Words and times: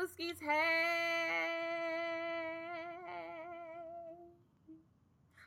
Hey. 0.00 0.06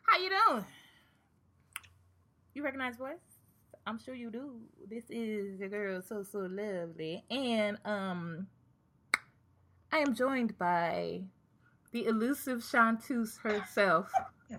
How 0.05 0.19
you 0.19 0.29
doing? 0.29 0.65
You 2.53 2.63
recognize 2.63 2.97
voice? 2.97 3.17
I'm 3.87 3.97
sure 3.97 4.13
you 4.13 4.29
do. 4.29 4.59
This 4.87 5.05
is 5.09 5.59
your 5.59 5.69
girl, 5.69 6.03
so 6.03 6.21
so 6.21 6.47
lovely, 6.51 7.23
and 7.31 7.79
um, 7.83 8.45
I 9.91 9.97
am 9.97 10.13
joined 10.13 10.55
by 10.59 11.23
the 11.91 12.05
elusive 12.05 12.63
Chanteuse 12.63 13.37
herself. 13.37 14.11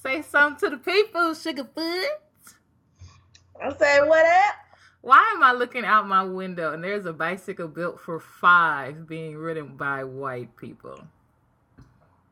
Say 0.00 0.22
something 0.22 0.70
to 0.70 0.76
the 0.76 0.80
people, 0.80 1.34
Sugahfoot. 1.34 2.06
I 3.60 3.76
say 3.76 4.00
what 4.02 4.24
up? 4.24 4.65
Why 5.06 5.32
am 5.36 5.40
I 5.40 5.52
looking 5.52 5.84
out 5.84 6.08
my 6.08 6.24
window 6.24 6.72
and 6.72 6.82
there's 6.82 7.06
a 7.06 7.12
bicycle 7.12 7.68
built 7.68 8.00
for 8.00 8.18
five 8.18 9.06
being 9.06 9.36
ridden 9.36 9.76
by 9.76 10.02
white 10.02 10.56
people? 10.56 10.98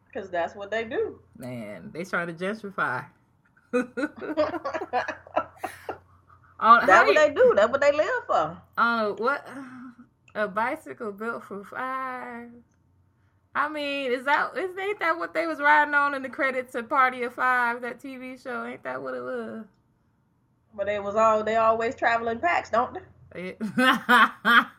Because 0.09 0.28
that's 0.28 0.56
what 0.56 0.73
they 0.73 0.83
do. 0.83 1.20
Man, 1.38 1.91
they 1.95 2.02
trying 2.02 2.27
to 2.27 2.33
gentrify. 2.33 3.05
On, 6.59 6.84
that's 6.84 7.06
what 7.06 7.14
they 7.14 7.33
do. 7.33 7.52
That's 7.55 7.70
what 7.70 7.80
they 7.80 7.92
live 7.92 8.24
for. 8.27 8.60
On 8.77 9.16
what? 9.19 9.47
A 10.34 10.48
bicycle 10.48 11.12
built 11.12 11.45
for 11.45 11.62
five. 11.62 12.48
I 13.55 13.69
mean, 13.69 14.11
is 14.11 14.25
that 14.25 14.59
is 14.59 14.77
ain't 14.77 14.98
that 14.98 15.16
what 15.16 15.33
they 15.33 15.47
was 15.47 15.61
riding 15.61 15.94
on 15.94 16.12
in 16.12 16.22
the 16.22 16.28
credits 16.28 16.75
of 16.75 16.88
Party 16.88 17.22
of 17.22 17.34
Five, 17.34 17.83
that 17.83 18.00
TV 18.00 18.42
show? 18.42 18.64
Ain't 18.64 18.83
that 18.83 19.00
what 19.00 19.14
it 19.14 19.22
was? 19.22 19.64
But 20.77 20.86
they 20.86 20.98
was 20.98 21.17
all 21.17 21.44
they 21.44 21.56
always 21.56 21.94
travel 21.94 22.28
in 22.28 22.41
packs, 22.41 22.70
don't 22.70 22.94
they? 22.94 23.56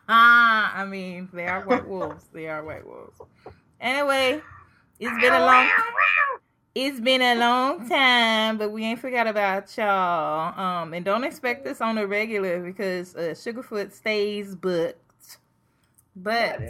I 0.08 0.86
mean, 0.88 1.28
they 1.32 1.46
are 1.46 1.60
white 1.64 1.86
wolves. 1.88 2.24
They 2.32 2.48
are 2.48 2.64
white 2.64 2.86
wolves. 2.86 3.20
Anyway, 3.80 4.40
it's 4.98 5.20
been 5.20 5.32
a 5.32 5.44
long 5.44 5.68
it's 6.74 7.00
been 7.00 7.22
a 7.22 7.34
long 7.36 7.88
time, 7.88 8.58
but 8.58 8.70
we 8.70 8.84
ain't 8.84 9.00
forgot 9.00 9.26
about 9.26 9.74
y'all. 9.78 10.58
Um, 10.60 10.92
and 10.92 11.04
don't 11.04 11.24
expect 11.24 11.64
this 11.64 11.80
on 11.80 11.96
a 11.96 12.06
regular 12.06 12.60
because 12.60 13.16
uh, 13.16 13.32
Sugahfoot 13.34 13.92
stays 13.92 14.54
booked. 14.54 15.38
But 16.14 16.60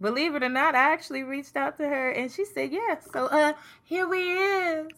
believe 0.00 0.36
it 0.36 0.42
or 0.44 0.48
not, 0.48 0.76
I 0.76 0.92
actually 0.92 1.24
reached 1.24 1.56
out 1.56 1.76
to 1.78 1.88
her 1.88 2.10
and 2.10 2.30
she 2.30 2.44
said 2.44 2.72
yes. 2.72 3.08
So 3.12 3.26
uh, 3.26 3.52
here 3.82 4.08
we 4.08 4.18
is. 4.18 4.88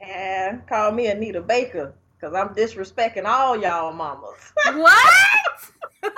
Yeah, 0.00 0.58
call 0.68 0.90
me 0.90 1.06
Anita 1.06 1.40
Baker 1.40 1.94
because 2.16 2.34
I'm 2.34 2.54
disrespecting 2.54 3.24
all 3.24 3.60
y'all 3.60 3.92
mamas. 3.92 4.52
What? 4.64 5.10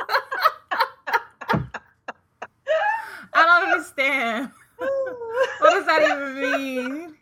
I 3.33 3.45
don't 3.45 3.71
understand. 3.73 4.51
what 4.79 5.71
does 5.71 5.87
that 5.87 6.03
even 6.03 6.35
mean? 6.41 7.15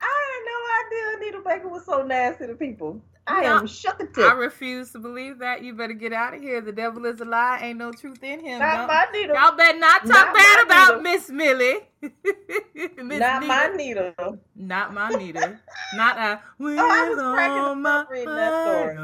I 0.00 0.12
had 0.30 0.42
no 0.46 0.58
idea 0.80 1.02
Anita 1.16 1.42
Baker 1.44 1.68
was 1.68 1.84
so 1.84 2.02
nasty 2.02 2.46
to 2.46 2.54
people. 2.54 3.02
I 3.30 3.42
no, 3.42 3.58
am 3.58 3.66
shook 3.66 4.18
I 4.18 4.32
refuse 4.32 4.90
to 4.92 4.98
believe 4.98 5.38
that. 5.38 5.62
You 5.62 5.74
better 5.74 5.92
get 5.92 6.12
out 6.12 6.34
of 6.34 6.40
here. 6.40 6.60
The 6.60 6.72
devil 6.72 7.06
is 7.06 7.20
a 7.20 7.24
lie. 7.24 7.60
Ain't 7.62 7.78
no 7.78 7.92
truth 7.92 8.22
in 8.22 8.40
him. 8.40 8.58
Not 8.58 8.88
my 8.88 9.06
Nita. 9.12 9.34
Y'all 9.34 9.56
better 9.56 9.78
not 9.78 10.00
talk 10.00 10.08
not 10.08 10.34
bad 10.34 10.64
about 10.64 11.02
Miss 11.02 11.30
Millie. 11.30 11.80
Miss 12.02 13.20
not 13.20 13.42
Nita. 13.42 13.46
my 13.46 13.70
needle. 13.76 14.38
Not 14.56 14.92
my 14.92 15.10
needle. 15.10 15.56
not 15.94 16.18
a. 16.18 16.42
Oh, 16.60 16.76
I 16.76 17.08
was 17.08 17.18
cracking 17.18 17.86
up 17.86 18.10
reading 18.10 18.34
that 18.34 18.64
story. 18.64 18.96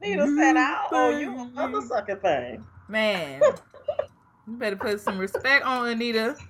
Nita 0.00 0.34
said, 0.36 0.56
"I 0.56 0.86
owe 0.90 1.18
you 1.18 1.76
a 1.78 1.82
sucker 1.82 2.16
thing." 2.16 2.64
Man, 2.88 3.40
you 4.46 4.56
better 4.56 4.76
put 4.76 5.00
some 5.00 5.18
respect 5.18 5.64
on 5.64 5.88
Anita. 5.88 6.36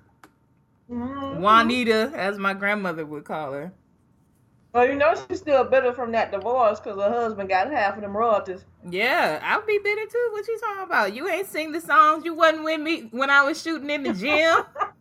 Mm-hmm. 0.91 1.41
Juanita, 1.41 2.13
as 2.15 2.37
my 2.37 2.53
grandmother 2.53 3.07
would 3.07 3.25
call 3.25 3.53
her. 3.53 3.73
Well, 4.73 4.89
you 4.89 4.95
know 4.95 5.15
she's 5.29 5.41
still 5.41 5.65
bitter 5.65 5.93
from 5.93 6.13
that 6.13 6.33
divorce 6.33 6.81
because 6.81 6.97
her 6.97 7.11
husband 7.11 7.51
got 7.51 7.71
half 7.71 7.97
of 7.97 8.01
them 8.01 8.17
royalties. 8.17 8.65
Yeah, 8.89 9.39
I'll 9.43 9.67
be 9.67 9.79
bitter 9.85 10.07
too. 10.07 10.29
What 10.33 10.49
you 10.49 10.59
talking 10.59 10.85
about? 10.85 11.15
You 11.15 11.29
ain't 11.29 11.47
sing 11.47 11.73
the 11.73 11.81
songs. 11.81 12.25
You 12.25 12.35
wasn't 12.35 12.65
with 12.65 12.81
me 12.81 13.09
when 13.11 13.29
I 13.29 13.43
was 13.43 13.61
shooting 13.61 13.91
in 13.91 14.03
the 14.03 14.15
gym. 14.15 14.65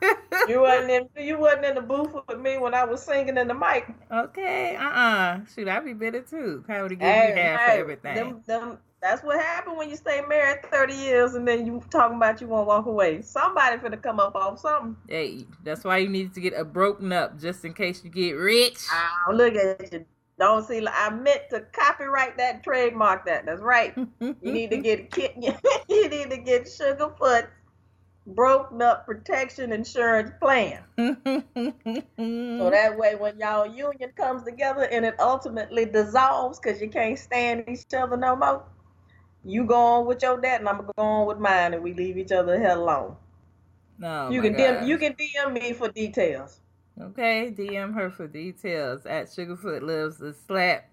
you 0.48 0.60
wasn't 0.60 0.90
in. 0.90 1.26
You 1.26 1.38
wasn't 1.38 1.66
in 1.66 1.74
the 1.74 1.80
booth 1.82 2.14
with 2.28 2.40
me 2.40 2.58
when 2.58 2.74
I 2.74 2.84
was 2.84 3.02
singing 3.02 3.36
in 3.36 3.48
the 3.48 3.54
mic. 3.54 3.86
Okay, 4.10 4.76
uh, 4.76 4.82
uh-uh. 4.82 4.90
uh 4.90 5.40
Shoot, 5.54 5.68
I'd 5.68 5.84
be 5.84 5.92
bitter 5.92 6.22
too. 6.22 6.64
He 6.66 6.72
give 6.72 7.00
hey, 7.00 7.32
me 7.34 7.40
half 7.40 7.60
hey, 7.60 7.78
everything? 7.78 8.14
Them, 8.14 8.42
them, 8.46 8.78
that's 9.02 9.22
what 9.22 9.40
happened 9.40 9.76
when 9.78 9.88
you 9.88 9.96
stay 9.96 10.20
married 10.28 10.58
30 10.70 10.94
years 10.94 11.34
and 11.34 11.48
then 11.48 11.66
you 11.66 11.82
talking 11.90 12.16
about 12.16 12.40
you 12.40 12.46
won't 12.48 12.66
walk 12.66 12.86
away. 12.86 13.22
Somebody 13.22 13.78
finna 13.78 14.00
come 14.00 14.20
up 14.20 14.34
off 14.34 14.60
something. 14.60 14.96
Hey, 15.08 15.46
that's 15.64 15.84
why 15.84 15.98
you 15.98 16.08
need 16.08 16.34
to 16.34 16.40
get 16.40 16.52
a 16.52 16.64
broken 16.64 17.12
up 17.12 17.38
just 17.38 17.64
in 17.64 17.72
case 17.72 18.04
you 18.04 18.10
get 18.10 18.32
rich. 18.32 18.78
Oh, 18.92 19.32
look 19.32 19.54
at 19.54 19.92
you. 19.92 20.04
Don't 20.38 20.66
see. 20.66 20.86
I 20.86 21.10
meant 21.10 21.42
to 21.50 21.60
copyright 21.72 22.36
that, 22.38 22.62
trademark 22.62 23.26
that. 23.26 23.46
That's 23.46 23.60
right. 23.60 23.94
you 24.20 24.36
need 24.42 24.70
to 24.70 24.78
get 24.78 25.16
you 25.88 26.08
need 26.08 26.30
to 26.30 26.38
get 26.38 26.64
Sugahfoot 26.64 27.48
broken 28.26 28.80
up 28.82 29.06
protection 29.06 29.72
insurance 29.72 30.30
plan. 30.40 30.82
so 30.96 31.14
that 32.70 32.96
way, 32.96 33.16
when 33.16 33.38
y'all 33.38 33.66
union 33.66 34.10
comes 34.16 34.44
together 34.44 34.84
and 34.84 35.04
it 35.04 35.14
ultimately 35.18 35.84
dissolves 35.84 36.58
because 36.58 36.80
you 36.80 36.88
can't 36.88 37.18
stand 37.18 37.64
each 37.68 37.92
other 37.94 38.16
no 38.16 38.36
more, 38.36 38.64
you 39.44 39.64
go 39.64 39.74
on 39.74 40.06
with 40.06 40.22
your 40.22 40.40
dad, 40.40 40.60
and 40.60 40.68
I'm 40.68 40.76
gonna 40.78 40.92
go 40.96 41.02
on 41.02 41.26
with 41.26 41.38
mine, 41.38 41.74
and 41.74 41.82
we 41.82 41.94
leave 41.94 42.18
each 42.18 42.32
other 42.32 42.58
the 42.58 42.64
hell 42.64 42.82
alone. 42.82 43.16
No, 43.98 44.30
you 44.30 44.40
can 44.40 44.54
DM, 44.54 44.86
you 44.86 44.98
can 44.98 45.14
DM 45.14 45.52
me 45.52 45.72
for 45.72 45.88
details. 45.90 46.60
Okay, 47.00 47.54
DM 47.56 47.94
her 47.94 48.10
for 48.10 48.26
details 48.26 49.06
at 49.06 49.26
Sugahfoot 49.26 49.82
Lives 49.82 50.18
the 50.18 50.34
Slap 50.46 50.84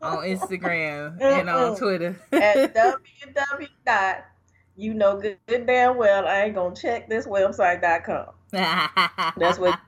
on 0.00 0.18
Instagram 0.24 1.20
and 1.20 1.50
on 1.50 1.76
Twitter. 1.76 2.18
at 2.32 2.74
www 2.74 3.68
dot 3.86 4.24
you 4.76 4.94
know 4.94 5.20
good, 5.20 5.38
good, 5.46 5.66
damn 5.66 5.96
well 5.96 6.26
I 6.26 6.42
ain't 6.44 6.54
gonna 6.54 6.74
check 6.74 7.08
this 7.08 7.26
website.com. 7.26 8.30
That's 9.36 9.58
what 9.58 9.78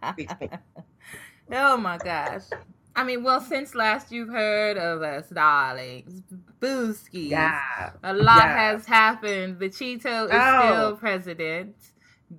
Oh 1.52 1.76
my 1.76 1.98
gosh. 1.98 2.42
I 2.96 3.04
mean, 3.04 3.22
well, 3.22 3.42
since 3.42 3.74
last 3.74 4.10
you've 4.10 4.30
heard 4.30 4.78
of 4.78 5.02
us, 5.02 5.28
darlings, 5.28 6.22
Booski, 6.60 7.28
yeah. 7.28 7.90
a 8.02 8.14
lot 8.14 8.38
yeah. 8.38 8.72
has 8.72 8.86
happened. 8.86 9.58
The 9.58 9.68
Cheeto 9.68 10.24
is 10.24 10.30
oh. 10.32 10.72
still 10.72 10.96
president. 10.96 11.76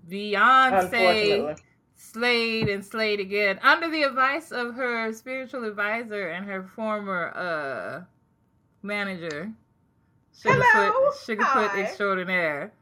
Beyonce 0.09 1.55
slayed 1.95 2.69
and 2.69 2.83
slayed 2.83 3.19
again 3.19 3.59
under 3.61 3.89
the 3.89 4.01
advice 4.03 4.51
of 4.51 4.73
her 4.73 5.13
spiritual 5.13 5.63
advisor 5.63 6.29
and 6.29 6.45
her 6.45 6.63
former 6.75 7.31
uh 7.35 8.01
manager, 8.81 9.51
Sugahfoot, 10.35 11.13
Sugahfoot 11.13 11.77
extraordinaire. 11.77 12.73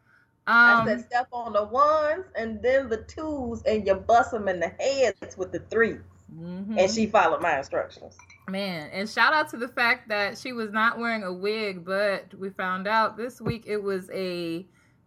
Um, 0.47 0.55
I 0.55 0.85
said 0.85 1.05
step 1.05 1.27
on 1.33 1.53
the 1.53 1.65
ones 1.65 2.25
and 2.35 2.61
then 2.61 2.87
the 2.87 3.03
twos, 3.03 3.63
and 3.63 3.85
you 3.85 3.95
bust 3.95 4.31
them 4.31 4.47
in 4.47 4.59
the 4.61 4.69
heads 4.79 5.37
with 5.37 5.51
the 5.51 5.59
3s 5.59 6.01
mm-hmm. 6.33 6.77
And 6.77 6.91
she 6.91 7.07
followed 7.07 7.41
my 7.41 7.57
instructions. 7.57 8.17
Man, 8.47 8.89
and 8.91 9.09
shout 9.09 9.33
out 9.33 9.49
to 9.49 9.57
the 9.57 9.67
fact 9.67 10.07
that 10.09 10.37
she 10.37 10.53
was 10.53 10.71
not 10.71 10.99
wearing 10.99 11.23
a 11.23 11.33
wig, 11.33 11.83
but 11.83 12.33
we 12.37 12.49
found 12.51 12.87
out 12.87 13.17
this 13.17 13.41
week 13.41 13.63
it 13.65 13.81
was 13.81 14.09
a 14.13 14.65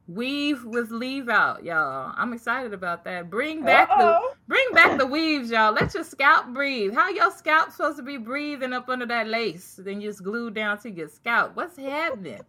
weave 0.09 0.65
with 0.65 0.91
leave 0.91 1.29
out, 1.29 1.63
y'all. 1.63 2.13
I'm 2.17 2.33
excited 2.33 2.73
about 2.73 3.05
that. 3.05 3.31
Bring 3.31 3.63
back 3.63 3.91
Uh-oh. 3.91 4.31
the 4.31 4.37
bring 4.49 4.67
back 4.73 4.99
the 4.99 5.07
weaves, 5.07 5.51
y'all. 5.51 5.73
Let 5.73 5.95
your 5.95 6.03
scalp 6.03 6.49
breathe. 6.49 6.95
How 6.95 7.11
your 7.11 7.31
scalp 7.31 7.71
supposed 7.71 7.99
to 7.99 8.03
be 8.03 8.17
breathing 8.17 8.73
up 8.73 8.89
under 8.89 9.07
that 9.07 9.29
lace? 9.29 9.79
Then 9.83 10.01
you 10.01 10.09
just 10.09 10.25
glued 10.25 10.55
down 10.55 10.79
to 10.81 10.91
your 10.91 11.09
scalp. 11.09 11.55
What's 11.55 11.77
happening? 11.77 12.41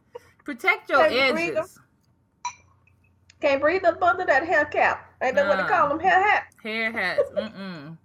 Protect 0.45 0.89
your 0.89 1.07
Can't 1.07 1.37
edges. 1.37 1.53
Breathe 1.53 1.65
Can't 3.41 3.61
breathe 3.61 3.85
up 3.85 4.01
under 4.01 4.25
that 4.25 4.47
hair 4.47 4.65
cap. 4.65 5.13
Ain't 5.21 5.35
that 5.35 5.47
what 5.47 5.57
they 5.57 5.69
call 5.69 5.89
them? 5.89 5.99
Hair 5.99 6.23
hat. 6.23 6.43
Hair 6.63 6.91
hats. 6.91 7.29
Mm-mm. 7.35 7.97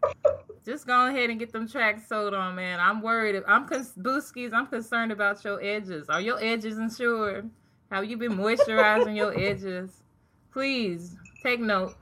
Just 0.65 0.87
go 0.87 1.07
ahead 1.09 1.29
and 1.29 1.39
get 1.39 1.53
them 1.53 1.69
tracks 1.69 2.09
sold 2.09 2.33
on, 2.33 2.55
man. 2.55 2.81
I'm 2.81 3.03
worried. 3.03 3.43
I'm 3.47 3.67
con- 3.67 3.87
Booskies. 3.99 4.53
I'm 4.55 4.67
concerned 4.67 5.13
about 5.13 5.45
your 5.45 5.63
edges. 5.63 6.09
Are 6.09 6.21
your 6.21 6.43
edges 6.43 6.79
insured? 6.79 7.51
Have 7.91 8.07
you 8.07 8.17
been 8.17 8.33
moisturizing 8.33 9.15
your 9.15 9.39
edges? 9.39 10.03
Please 10.53 11.17
take 11.43 11.61
note. 11.61 11.95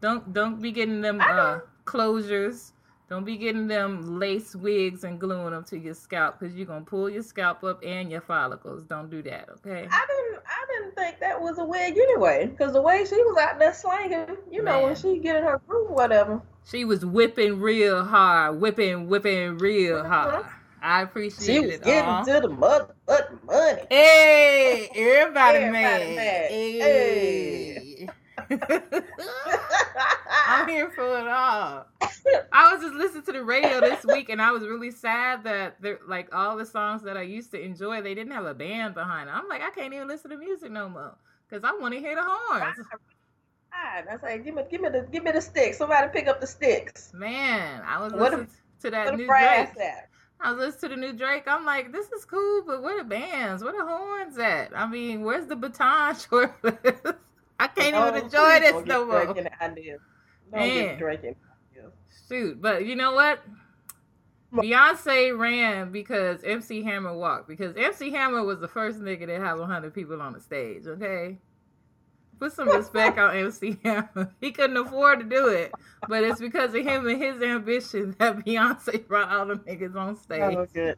Don't 0.00 0.32
don't 0.32 0.60
be 0.60 0.72
getting 0.72 1.00
them 1.00 1.20
uh, 1.20 1.60
closures. 1.84 2.72
Don't 3.10 3.24
be 3.24 3.36
getting 3.36 3.66
them 3.66 4.20
lace 4.20 4.54
wigs 4.54 5.02
and 5.02 5.18
gluing 5.18 5.50
them 5.50 5.64
to 5.64 5.76
your 5.76 5.94
scalp 5.94 6.38
because 6.38 6.54
you're 6.54 6.64
gonna 6.64 6.84
pull 6.84 7.10
your 7.10 7.24
scalp 7.24 7.64
up 7.64 7.82
and 7.84 8.08
your 8.08 8.20
follicles. 8.20 8.84
Don't 8.84 9.10
do 9.10 9.20
that, 9.22 9.48
okay? 9.50 9.88
I 9.90 10.06
didn't 10.06 10.42
I 10.46 10.66
didn't 10.68 10.94
think 10.94 11.18
that 11.18 11.42
was 11.42 11.58
a 11.58 11.64
wig 11.64 11.98
anyway, 11.98 12.46
because 12.46 12.72
the 12.72 12.80
way 12.80 13.04
she 13.04 13.16
was 13.16 13.36
out 13.36 13.58
there 13.58 13.74
slanging, 13.74 14.36
you 14.48 14.62
know, 14.62 14.74
Man. 14.74 14.82
when 14.84 14.94
she 14.94 15.18
get 15.18 15.34
in 15.34 15.42
her 15.42 15.60
groove, 15.66 15.90
whatever. 15.90 16.40
She 16.64 16.84
was 16.84 17.04
whipping 17.04 17.58
real 17.58 18.04
hard, 18.04 18.60
whipping, 18.60 19.08
whipping 19.08 19.58
real 19.58 19.96
mm-hmm. 19.96 20.08
hard. 20.08 20.46
I 20.80 21.02
appreciate 21.02 21.56
it. 21.56 21.60
she 21.62 21.66
was 21.66 21.74
it. 21.74 21.82
getting 21.82 22.08
all. 22.08 22.24
to 22.24 22.32
the 22.32 22.48
motherfucking 22.48 23.44
money. 23.44 23.82
Hey, 23.90 24.88
everybody, 24.94 25.58
everybody 25.58 25.72
mad. 25.72 26.14
mad. 26.14 26.50
Hey. 26.50 26.78
hey. 26.78 28.08
I'm 30.46 30.68
here 30.68 30.90
for 30.90 31.18
it 31.18 31.28
all. 31.28 31.86
I 32.52 32.72
was 32.72 32.82
just 32.82 32.94
listening 32.94 33.22
to 33.24 33.32
the 33.32 33.44
radio 33.44 33.80
this 33.80 34.04
week, 34.04 34.28
and 34.28 34.42
I 34.42 34.50
was 34.50 34.62
really 34.62 34.90
sad 34.90 35.44
that 35.44 35.80
there 35.80 36.00
like 36.06 36.34
all 36.34 36.56
the 36.56 36.66
songs 36.66 37.02
that 37.02 37.16
I 37.16 37.22
used 37.22 37.52
to 37.52 37.60
enjoy, 37.60 38.02
they 38.02 38.14
didn't 38.14 38.32
have 38.32 38.46
a 38.46 38.54
band 38.54 38.94
behind 38.94 39.28
it. 39.28 39.32
I'm 39.32 39.48
like, 39.48 39.62
I 39.62 39.70
can't 39.70 39.94
even 39.94 40.08
listen 40.08 40.30
to 40.30 40.36
music 40.36 40.70
no 40.70 40.88
more 40.88 41.16
because 41.48 41.64
I 41.64 41.72
want 41.80 41.94
to 41.94 42.00
hear 42.00 42.16
the 42.16 42.24
horns. 42.24 42.76
I 43.72 44.16
say, 44.20 44.38
give 44.38 44.54
me, 44.54 44.62
give 44.70 44.80
me 44.80 44.88
the, 44.88 45.06
give 45.10 45.22
me 45.22 45.30
the 45.32 45.40
sticks. 45.40 45.78
Somebody 45.78 46.08
pick 46.12 46.26
up 46.26 46.40
the 46.40 46.46
sticks. 46.46 47.12
Man, 47.14 47.82
I 47.86 48.02
was 48.02 48.12
listening 48.12 48.48
to 48.82 48.90
that 48.90 49.16
new 49.16 49.26
Drake. 49.26 49.68
At? 49.80 50.08
I 50.40 50.52
was 50.52 50.58
listening 50.58 50.90
to 50.90 50.96
the 50.96 51.00
new 51.00 51.18
Drake. 51.18 51.44
I'm 51.46 51.64
like, 51.64 51.92
this 51.92 52.10
is 52.10 52.24
cool, 52.24 52.62
but 52.66 52.82
where 52.82 52.98
the 52.98 53.04
bands? 53.04 53.62
Where 53.62 53.72
the 53.72 53.84
horns 53.86 54.38
at? 54.38 54.76
I 54.76 54.86
mean, 54.86 55.22
where's 55.22 55.46
the 55.46 55.56
baton 55.56 56.16
I 57.60 57.66
can't 57.66 57.94
oh, 57.94 58.08
even 58.08 58.24
enjoy 58.24 58.60
this 58.60 58.86
no 58.86 59.04
more. 59.04 59.34
Man. 60.50 60.98
Shoot, 62.26 62.60
but 62.60 62.86
you 62.86 62.96
know 62.96 63.12
what? 63.12 63.44
Beyonce 64.52 65.38
ran 65.38 65.92
because 65.92 66.42
MC 66.42 66.82
Hammer 66.82 67.16
walked 67.16 67.48
because 67.48 67.76
MC 67.76 68.10
Hammer 68.10 68.42
was 68.42 68.60
the 68.60 68.66
first 68.66 68.98
nigga 68.98 69.26
to 69.26 69.38
have 69.38 69.58
100 69.58 69.92
people 69.92 70.22
on 70.22 70.32
the 70.32 70.40
stage. 70.40 70.86
Okay, 70.86 71.36
put 72.38 72.52
some 72.52 72.68
respect 72.68 73.18
on 73.18 73.36
MC 73.36 73.78
Hammer. 73.84 74.32
He 74.40 74.52
couldn't 74.52 74.78
afford 74.78 75.20
to 75.20 75.26
do 75.26 75.48
it, 75.48 75.72
but 76.08 76.24
it's 76.24 76.40
because 76.40 76.74
of 76.74 76.82
him 76.82 77.06
and 77.06 77.22
his 77.22 77.42
ambition 77.42 78.16
that 78.18 78.38
Beyonce 78.38 79.06
brought 79.06 79.28
all 79.28 79.44
the 79.46 79.56
niggas 79.56 79.94
on 79.94 80.10
oh, 80.10 80.14
stage. 80.14 80.56
Oh, 80.56 80.66
good. 80.72 80.96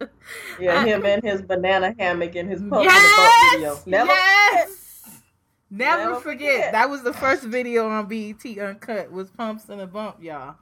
Yeah, 0.58 0.84
him 0.84 1.06
and 1.06 1.22
his 1.22 1.40
banana 1.42 1.94
hammock 1.98 2.34
and 2.34 2.50
his 2.50 2.60
pump 2.60 2.84
yes! 2.84 3.52
video. 3.52 3.78
Never 3.86 4.08
yes! 4.08 4.85
Never, 5.70 6.04
Never 6.04 6.20
forget. 6.20 6.54
forget. 6.54 6.72
That 6.72 6.90
was 6.90 7.02
the 7.02 7.12
first 7.12 7.42
video 7.42 7.88
on 7.88 8.06
BET 8.06 8.44
Uncut 8.58 9.10
was 9.10 9.30
Pumps 9.30 9.68
and 9.68 9.80
a 9.80 9.86
Bump, 9.86 10.22
y'all. 10.22 10.56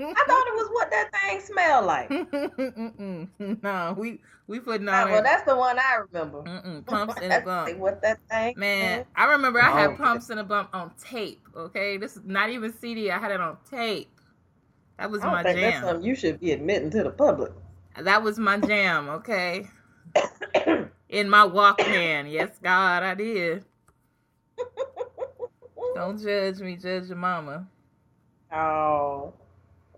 I 0.00 0.02
thought 0.02 0.46
it 0.46 0.54
was 0.54 0.68
what 0.72 0.90
that 0.90 1.10
thing 1.20 1.40
smelled 1.40 1.86
like. 1.86 2.10
no, 3.62 3.94
we 3.96 4.20
we 4.48 4.58
putting 4.58 4.88
on. 4.88 4.94
Ah, 4.94 5.10
well, 5.10 5.22
that's 5.22 5.44
the 5.44 5.56
one 5.56 5.78
I 5.78 6.00
remember. 6.10 6.42
Mm-mm, 6.42 6.84
pumps 6.86 7.14
and 7.22 7.32
a 7.32 7.40
bump. 7.40 7.78
what 7.78 8.02
that 8.02 8.18
thing? 8.28 8.54
Man, 8.56 9.04
I 9.14 9.26
remember 9.26 9.62
I 9.62 9.70
had 9.70 9.90
oh, 9.90 9.96
pumps 9.96 10.30
and 10.30 10.40
a 10.40 10.44
bump 10.44 10.70
on 10.72 10.90
tape. 11.02 11.46
Okay, 11.56 11.96
this 11.96 12.16
is 12.16 12.22
not 12.24 12.50
even 12.50 12.76
CD. 12.76 13.10
I 13.10 13.18
had 13.18 13.30
it 13.30 13.40
on 13.40 13.56
tape. 13.70 14.10
That 14.98 15.10
was 15.10 15.22
my 15.22 15.42
jam. 15.44 15.60
That's 15.60 15.86
something 15.86 16.04
you 16.04 16.16
should 16.16 16.40
be 16.40 16.50
admitting 16.50 16.90
to 16.90 17.04
the 17.04 17.10
public. 17.10 17.52
That 18.00 18.22
was 18.22 18.38
my 18.38 18.58
jam. 18.58 19.08
Okay. 19.08 19.68
In 21.08 21.28
my 21.28 21.46
Walkman, 21.46 22.30
yes, 22.30 22.50
God, 22.60 23.04
I 23.04 23.14
did. 23.14 23.64
Don't 25.94 26.20
judge 26.20 26.58
me, 26.58 26.76
judge 26.76 27.08
your 27.08 27.16
mama. 27.16 27.66
Oh, 28.52 29.32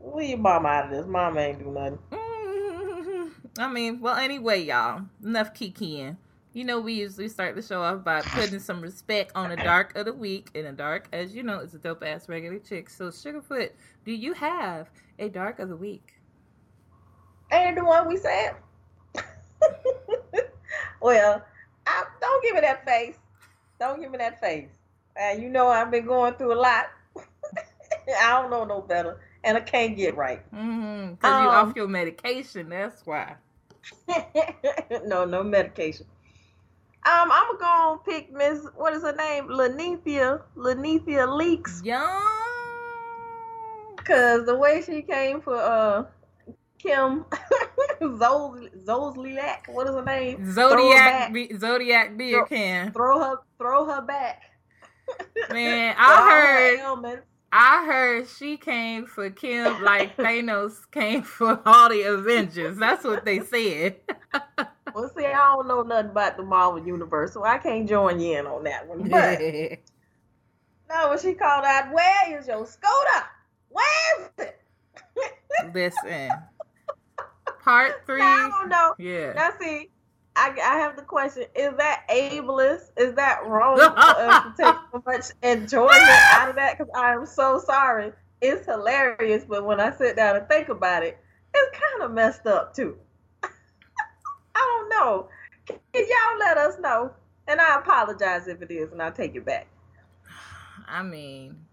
leave 0.01 0.31
your 0.31 0.39
mama 0.39 0.69
out 0.69 0.85
of 0.87 0.91
this. 0.91 1.07
Mama 1.07 1.41
ain't 1.41 1.59
do 1.59 1.71
nothing. 1.71 1.99
I 3.59 3.69
mean, 3.69 4.01
well, 4.01 4.17
anyway, 4.17 4.63
y'all, 4.63 5.03
enough 5.25 5.55
kikiing. 5.55 6.17
You 6.53 6.65
know, 6.65 6.81
we 6.81 6.95
usually 6.95 7.29
start 7.29 7.55
the 7.55 7.61
show 7.61 7.83
off 7.83 8.03
by 8.03 8.23
putting 8.23 8.61
some 8.61 8.81
respect 8.81 9.33
on 9.35 9.51
the 9.51 9.57
DARC 9.57 9.95
of 9.95 10.07
the 10.07 10.13
week. 10.15 10.49
And 10.55 10.67
the 10.67 10.73
DARC, 10.73 11.05
as 11.13 11.35
you 11.35 11.43
know, 11.43 11.61
is 11.61 11.75
a 11.75 11.79
dope 11.79 12.03
ass 12.03 12.31
regular 12.31 12.59
chick. 12.59 12.89
So, 12.89 13.09
Sugahfoot, 13.09 13.73
do 14.07 14.13
you 14.13 14.33
have 14.33 14.89
a 15.19 15.29
DARC 15.29 15.59
of 15.59 15.69
the 15.69 15.77
week? 15.77 16.15
Ain't 17.53 17.77
the 17.77 17.85
one 17.85 18.09
we 18.09 18.17
said. 18.17 18.57
well, 21.03 21.45
I, 21.87 22.05
don't 22.21 22.43
give 22.43 22.55
me 22.55 22.61
that 22.63 22.87
face. 22.87 23.17
Don't 23.79 24.01
give 24.01 24.11
me 24.11 24.19
that 24.19 24.41
face. 24.41 24.69
And 25.17 25.43
you 25.43 25.49
know 25.49 25.69
I've 25.69 25.91
been 25.91 26.07
going 26.07 26.35
through 26.35 26.55
a 26.55 26.61
lot. 26.61 26.87
I 28.21 28.41
don't 28.41 28.51
know 28.51 28.65
no 28.65 28.81
better, 28.81 29.21
and 29.45 29.57
I 29.57 29.61
can't 29.61 29.97
get 29.97 30.17
right. 30.17 30.43
Mm-hmm. 30.53 31.15
Cause 31.15 31.33
um, 31.33 31.43
you 31.43 31.49
off 31.49 31.77
your 31.77 31.89
medication. 31.89 32.69
That's 32.69 33.05
why. 33.07 33.37
no, 35.05 35.25
no 35.25 35.43
medication. 35.43 36.07
Um, 37.07 37.31
I'm 37.31 37.59
gonna 37.59 37.99
pick 38.05 38.33
Miss. 38.33 38.67
What 38.77 38.93
is 38.93 39.03
her 39.03 39.15
name? 39.15 39.49
Lanithia. 39.49 40.43
Linnethia 40.57 41.29
Leakes. 41.29 41.85
Young. 41.85 42.23
Cause 44.05 44.45
the 44.47 44.57
way 44.57 44.83
she 44.83 45.03
came 45.03 45.41
for 45.41 45.57
uh 45.57 46.05
Kim 46.79 47.25
Zolciak. 48.01 49.69
What 49.69 49.89
is 49.89 49.95
her 49.95 50.05
name? 50.05 50.53
Zodiac. 50.53 51.33
Be, 51.33 51.57
Zodiac 51.59 52.17
beer 52.17 52.39
throw, 52.39 52.47
can. 52.47 52.93
Throw 52.93 53.19
her. 53.21 53.37
Throw 53.59 53.85
her 53.87 54.03
back. 54.03 54.43
Man, 55.51 55.95
I 55.99 56.81
heard. 56.83 57.23
I 57.53 57.87
heard 57.87 58.29
she 58.29 58.57
came 58.57 59.07
for 59.07 59.31
Kim 59.31 59.83
like 59.83 60.17
Thanos 60.19 60.91
came 60.91 61.23
for 61.23 61.61
all 61.65 61.89
the 61.89 62.03
Avengers. 62.03 62.77
That's 62.77 63.05
what 63.05 63.25
they 63.25 63.41
said. 63.41 63.97
well, 64.95 65.11
see, 65.17 65.25
I 65.25 65.55
don't 65.55 65.69
know 65.69 65.83
nothing 65.83 66.11
about 66.11 66.37
the 66.37 66.43
Marvel 66.43 66.85
universe, 66.85 67.33
so 67.33 67.45
I 67.45 67.59
can't 67.59 67.89
join 67.89 68.21
you 68.21 68.39
in 68.39 68.47
on 68.47 68.65
that 68.65 68.87
one. 68.87 69.09
But 69.09 69.41
no, 70.91 71.09
when 71.09 71.19
she 71.19 71.35
called 71.35 71.65
out, 71.65 71.93
"Where 71.93 72.39
is 72.39 72.47
your 72.49 72.67
scooter? 72.67 73.25
Where 73.71 74.21
is 74.21 74.31
it?" 74.39 74.61
Listen, 75.73 76.31
part 77.67 78.07
three. 78.07 78.23
I 78.23 78.49
don't 78.49 78.69
know. 78.71 78.95
Yeah. 78.99 79.33
Now 79.35 79.51
see, 79.61 79.91
I, 80.37 80.57
I 80.63 80.79
have 80.79 80.97
the 80.97 81.03
question: 81.03 81.45
Is 81.55 81.77
that 81.77 82.05
ableist? 82.09 82.91
Is 82.97 83.15
that 83.15 83.47
wrong 83.47 83.77
for 83.77 83.99
us 83.99 84.45
to 84.45 84.55
take 84.63 84.75
so 84.93 85.03
much 85.05 85.25
enjoyment 85.43 86.33
out 86.33 86.49
of 86.49 86.57
that? 86.57 86.79
Because 86.79 86.93
I 86.97 87.13
am 87.13 87.27
so 87.27 87.59
sorry. 87.59 88.13
It's 88.41 88.67
hilarious, 88.67 89.45
but 89.47 89.65
when 89.65 89.81
I 89.81 89.91
sit 89.97 90.17
down 90.17 90.37
and 90.37 90.49
think 90.49 90.69
about 90.69 91.03
it, 91.03 91.19
it's 91.55 91.79
kind 91.79 92.03
of 92.03 92.13
messed 92.13 92.47
up 92.47 92.75
too. 92.75 92.97
I 93.43 93.49
don't 94.55 94.89
know. 94.89 95.29
Can 95.67 95.79
y'all 95.93 96.39
let 96.39 96.59
us 96.59 96.79
know? 96.79 97.13
And 97.49 97.61
I 97.61 97.79
apologize 97.79 98.47
if 98.47 98.63
it 98.63 98.71
is, 98.71 98.93
and 98.93 99.03
I'll 99.03 99.13
take 99.13 99.35
it 99.35 99.45
back. 99.45 99.67
I 100.89 101.03
mean, 101.03 101.57
oh, 101.57 101.65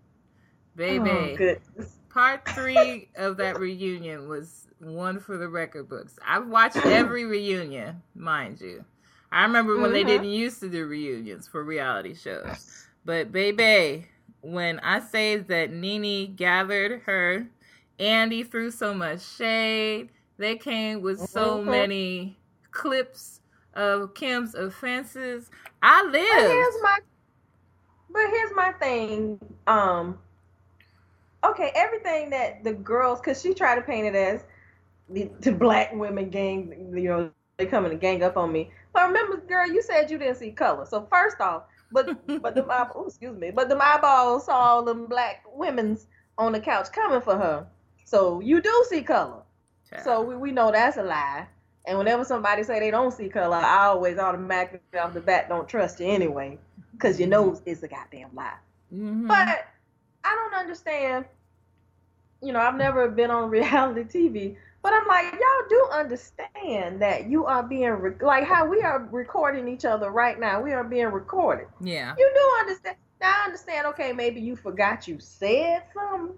baby, 0.75 1.09
oh, 1.09 1.85
part 2.13 2.47
three 2.49 3.09
of 3.15 3.37
that 3.37 3.59
reunion 3.59 4.27
was 4.29 4.67
one 4.79 5.19
for 5.19 5.37
the 5.37 5.47
record 5.47 5.89
books. 5.89 6.19
I've 6.25 6.47
watched 6.47 6.85
every 6.85 7.25
reunion, 7.25 8.01
mind 8.15 8.61
you. 8.61 8.85
I 9.31 9.43
remember 9.43 9.75
when 9.75 9.85
mm-hmm. 9.85 9.93
they 9.93 10.03
didn't 10.03 10.29
used 10.29 10.59
to 10.59 10.69
do 10.69 10.85
reunions 10.85 11.47
for 11.47 11.63
reality 11.63 12.13
shows. 12.13 12.85
But 13.03 13.31
baby, 13.31 14.07
when 14.41 14.79
I 14.79 14.99
say 14.99 15.37
that 15.37 15.71
Nene 15.71 16.35
gathered 16.35 17.01
her, 17.05 17.47
Andy 17.99 18.43
threw 18.43 18.69
so 18.69 18.93
much 18.93 19.21
shade. 19.25 20.09
They 20.37 20.55
came 20.55 21.01
with 21.01 21.19
so 21.19 21.57
mm-hmm. 21.57 21.69
many 21.69 22.37
clips 22.71 23.41
of 23.73 24.13
Kim's 24.13 24.53
offenses. 24.53 25.49
I 25.81 26.03
live. 26.03 26.13
But 26.13 26.47
here's 26.47 26.75
my, 26.83 26.97
but 28.11 28.29
here's 28.29 28.55
my 28.55 28.71
thing. 28.73 29.39
Um, 29.65 30.19
okay, 31.43 31.71
everything 31.75 32.29
that 32.31 32.63
the 32.63 32.73
girls, 32.73 33.19
because 33.19 33.41
she 33.41 33.53
tried 33.53 33.75
to 33.75 33.81
paint 33.81 34.07
it 34.07 34.15
as 34.15 34.43
the, 35.09 35.29
the 35.41 35.51
black 35.51 35.93
women 35.93 36.29
gang, 36.29 36.91
you 36.95 37.09
know, 37.09 37.31
they 37.57 37.65
coming 37.65 37.91
to 37.91 37.97
gang 37.97 38.23
up 38.23 38.37
on 38.37 38.51
me. 38.51 38.71
But 38.93 39.07
remember, 39.07 39.37
girl, 39.37 39.67
you 39.67 39.81
said 39.81 40.09
you 40.09 40.17
didn't 40.17 40.37
see 40.37 40.51
color. 40.51 40.85
So 40.85 41.07
first 41.09 41.39
off, 41.39 41.63
but 41.91 42.07
but 42.41 42.55
the 42.55 42.65
my 42.65 42.87
oh, 42.95 43.05
excuse 43.07 43.37
me, 43.37 43.51
but 43.51 43.69
the 43.69 43.75
my 43.75 43.95
eyeballs 43.95 44.45
saw 44.45 44.57
all 44.57 44.83
them 44.83 45.05
black 45.05 45.43
women's 45.53 46.07
on 46.37 46.51
the 46.51 46.59
couch 46.59 46.91
coming 46.91 47.21
for 47.21 47.37
her. 47.37 47.67
So 48.05 48.39
you 48.39 48.61
do 48.61 48.85
see 48.89 49.01
color. 49.01 49.41
So 50.03 50.23
we, 50.23 50.35
we 50.35 50.51
know 50.51 50.71
that's 50.71 50.97
a 50.97 51.03
lie. 51.03 51.45
And 51.85 51.99
whenever 51.99 52.25
somebody 52.25 52.63
say 52.63 52.79
they 52.79 52.89
don't 52.89 53.11
see 53.11 53.29
color, 53.29 53.57
I 53.57 53.85
always 53.85 54.17
automatically 54.17 54.79
off 54.99 55.13
the 55.13 55.21
bat 55.21 55.49
don't 55.49 55.67
trust 55.67 55.99
you 55.99 56.07
anyway, 56.07 56.57
because 56.93 57.19
you 57.19 57.27
know 57.27 57.59
it's 57.67 57.83
a 57.83 57.87
goddamn 57.87 58.29
lie. 58.33 58.55
Mm-hmm. 58.91 59.27
But 59.27 59.67
I 60.23 60.35
don't 60.35 60.59
understand. 60.59 61.25
You 62.41 62.53
know, 62.53 62.59
I've 62.59 62.75
never 62.75 63.07
been 63.09 63.31
on 63.31 63.49
reality 63.49 64.03
TV, 64.03 64.55
but 64.81 64.93
I'm 64.93 65.07
like, 65.07 65.31
y'all 65.33 65.69
do 65.69 65.87
understand 65.91 67.01
that 67.01 67.29
you 67.29 67.45
are 67.45 67.63
being 67.63 67.89
re- 67.91 68.15
like 68.21 68.43
how 68.45 68.65
we 68.65 68.81
are 68.81 69.07
recording 69.11 69.67
each 69.67 69.85
other 69.85 70.11
right 70.11 70.39
now. 70.39 70.61
We 70.61 70.73
are 70.73 70.83
being 70.83 71.07
recorded. 71.07 71.67
Yeah. 71.81 72.13
You 72.17 72.31
do 72.33 72.59
understand. 72.59 72.97
Now 73.21 73.33
I 73.41 73.45
understand. 73.45 73.87
Okay, 73.87 74.11
maybe 74.11 74.41
you 74.41 74.55
forgot 74.55 75.07
you 75.07 75.19
said 75.19 75.83
something, 75.93 76.35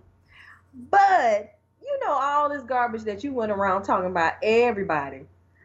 but 0.92 1.56
you 1.82 2.00
know 2.06 2.14
all 2.14 2.50
this 2.50 2.64
garbage 2.64 3.04
that 3.04 3.24
you 3.24 3.34
went 3.34 3.52
around 3.52 3.84
talking 3.84 4.12
about 4.12 4.34
everybody. 4.44 5.22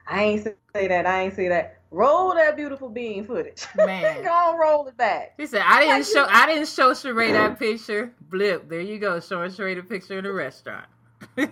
I 0.06 0.24
ain't 0.24 0.44
say 0.74 0.88
that. 0.88 1.06
I 1.06 1.22
ain't 1.22 1.36
say 1.36 1.48
that. 1.48 1.79
Roll 1.92 2.34
that 2.34 2.56
beautiful 2.56 2.88
bean 2.88 3.24
footage. 3.24 3.66
Man, 3.76 4.22
go 4.22 4.30
on, 4.30 4.58
roll 4.58 4.86
it 4.86 4.96
back. 4.96 5.34
He 5.36 5.46
said, 5.46 5.62
"I 5.64 5.80
didn't 5.80 5.98
like, 5.98 6.04
show. 6.04 6.26
I 6.28 6.46
didn't 6.46 6.68
show 6.68 6.92
Sheree 6.92 7.32
that 7.32 7.58
picture. 7.58 8.12
Blip. 8.30 8.68
There 8.68 8.80
you 8.80 8.98
go, 8.98 9.18
showing 9.18 9.50
Sheree 9.50 9.74
the 9.74 9.82
picture 9.82 10.18
in 10.18 10.24
the 10.24 10.32
restaurant." 10.32 10.86
and 11.36 11.50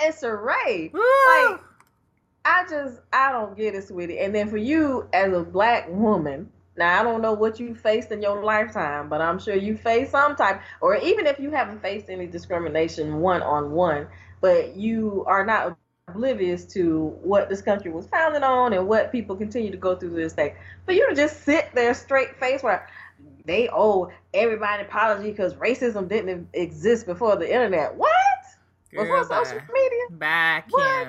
Sheree. 0.00 0.92
Like, 0.94 1.60
I 2.44 2.64
just 2.68 3.00
I 3.12 3.32
don't 3.32 3.54
get 3.54 3.74
it, 3.74 3.86
sweetie. 3.86 4.20
And 4.20 4.34
then 4.34 4.48
for 4.48 4.56
you 4.56 5.06
as 5.12 5.30
a 5.34 5.42
black 5.42 5.86
woman, 5.90 6.50
now 6.78 7.00
I 7.00 7.02
don't 7.02 7.20
know 7.20 7.34
what 7.34 7.60
you 7.60 7.74
faced 7.74 8.12
in 8.12 8.22
your 8.22 8.42
lifetime, 8.42 9.10
but 9.10 9.20
I'm 9.20 9.38
sure 9.38 9.56
you 9.56 9.76
faced 9.76 10.12
some 10.12 10.36
type, 10.36 10.62
or 10.80 10.96
even 10.96 11.26
if 11.26 11.38
you 11.38 11.50
haven't 11.50 11.82
faced 11.82 12.08
any 12.08 12.26
discrimination 12.26 13.20
one 13.20 13.42
on 13.42 13.72
one, 13.72 14.06
but 14.40 14.74
you 14.74 15.24
are 15.26 15.44
not 15.44 15.76
oblivious 16.08 16.64
to 16.66 17.16
what 17.22 17.48
this 17.48 17.62
country 17.62 17.90
was 17.90 18.06
founded 18.06 18.42
on 18.42 18.72
and 18.72 18.86
what 18.88 19.12
people 19.12 19.36
continue 19.36 19.70
to 19.70 19.76
go 19.76 19.96
through 19.96 20.10
to 20.10 20.16
this 20.16 20.32
day. 20.32 20.54
For 20.86 20.92
you 20.92 21.08
to 21.08 21.14
just 21.14 21.42
sit 21.44 21.70
there 21.74 21.94
straight 21.94 22.36
face 22.36 22.62
where 22.62 22.86
they 23.44 23.68
owe 23.72 24.10
everybody 24.34 24.82
an 24.82 24.86
apology 24.88 25.30
because 25.30 25.54
racism 25.54 26.08
didn't 26.08 26.48
exist 26.54 27.06
before 27.06 27.36
the 27.36 27.50
internet. 27.52 27.94
What? 27.96 28.10
Girl, 28.92 29.04
before 29.04 29.24
social 29.24 29.60
media? 29.72 30.04
Bye, 30.10 30.62
What? 30.70 31.08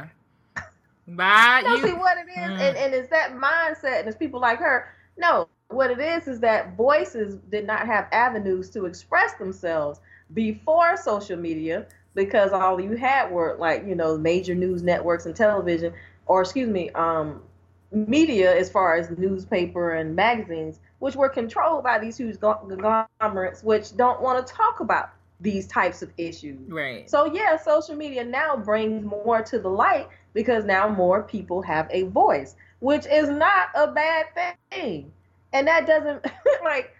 Kim. 1.07 1.15
Bye. 1.17 1.61
No, 1.65 1.75
you. 1.75 1.87
see 1.87 1.93
what 1.93 2.17
it 2.17 2.29
is, 2.29 2.51
Mm. 2.51 2.61
and, 2.61 2.77
and 2.77 2.93
it's 2.93 3.09
that 3.09 3.31
mindset, 3.33 3.99
and 3.99 4.07
it's 4.07 4.17
people 4.17 4.39
like 4.39 4.59
her. 4.59 4.89
No, 5.17 5.47
what 5.69 5.91
it 5.91 5.99
is 5.99 6.27
is 6.27 6.39
that 6.41 6.75
voices 6.75 7.37
did 7.49 7.65
not 7.65 7.85
have 7.85 8.07
avenues 8.11 8.69
to 8.71 8.85
express 8.85 9.33
themselves 9.35 9.99
before 10.33 10.95
social 10.97 11.37
media 11.37 11.85
because 12.15 12.51
all 12.51 12.79
you 12.79 12.95
had 12.95 13.31
were 13.31 13.55
like 13.59 13.85
you 13.85 13.95
know 13.95 14.17
major 14.17 14.55
news 14.55 14.83
networks 14.83 15.25
and 15.25 15.35
television, 15.35 15.93
or 16.25 16.41
excuse 16.41 16.69
me, 16.69 16.89
um, 16.91 17.41
media 17.91 18.55
as 18.55 18.69
far 18.69 18.95
as 18.95 19.09
newspaper 19.17 19.93
and 19.93 20.15
magazines, 20.15 20.79
which 20.99 21.15
were 21.15 21.29
controlled 21.29 21.83
by 21.83 21.99
these 21.99 22.17
huge 22.17 22.39
conglomerates, 22.39 23.63
which 23.63 23.95
don't 23.95 24.21
want 24.21 24.45
to 24.45 24.53
talk 24.53 24.79
about 24.79 25.09
these 25.41 25.67
types 25.67 26.01
of 26.01 26.11
issues. 26.17 26.69
right. 26.69 27.09
So 27.09 27.25
yeah, 27.33 27.57
social 27.57 27.95
media 27.95 28.23
now 28.23 28.57
brings 28.57 29.05
more 29.05 29.41
to 29.43 29.59
the 29.59 29.69
light 29.69 30.07
because 30.33 30.65
now 30.65 30.89
more 30.89 31.23
people 31.23 31.61
have 31.61 31.87
a 31.91 32.03
voice, 32.03 32.55
which 32.79 33.05
is 33.05 33.29
not 33.29 33.69
a 33.73 33.87
bad 33.87 34.25
thing. 34.69 35.11
And 35.53 35.67
that 35.67 35.87
doesn't 35.87 36.25
like 36.63 36.93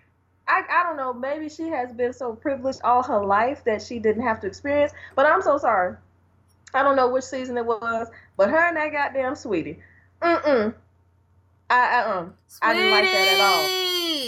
I, 0.49 0.63
I 0.69 0.83
don't 0.83 0.97
know, 0.97 1.13
maybe 1.13 1.47
she 1.47 1.67
has 1.69 1.93
been 1.93 2.11
so 2.11 2.33
privileged 2.33 2.81
all 2.83 3.03
her 3.03 3.23
life 3.23 3.63
that 3.65 3.81
she 3.81 3.99
didn't 3.99 4.23
have 4.23 4.41
to 4.41 4.47
experience, 4.47 4.91
but 5.15 5.25
I'm 5.25 5.41
so 5.41 5.57
sorry. 5.57 5.95
I 6.73 6.83
don't 6.83 6.95
know 6.95 7.07
which 7.07 7.23
season 7.23 7.57
it 7.57 7.65
was, 7.65 8.07
but 8.35 8.49
her 8.49 8.67
and 8.67 8.75
that 8.77 8.91
goddamn 8.91 9.35
sweetie. 9.35 9.79
Mm-mm. 10.21 10.73
I 11.69 12.01
uh 12.01 12.09
uh 12.09 12.25
I 12.63 12.73
didn't 12.73 12.91
like 12.91 13.05
that 13.05 13.27
at 13.27 13.39
all. 13.39 13.79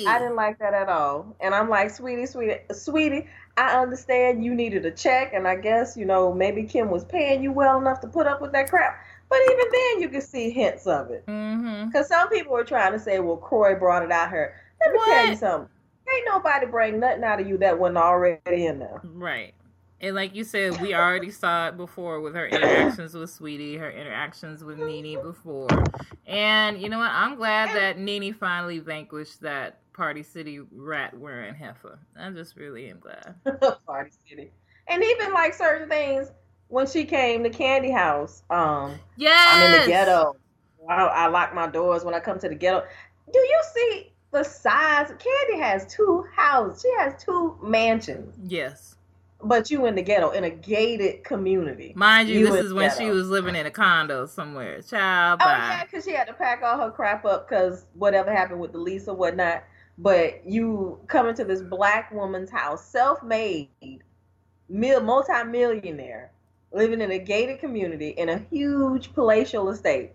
I 0.07 0.19
didn't 0.19 0.35
like 0.35 0.59
that 0.59 0.73
at 0.73 0.89
all. 0.89 1.35
And 1.39 1.53
I'm 1.53 1.69
like, 1.69 1.89
sweetie, 1.89 2.27
sweetie, 2.27 2.59
sweetie, 2.71 3.27
I 3.57 3.79
understand 3.79 4.45
you 4.45 4.55
needed 4.55 4.85
a 4.85 4.91
check, 4.91 5.33
and 5.33 5.47
I 5.47 5.55
guess, 5.55 5.97
you 5.97 6.05
know, 6.05 6.33
maybe 6.33 6.63
Kim 6.63 6.89
was 6.89 7.03
paying 7.03 7.43
you 7.43 7.51
well 7.51 7.79
enough 7.79 7.99
to 8.01 8.07
put 8.07 8.27
up 8.27 8.41
with 8.41 8.51
that 8.53 8.69
crap. 8.69 9.03
But 9.29 9.39
even 9.49 9.65
then, 9.71 10.01
you 10.01 10.09
could 10.09 10.23
see 10.23 10.51
hints 10.51 10.87
of 10.87 11.09
it. 11.09 11.25
Mm-hmm. 11.25 11.87
Because 11.87 12.07
some 12.07 12.29
people 12.29 12.53
were 12.53 12.63
trying 12.63 12.91
to 12.91 12.99
say, 12.99 13.19
well, 13.19 13.37
Kroy 13.37 13.75
brought 13.75 14.03
it 14.03 14.11
out 14.11 14.29
her. 14.29 14.55
Let 14.79 14.93
me 14.93 14.99
tell 15.05 15.27
you 15.27 15.35
something. 15.35 15.69
Ain't 16.13 16.25
nobody 16.25 16.65
bring 16.65 16.99
nothing 16.99 17.23
out 17.23 17.39
of 17.39 17.47
you 17.47 17.57
that 17.59 17.79
wasn't 17.79 17.97
already 17.97 18.65
in 18.65 18.79
there. 18.79 19.01
Right. 19.03 19.53
And 20.01 20.15
like 20.15 20.33
you 20.33 20.43
said, 20.43 20.81
we 20.81 20.95
already 20.95 21.29
saw 21.29 21.67
it 21.67 21.77
before 21.77 22.21
with 22.21 22.33
her 22.33 22.47
interactions 22.47 23.13
with 23.13 23.29
Sweetie, 23.29 23.77
her 23.77 23.91
interactions 23.91 24.63
with 24.63 24.79
Nene 24.79 25.21
before. 25.21 25.69
And 26.25 26.81
you 26.81 26.89
know 26.89 26.97
what? 26.97 27.11
I'm 27.11 27.35
glad 27.35 27.75
that 27.75 27.99
Nene 27.99 28.33
finally 28.33 28.79
vanquished 28.79 29.41
that 29.41 29.79
Party 29.93 30.23
City 30.23 30.59
rat 30.71 31.15
wearing 31.15 31.53
heifer. 31.53 31.99
I 32.19 32.31
just 32.31 32.55
really 32.55 32.89
am 32.89 32.99
glad. 32.99 33.35
Party 33.85 34.11
City. 34.27 34.51
And 34.87 35.03
even 35.03 35.33
like 35.33 35.53
certain 35.53 35.87
things, 35.87 36.31
when 36.69 36.87
she 36.87 37.05
came 37.05 37.43
to 37.43 37.51
Kandi 37.51 37.93
House, 37.93 38.41
um, 38.49 38.95
Yes. 39.17 39.47
I'm 39.51 39.71
in 39.73 39.81
the 39.81 39.87
ghetto. 39.87 40.35
I, 40.89 40.95
I 41.03 41.27
lock 41.27 41.53
my 41.53 41.67
doors 41.67 42.03
when 42.03 42.15
I 42.15 42.19
come 42.19 42.39
to 42.39 42.49
the 42.49 42.55
ghetto. 42.55 42.83
Do 43.31 43.39
you 43.39 43.61
see 43.75 44.10
the 44.31 44.43
size? 44.43 45.11
Kandi 45.11 45.59
has 45.59 45.85
two 45.93 46.25
houses. 46.35 46.81
She 46.81 46.91
has 46.99 47.21
two 47.23 47.57
mansions, 47.61 48.35
Yes. 48.47 48.95
but 49.43 49.69
you 49.71 49.85
in 49.85 49.95
the 49.95 50.01
ghetto 50.01 50.29
in 50.31 50.43
a 50.43 50.49
gated 50.49 51.23
community. 51.23 51.93
Mind 51.95 52.29
you, 52.29 52.39
You 52.39 52.51
this 52.51 52.65
is 52.65 52.73
when 52.73 52.91
she 52.97 53.09
was 53.09 53.29
living 53.29 53.55
in 53.55 53.65
a 53.65 53.71
condo 53.71 54.25
somewhere. 54.25 54.81
Child, 54.81 55.41
Oh 55.41 55.45
bye. 55.45 55.51
yeah, 55.57 55.83
because 55.83 56.03
she 56.05 56.11
had 56.13 56.27
to 56.27 56.33
pack 56.33 56.61
all 56.63 56.77
her 56.77 56.91
crap 56.91 57.25
up 57.25 57.47
because 57.49 57.85
whatever 57.93 58.31
happened 58.31 58.59
with 58.61 58.71
the 58.71 58.77
lease 58.79 59.07
or 59.07 59.15
whatnot. 59.15 59.63
But 59.97 60.41
you 60.45 60.99
come 61.07 61.27
into 61.27 61.43
this 61.43 61.61
black 61.61 62.11
woman's 62.11 62.49
house, 62.49 62.83
self-made, 62.89 63.69
mil- 64.69 65.01
multi-millionaire, 65.01 66.31
living 66.71 67.01
in 67.01 67.11
a 67.11 67.19
gated 67.19 67.59
community 67.59 68.09
in 68.09 68.29
a 68.29 68.39
huge 68.49 69.13
palatial 69.13 69.69
estate. 69.69 70.13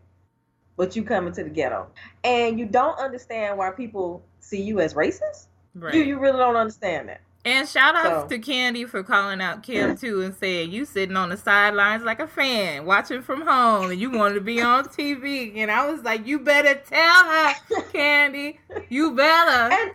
But 0.76 0.94
you 0.96 1.02
come 1.02 1.26
into 1.26 1.42
the 1.42 1.50
ghetto, 1.50 1.86
and 2.24 2.58
you 2.58 2.66
don't 2.66 2.98
understand 2.98 3.56
why 3.58 3.70
people 3.70 4.22
see 4.40 4.60
you 4.62 4.80
as 4.80 4.94
racist. 4.94 5.46
Right. 5.74 5.94
You 5.94 6.02
you 6.02 6.18
really 6.18 6.38
don't 6.38 6.56
understand 6.56 7.08
that. 7.08 7.20
And 7.44 7.68
shout 7.68 7.94
outs 7.94 8.22
So- 8.32 8.36
to 8.36 8.38
Kandi 8.40 8.88
for 8.88 9.04
calling 9.04 9.40
out 9.40 9.62
Kim 9.62 9.96
too 9.96 10.20
and 10.22 10.34
saying 10.34 10.72
you 10.72 10.84
sitting 10.84 11.16
on 11.16 11.28
the 11.28 11.36
sidelines 11.36 12.02
like 12.02 12.18
a 12.18 12.26
fan 12.26 12.84
watching 12.86 13.22
from 13.22 13.42
home 13.46 13.90
and 13.92 14.00
you 14.00 14.10
wanted 14.10 14.34
to 14.34 14.40
be 14.40 14.60
on 14.60 14.84
TV. 14.86 15.56
And 15.58 15.70
I 15.70 15.88
was 15.88 16.02
like, 16.02 16.26
you 16.26 16.40
better 16.40 16.74
tell 16.74 17.24
her, 17.24 17.54
Kandi. 17.94 18.58
You 18.88 19.14
better. 19.14 19.72
And 19.74 19.92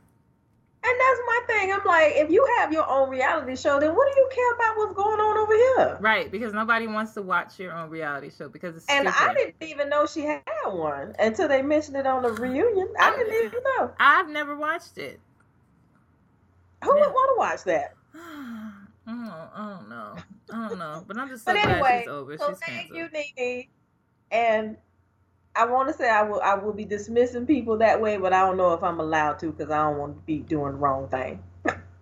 and 0.84 0.94
that's 1.00 1.20
my 1.28 1.40
thing. 1.48 1.74
I'm 1.74 1.86
like, 1.86 2.14
if 2.16 2.30
you 2.32 2.48
have 2.60 2.74
your 2.74 2.90
own 2.90 3.10
reality 3.10 3.56
show, 3.56 3.80
then 3.80 3.96
what 3.96 4.12
do 4.14 4.20
you 4.20 4.30
care 4.34 4.54
about 4.56 4.78
what's 4.78 4.94
going 4.96 5.20
on 5.20 5.38
over 5.38 5.54
here? 5.54 5.98
Right, 6.02 6.32
because 6.32 6.54
nobody 6.54 6.88
wants 6.88 7.14
to 7.14 7.22
watch 7.22 7.60
your 7.60 7.74
own 7.74 7.90
reality 7.90 8.32
show 8.36 8.50
because 8.50 8.76
it's 8.76 8.90
And 8.90 9.08
stupid. 9.08 9.16
I 9.20 9.34
didn't 9.38 9.70
even 9.70 9.90
know 9.90 10.06
she 10.08 10.22
had 10.22 10.42
one 10.66 11.14
until 11.20 11.48
they 11.48 11.62
mentioned 11.62 11.98
it 11.98 12.08
on 12.08 12.24
the 12.24 12.32
reunion. 12.32 12.88
I 13.00 13.12
didn't 13.18 13.46
even 13.46 13.60
know. 13.78 13.92
I've 14.00 14.30
never 14.30 14.56
watched 14.58 14.98
it. 14.98 15.20
Who 16.84 16.90
Yeah. 16.96 17.06
would 17.06 17.14
want 17.14 17.30
to 17.36 17.40
watch 17.40 17.64
that? 17.66 17.94
I 19.08 19.12
don't, 19.12 19.30
I 19.30 19.70
don't 19.78 19.90
know. 19.90 20.18
I 20.54 20.70
don't 20.70 20.80
know. 20.80 21.04
But 21.08 21.18
I'm 21.18 21.30
just 21.30 21.46
so 21.46 21.54
But 21.54 21.62
glad 21.62 21.74
anyway, 21.74 22.00
she's 22.00 22.08
over. 22.08 22.38
so 22.38 22.48
she's 22.48 22.60
thank 22.60 22.90
canceled. 22.90 23.12
you, 23.14 23.24
Nene. 23.38 23.68
And 24.32 24.78
I 25.56 25.66
want 25.66 25.90
to 25.90 25.94
say 25.94 26.10
I 26.10 26.24
will 26.24 26.42
I 26.42 26.56
will 26.56 26.74
be 26.74 26.86
dismissing 26.86 27.46
people 27.46 27.78
that 27.80 28.02
way, 28.02 28.18
but 28.18 28.34
I 28.34 28.46
don't 28.46 28.58
know 28.58 28.74
if 28.74 28.84
I'm 28.84 29.00
allowed 29.00 29.40
to 29.40 29.52
because 29.52 29.70
I 29.72 29.78
don't 29.84 29.98
want 29.98 30.16
to 30.16 30.22
be 30.26 30.40
doing 30.40 30.74
the 30.74 30.78
wrong 30.78 31.08
thing. 31.10 31.42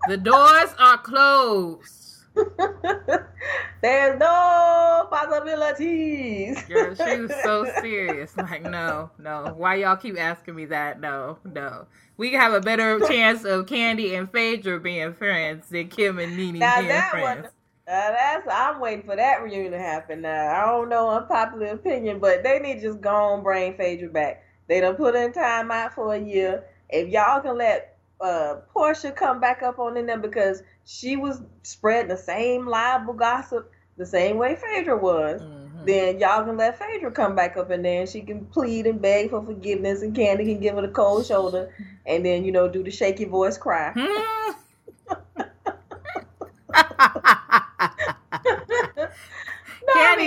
The 0.08 0.18
doors 0.18 0.70
are 0.78 0.98
closed. 0.98 2.06
There's 3.82 4.20
no 4.20 5.08
possibilities. 5.10 6.62
Girl, 6.68 6.96
she 6.96 7.20
was 7.22 7.32
so 7.44 7.66
serious. 7.82 8.36
Like, 8.38 8.64
no, 8.64 9.10
no. 9.18 9.54
Why 9.58 9.76
y'all 9.76 9.96
keep 9.98 10.18
asking 10.20 10.56
me 10.56 10.66
that? 10.66 11.00
No, 11.00 11.38
no. 11.44 11.86
We 12.18 12.34
have 12.34 12.54
a 12.54 12.62
better 12.62 13.00
chance 13.08 13.46
of 13.46 13.66
Kandi 13.66 14.18
and 14.18 14.32
Phaedra 14.32 14.80
being 14.80 15.14
friends 15.14 15.70
than 15.70 15.88
Kim 15.88 16.20
and 16.20 16.36
Nene 16.38 16.60
Now 16.60 16.80
being 16.82 17.02
friends. 17.10 17.44
one, 17.44 17.52
uh, 17.90 18.12
that's 18.12 18.48
I'm 18.52 18.80
waiting 18.80 19.04
for 19.04 19.16
that 19.16 19.42
reunion 19.42 19.72
to 19.72 19.80
happen. 19.80 20.22
Now 20.22 20.56
I 20.56 20.66
don't 20.72 20.90
know 20.90 21.10
unpopular 21.10 21.68
opinion, 21.68 22.20
but 22.20 22.44
they 22.44 22.60
need 22.60 22.76
to 22.76 22.82
just 22.82 23.02
go 23.02 23.14
on 23.14 23.44
bring 23.44 23.76
Phaedra 23.76 24.10
back. 24.10 24.44
They 24.68 24.80
done 24.80 24.96
put 24.96 25.16
in 25.16 25.34
time 25.34 25.72
out 25.72 25.94
for 25.96 26.14
a 26.14 26.20
year. 26.20 26.66
If 26.90 27.10
y'all 27.10 27.42
can 27.42 27.58
let 27.58 27.98
uh 28.22 28.58
Porsha 28.76 29.16
come 29.16 29.40
back 29.40 29.64
up 29.64 29.80
on 29.80 29.98
in 29.98 30.06
there 30.06 30.18
because 30.18 30.62
she 30.86 31.16
was 31.16 31.42
spreading 31.64 32.10
the 32.10 32.18
same 32.18 32.68
liable 32.68 33.14
gossip 33.14 33.72
the 33.98 34.06
same 34.06 34.38
way 34.38 34.56
Phaedra 34.56 34.98
was. 34.98 35.42
Mhm. 35.42 35.86
Then 35.86 36.20
y'all 36.20 36.44
can 36.44 36.58
let 36.58 36.78
Phaedra 36.78 37.12
come 37.12 37.36
back 37.36 37.58
up 37.58 37.72
in 37.72 37.82
there 37.82 38.02
and 38.02 38.10
she 38.10 38.22
can 38.22 38.46
plead 38.46 38.86
and 38.86 39.02
beg 39.02 39.30
for 39.30 39.42
forgiveness 39.44 40.02
and 40.02 40.16
Kandi 40.16 40.46
can 40.46 40.60
give 40.60 40.76
her 40.76 40.82
the 40.82 40.90
cold 40.90 41.26
shoulder 41.26 41.74
and 42.06 42.26
then, 42.26 42.44
you 42.44 42.52
know, 42.52 42.68
do 42.68 42.84
the 42.84 42.92
shaky 42.92 43.26
voice 43.26 43.58
cry. 43.58 43.94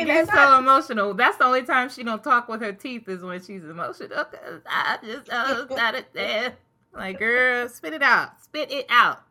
I 0.00 0.04
gets 0.04 0.32
so 0.32 0.58
emotional. 0.58 1.14
That's 1.14 1.36
the 1.38 1.44
only 1.44 1.62
time 1.62 1.88
she 1.88 2.02
don't 2.02 2.22
talk 2.22 2.48
with 2.48 2.60
her 2.60 2.72
teeth 2.72 3.08
is 3.08 3.22
when 3.22 3.40
she's 3.40 3.64
emotional. 3.64 4.24
I 4.66 4.98
just 5.04 5.30
uh, 5.30 5.64
got 5.64 5.94
it 5.94 6.06
there. 6.12 6.54
Like, 6.94 7.18
girl, 7.18 7.68
spit 7.68 7.94
it 7.94 8.02
out. 8.02 8.42
Spit 8.42 8.70
it 8.70 8.86
out. 8.88 9.22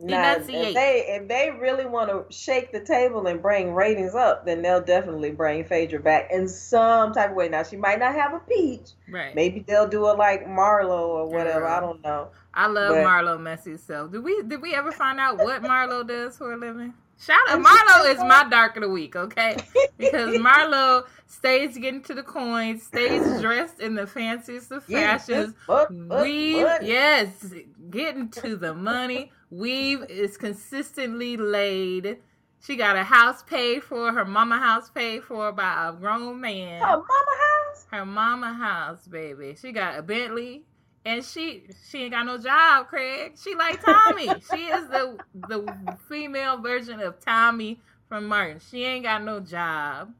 Now, 0.00 0.34
Enunciate. 0.36 0.68
if 0.68 0.74
they 0.74 1.04
if 1.08 1.28
they 1.28 1.50
really 1.60 1.84
want 1.84 2.08
to 2.10 2.24
shake 2.34 2.72
the 2.72 2.80
table 2.80 3.26
and 3.26 3.42
bring 3.42 3.74
ratings 3.74 4.14
up, 4.14 4.46
then 4.46 4.62
they'll 4.62 4.80
definitely 4.80 5.30
bring 5.30 5.64
Phaedra 5.64 6.00
back 6.00 6.30
in 6.32 6.48
some 6.48 7.12
type 7.12 7.30
of 7.30 7.36
way. 7.36 7.48
Now 7.48 7.62
she 7.62 7.76
might 7.76 7.98
not 7.98 8.14
have 8.14 8.32
a 8.32 8.40
peach. 8.40 8.92
Right. 9.08 9.34
Maybe 9.34 9.60
they'll 9.60 9.86
do 9.86 10.08
it 10.08 10.16
like 10.16 10.46
Marlo 10.46 10.98
or 11.08 11.28
whatever. 11.28 11.66
I 11.66 11.78
don't 11.80 12.02
know. 12.02 12.28
I 12.54 12.66
love 12.66 12.94
But- 12.94 13.04
Marlo 13.06 13.38
messy 13.40 13.76
self. 13.76 14.10
Did 14.10 14.24
we 14.24 14.42
did 14.42 14.62
we 14.62 14.74
ever 14.74 14.92
find 14.92 15.20
out 15.20 15.36
what 15.38 15.62
Marlo 15.62 16.06
does 16.06 16.38
for 16.38 16.52
a 16.52 16.56
living? 16.56 16.94
Shout 17.24 17.38
out 17.48 17.62
Marlo 17.62 18.10
is 18.10 18.18
my 18.18 18.48
DARC 18.50 18.76
of 18.76 18.82
the 18.82 18.88
week, 18.88 19.14
okay? 19.14 19.56
Because 19.96 20.36
Marlo 20.36 21.06
stays 21.26 21.78
getting 21.78 22.02
to 22.02 22.14
the 22.14 22.22
coins, 22.24 22.82
stays 22.82 23.40
dressed 23.40 23.78
in 23.78 23.94
the 23.94 24.08
fanciest 24.08 24.72
of 24.72 24.84
fashions, 24.84 25.54
weave, 25.68 26.66
yes, 26.82 27.54
getting 27.90 28.28
to 28.30 28.56
the 28.56 28.74
money. 28.74 29.30
Weave 29.50 30.04
is 30.08 30.36
consistently 30.36 31.36
laid. 31.36 32.18
She 32.60 32.74
got 32.74 32.96
a 32.96 33.04
house 33.04 33.42
paid 33.42 33.84
for, 33.84 34.12
her 34.12 34.24
mama 34.24 34.58
house 34.58 34.90
paid 34.90 35.22
for 35.22 35.52
by 35.52 35.88
a 35.88 35.92
grown 35.92 36.40
man. 36.40 36.80
Her 36.80 36.96
mama 36.96 37.36
house? 37.40 37.86
Her 37.90 38.06
mama 38.06 38.52
house, 38.52 39.06
baby. 39.06 39.56
She 39.60 39.70
got 39.70 39.96
a 39.96 40.02
Bentley. 40.02 40.64
And 41.04 41.24
she 41.24 41.68
she 41.88 42.04
ain't 42.04 42.12
got 42.12 42.26
no 42.26 42.38
job, 42.38 42.88
Craig. 42.88 43.34
She 43.42 43.54
like 43.54 43.80
Tommy. 43.80 44.40
she 44.40 44.66
is 44.68 44.88
the 44.88 45.18
the 45.34 45.96
female 46.08 46.58
version 46.60 47.00
of 47.00 47.18
Tommy 47.20 47.80
from 48.08 48.26
Martin. 48.26 48.60
She 48.60 48.84
ain't 48.84 49.04
got 49.04 49.22
no 49.22 49.40
job. 49.40 50.12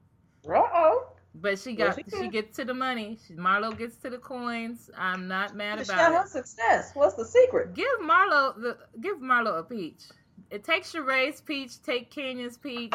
Uh 0.49 0.55
oh. 0.75 1.07
But 1.35 1.59
she 1.59 1.75
Well, 1.77 1.91
got 1.91 1.95
she 1.95 2.05
she, 2.11 2.29
gets 2.29 2.57
to 2.57 2.65
the 2.65 2.75
money. 2.75 3.19
She, 3.27 3.35
Marlo 3.35 3.77
gets 3.77 3.97
to 3.99 4.11
the 4.11 4.19
coins. 4.19 4.91
I'm 4.97 5.29
not 5.29 5.55
mad 5.55 5.79
She 5.79 5.85
about 5.85 5.97
got 5.97 6.13
it. 6.13 6.23
her 6.23 6.27
success. 6.27 6.91
What's 6.95 7.15
the 7.15 7.25
secret? 7.25 7.75
Give 7.75 7.99
Marlo 8.01 8.55
the 8.61 8.79
give 9.01 9.19
Marlo 9.19 9.59
a 9.59 9.63
peach. 9.63 10.05
It 10.51 10.65
takes 10.65 10.93
Sheree's 10.93 11.41
peach, 11.41 11.83
take 11.83 12.11
Kenya's 12.11 12.59
peach, 12.59 12.95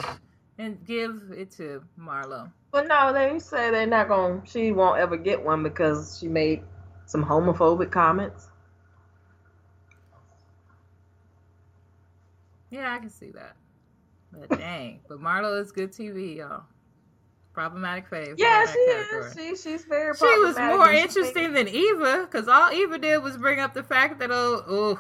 and 0.58 0.84
give 0.86 1.32
it 1.32 1.52
to 1.52 1.84
Marlo. 2.00 2.52
But 2.72 2.88
no, 2.88 3.14
they 3.14 3.40
say 3.40 3.72
they're 3.72 3.88
not 3.88 4.08
going. 4.08 4.42
to 4.42 4.48
She 4.48 4.72
won't 4.72 5.00
ever 5.00 5.18
get 5.18 5.44
one 5.44 5.64
because 5.64 6.18
she 6.20 6.28
made 6.28 6.64
some 7.08 7.24
homophobic 7.26 7.90
comments. 7.90 8.50
Yeah, 12.70 12.94
I 12.94 13.00
can 13.00 13.10
see 13.10 13.32
that. 13.32 13.56
But 14.32 14.60
dang, 14.60 15.00
but 15.08 15.20
Marlo 15.20 15.60
is 15.60 15.72
good 15.72 15.92
TV, 15.92 16.36
y'all. 16.38 16.64
Problematic 17.54 18.10
fave. 18.10 18.36
Yeah, 18.38 18.66
she 18.66 18.86
category. 18.86 19.48
is. 19.48 19.64
She 19.64 19.70
she's 19.70 19.86
very. 19.86 20.16
She 20.16 20.26
was 20.26 20.58
more 20.58 20.92
interesting 20.92 21.54
than 21.54 21.68
Eva, 21.68 22.28
because 22.30 22.48
all 22.48 22.72
Eva 22.72 23.00
did 23.00 23.24
was 23.24 23.38
bring 23.38 23.60
up 23.60 23.74
the 23.74 23.84
fact 23.84 24.20
that 24.20 24.30
oh, 24.30 24.64
oh, 24.68 25.00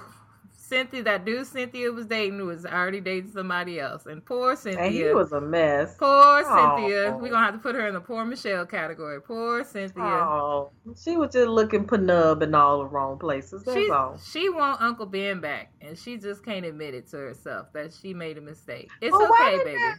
Cynthia, 0.68 1.02
that 1.04 1.24
dude 1.24 1.48
Cynthia 1.48 1.92
was 1.92 2.06
dating 2.08 2.46
was 2.46 2.66
already 2.66 3.00
dating 3.00 3.32
somebody 3.32 3.80
else, 3.80 4.06
and 4.06 4.24
poor 4.26 4.56
Cynthia. 4.56 4.84
And 4.84 4.94
he 4.94 5.04
was 5.14 5.32
a 5.32 5.40
mess. 5.40 5.96
Poor 5.98 6.08
Aw. 6.10 6.76
Cynthia. 6.78 7.16
We're 7.16 7.30
gonna 7.30 7.46
have 7.46 7.54
to 7.54 7.60
put 7.60 7.76
her 7.76 7.88
in 7.88 7.94
the 7.94 8.02
poor 8.02 8.26
Michelle 8.26 8.66
category. 8.66 9.22
Poor 9.22 9.64
Cynthia. 9.64 10.04
Oh, 10.04 10.72
she 11.02 11.16
was 11.16 11.32
just 11.32 11.48
looking 11.48 11.86
penub 11.86 12.42
in 12.44 12.54
all 12.54 12.80
the 12.80 12.86
wrong 12.86 13.18
places. 13.18 13.64
That's 13.64 13.78
She, 13.78 13.90
all. 13.90 14.18
she 14.18 14.50
want 14.50 14.82
Uncle 14.82 15.06
Ben 15.06 15.40
back, 15.40 15.72
and 15.82 15.98
she 15.98 16.18
just 16.18 16.44
can't 16.44 16.66
admit 16.66 16.94
it 16.94 17.08
to 17.12 17.18
herself 17.18 17.68
that 17.74 17.94
she 17.94 18.14
made 18.14 18.38
a 18.38 18.42
mistake. 18.42 18.90
It's 19.02 19.14
why 19.14 19.54
okay, 19.56 19.64
baby. 19.64 19.78
that- 19.78 19.98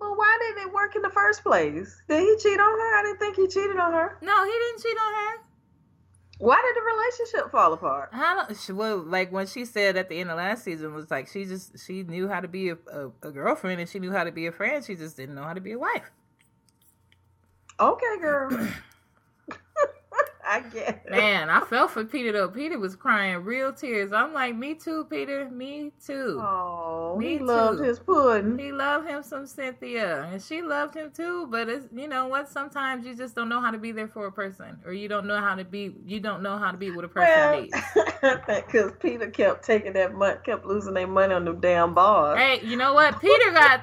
But 0.00 0.16
why 0.16 0.38
didn't 0.40 0.66
it 0.68 0.72
work 0.72 0.96
in 0.96 1.02
the 1.02 1.10
first 1.10 1.42
place? 1.44 2.02
Did 2.08 2.20
he 2.22 2.36
cheat 2.42 2.58
on 2.58 2.72
her? 2.80 2.96
I 2.98 3.02
didn't 3.04 3.18
think 3.18 3.36
he 3.36 3.46
cheated 3.46 3.76
on 3.76 3.92
her. 3.92 4.16
No, 4.22 4.44
he 4.44 4.50
didn't 4.50 4.82
cheat 4.82 4.96
on 4.98 5.14
her. 5.14 5.44
Why 6.40 6.56
did 6.56 6.74
the 6.74 6.86
relationship 6.86 7.52
fall 7.52 7.74
apart? 7.74 8.08
How 8.12 8.34
don't 8.34 8.56
she, 8.56 8.72
well, 8.72 8.96
like 8.96 9.30
when 9.30 9.46
she 9.46 9.66
said 9.66 9.98
at 9.98 10.08
the 10.08 10.18
end 10.18 10.30
of 10.30 10.38
last 10.38 10.64
season 10.64 10.94
was 10.94 11.10
like 11.10 11.28
she 11.28 11.44
just 11.44 11.78
she 11.84 12.02
knew 12.02 12.28
how 12.28 12.40
to 12.40 12.48
be 12.48 12.70
a, 12.70 12.78
a, 12.90 13.10
a 13.22 13.30
girlfriend 13.30 13.78
and 13.78 13.88
she 13.88 13.98
knew 13.98 14.10
how 14.10 14.24
to 14.24 14.32
be 14.32 14.46
a 14.46 14.52
friend. 14.52 14.82
She 14.82 14.96
just 14.96 15.18
didn't 15.18 15.34
know 15.34 15.42
how 15.42 15.52
to 15.52 15.60
be 15.60 15.72
a 15.72 15.78
wife. 15.78 16.10
Okay, 17.78 18.18
girl. 18.20 18.68
I 20.50 20.60
get 20.60 21.02
it. 21.06 21.10
Man, 21.10 21.48
I 21.48 21.60
felt 21.60 21.92
for 21.92 22.04
Peter 22.04 22.32
though. 22.32 22.48
Peter 22.48 22.78
was 22.78 22.96
crying 22.96 23.44
real 23.44 23.72
tears. 23.72 24.12
I'm 24.12 24.32
like, 24.34 24.56
me 24.56 24.74
too, 24.74 25.04
Peter. 25.04 25.48
Me 25.48 25.92
too. 26.04 26.38
Oh, 26.40 27.16
Me 27.16 27.34
he 27.34 27.38
loved 27.38 27.80
his 27.84 28.00
pudding. 28.00 28.58
He 28.58 28.72
loved 28.72 29.06
him 29.06 29.22
some 29.22 29.46
Cynthia, 29.46 30.24
and 30.24 30.42
she 30.42 30.60
loved 30.60 30.96
him 30.96 31.12
too. 31.12 31.46
But 31.46 31.68
it's 31.68 31.86
you 31.94 32.08
know 32.08 32.26
what? 32.26 32.48
Sometimes 32.48 33.06
you 33.06 33.14
just 33.14 33.36
don't 33.36 33.48
know 33.48 33.60
how 33.60 33.70
to 33.70 33.78
be 33.78 33.92
there 33.92 34.08
for 34.08 34.26
a 34.26 34.32
person, 34.32 34.78
or 34.84 34.92
you 34.92 35.08
don't 35.08 35.26
know 35.26 35.40
how 35.40 35.54
to 35.54 35.64
be. 35.64 35.94
You 36.04 36.18
don't 36.20 36.42
know 36.42 36.58
how 36.58 36.72
to 36.72 36.76
be 36.76 36.90
what 36.90 37.04
a 37.04 37.08
person 37.08 37.28
Well, 37.30 37.60
needs. 37.60 37.76
because 38.46 38.92
Peter 39.00 39.30
kept 39.30 39.64
taking 39.64 39.92
that 39.92 40.14
money, 40.14 40.38
kept 40.44 40.64
losing 40.66 40.94
their 40.94 41.06
money 41.06 41.32
on 41.34 41.44
them 41.44 41.60
damn 41.60 41.94
bars. 41.94 42.38
Hey, 42.38 42.60
you 42.64 42.76
know 42.76 42.92
what? 42.92 43.20
Peter 43.20 43.52
got 43.52 43.82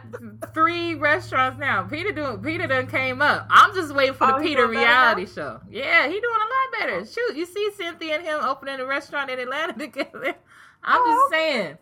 three 0.54 0.96
restaurants 0.96 1.60
now. 1.60 1.84
Peter 1.84 2.12
doing 2.12 2.42
Peter 2.42 2.68
done 2.68 2.88
came 2.88 3.22
up. 3.22 3.48
I'm 3.50 3.74
just 3.74 3.96
waiting 3.96 4.14
for 4.16 4.26
oh, 4.26 4.28
the 4.28 4.34
Oh, 4.36 4.40
he 4.40 4.50
Peter 4.50 4.68
reality 4.68 5.26
show. 5.26 5.60
Yeah, 5.70 6.08
he 6.08 6.14
doing 6.14 6.24
a 6.24 6.50
lot 6.54 6.57
better. 6.80 7.00
Oh. 7.02 7.06
Shoot, 7.06 7.36
you 7.38 7.46
see 7.46 7.70
Cynthia 7.76 8.16
and 8.16 8.26
him 8.26 8.40
opening 8.42 8.80
a 8.80 8.86
restaurant 8.86 9.30
in 9.30 9.40
Atlanta 9.40 9.74
together. 9.78 10.36
I'm 10.84 11.02
Oh, 11.04 11.28
just 11.30 11.32
saying. 11.42 11.78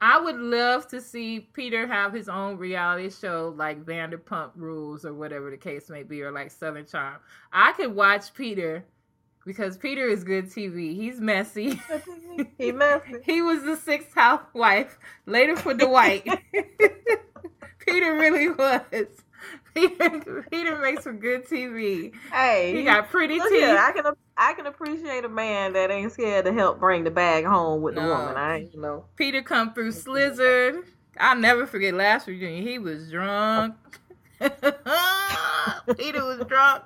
I 0.00 0.20
would 0.20 0.36
love 0.36 0.86
to 0.88 1.00
see 1.00 1.40
Peter 1.40 1.86
have 1.86 2.12
his 2.12 2.28
own 2.28 2.56
reality 2.56 3.10
show 3.10 3.52
like 3.56 3.84
Vanderpump 3.84 4.50
Rules 4.54 5.04
or 5.04 5.12
whatever 5.12 5.50
the 5.50 5.56
case 5.56 5.90
may 5.90 6.04
be, 6.04 6.22
or 6.22 6.30
like 6.30 6.52
Southern 6.52 6.86
Charm. 6.86 7.16
I 7.52 7.72
could 7.72 7.94
watch 7.96 8.32
Peter 8.32 8.84
because 9.44 9.76
Peter 9.76 10.06
is 10.08 10.22
good 10.22 10.46
TV. 10.46 10.94
He's 10.94 11.20
messy. 11.20 11.80
he 12.58 12.70
messy. 12.70 13.14
He 13.24 13.42
was 13.42 13.64
the 13.64 13.74
sixth 13.76 14.14
housewife 14.14 14.98
later 15.26 15.56
for 15.56 15.74
Dwight. 15.74 16.24
Peter 17.78 18.14
really 18.14 18.50
was. 18.50 18.82
Peter, 19.74 20.44
Peter 20.50 20.78
makes 20.78 21.04
some 21.04 21.18
good 21.18 21.44
TV. 21.46 22.12
Hey, 22.32 22.74
He 22.76 22.84
got 22.84 23.08
pretty 23.10 23.38
teeth. 23.38 23.50
here, 23.50 23.78
I 23.78 23.92
can 23.92 24.04
I 24.40 24.54
can 24.54 24.66
appreciate 24.66 25.24
a 25.24 25.28
man 25.28 25.72
that 25.72 25.90
ain't 25.90 26.12
scared 26.12 26.44
to 26.44 26.52
help 26.52 26.78
bring 26.78 27.02
the 27.02 27.10
bag 27.10 27.44
home 27.44 27.82
with 27.82 27.96
the 27.96 28.02
woman. 28.02 28.36
I 28.36 28.58
ain't 28.58 28.72
you 28.74 28.80
know. 28.80 29.04
Peter 29.16 29.42
come 29.42 29.74
through 29.74 29.90
Slizzard. 29.92 30.84
I'll 31.18 31.36
never 31.36 31.66
forget 31.66 31.94
last 31.94 32.28
reunion. 32.28 32.64
He 32.64 32.78
was 32.78 33.10
drunk. 33.10 33.74
Peter 34.40 36.24
was 36.24 36.44
drunk. 36.46 36.84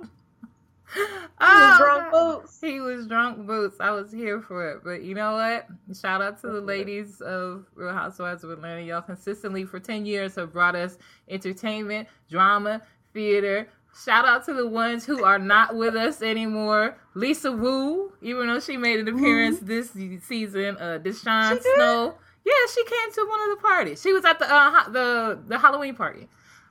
He 0.94 1.00
Oh, 1.40 1.68
was 1.68 1.78
drunk 1.78 2.12
boots. 2.12 2.60
He 2.60 2.80
was 2.80 3.06
drunk 3.06 3.46
boots. 3.46 3.76
I 3.80 3.90
was 3.90 4.12
here 4.12 4.40
for 4.40 4.70
it. 4.70 4.80
But 4.84 5.02
you 5.02 5.14
know 5.14 5.32
what? 5.32 5.66
Shout 5.98 6.22
out 6.22 6.40
to 6.42 6.48
the 6.48 6.60
ladies 6.60 7.20
of 7.20 7.66
Real 7.74 7.92
Housewives 7.92 8.44
of 8.44 8.50
Atlanta. 8.50 8.82
Y'all 8.82 9.02
consistently 9.02 9.64
for 9.64 9.80
10 9.80 10.06
years 10.06 10.34
have 10.36 10.52
brought 10.52 10.74
us 10.74 10.98
entertainment, 11.28 12.08
drama, 12.30 12.82
theater. 13.12 13.68
Shout 13.94 14.24
out 14.24 14.44
to 14.46 14.54
the 14.54 14.66
ones 14.66 15.04
who 15.04 15.22
are 15.22 15.38
not 15.38 15.76
with 15.76 15.94
us 15.94 16.22
anymore. 16.22 16.96
Lisa 17.14 17.52
Wu, 17.52 18.12
even 18.22 18.46
though 18.46 18.60
she 18.60 18.76
made 18.78 19.00
an 19.00 19.08
appearance 19.08 19.58
this 19.60 19.90
season. 19.90 20.76
Uh, 20.78 20.98
DeShawn? 21.02 21.60
Snow. 21.60 22.14
Yeah, 22.44 22.52
she 22.74 22.84
came 22.84 23.12
to 23.12 23.26
one 23.28 23.50
of 23.50 23.58
the 23.58 23.62
parties. 23.62 24.00
She 24.02 24.12
was 24.12 24.24
at 24.24 24.38
the 24.38 24.46
uh, 24.52 24.70
ho- 24.70 24.92
the 24.92 25.38
the 25.46 25.58
Halloween 25.58 25.94
party. 25.94 26.26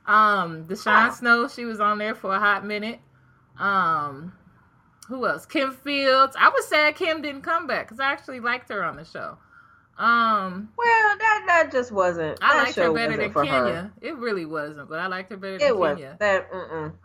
Um, 0.06 0.64
DeShawn. 0.66 1.12
Snow, 1.12 1.48
she 1.48 1.64
was 1.64 1.80
on 1.80 1.98
there 1.98 2.14
for 2.14 2.34
a 2.34 2.38
hot 2.40 2.66
minute. 2.66 3.00
Um, 3.58 4.32
who 5.08 5.26
else? 5.26 5.46
Kim 5.46 5.72
Fields. 5.72 6.36
I 6.38 6.48
was 6.48 6.66
sad 6.66 6.96
Kim 6.96 7.22
didn't 7.22 7.42
come 7.42 7.66
back 7.66 7.86
because 7.86 8.00
I 8.00 8.10
actually 8.10 8.40
liked 8.40 8.68
her 8.70 8.82
on 8.82 8.96
the 8.96 9.04
show. 9.04 9.38
Um, 9.98 10.70
Well, 10.76 11.16
that 11.18 11.44
that 11.46 11.72
just 11.72 11.92
wasn't. 11.92 12.38
I 12.42 12.62
liked 12.64 12.76
her 12.76 12.92
better 12.92 13.16
than 13.16 13.32
Kenya. 13.32 13.50
her. 13.52 13.92
It 14.00 14.16
really 14.16 14.46
wasn't, 14.46 14.88
but 14.88 14.98
I 14.98 15.06
liked 15.06 15.30
her 15.30 15.36
better 15.36 15.58
than 15.58 15.68
It 15.68 15.76
was 15.76 15.96
Kenya. 15.98 16.16
that 16.18 16.48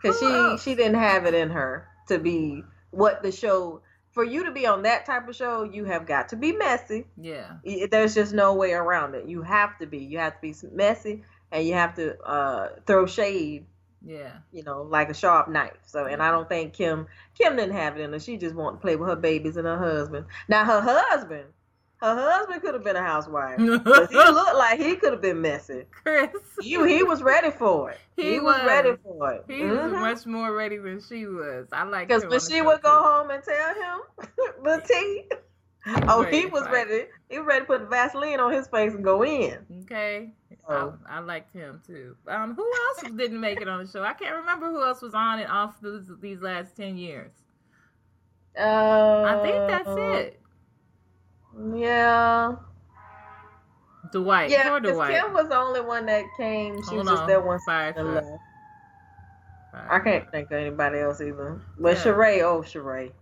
because 0.00 0.18
she 0.18 0.26
else? 0.26 0.62
she 0.62 0.74
didn't 0.74 0.98
have 0.98 1.26
it 1.26 1.34
in 1.34 1.50
her 1.50 1.86
to 2.08 2.18
be 2.18 2.62
what 2.90 3.22
the 3.22 3.30
show. 3.32 3.82
For 4.12 4.24
you 4.24 4.44
to 4.46 4.50
be 4.50 4.66
on 4.66 4.82
that 4.82 5.06
type 5.06 5.28
of 5.28 5.36
show, 5.36 5.62
you 5.62 5.84
have 5.84 6.04
got 6.06 6.30
to 6.30 6.36
be 6.36 6.50
messy. 6.50 7.06
Yeah, 7.16 7.58
There's 7.90 8.14
just 8.14 8.32
no 8.32 8.54
way 8.54 8.72
around 8.72 9.14
it. 9.14 9.28
You 9.28 9.42
have 9.42 9.78
to 9.78 9.86
be. 9.86 9.98
You 9.98 10.18
have 10.18 10.34
to 10.34 10.40
be 10.40 10.54
messy, 10.72 11.22
and 11.52 11.64
you 11.68 11.74
have 11.74 11.94
to 11.96 12.18
uh, 12.22 12.70
throw 12.86 13.06
shade. 13.06 13.66
yeah. 14.04 14.32
You 14.50 14.64
know, 14.64 14.82
like 14.82 15.08
a 15.10 15.14
sharp 15.14 15.48
knife. 15.48 15.76
So, 15.84 16.06
and 16.06 16.20
I 16.20 16.32
don't 16.32 16.48
think 16.48 16.72
Kim 16.72 17.06
Kim 17.36 17.54
didn't 17.54 17.76
have 17.76 17.96
it 17.96 18.00
in 18.02 18.12
her. 18.12 18.18
She 18.18 18.38
just 18.38 18.56
wanted 18.56 18.76
to 18.78 18.80
play 18.80 18.96
with 18.96 19.08
her 19.08 19.14
babies 19.16 19.56
and 19.56 19.66
her 19.66 19.78
husband. 19.78 20.26
Now, 20.48 20.64
her 20.64 20.80
husband, 20.80 21.44
her 22.00 22.14
husband 22.14 22.62
could 22.62 22.74
have 22.74 22.84
been 22.84 22.96
a 22.96 23.02
housewife. 23.02 23.58
he 23.58 23.64
looked 23.68 23.88
like 24.12 24.78
he 24.78 24.96
could 24.96 25.12
have 25.12 25.22
been 25.22 25.40
messy. 25.40 25.84
Chris. 25.90 26.30
He, 26.60 26.70
he 26.88 27.02
was 27.02 27.22
ready 27.22 27.50
for 27.50 27.90
it. 27.90 27.98
He 28.16 28.32
He, 28.34 28.40
was. 28.40 28.56
was. 28.58 28.66
ready 28.66 28.92
for 29.02 29.32
it. 29.32 29.44
He 29.48 29.64
was 29.64 29.92
Mhm. 29.92 30.00
much 30.00 30.26
more 30.26 30.52
ready 30.54 30.76
than 30.78 31.00
she 31.00 31.26
was. 31.26 31.66
I 31.72 31.82
like 31.84 32.08
Because 32.08 32.24
when 32.26 32.40
she 32.40 32.62
would 32.62 32.82
go 32.82 33.02
home 33.02 33.30
and 33.30 33.42
tell 33.42 33.74
him 33.74 34.00
the 34.64 34.82
tea, 34.86 35.24
oh, 36.08 36.22
he 36.22 36.46
was 36.46 36.64
fight. 36.64 36.72
ready. 36.72 37.04
He 37.30 37.38
was 37.38 37.46
ready 37.46 37.60
to 37.60 37.66
put 37.66 37.88
Vaseline 37.90 38.40
on 38.40 38.52
his 38.52 38.68
face 38.68 38.94
and 38.94 39.02
go 39.02 39.24
in. 39.24 39.58
Okay. 39.82 40.32
Oh. 40.68 40.94
I, 41.08 41.16
I 41.16 41.20
liked 41.20 41.52
him 41.52 41.80
too. 41.86 42.14
Um, 42.28 42.54
who 42.54 42.64
else 42.88 43.10
didn't 43.16 43.40
make 43.40 43.60
it 43.60 43.68
on 43.68 43.84
the 43.84 43.90
show? 43.90 44.02
I 44.02 44.12
can't 44.12 44.36
remember 44.36 44.70
who 44.70 44.84
else 44.84 45.00
was 45.02 45.14
on 45.14 45.38
and 45.40 45.50
off 45.50 45.80
these, 45.80 46.10
these 46.20 46.40
last 46.42 46.76
ten 46.76 46.96
years. 46.98 47.32
Uh, 48.58 49.22
I 49.26 49.40
think 49.42 49.68
that's 49.68 49.88
it. 49.88 50.37
Yeah. 51.74 52.56
Dwight. 54.12 54.50
Yeah, 54.50 54.68
Poor 54.68 54.80
Dwight. 54.80 55.10
Kim 55.20 55.32
was 55.34 55.48
the 55.48 55.56
only 55.58 55.80
one 55.80 56.06
that 56.06 56.24
came. 56.36 56.80
She 56.82 56.88
Hold 56.90 56.98
was 57.00 57.08
just 57.08 57.22
on. 57.22 57.28
there 57.28 57.40
one 57.40 57.58
Fire 57.66 57.92
second 57.92 58.12
truck. 58.12 58.24
left. 58.24 58.42
I 59.90 59.98
can't 60.00 60.30
think 60.30 60.46
of 60.50 60.58
anybody 60.58 60.98
else 60.98 61.20
either. 61.20 61.60
But 61.78 61.96
Yeah. 61.96 62.02
Sheree, 62.04 62.42
oh 62.42 62.62
Sheree. 62.62 63.12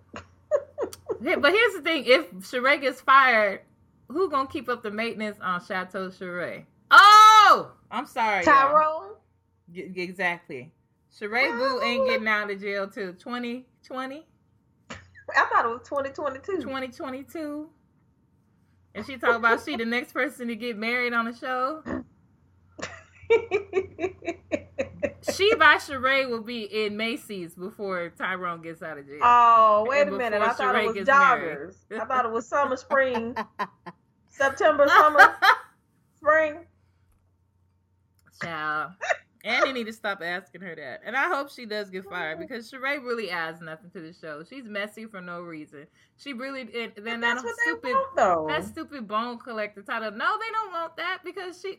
But 1.18 1.52
here's 1.52 1.74
the 1.74 1.80
thing: 1.82 2.04
if 2.06 2.30
Sheree 2.40 2.80
gets 2.80 3.00
fired, 3.00 3.62
who 4.08 4.30
gonna 4.30 4.46
keep 4.48 4.68
up 4.68 4.82
the 4.82 4.90
maintenance 4.90 5.38
on 5.40 5.64
Chateau 5.64 6.08
Sheree? 6.08 6.64
Oh, 6.90 7.72
I'm 7.90 8.06
sorry. 8.06 8.44
Tyrone. 8.44 9.14
Y- 9.74 9.90
Exactly. 9.96 10.72
Sheree 11.18 11.56
Boo 11.56 11.80
ain't 11.82 12.06
getting 12.06 12.28
out 12.28 12.50
of 12.50 12.60
jail 12.60 12.86
till 12.88 13.14
2020, 13.14 14.26
I 14.90 14.94
thought 15.46 15.64
it 15.64 15.68
was 15.68 15.80
2022. 15.88 16.60
2022. 16.62 17.70
And 18.96 19.04
she 19.04 19.18
talk 19.18 19.36
about 19.36 19.62
she 19.62 19.76
the 19.76 19.84
next 19.84 20.12
person 20.12 20.48
to 20.48 20.56
get 20.56 20.78
married 20.78 21.12
on 21.12 21.26
the 21.26 21.34
show. 21.34 21.82
she 25.34 25.54
by 25.56 25.76
Sheree 25.76 26.28
will 26.30 26.40
be 26.40 26.62
in 26.62 26.96
Macy's 26.96 27.54
before 27.54 28.08
Tyrone 28.16 28.62
gets 28.62 28.82
out 28.82 28.96
of 28.96 29.06
jail. 29.06 29.18
oh, 29.22 29.84
wait 29.86 30.08
a 30.08 30.10
minute. 30.10 30.40
I 30.40 30.52
thought 30.52 30.74
Sheree 30.74 30.96
it 30.96 30.96
was 30.96 31.06
joggers. 31.06 31.74
I 31.90 32.06
thought 32.06 32.24
it 32.24 32.32
was 32.32 32.48
summer, 32.48 32.76
spring, 32.78 33.36
September, 34.30 34.88
summer, 34.88 35.36
spring. 36.16 36.60
Child. 38.42 38.92
And 39.46 39.64
they 39.64 39.72
need 39.72 39.86
to 39.86 39.92
stop 39.92 40.22
asking 40.22 40.62
her 40.62 40.74
that. 40.74 41.02
And 41.06 41.16
I 41.16 41.28
hope 41.28 41.50
she 41.50 41.66
does 41.66 41.88
get 41.88 42.04
fired 42.04 42.40
because 42.40 42.70
Sheree 42.70 43.00
really 43.02 43.30
adds 43.30 43.60
nothing 43.60 43.90
to 43.90 44.00
the 44.00 44.12
show. 44.12 44.42
She's 44.42 44.64
messy 44.64 45.06
for 45.06 45.20
no 45.20 45.40
reason. 45.40 45.86
She 46.16 46.32
really 46.32 46.62
and 46.62 46.92
then 46.96 47.20
that 47.20 47.34
That's 47.36 47.44
what 47.44 47.56
stupid 47.60 47.82
they 47.84 47.92
want, 47.92 48.16
though. 48.16 48.46
that 48.48 48.64
stupid 48.64 49.06
bone 49.06 49.38
collector 49.38 49.82
title. 49.82 50.10
No, 50.10 50.36
they 50.38 50.52
don't 50.52 50.72
want 50.72 50.96
that 50.96 51.20
because 51.24 51.60
she 51.60 51.78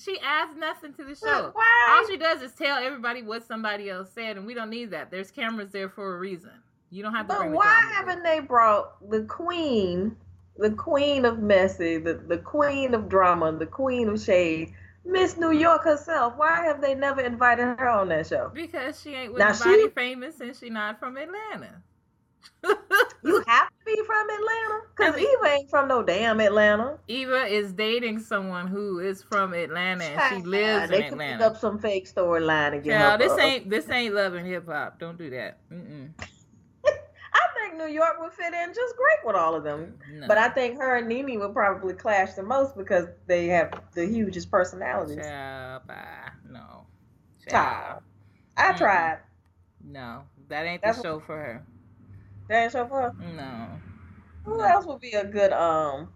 she 0.00 0.18
adds 0.20 0.54
nothing 0.56 0.94
to 0.94 1.04
the 1.04 1.16
show. 1.16 1.50
Why? 1.52 1.96
All 1.98 2.08
she 2.08 2.16
does 2.16 2.40
is 2.40 2.52
tell 2.54 2.78
everybody 2.78 3.22
what 3.22 3.44
somebody 3.44 3.90
else 3.90 4.10
said, 4.14 4.36
and 4.36 4.46
we 4.46 4.54
don't 4.54 4.70
need 4.70 4.92
that. 4.92 5.10
There's 5.10 5.32
cameras 5.32 5.70
there 5.72 5.88
for 5.88 6.14
a 6.14 6.18
reason. 6.18 6.52
You 6.90 7.02
don't 7.02 7.14
have 7.14 7.26
to 7.28 7.34
But 7.34 7.50
why 7.50 7.80
haven't 7.92 8.22
they 8.22 8.40
brought 8.40 9.10
the 9.10 9.22
queen, 9.22 10.16
the 10.56 10.70
queen 10.70 11.24
of 11.24 11.38
messy, 11.40 11.98
the, 11.98 12.14
the 12.14 12.38
queen 12.38 12.94
of 12.94 13.08
drama, 13.08 13.52
the 13.52 13.66
queen 13.66 14.08
of 14.08 14.20
shade, 14.20 14.72
Miss 15.08 15.36
New 15.36 15.50
York 15.52 15.84
herself? 15.84 16.34
Why 16.36 16.62
have 16.64 16.80
they 16.80 16.94
never 16.94 17.20
invited 17.22 17.62
her 17.78 17.88
on 17.88 18.08
that 18.10 18.26
show? 18.26 18.50
Because 18.54 19.00
she 19.00 19.14
ain't 19.14 19.32
with 19.32 19.40
Now 19.40 19.52
nobody 19.52 19.82
she- 19.84 19.88
famous 19.88 20.40
and 20.40 20.54
she 20.54 20.70
not 20.70 20.98
from 21.00 21.16
Atlanta. 21.16 21.82
You 23.24 23.42
have 23.48 23.68
to 23.68 23.74
be 23.84 23.96
from 24.06 24.30
Atlanta, 24.30 24.80
cause 24.94 25.14
I 25.14 25.16
mean- 25.16 25.26
Eva 25.42 25.54
ain't 25.54 25.70
from 25.70 25.88
no 25.88 26.02
damn 26.04 26.40
Atlanta. 26.40 26.98
Eva 27.08 27.46
is 27.46 27.72
dating 27.72 28.20
someone 28.20 28.68
who 28.68 29.00
is 29.00 29.22
from 29.22 29.54
Atlanta 29.54 30.04
and 30.04 30.36
she 30.36 30.42
lives 30.48 30.88
they 30.90 30.98
in 31.06 31.12
Atlanta. 31.14 31.46
up 31.46 31.56
some 31.58 31.78
fake 31.80 32.08
storyline 32.12 32.74
again. 32.74 33.00
Yeah, 33.00 33.12
her 33.12 33.18
this 33.18 33.32
up. 33.32 33.40
ain't 33.40 33.68
this 33.70 33.90
ain't 33.90 34.14
loving 34.14 34.46
hip 34.46 34.66
hop. 34.68 35.00
Don't 35.00 35.18
do 35.18 35.30
that. 35.30 35.58
Mm-mm. 35.70 36.10
I 37.32 37.40
think 37.54 37.76
New 37.76 37.86
York 37.92 38.16
would 38.20 38.32
fit 38.32 38.52
in 38.54 38.72
just 38.74 38.96
great 38.96 39.18
with 39.24 39.36
all 39.36 39.54
of 39.54 39.64
them. 39.64 39.98
No. 40.12 40.26
But 40.26 40.38
I 40.38 40.48
think 40.48 40.78
her 40.78 40.96
and 40.96 41.08
Nene 41.08 41.38
would 41.40 41.52
probably 41.52 41.94
clash 41.94 42.34
the 42.34 42.42
most 42.42 42.76
because 42.76 43.06
they 43.26 43.46
have 43.48 43.82
the 43.94 44.06
hugest 44.06 44.50
personalities. 44.50 45.16
Child, 45.16 45.86
bye. 45.86 46.30
No. 46.48 46.86
Child. 47.48 48.02
I 48.56 48.72
Mm-mm. 48.72 48.76
tried. 48.76 49.18
No, 49.84 50.24
that 50.48 50.64
ain't 50.66 50.82
That's 50.82 50.98
the 50.98 51.02
show 51.02 51.20
for 51.20 51.36
her. 51.36 51.64
That 52.48 52.62
ain't 52.64 52.72
so 52.72 52.86
far. 52.86 53.14
No. 53.18 53.68
Who 54.44 54.56
No. 54.58 54.64
else 54.64 54.86
would 54.86 55.00
be 55.00 55.12
a 55.12 55.24
good 55.24 55.52
um 55.52 56.12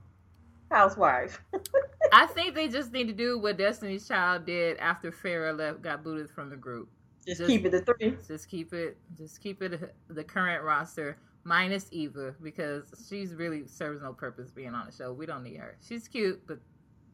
housewife? 0.71 1.43
I 2.13 2.27
think 2.27 2.55
they 2.55 2.69
just 2.69 2.93
need 2.93 3.07
to 3.09 3.13
do 3.13 3.39
what 3.39 3.57
Destiny's 3.59 4.07
Child 4.07 4.47
did 4.47 4.79
after 4.79 5.11
Farrah 5.11 5.57
left, 5.57 5.83
got 5.83 6.03
booted 6.05 6.31
from 6.31 6.51
the 6.51 6.57
group. 6.57 6.89
Just, 7.27 7.39
Just- 7.39 7.49
keep 7.51 7.65
it 7.65 7.71
the 7.73 7.81
three. 7.81 8.17
Just 8.27 8.49
keep 8.49 8.73
it, 8.73 8.97
just 9.17 9.41
keep 9.41 9.63
it 9.63 9.95
the 10.09 10.25
current 10.25 10.63
roster 10.65 11.17
minus 11.45 11.87
Eva 11.91 12.35
because 12.43 12.85
she's 13.09 13.35
really 13.35 13.67
serves 13.67 14.03
no 14.03 14.13
purpose 14.13 14.51
being 14.51 14.75
on 14.75 14.87
the 14.87 14.93
show. 14.93 15.13
We 15.13 15.27
don't 15.27 15.43
need 15.43 15.57
her. 15.57 15.77
She's 15.87 16.09
cute, 16.09 16.41
but 16.47 16.59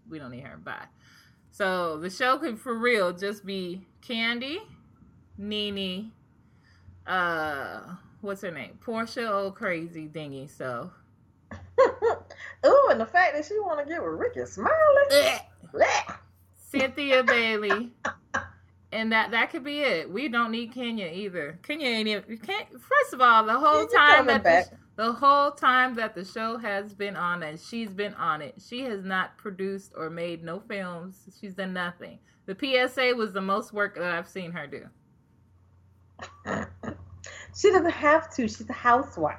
we 0.09 0.19
don't 0.19 0.31
need 0.31 0.45
her. 0.45 0.57
Bye. 0.57 0.87
So 1.51 1.99
the 1.99 2.11
show 2.11 2.39
could 2.39 2.59
for 2.59 2.75
real 2.79 3.13
just 3.13 3.45
be 3.45 3.87
Kandi, 4.03 4.59
Nene, 5.39 6.13
uh, 7.07 7.81
what's 8.21 8.43
her 8.43 8.51
name? 8.51 8.79
Porsha, 8.85 9.31
old 9.31 9.55
crazy 9.55 10.07
dingy. 10.07 10.47
So 10.47 10.91
Ooh, 12.67 12.89
and 12.91 13.01
the 13.01 13.07
fact 13.07 13.35
that 13.35 13.45
she 13.47 13.59
want 13.61 13.81
to 13.81 13.87
get 13.87 14.03
with 14.03 14.13
Rickey 14.13 14.45
Smiley. 14.47 15.39
Cynthia 16.71 17.23
Bailey. 17.23 17.93
And 18.91 19.13
that 19.13 19.31
that 19.33 19.51
could 19.51 19.65
be 19.65 19.81
it. 19.81 20.11
We 20.11 20.29
don't 20.29 20.51
need 20.51 20.73
Kenya 20.73 21.07
either. 21.07 21.59
Kenya 21.63 21.87
ain't 21.87 22.09
even. 22.09 22.39
Can't, 22.39 22.69
first 22.73 23.13
of 23.13 23.21
all, 23.21 23.45
the 23.45 23.59
whole 23.59 23.87
time 23.87 24.27
that 24.27 24.43
the, 24.43 24.71
the 24.97 25.13
whole 25.13 25.51
time 25.51 25.95
that 25.97 26.15
the 26.15 26.25
show 26.25 26.57
has 26.57 26.95
been 26.95 27.15
on 27.15 27.43
and 27.43 27.61
she's 27.61 27.91
been 27.91 28.15
on 28.15 28.41
it, 28.41 28.55
she 28.67 28.81
has 28.83 29.05
not 29.05 29.37
produced 29.37 29.93
or 29.95 30.09
made 30.09 30.43
no 30.43 30.61
films. 30.61 31.29
She's 31.39 31.55
done 31.55 31.75
nothing. 31.75 32.19
The 32.47 32.57
PSA 32.59 33.15
was 33.15 33.35
the 33.35 33.43
most 33.43 33.75
work 33.75 33.95
that 33.97 34.11
I've 34.11 34.29
seen 34.29 34.53
her 34.53 34.67
do. 34.67 34.87
She 37.57 37.71
doesn't 37.71 37.91
have 37.91 38.31
to. 38.35 38.43
She's 38.43 38.69
a 38.69 38.73
housewife. 38.73 39.39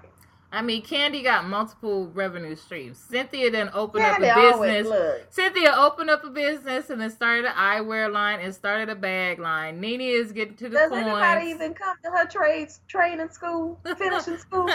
I 0.51 0.63
mean, 0.63 0.81
Kandi 0.81 1.23
got 1.23 1.45
multiple 1.45 2.07
revenue 2.07 2.55
streams. 2.55 2.97
Cynthia 2.97 3.51
then 3.51 3.69
opened 3.73 4.03
Kandi 4.03 4.29
up 4.29 4.55
a 4.55 4.61
business. 4.61 5.21
Cynthia 5.29 5.75
opened 5.77 6.09
up 6.09 6.23
a 6.23 6.29
business 6.29 6.89
and 6.89 6.99
then 6.99 7.11
started 7.11 7.45
an 7.45 7.53
eyewear 7.53 8.11
line 8.11 8.39
and 8.39 8.53
started 8.53 8.89
a 8.89 8.95
bag 8.95 9.37
line. 9.39 9.79
Nene 9.79 10.01
is 10.01 10.31
getting 10.31 10.55
to 10.55 10.69
the 10.69 10.77
point. 10.77 10.91
Does 10.91 11.03
coins. 11.03 11.23
anybody 11.23 11.51
even 11.51 11.73
come 11.75 11.95
to 12.03 12.09
her 12.09 12.25
trades 12.25 12.81
training 12.87 13.29
school, 13.29 13.79
finishing 13.97 14.37
school? 14.39 14.67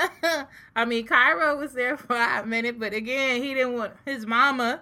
I 0.76 0.84
mean, 0.84 1.06
Cairo 1.06 1.56
was 1.56 1.72
there 1.72 1.96
for 1.96 2.16
a 2.16 2.46
minute, 2.46 2.78
but 2.78 2.92
again, 2.92 3.42
he 3.42 3.54
didn't 3.54 3.74
want 3.74 3.92
his 4.04 4.26
mama 4.26 4.80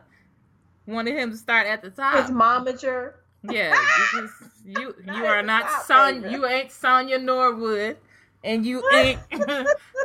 wanted 0.87 1.16
him 1.16 1.31
to 1.31 1.37
start 1.37 1.66
at 1.66 1.83
the 1.83 1.90
top. 1.90 2.16
His 2.20 2.31
momager. 2.31 3.14
yeah, 3.42 3.70
because 3.70 4.31
you 4.64 4.94
you 5.07 5.24
are 5.24 5.42
not 5.42 5.85
Son, 5.85 6.31
you 6.31 6.46
ain't 6.46 6.70
Sonja 6.70 7.22
Norwood, 7.22 7.96
and 8.44 8.66
you 8.66 8.83
ain't 8.92 9.20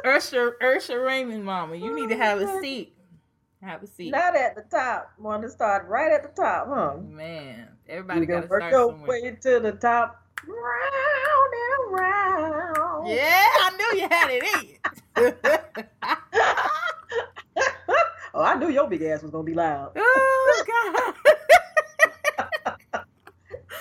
Ursha 0.05 0.51
Ursha 0.61 1.03
Raymond, 1.03 1.43
mama. 1.45 1.75
You 1.75 1.95
need 1.95 2.09
to 2.09 2.15
oh, 2.15 2.19
have 2.19 2.39
a 2.39 2.61
seat. 2.61 2.93
Have 3.61 3.81
a 3.81 3.87
seat, 3.87 4.11
Not 4.11 4.35
at 4.35 4.55
the 4.55 4.63
top. 4.69 5.11
Want 5.17 5.41
to 5.41 5.49
start 5.49 5.87
right 5.87 6.11
at 6.11 6.21
the 6.23 6.41
top, 6.41 6.67
huh? 6.67 6.97
man. 6.97 7.69
Everybody 7.89 8.25
got 8.27 8.41
to 8.41 8.47
work 8.47 8.61
start 8.61 8.71
your 8.71 8.91
somewhere. 8.91 9.09
way 9.09 9.37
to 9.41 9.59
the 9.59 9.71
top. 9.71 10.23
Round 10.47 11.53
and 11.53 11.93
around. 11.93 13.07
Yeah, 13.07 13.45
I 13.45 13.71
knew 13.77 13.99
you 13.99 14.07
had 14.07 14.29
it 14.29 14.43
in 14.43 14.77
oh, 18.35 18.43
I 18.43 18.55
knew 18.55 18.69
your 18.69 18.87
big 18.87 19.01
ass 19.01 19.23
was 19.23 19.31
gonna 19.31 19.43
be 19.43 19.55
loud. 19.55 19.93
oh 19.97 20.65
God. 20.67 21.13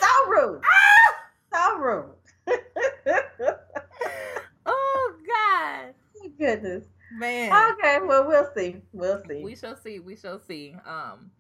So 0.01 0.31
rude. 0.31 0.63
Ah! 0.65 1.15
So 1.53 1.79
rude. 1.79 2.15
oh 4.67 5.15
God. 5.27 5.95
Goodness. 6.39 6.85
Man. 7.13 7.53
Okay, 7.75 7.99
well 8.05 8.27
we'll 8.27 8.49
see. 8.57 8.77
We'll 8.93 9.23
see. 9.29 9.43
We 9.45 9.55
shall 9.57 9.77
see. 9.77 10.01
We 10.01 10.17
shall 10.17 10.39
see. 10.41 10.75
Um 10.87 11.31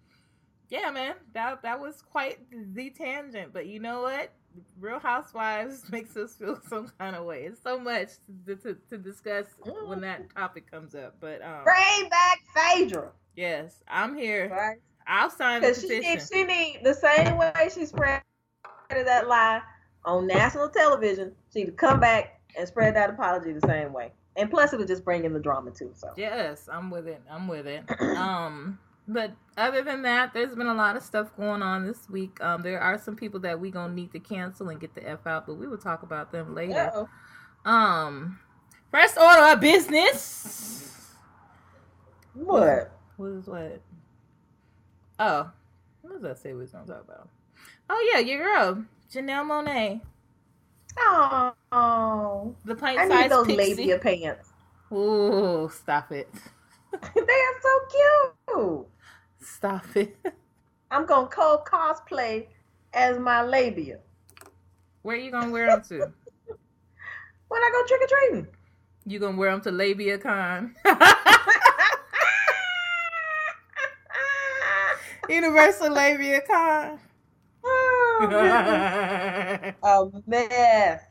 yeah, 0.68 0.90
man. 0.90 1.14
That 1.34 1.62
that 1.62 1.80
was 1.80 2.02
quite 2.02 2.38
the 2.74 2.90
tangent, 2.90 3.52
but 3.52 3.66
you 3.66 3.80
know 3.80 4.02
what? 4.02 4.32
Real 4.80 4.98
Housewives 4.98 5.84
makes 5.90 6.16
us 6.16 6.34
feel 6.34 6.58
some 6.68 6.90
kind 6.98 7.14
of 7.16 7.24
way. 7.24 7.42
It's 7.44 7.62
so 7.62 7.78
much 7.78 8.08
to, 8.46 8.56
to, 8.56 8.74
to 8.90 8.98
discuss 8.98 9.46
when 9.86 10.00
that 10.00 10.34
topic 10.34 10.70
comes 10.70 10.94
up. 10.94 11.16
But 11.20 11.42
um 11.42 11.64
Bring 11.64 12.08
back 12.08 12.40
Phaedra. 12.54 13.10
yes, 13.36 13.82
I'm 13.88 14.16
here. 14.16 14.48
Right? 14.50 14.78
I'll 15.06 15.30
sign 15.30 15.60
the 15.62 15.68
Because 15.68 15.82
she 15.82 15.88
petition. 15.88 16.10
need, 16.10 16.22
she 16.32 16.44
need 16.44 16.80
the 16.84 16.94
same 16.94 17.36
way 17.36 17.52
she 17.72 17.86
spread 17.86 18.22
that 18.90 19.28
lie 19.28 19.60
on 20.04 20.26
national 20.26 20.68
television. 20.68 21.32
She 21.52 21.60
need 21.60 21.66
to 21.66 21.72
come 21.72 22.00
back 22.00 22.40
and 22.58 22.66
spread 22.66 22.96
that 22.96 23.10
apology 23.10 23.52
the 23.52 23.66
same 23.66 23.92
way. 23.92 24.12
And 24.36 24.50
plus, 24.50 24.72
it'll 24.72 24.86
just 24.86 25.04
bring 25.04 25.24
in 25.24 25.32
the 25.32 25.40
drama 25.40 25.70
too. 25.70 25.92
So 25.94 26.12
Yes, 26.16 26.68
I'm 26.70 26.90
with 26.90 27.06
it. 27.06 27.22
I'm 27.30 27.48
with 27.48 27.66
it. 27.66 27.84
Um, 28.16 28.78
but 29.08 29.32
other 29.56 29.82
than 29.82 30.02
that, 30.02 30.34
there's 30.34 30.54
been 30.54 30.66
a 30.66 30.74
lot 30.74 30.96
of 30.96 31.02
stuff 31.02 31.34
going 31.36 31.62
on 31.62 31.86
this 31.86 32.08
week. 32.10 32.42
Um, 32.42 32.62
there 32.62 32.80
are 32.80 32.98
some 32.98 33.14
people 33.14 33.38
that 33.40 33.60
we 33.60 33.70
gonna 33.70 33.94
need 33.94 34.12
to 34.12 34.18
cancel 34.18 34.68
and 34.68 34.80
get 34.80 34.94
the 34.94 35.08
f 35.08 35.26
out, 35.26 35.46
but 35.46 35.54
we 35.54 35.68
will 35.68 35.78
talk 35.78 36.02
about 36.02 36.32
them 36.32 36.54
later. 36.54 36.90
Uh-oh. 36.92 37.70
Um, 37.70 38.40
first 38.90 39.16
order 39.16 39.52
of 39.52 39.60
business. 39.60 41.14
what? 42.34 42.92
What 43.16 43.26
is 43.30 43.46
what? 43.46 43.80
Oh, 45.18 45.50
what 46.02 46.12
does 46.12 46.22
that 46.22 46.38
say 46.38 46.52
we 46.52 46.60
was 46.60 46.72
gonna 46.72 46.86
talk 46.86 47.04
about? 47.04 47.28
Oh 47.88 48.10
yeah, 48.12 48.20
your 48.20 48.38
girl 48.38 48.84
Janelle 49.12 49.44
Monáe, 49.46 50.00
Oh, 50.98 52.54
the 52.64 52.74
pint 52.74 52.98
I 52.98 53.04
need 53.04 53.30
those 53.30 53.46
pixie. 53.46 53.74
labia 53.74 53.98
pants. 53.98 54.52
Ooh, 54.92 55.70
stop 55.72 56.12
it! 56.12 56.28
they 56.92 57.20
are 57.20 57.60
so 57.62 57.80
cute. 58.46 58.86
Stop 59.40 59.96
it! 59.96 60.16
I'm 60.90 61.06
gonna 61.06 61.26
co 61.26 61.62
cosplay 61.66 62.46
as 62.92 63.18
my 63.18 63.42
labia 63.42 63.98
Where 65.02 65.16
are 65.16 65.18
you 65.18 65.30
gonna 65.30 65.50
wear 65.50 65.66
them 65.66 65.82
to? 65.88 65.98
when 67.48 67.62
I 67.62 67.70
go 67.72 67.86
trick 67.86 68.02
or 68.02 68.06
treating. 68.06 68.46
You 69.06 69.18
gonna 69.20 69.36
wear 69.36 69.52
them 69.52 69.60
to 69.62 69.70
Labia 69.70 70.18
Con? 70.18 70.74
Universal 75.28 75.92
Labia 75.92 76.40
Con. 76.40 76.98
oh, 79.82 80.12
a 80.14 80.22
mess. 80.26 81.02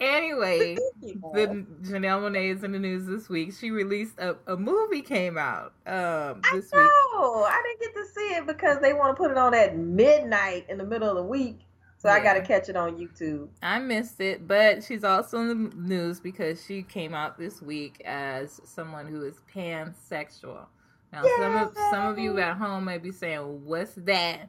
Anyway, 0.00 0.76
the 1.02 1.66
Janelle 1.82 2.22
Monáe 2.22 2.54
is 2.54 2.64
in 2.64 2.72
the 2.72 2.78
news 2.78 3.06
this 3.06 3.28
week. 3.28 3.52
She 3.52 3.70
released 3.70 4.18
a, 4.18 4.36
a 4.46 4.56
movie 4.56 5.02
came 5.02 5.36
out 5.36 5.74
um 5.86 6.40
this 6.52 6.72
I 6.72 6.78
week. 6.78 6.86
know. 6.86 7.44
I 7.44 7.62
didn't 7.66 7.80
get 7.80 8.00
to 8.00 8.06
see 8.14 8.34
it 8.34 8.46
because 8.46 8.80
they 8.80 8.92
want 8.94 9.14
to 9.14 9.22
put 9.22 9.30
it 9.30 9.36
on 9.36 9.52
at 9.54 9.76
midnight 9.76 10.66
in 10.68 10.78
the 10.78 10.84
middle 10.84 11.08
of 11.08 11.16
the 11.16 11.22
week. 11.22 11.60
So 11.98 12.08
I 12.08 12.20
got 12.22 12.32
to 12.34 12.40
catch 12.40 12.70
it 12.70 12.76
on 12.76 12.96
YouTube. 12.96 13.48
I 13.62 13.78
missed 13.78 14.22
it, 14.22 14.48
but 14.48 14.82
she's 14.82 15.04
also 15.04 15.38
in 15.40 15.48
the 15.68 15.76
news 15.76 16.18
because 16.18 16.64
she 16.64 16.82
came 16.82 17.12
out 17.12 17.38
this 17.38 17.60
week 17.60 18.00
as 18.06 18.58
someone 18.64 19.06
who 19.06 19.22
is 19.22 19.34
pansexual. 19.54 20.64
Now, 21.12 21.24
some 21.38 21.56
of 21.56 21.76
some 21.90 22.06
of 22.06 22.18
you 22.18 22.38
at 22.38 22.56
home 22.56 22.86
may 22.86 22.96
be 22.96 23.12
saying, 23.12 23.66
"What's 23.66 23.92
that?" 23.96 24.48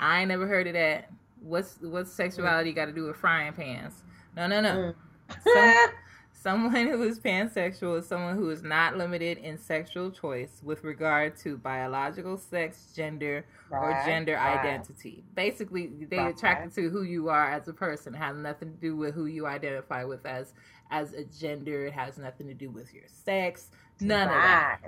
I 0.00 0.20
ain't 0.20 0.28
never 0.28 0.46
heard 0.46 0.66
of 0.66 0.74
that. 0.74 1.10
What's 1.40 1.78
what's 1.80 2.12
sexuality 2.12 2.72
got 2.72 2.86
to 2.86 2.92
do 2.92 3.04
with 3.04 3.16
frying 3.16 3.52
pans? 3.52 4.02
No, 4.36 4.46
no, 4.46 4.60
no. 4.60 4.94
Mm. 5.30 5.42
Some, 5.44 5.90
someone 6.32 6.86
who 6.86 7.02
is 7.02 7.18
pansexual 7.18 7.98
is 7.98 8.06
someone 8.06 8.36
who 8.36 8.50
is 8.50 8.62
not 8.62 8.96
limited 8.96 9.38
in 9.38 9.58
sexual 9.58 10.10
choice 10.10 10.60
with 10.62 10.84
regard 10.84 11.36
to 11.38 11.56
biological 11.56 12.36
sex, 12.36 12.92
gender, 12.94 13.44
or 13.70 14.00
gender 14.04 14.34
right. 14.34 14.58
identity. 14.58 15.24
Basically, 15.34 15.88
they 16.08 16.18
Right. 16.18 16.34
attracted 16.34 16.72
to 16.74 16.90
who 16.90 17.02
you 17.02 17.28
are 17.28 17.50
as 17.50 17.66
a 17.68 17.72
person. 17.72 18.14
It 18.14 18.18
has 18.18 18.36
nothing 18.36 18.72
to 18.72 18.80
do 18.80 18.96
with 18.96 19.14
who 19.14 19.26
you 19.26 19.46
identify 19.46 20.04
with 20.04 20.24
as 20.26 20.52
as 20.90 21.14
a 21.14 21.24
gender. 21.24 21.86
It 21.86 21.92
has 21.94 22.16
nothing 22.18 22.46
to 22.46 22.54
do 22.54 22.70
with 22.70 22.94
your 22.94 23.08
sex. 23.08 23.70
None 24.00 24.28
of 24.28 24.34
that. 24.34 24.78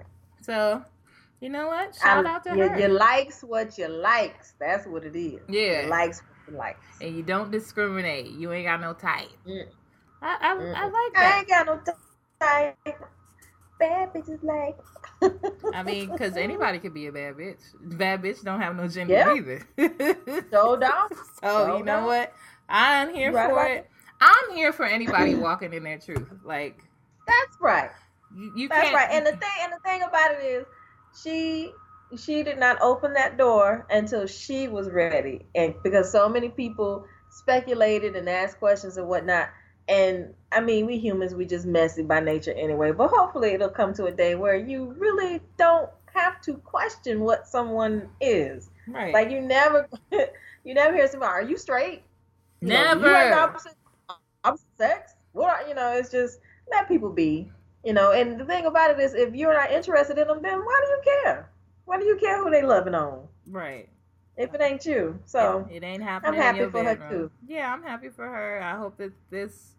So, 0.40 0.84
you 1.40 1.48
know 1.48 1.68
what? 1.68 1.94
Shout 1.94 2.26
I- 2.26 2.30
out 2.34 2.44
to 2.44 2.56
you, 2.56 2.68
her. 2.68 2.78
you 2.80 2.88
likes 2.88 3.42
what 3.42 3.76
you 3.78 3.88
likes. 3.88 4.54
That's 4.60 4.86
what 4.86 5.04
it 5.04 5.16
is. 5.16 5.40
Yeah. 5.48 5.82
You 5.82 5.88
likes 5.88 6.20
what 6.22 6.52
you 6.52 6.58
likes. 6.58 6.80
and 7.00 7.16
you 7.16 7.22
don't 7.22 7.50
discriminate. 7.50 8.26
You 8.32 8.52
ain't 8.52 8.66
got 8.66 8.80
no 8.80 8.92
type. 8.94 9.28
Mm. 9.46 9.66
I, 10.20 10.36
I, 10.40 10.52
I 10.52 10.54
Mm-mm. 10.56 10.72
like 10.72 11.14
that. 11.14 11.34
I 11.34 11.38
ain't 11.38 11.48
got 11.48 11.66
no 11.66 11.80
time. 12.40 12.74
Bad 13.78 14.12
bitches 14.12 14.42
like. 14.42 14.76
I 15.74 15.82
mean, 15.84 16.10
because 16.10 16.36
anybody 16.36 16.80
could 16.80 16.94
be 16.94 17.06
a 17.06 17.12
bad 17.12 17.36
bitch. 17.36 17.60
Bad 17.80 18.22
bitch 18.22 18.42
don't 18.42 18.60
have 18.60 18.74
no 18.74 18.88
gender 18.88 19.14
Yeah. 19.14 19.34
either. 19.34 19.66
So 20.50 20.76
don't. 20.76 21.12
so 21.14 21.16
So 21.42 21.76
you 21.78 21.84
know 21.84 21.98
don't. 21.98 22.06
what? 22.06 22.32
I'm 22.68 23.14
here 23.14 23.30
Right 23.32 23.46
for 23.46 23.52
about 23.52 23.70
it. 23.70 23.90
I'm 24.20 24.54
here 24.56 24.72
for 24.72 24.84
anybody 24.84 25.36
walking 25.36 25.72
in 25.72 25.84
their 25.84 25.98
truth. 25.98 26.28
Like 26.44 26.82
That's 27.26 27.56
right. 27.60 27.90
you, 28.36 28.52
you 28.56 28.68
That's 28.68 28.92
right. 28.92 29.08
And 29.12 29.24
the 29.24 29.30
thing 29.32 29.50
and 29.62 29.72
the 29.72 29.78
thing 29.84 30.02
about 30.02 30.32
it 30.32 30.42
is 30.44 30.66
she 31.14 31.72
she 32.16 32.42
did 32.42 32.58
not 32.58 32.80
open 32.80 33.12
that 33.14 33.36
door 33.36 33.86
until 33.90 34.26
she 34.26 34.68
was 34.68 34.88
ready. 34.90 35.46
And 35.54 35.74
because 35.82 36.10
so 36.10 36.28
many 36.28 36.48
people 36.48 37.04
speculated 37.30 38.16
and 38.16 38.28
asked 38.28 38.58
questions 38.58 38.96
and 38.96 39.08
whatnot. 39.08 39.48
And 39.88 40.34
I 40.52 40.60
mean, 40.60 40.86
we 40.86 40.98
humans, 40.98 41.34
we 41.34 41.44
just 41.46 41.66
messy 41.66 42.02
by 42.02 42.20
nature 42.20 42.52
anyway. 42.52 42.92
But 42.92 43.08
hopefully 43.08 43.50
it'll 43.50 43.68
come 43.68 43.92
to 43.94 44.06
a 44.06 44.12
day 44.12 44.34
where 44.34 44.56
you 44.56 44.94
really 44.98 45.40
don't 45.58 45.90
have 46.14 46.40
to 46.42 46.54
question 46.58 47.20
what 47.20 47.46
someone 47.46 48.08
is. 48.20 48.70
right. 48.86 49.12
Like 49.12 49.30
you 49.30 49.40
never 49.40 49.88
you 50.12 50.74
never 50.74 50.94
hear 50.96 51.08
somebody, 51.08 51.30
are 51.30 51.42
you 51.42 51.56
straight? 51.56 52.02
You 52.60 52.68
know, 52.72 52.84
Never. 52.84 53.06
you 53.06 53.12
like 53.12 53.30
the 53.30 53.38
opposite, 53.38 53.74
opposite 54.44 54.66
sex? 54.78 55.14
What 55.32 55.50
are- 55.50 55.68
you 55.68 55.74
know? 55.74 55.92
It's 55.92 56.10
just 56.10 56.40
let 56.70 56.88
people 56.88 57.10
be. 57.10 57.50
You 57.88 57.94
know, 57.94 58.12
and 58.12 58.38
the 58.38 58.44
thing 58.44 58.66
about 58.66 58.90
it 58.90 59.00
is, 59.00 59.14
if 59.14 59.34
you're 59.34 59.54
not 59.54 59.70
interested 59.70 60.18
in 60.18 60.28
them, 60.28 60.42
then 60.42 60.58
why 60.58 60.82
do 60.84 60.90
you 60.90 61.22
care? 61.22 61.50
Why 61.86 61.98
do 61.98 62.04
you 62.04 62.18
care 62.18 62.44
who 62.44 62.50
they 62.50 62.60
loving 62.60 62.94
on 62.94 63.26
right. 63.46 63.88
if 64.36 64.52
it 64.52 64.60
ain't 64.60 64.84
you? 64.84 65.18
So 65.24 65.66
it, 65.70 65.76
it 65.76 65.84
ain't 65.86 66.02
happening. 66.02 66.38
happy 66.38 66.58
in 66.58 66.62
your 66.64 66.70
for 66.70 66.84
her, 66.84 66.96
too. 67.10 67.30
Yeah, 67.46 67.72
I'm 67.72 67.82
happy 67.82 68.10
for 68.10 68.26
her. 68.26 68.60
I 68.62 68.76
hope 68.76 68.98
that 68.98 69.12
this 69.30 69.76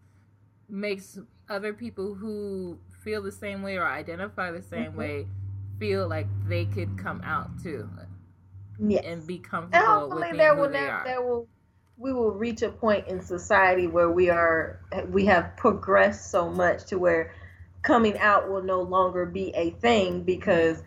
makes 0.68 1.20
other 1.48 1.72
people 1.72 2.16
who 2.16 2.80
feel 3.04 3.22
the 3.22 3.30
same 3.30 3.62
way 3.62 3.76
or 3.76 3.86
identify 3.86 4.50
the 4.50 4.62
same 4.62 4.94
Mhm. 4.94 4.96
way 4.96 5.26
feel 5.78 6.08
like 6.08 6.26
they 6.48 6.64
could 6.64 6.98
come 6.98 7.20
out 7.22 7.60
too 7.62 7.88
yes. 8.80 9.04
and 9.04 9.24
be 9.24 9.36
and 9.36 9.44
comfortable 9.44 9.86
hopefully 9.86 10.28
with 10.30 10.36
there 10.36 10.54
who 10.56 10.62
will 10.62 10.68
they 10.68 10.80
never, 10.80 10.92
are. 10.92 11.04
there 11.04 11.22
will 11.22 11.48
we 11.96 12.12
will 12.12 12.32
reach 12.32 12.62
a 12.62 12.70
point 12.70 13.06
in 13.06 13.20
society 13.20 13.86
where 13.86 14.10
we 14.10 14.30
are 14.30 14.80
we 15.10 15.26
have 15.26 15.56
progressed 15.56 16.30
so 16.30 16.50
much 16.50 16.84
to 16.86 16.98
where 16.98 17.32
coming 17.82 18.18
out 18.18 18.50
will 18.50 18.62
no 18.62 18.82
longer 18.82 19.26
be 19.26 19.50
a 19.54 19.70
thing 19.70 20.22
because 20.22 20.82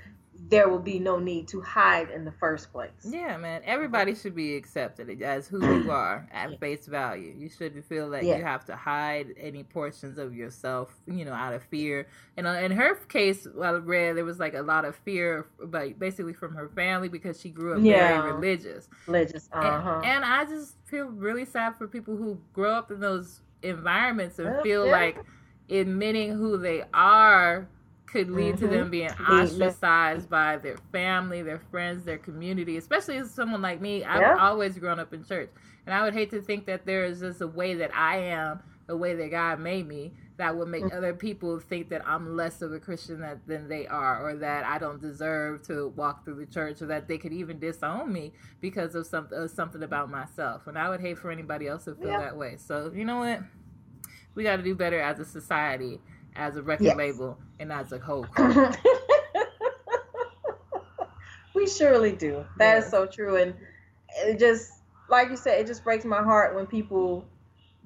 there 0.49 0.67
will 0.67 0.77
be 0.79 0.99
no 0.99 1.17
need 1.17 1.47
to 1.47 1.61
hide 1.61 2.09
in 2.11 2.25
the 2.25 2.31
first 2.33 2.71
place. 2.71 2.91
Yeah, 3.03 3.37
man. 3.37 3.61
Everybody 3.65 4.13
should 4.13 4.35
be 4.35 4.55
accepted 4.55 5.21
as 5.23 5.47
who 5.47 5.65
you 5.65 5.89
are 5.91 6.27
at 6.31 6.59
face 6.59 6.85
value. 6.85 7.33
You 7.35 7.49
shouldn't 7.49 7.85
feel 7.85 8.07
like 8.09 8.23
Yeah. 8.23 8.37
you 8.37 8.43
have 8.43 8.65
to 8.65 8.75
hide 8.75 9.33
any 9.39 9.63
portions 9.63 10.17
of 10.17 10.35
yourself, 10.35 10.93
you 11.07 11.23
know, 11.25 11.31
out 11.33 11.53
of 11.53 11.63
fear. 11.63 12.07
And 12.37 12.45
uh, 12.45 12.51
in 12.51 12.71
her 12.71 12.93
case, 12.95 13.47
I 13.59 13.71
read 13.71 14.17
there 14.17 14.25
was 14.25 14.39
like 14.39 14.53
a 14.53 14.61
lot 14.61 14.83
of 14.85 14.95
fear, 14.97 15.47
but 15.63 15.97
basically 15.97 16.33
from 16.33 16.53
her 16.55 16.69
family 16.75 17.07
because 17.09 17.39
she 17.39 17.49
grew 17.49 17.75
up 17.75 17.79
Yeah. 17.81 18.21
very 18.21 18.33
religious. 18.33 18.89
Religious, 19.07 19.49
And- 19.53 19.65
uh-huh. 19.65 20.01
And, 20.03 20.25
I 20.25 20.43
just 20.45 20.75
feel 20.85 21.05
really 21.05 21.45
sad 21.45 21.77
for 21.77 21.87
people 21.87 22.15
who 22.17 22.37
grow 22.51 22.73
up 22.73 22.91
in 22.91 22.99
those 22.99 23.39
environments 23.63 24.37
and 24.39 24.61
feel 24.61 24.85
yeah. 24.85 24.91
like 24.91 25.17
admitting 25.81 26.33
who 26.33 26.57
they 26.57 26.83
are 26.93 27.67
could 28.05 28.29
lead 28.29 28.57
to 28.57 28.67
Mhm. 28.67 28.69
them 28.69 28.89
being 28.91 29.09
ostracized 29.27 30.29
by 30.29 30.57
their 30.57 30.77
family, 30.91 31.41
their 31.41 31.57
friends, 31.59 32.05
their 32.05 32.19
community. 32.19 32.77
Especially 32.77 33.17
as 33.17 33.31
someone 33.31 33.61
like 33.61 33.81
me, 33.81 34.03
I've 34.03 34.21
Yeah. 34.21 34.37
always 34.39 34.77
grown 34.77 34.99
up 34.99 35.13
in 35.13 35.23
church, 35.23 35.49
and 35.85 35.95
I 35.95 36.03
would 36.03 36.13
hate 36.13 36.29
to 36.29 36.41
think 36.41 36.65
that 36.67 36.85
there 36.85 37.05
is 37.05 37.21
just 37.21 37.41
a 37.41 37.47
way 37.47 37.73
that 37.75 37.89
I 37.95 38.17
am, 38.17 38.61
the 38.85 38.95
way 38.95 39.15
that 39.15 39.31
God 39.31 39.59
made 39.59 39.87
me, 39.87 40.13
that 40.37 40.55
would 40.55 40.67
make 40.67 40.83
Mhm. 40.83 40.93
other 40.93 41.13
people 41.13 41.59
think 41.59 41.89
that 41.89 42.07
I'm 42.07 42.35
less 42.35 42.61
of 42.61 42.71
a 42.73 42.79
Christian 42.79 43.19
that, 43.21 43.47
than 43.47 43.67
they 43.67 43.87
are, 43.87 44.21
or 44.27 44.35
that 44.35 44.65
I 44.65 44.77
don't 44.77 45.01
deserve 45.01 45.63
to 45.63 45.87
walk 45.89 46.23
through 46.25 46.35
the 46.35 46.45
church, 46.45 46.81
or 46.83 46.87
that 46.87 47.07
they 47.07 47.17
could 47.17 47.33
even 47.33 47.57
disown 47.59 48.11
me 48.13 48.33
because 48.61 48.93
of 48.93 49.07
something 49.07 49.37
of 49.37 49.49
something 49.49 49.81
about 49.81 50.11
myself. 50.11 50.67
And 50.67 50.77
I 50.77 50.89
would 50.89 51.01
hate 51.01 51.17
for 51.17 51.31
anybody 51.31 51.67
else 51.67 51.85
to 51.85 51.95
feel 51.95 52.09
Yeah. 52.09 52.19
that 52.19 52.37
way. 52.37 52.57
So 52.57 52.91
you 52.93 53.05
know 53.05 53.19
what? 53.19 53.41
We 54.35 54.43
got 54.43 54.57
to 54.57 54.63
do 54.63 54.75
better 54.75 54.99
as 54.99 55.19
a 55.19 55.25
society, 55.25 55.99
as 56.35 56.57
a 56.57 56.63
record 56.63 56.85
Yes. 56.85 56.95
label, 56.95 57.37
and 57.59 57.71
as 57.71 57.91
a 57.91 57.99
whole 57.99 58.25
we 61.55 61.67
surely 61.67 62.13
do. 62.13 62.43
That 62.57 62.77
is 62.79 62.85
Yeah. 62.85 62.89
so 62.89 63.05
true, 63.05 63.35
and 63.37 63.53
it 64.17 64.39
just 64.39 64.71
like 65.09 65.29
you 65.29 65.35
said, 65.37 65.59
it 65.59 65.67
just 65.67 65.83
breaks 65.83 66.05
my 66.05 66.21
heart 66.23 66.55
when 66.55 66.65
people 66.67 67.25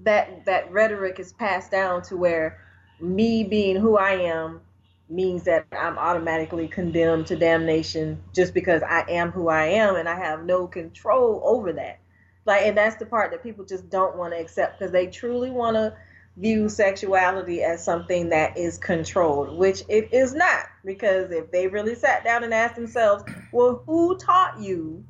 that 0.03 0.45
that 0.45 0.71
rhetoric 0.71 1.19
is 1.19 1.33
passed 1.33 1.71
down 1.71 2.01
to 2.03 2.15
where 2.17 2.59
me 3.01 3.43
being 3.43 3.75
who 3.77 3.97
I 3.97 4.11
am 4.13 4.61
means 5.09 5.43
that 5.45 5.65
I'm 5.71 5.97
automatically 5.97 6.67
condemned 6.67 7.27
to 7.27 7.35
damnation 7.35 8.21
just 8.33 8.53
because 8.53 8.81
I 8.83 9.05
am 9.09 9.31
who 9.31 9.47
I 9.49 9.65
am 9.67 9.95
and 9.95 10.07
I 10.09 10.15
have 10.17 10.43
no 10.45 10.67
control 10.67 11.41
over 11.45 11.73
that. 11.73 11.99
Like, 12.45 12.63
and 12.63 12.77
that's 12.77 12.95
the 12.97 13.05
part 13.05 13.31
that 13.31 13.43
people 13.43 13.65
just 13.65 13.89
don't 13.89 14.17
want 14.17 14.33
to 14.33 14.39
accept 14.39 14.79
because 14.79 14.91
they 14.91 15.07
truly 15.07 15.49
want 15.51 15.75
to 15.75 15.93
view 16.37 16.69
sexuality 16.69 17.63
as 17.63 17.83
something 17.83 18.29
that 18.29 18.57
is 18.57 18.77
controlled, 18.77 19.57
which 19.57 19.83
it 19.89 20.13
is 20.13 20.33
not. 20.33 20.65
Because 20.85 21.31
if 21.31 21.51
they 21.51 21.67
really 21.67 21.95
sat 21.95 22.23
down 22.23 22.43
and 22.43 22.53
asked 22.53 22.75
themselves, 22.75 23.23
well, 23.51 23.81
who 23.85 24.17
taught 24.17 24.59
you 24.59 25.03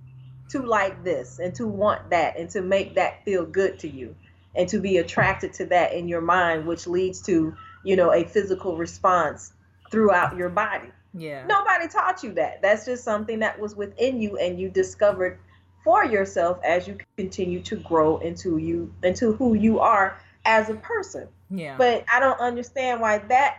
to 0.50 0.62
like 0.62 1.04
this 1.04 1.40
and 1.40 1.54
to 1.56 1.68
want 1.68 2.10
that 2.10 2.38
and 2.38 2.50
to 2.52 2.62
make 2.62 2.96
that 2.96 3.24
feel 3.26 3.46
good 3.46 3.78
to 3.80 3.90
you 3.90 4.16
and 4.56 4.70
to 4.70 4.80
be 4.80 4.98
attracted 4.98 5.54
to 5.54 5.66
that 5.66 5.94
in 5.94 6.08
your 6.08 6.22
mind, 6.22 6.66
which 6.66 6.88
leads 6.88 7.22
to, 7.24 7.54
you 7.84 7.96
know, 7.96 8.14
a 8.14 8.24
physical 8.24 8.78
response 8.78 9.52
throughout 9.92 10.38
your 10.38 10.50
body? 10.50 10.90
Yeah. 11.14 11.46
Nobody 11.46 11.90
taught 11.90 12.24
you 12.24 12.32
that. 12.34 12.62
That's 12.62 12.86
just 12.86 13.04
something 13.04 13.40
that 13.40 13.60
was 13.60 13.76
within 13.76 14.22
you 14.22 14.38
and 14.38 14.60
you 14.60 14.70
discovered 14.70 15.40
for 15.84 16.06
yourself 16.06 16.60
as 16.64 16.88
you 16.88 16.98
continue 17.18 17.62
to 17.62 17.76
grow 17.78 18.18
into 18.18 18.58
you 18.58 18.94
into 19.04 19.32
who 19.34 19.54
you 19.54 19.80
are 19.80 20.20
as 20.48 20.70
a 20.70 20.76
person. 20.76 21.28
Yeah. 21.52 21.78
But 21.78 22.06
I 22.12 22.20
don't 22.20 22.40
understand 22.40 23.02
why 23.02 23.20
that 23.20 23.58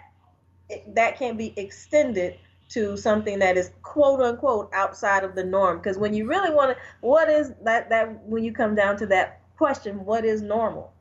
that 0.88 1.18
can 1.18 1.36
be 1.36 1.54
extended 1.56 2.36
to 2.70 2.96
something 2.96 3.38
that 3.38 3.56
is 3.56 3.70
quote 3.82 4.20
unquote 4.20 4.70
outside 4.72 5.22
of 5.22 5.34
the 5.34 5.44
norm. 5.44 5.78
Because 5.78 5.98
when 5.98 6.12
you 6.12 6.26
really 6.26 6.52
want 6.52 6.76
to, 6.76 6.82
what 7.00 7.28
is 7.28 7.52
that? 7.62 7.88
That 7.90 8.22
when 8.24 8.42
you 8.42 8.52
come 8.52 8.74
down 8.74 8.96
to 8.98 9.06
that 9.06 9.42
question, 9.56 10.04
what 10.04 10.24
is 10.24 10.42
normal? 10.42 10.92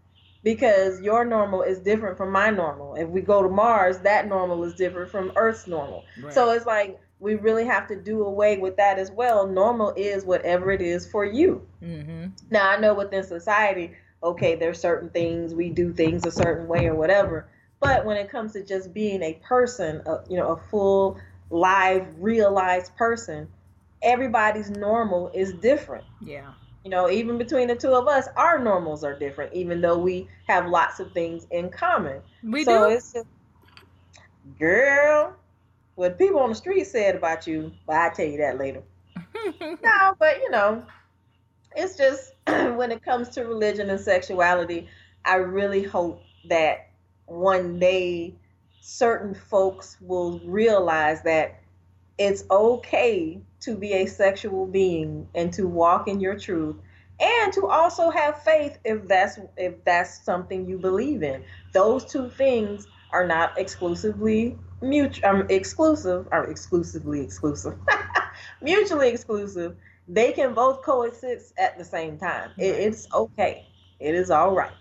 Because 0.43 1.01
your 1.01 1.25
normal 1.25 1.63
is 1.63 1.79
different 1.79 2.15
from 2.17 2.31
my 2.31 2.49
normal. 2.49 2.95
If 2.95 3.09
we 3.09 3.21
go 3.21 3.41
to 3.41 3.49
Mars, 3.49 3.97
that 3.99 4.27
normal 4.27 4.63
is 4.63 4.75
different 4.75 5.09
from 5.09 5.31
Earth's 5.35 5.67
normal. 5.67 6.03
Right. 6.21 6.33
So 6.33 6.51
it's 6.51 6.65
like 6.65 6.99
we 7.19 7.35
really 7.35 7.65
have 7.65 7.87
to 7.87 7.95
do 7.95 8.23
away 8.23 8.57
with 8.57 8.77
that 8.77 8.99
as 8.99 9.11
well. 9.11 9.47
Normal 9.47 9.93
is 9.97 10.23
whatever 10.23 10.71
it 10.71 10.81
is 10.81 11.09
for 11.09 11.25
you. 11.25 11.65
mm-hmm. 11.81 12.27
Now 12.51 12.69
I 12.69 12.77
know 12.77 12.93
within 12.93 13.23
society, 13.23 13.93
okay, 14.27 14.55
there's 14.55 14.79
certain 14.79 15.09
things 15.09 15.53
we 15.53 15.69
do 15.69 15.93
things 15.93 16.25
a 16.25 16.31
certain 16.31 16.67
way 16.67 16.85
or 16.87 16.95
whatever. 16.95 17.47
But 17.79 18.05
when 18.05 18.17
it 18.17 18.29
comes 18.29 18.53
to 18.53 18.63
just 18.63 18.93
being 18.93 19.21
a 19.21 19.33
person, 19.43 20.01
a, 20.05 20.19
you 20.29 20.37
know, 20.37 20.49
a 20.49 20.57
full, 20.69 21.19
live, 21.49 22.07
realized 22.19 22.95
person, 22.95 23.47
everybody's 24.01 24.69
normal 24.69 25.31
is 25.33 25.53
different. 25.53 26.05
Yeah. 26.23 26.53
You 26.83 26.91
know, 26.91 27.09
even 27.09 27.37
between 27.37 27.67
the 27.67 27.75
two 27.75 27.91
of 27.91 28.07
us, 28.07 28.27
our 28.35 28.57
normals 28.59 29.03
are 29.03 29.17
different, 29.17 29.53
even 29.53 29.81
though 29.81 29.97
we 29.97 30.27
have 30.47 30.67
lots 30.67 30.99
of 30.99 31.11
things 31.11 31.45
in 31.51 31.69
common. 31.69 32.21
We 32.43 32.63
so 32.63 32.89
do. 32.89 32.95
it's 32.95 33.13
just, 33.13 33.27
girl, 34.57 35.33
what 35.95 36.17
people 36.17 36.39
on 36.39 36.49
the 36.49 36.55
street 36.55 36.85
said 36.87 37.15
about 37.15 37.45
you, 37.45 37.71
but 37.85 37.95
I 37.97 38.09
tell 38.09 38.25
you 38.25 38.37
that 38.37 38.57
later. 38.57 38.83
no, 39.61 40.15
but 40.19 40.37
you 40.41 40.49
know, 40.49 40.83
it's 41.75 41.97
just 41.97 42.33
when 42.47 42.91
it 42.91 43.03
comes 43.03 43.29
to 43.29 43.43
religion 43.43 43.89
and 43.89 43.99
sexuality, 43.99 44.87
I 45.25 45.35
really 45.35 45.83
hope 45.83 46.21
that 46.49 46.89
one 47.25 47.79
day 47.79 48.35
certain 48.81 49.35
folks 49.35 49.97
will 50.01 50.39
realize 50.45 51.21
that 51.23 51.59
it's 52.17 52.45
okay 52.49 53.39
to 53.59 53.75
be 53.75 53.93
a 53.93 54.05
sexual 54.05 54.65
being 54.65 55.27
and 55.35 55.53
to 55.53 55.67
walk 55.67 56.07
in 56.07 56.19
your 56.19 56.37
truth 56.37 56.77
and 57.19 57.51
to 57.53 57.67
also 57.67 58.09
have 58.09 58.41
faith 58.43 58.77
if 58.85 59.07
that's 59.07 59.39
if 59.57 59.83
that's 59.83 60.23
something 60.23 60.67
you 60.67 60.77
believe 60.77 61.23
in. 61.23 61.43
Those 61.73 62.05
two 62.05 62.29
things 62.29 62.87
are 63.11 63.25
not 63.25 63.57
exclusively 63.57 64.57
mutual 64.81 65.29
um, 65.29 65.45
exclusive 65.49 66.27
or 66.31 66.45
exclusively 66.45 67.21
exclusive 67.21 67.75
mutually 68.61 69.09
exclusive 69.09 69.75
they 70.07 70.31
can 70.31 70.53
both 70.53 70.81
coexist 70.81 71.53
at 71.57 71.77
the 71.77 71.83
same 71.83 72.17
time 72.17 72.51
it, 72.57 72.75
it's 72.75 73.07
okay 73.13 73.67
it 73.99 74.15
is 74.15 74.31
all 74.31 74.53
right. 74.53 74.71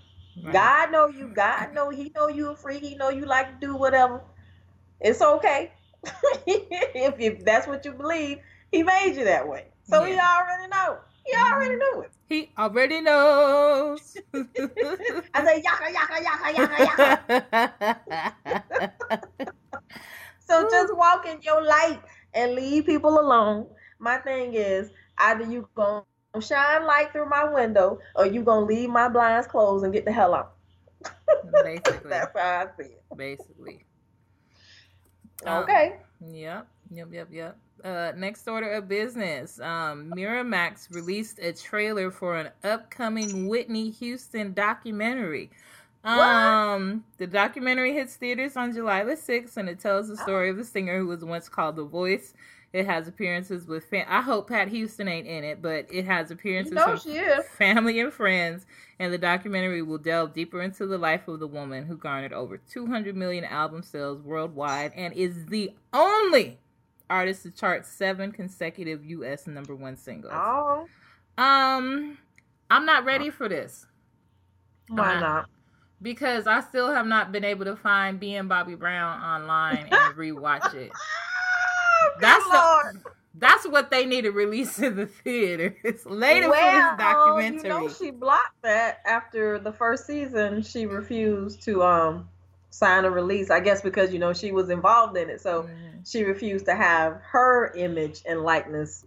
right 0.42 0.52
god 0.52 0.92
know 0.92 1.08
you 1.08 1.28
god 1.28 1.74
know 1.74 1.90
he 1.90 2.12
know 2.14 2.28
you 2.28 2.50
a 2.50 2.56
freak 2.56 2.82
he 2.82 2.94
know 2.94 3.10
you 3.10 3.26
like 3.26 3.60
to 3.60 3.66
do 3.66 3.76
whatever 3.76 4.22
it's 5.00 5.20
okay 5.20 5.72
if, 6.46 7.14
if 7.18 7.44
that's 7.44 7.66
what 7.66 7.84
you 7.84 7.92
believe, 7.92 8.38
he 8.70 8.82
made 8.82 9.14
you 9.16 9.24
that 9.24 9.46
way. 9.46 9.66
So 9.84 10.04
yeah. 10.04 10.14
he 10.14 10.20
already 10.20 10.68
know. 10.68 10.98
He 11.24 11.36
already 11.36 11.76
knew 11.76 12.00
it. 12.02 12.10
He 12.28 12.50
already 12.58 13.00
knows. 13.00 14.16
I 14.34 15.44
say 15.44 15.62
yaka 15.62 15.92
yaka 15.92 16.22
yaka 16.22 16.52
yaka 16.56 16.84
yaka. 16.84 17.18
so 20.46 20.68
just 20.70 20.96
walk 20.96 21.26
in 21.26 21.40
your 21.42 21.64
light 21.64 22.00
and 22.34 22.54
leave 22.54 22.86
people 22.86 23.18
alone. 23.18 23.66
My 23.98 24.18
thing 24.18 24.54
is 24.54 24.92
either 25.18 25.44
you 25.44 25.68
gonna 25.74 26.04
shine 26.40 26.84
light 26.84 27.12
through 27.12 27.28
my 27.28 27.44
window 27.44 27.98
or 28.14 28.26
you 28.26 28.42
gonna 28.42 28.66
leave 28.66 28.90
my 28.90 29.08
blinds 29.08 29.46
closed 29.46 29.84
and 29.84 29.92
get 29.92 30.04
the 30.04 30.12
hell 30.12 30.34
out. 30.34 30.52
Basically. 31.64 32.00
That's 32.10 32.38
how 32.38 32.42
I 32.42 32.66
see 32.82 32.90
it. 32.90 33.02
Basically. 33.16 33.84
Okay. 35.46 35.96
Um, 36.22 36.34
yep. 36.34 36.68
Yep. 36.90 37.08
Yep. 37.12 37.28
Yep. 37.30 37.58
Uh, 37.84 38.12
next 38.16 38.48
order 38.48 38.72
of 38.72 38.88
business. 38.88 39.60
Um, 39.60 40.10
Miramax 40.16 40.92
released 40.94 41.38
a 41.38 41.52
trailer 41.52 42.10
for 42.10 42.36
an 42.36 42.50
upcoming 42.64 43.48
Whitney 43.48 43.90
Houston 43.90 44.54
documentary. 44.54 45.50
Um, 46.04 47.04
what? 47.08 47.18
the 47.18 47.26
documentary 47.26 47.92
hits 47.92 48.14
theaters 48.14 48.56
on 48.56 48.72
July 48.72 49.02
the 49.04 49.12
6th 49.12 49.56
and 49.56 49.68
it 49.68 49.80
tells 49.80 50.08
the 50.08 50.16
story 50.16 50.48
oh. 50.48 50.52
of 50.52 50.56
the 50.56 50.64
singer 50.64 51.00
who 51.00 51.08
was 51.08 51.24
once 51.24 51.48
called 51.48 51.76
The 51.76 51.84
Voice. 51.84 52.32
It 52.76 52.84
has 52.84 53.08
appearances 53.08 53.66
with 53.66 53.86
fam- 53.86 54.04
I 54.06 54.20
hope 54.20 54.50
Pat 54.50 54.68
Houston 54.68 55.08
ain't 55.08 55.26
in 55.26 55.44
it, 55.44 55.62
but 55.62 55.86
it 55.90 56.04
has 56.04 56.30
appearances 56.30 56.72
you 56.72 56.76
know 56.76 57.42
from 57.42 57.42
family 57.56 57.98
and 58.00 58.12
friends. 58.12 58.66
And 58.98 59.10
the 59.10 59.18
documentary 59.18 59.80
will 59.80 59.96
delve 59.96 60.34
deeper 60.34 60.60
into 60.60 60.86
the 60.86 60.98
life 60.98 61.26
of 61.26 61.40
the 61.40 61.46
woman 61.46 61.86
who 61.86 61.96
garnered 61.96 62.34
over 62.34 62.58
200 62.58 63.16
million 63.16 63.44
album 63.44 63.82
sales 63.82 64.20
worldwide 64.20 64.92
and 64.94 65.14
is 65.14 65.46
the 65.46 65.72
only 65.94 66.58
artist 67.08 67.44
to 67.44 67.50
chart 67.50 67.86
seven 67.86 68.30
consecutive 68.30 69.02
U.S. 69.06 69.46
number 69.46 69.74
one 69.74 69.96
singles. 69.96 70.34
Oh. 70.36 70.86
Um, 71.38 72.18
I'm 72.70 72.84
not 72.84 73.06
ready 73.06 73.30
for 73.30 73.48
this. 73.48 73.86
Why 74.88 75.16
uh, 75.16 75.20
not? 75.20 75.46
Because 76.02 76.46
I 76.46 76.60
still 76.60 76.92
have 76.92 77.06
not 77.06 77.32
been 77.32 77.44
able 77.44 77.64
to 77.64 77.76
find 77.76 78.20
being 78.20 78.48
Bobby 78.48 78.74
Brown 78.74 79.18
online 79.22 79.88
and 79.90 80.14
rewatch 80.14 80.74
it. 80.74 80.92
That's 82.20 82.44
the, 82.44 83.00
that's 83.38 83.68
what 83.68 83.90
they 83.90 84.06
need 84.06 84.22
to 84.22 84.30
release 84.30 84.78
in 84.78 84.96
the 84.96 85.06
theater. 85.06 85.76
It's 85.84 86.06
later 86.06 86.50
well, 86.50 86.90
for 86.90 86.96
this 86.96 87.06
documentary. 87.06 87.70
Um, 87.70 87.82
you 87.82 87.88
know, 87.88 87.94
she 87.94 88.10
blocked 88.10 88.62
that 88.62 89.00
after 89.04 89.58
the 89.58 89.72
first 89.72 90.06
season. 90.06 90.62
She 90.62 90.86
refused 90.86 91.62
to 91.62 91.82
um 91.82 92.28
sign 92.70 93.04
a 93.04 93.10
release. 93.10 93.50
I 93.50 93.60
guess 93.60 93.82
because 93.82 94.12
you 94.12 94.18
know 94.18 94.32
she 94.32 94.52
was 94.52 94.70
involved 94.70 95.16
in 95.16 95.30
it, 95.30 95.40
so 95.40 95.62
mm-hmm. 95.62 95.98
she 96.04 96.24
refused 96.24 96.66
to 96.66 96.74
have 96.74 97.20
her 97.32 97.72
image 97.74 98.22
and 98.26 98.42
likeness 98.42 99.04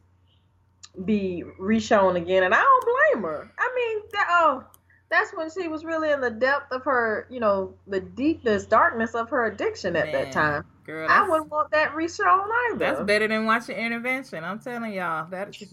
be 1.06 1.44
reshown 1.60 2.16
again. 2.16 2.44
And 2.44 2.54
I 2.54 2.62
don't 2.62 2.86
blame 2.86 3.24
her. 3.24 3.52
I 3.58 3.72
mean, 3.76 4.04
that, 4.14 4.28
oh, 4.30 4.64
that's 5.10 5.32
when 5.34 5.50
she 5.50 5.68
was 5.68 5.84
really 5.84 6.12
in 6.12 6.22
the 6.22 6.30
depth 6.30 6.72
of 6.72 6.84
her, 6.84 7.28
you 7.30 7.40
know, 7.40 7.74
the 7.88 8.00
deepness, 8.00 8.66
darkness 8.66 9.16
of 9.16 9.30
her 9.30 9.46
addiction 9.46 9.96
at 9.96 10.08
Man. 10.08 10.14
that 10.14 10.32
time. 10.32 10.66
Girl, 10.90 11.08
I 11.08 11.30
wouldn't 11.30 11.52
want 11.52 11.70
that 11.70 11.94
reshown 11.94 12.50
either. 12.72 12.80
That's 12.80 13.02
better 13.02 13.28
than 13.28 13.46
watching 13.46 13.78
Intervention. 13.78 14.44
I'm 14.44 14.58
telling 14.58 14.92
y'all, 14.92 15.30
that's 15.30 15.64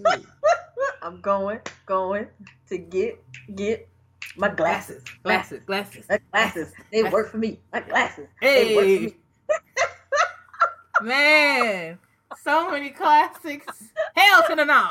I'm 1.03 1.23
going, 1.23 1.59
going 1.87 2.27
to 2.69 2.77
get 2.77 3.25
get 3.55 3.89
my 4.37 4.51
glasses, 4.51 5.03
glasses, 5.23 5.65
glasses, 5.65 6.05
my 6.11 6.21
glasses. 6.31 6.71
They 6.93 7.01
glasses. 7.01 7.15
work 7.15 7.31
for 7.31 7.39
me. 7.39 7.59
My 7.73 7.81
glasses. 7.81 8.27
Hey, 8.43 9.15
man, 11.01 11.99
so 12.45 12.71
many 12.71 12.91
classics. 12.91 13.85
Hell 14.15 14.43
to 14.51 14.55
the 14.55 14.67
no. 14.67 14.91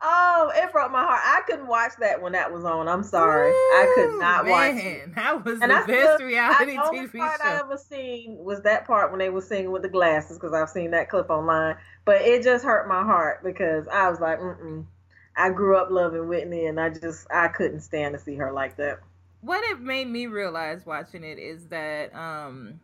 Oh, 0.00 0.52
it 0.54 0.72
broke 0.72 0.92
my 0.92 1.02
heart. 1.02 1.20
I 1.24 1.40
couldn't 1.46 1.66
watch 1.66 1.92
that 1.98 2.22
when 2.22 2.32
that 2.32 2.52
was 2.52 2.64
on. 2.64 2.88
I'm 2.88 3.02
sorry. 3.02 3.50
Ooh, 3.50 3.54
I 3.54 3.92
could 3.94 4.20
not 4.20 4.44
man, 4.44 4.76
watch 4.76 4.84
it. 4.84 5.14
That 5.16 5.44
was 5.44 5.60
and 5.60 5.70
the 5.70 5.74
I 5.74 5.86
best 5.86 6.14
still, 6.14 6.26
reality 6.28 6.76
I, 6.78 6.88
TV 6.88 7.12
show. 7.12 7.18
part 7.18 7.40
I 7.40 7.58
ever 7.58 7.76
seen 7.76 8.36
was 8.38 8.62
that 8.62 8.86
part 8.86 9.10
when 9.10 9.18
they 9.18 9.28
were 9.28 9.40
singing 9.40 9.72
with 9.72 9.82
the 9.82 9.88
glasses 9.88 10.38
because 10.38 10.52
I've 10.54 10.68
seen 10.68 10.92
that 10.92 11.08
clip 11.08 11.30
online. 11.30 11.76
But 12.04 12.22
it 12.22 12.44
just 12.44 12.64
hurt 12.64 12.88
my 12.88 13.02
heart 13.02 13.42
because 13.42 13.88
I 13.88 14.08
was 14.08 14.20
like, 14.20 14.38
mm 14.38 14.84
I 15.36 15.50
grew 15.50 15.76
up 15.76 15.88
loving 15.90 16.26
Whitney 16.28 16.66
and 16.66 16.80
I 16.80 16.90
just 16.90 17.26
I 17.30 17.46
couldn't 17.48 17.80
stand 17.80 18.14
to 18.14 18.18
see 18.18 18.34
her 18.36 18.52
like 18.52 18.76
that. 18.78 18.98
What 19.40 19.62
it 19.70 19.80
made 19.80 20.08
me 20.08 20.26
realize 20.26 20.84
watching 20.84 21.22
it 21.22 21.38
is 21.38 21.68
that 21.68 22.12
um 22.14 22.80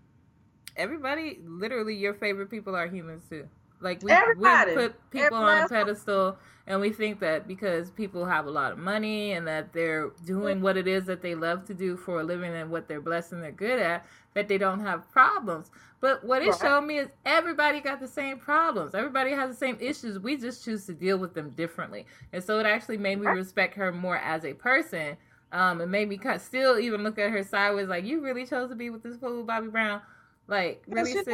everybody 0.77 1.41
literally 1.45 1.97
your 1.97 2.15
favorite 2.15 2.51
people 2.51 2.77
are 2.77 2.87
humans 2.87 3.25
too. 3.29 3.49
Like 3.85 4.03
we, 4.03 4.13
we 4.39 4.75
put 4.75 5.11
people 5.11 5.39
on 5.39 5.63
a 5.63 5.69
pedestal 5.69 6.37
and 6.67 6.81
we 6.81 6.91
think 6.91 7.21
that 7.21 7.47
because 7.47 7.91
people 7.91 8.25
have 8.25 8.47
a 8.47 8.51
lot 8.51 8.73
of 8.73 8.79
money 8.79 9.33
and 9.33 9.47
that 9.47 9.75
they're 9.75 10.11
doing 10.25 10.63
what 10.63 10.79
it 10.79 10.89
is 10.89 11.05
that 11.05 11.21
they 11.21 11.35
love 11.35 11.67
to 11.67 11.75
do 11.75 11.95
for 11.97 12.21
a 12.21 12.25
living 12.25 12.55
and 12.55 12.71
what 12.71 12.89
they're 12.89 13.03
blessed 13.03 13.33
and 13.33 13.43
they're 13.43 13.53
good 13.53 13.79
at, 13.79 14.07
that 14.33 14.49
they 14.49 14.57
don't 14.57 14.81
have 14.81 15.09
problems. 15.13 15.71
But 16.01 16.25
what 16.25 16.43
it 16.43 16.49
right. 16.49 16.61
showed 16.61 16.81
me 16.83 16.99
is 16.99 17.09
everybody 17.27 17.81
got 17.81 18.01
the 18.01 18.09
same 18.09 18.39
problems. 18.39 18.95
Everybody 18.95 19.33
has 19.33 19.51
the 19.51 19.57
same 19.57 19.77
issues. 19.81 20.19
We 20.19 20.39
just 20.39 20.65
choose 20.65 20.87
to 20.87 20.95
deal 20.95 21.19
with 21.19 21.35
them 21.35 21.51
differently. 21.51 22.07
And 22.33 22.43
so 22.43 22.59
it 22.59 22.67
actually 22.67 22.99
made 22.99 23.21
me 23.21 23.27
respect 23.27 23.75
her 23.75 23.93
more 23.93 24.17
as 24.17 24.45
a 24.47 24.55
person. 24.55 25.19
Um, 25.53 25.83
it 25.83 25.89
made 25.89 26.09
me 26.09 26.19
still 26.39 26.79
even 26.79 27.03
look 27.03 27.19
at 27.19 27.31
her 27.31 27.43
sideways 27.43 27.89
like, 27.89 28.05
you 28.05 28.23
really 28.23 28.47
chose 28.47 28.71
to 28.71 28.75
be 28.75 28.89
with 28.89 29.03
this 29.03 29.19
fool, 29.19 29.45
Bobby 29.45 29.69
Brown. 29.69 30.01
Like, 30.49 30.83
really, 30.89 31.13
sis? 31.13 31.27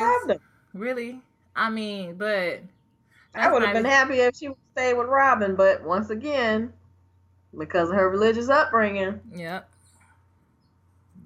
Really? 0.75 1.21
I 1.61 1.69
mean, 1.69 2.15
but 2.15 2.63
I 3.35 3.53
would 3.53 3.63
have 3.63 3.75
been 3.75 3.85
happy 3.85 4.21
if 4.21 4.35
she 4.35 4.49
would 4.49 4.57
stay 4.73 4.95
with 4.95 5.09
Robyn, 5.09 5.57
but 5.57 5.85
once 5.85 6.09
again, 6.09 6.73
because 7.57 7.91
of 7.91 7.97
her 7.97 8.09
religious 8.09 8.49
upbringing, 8.49 9.21
yep, 9.35 9.69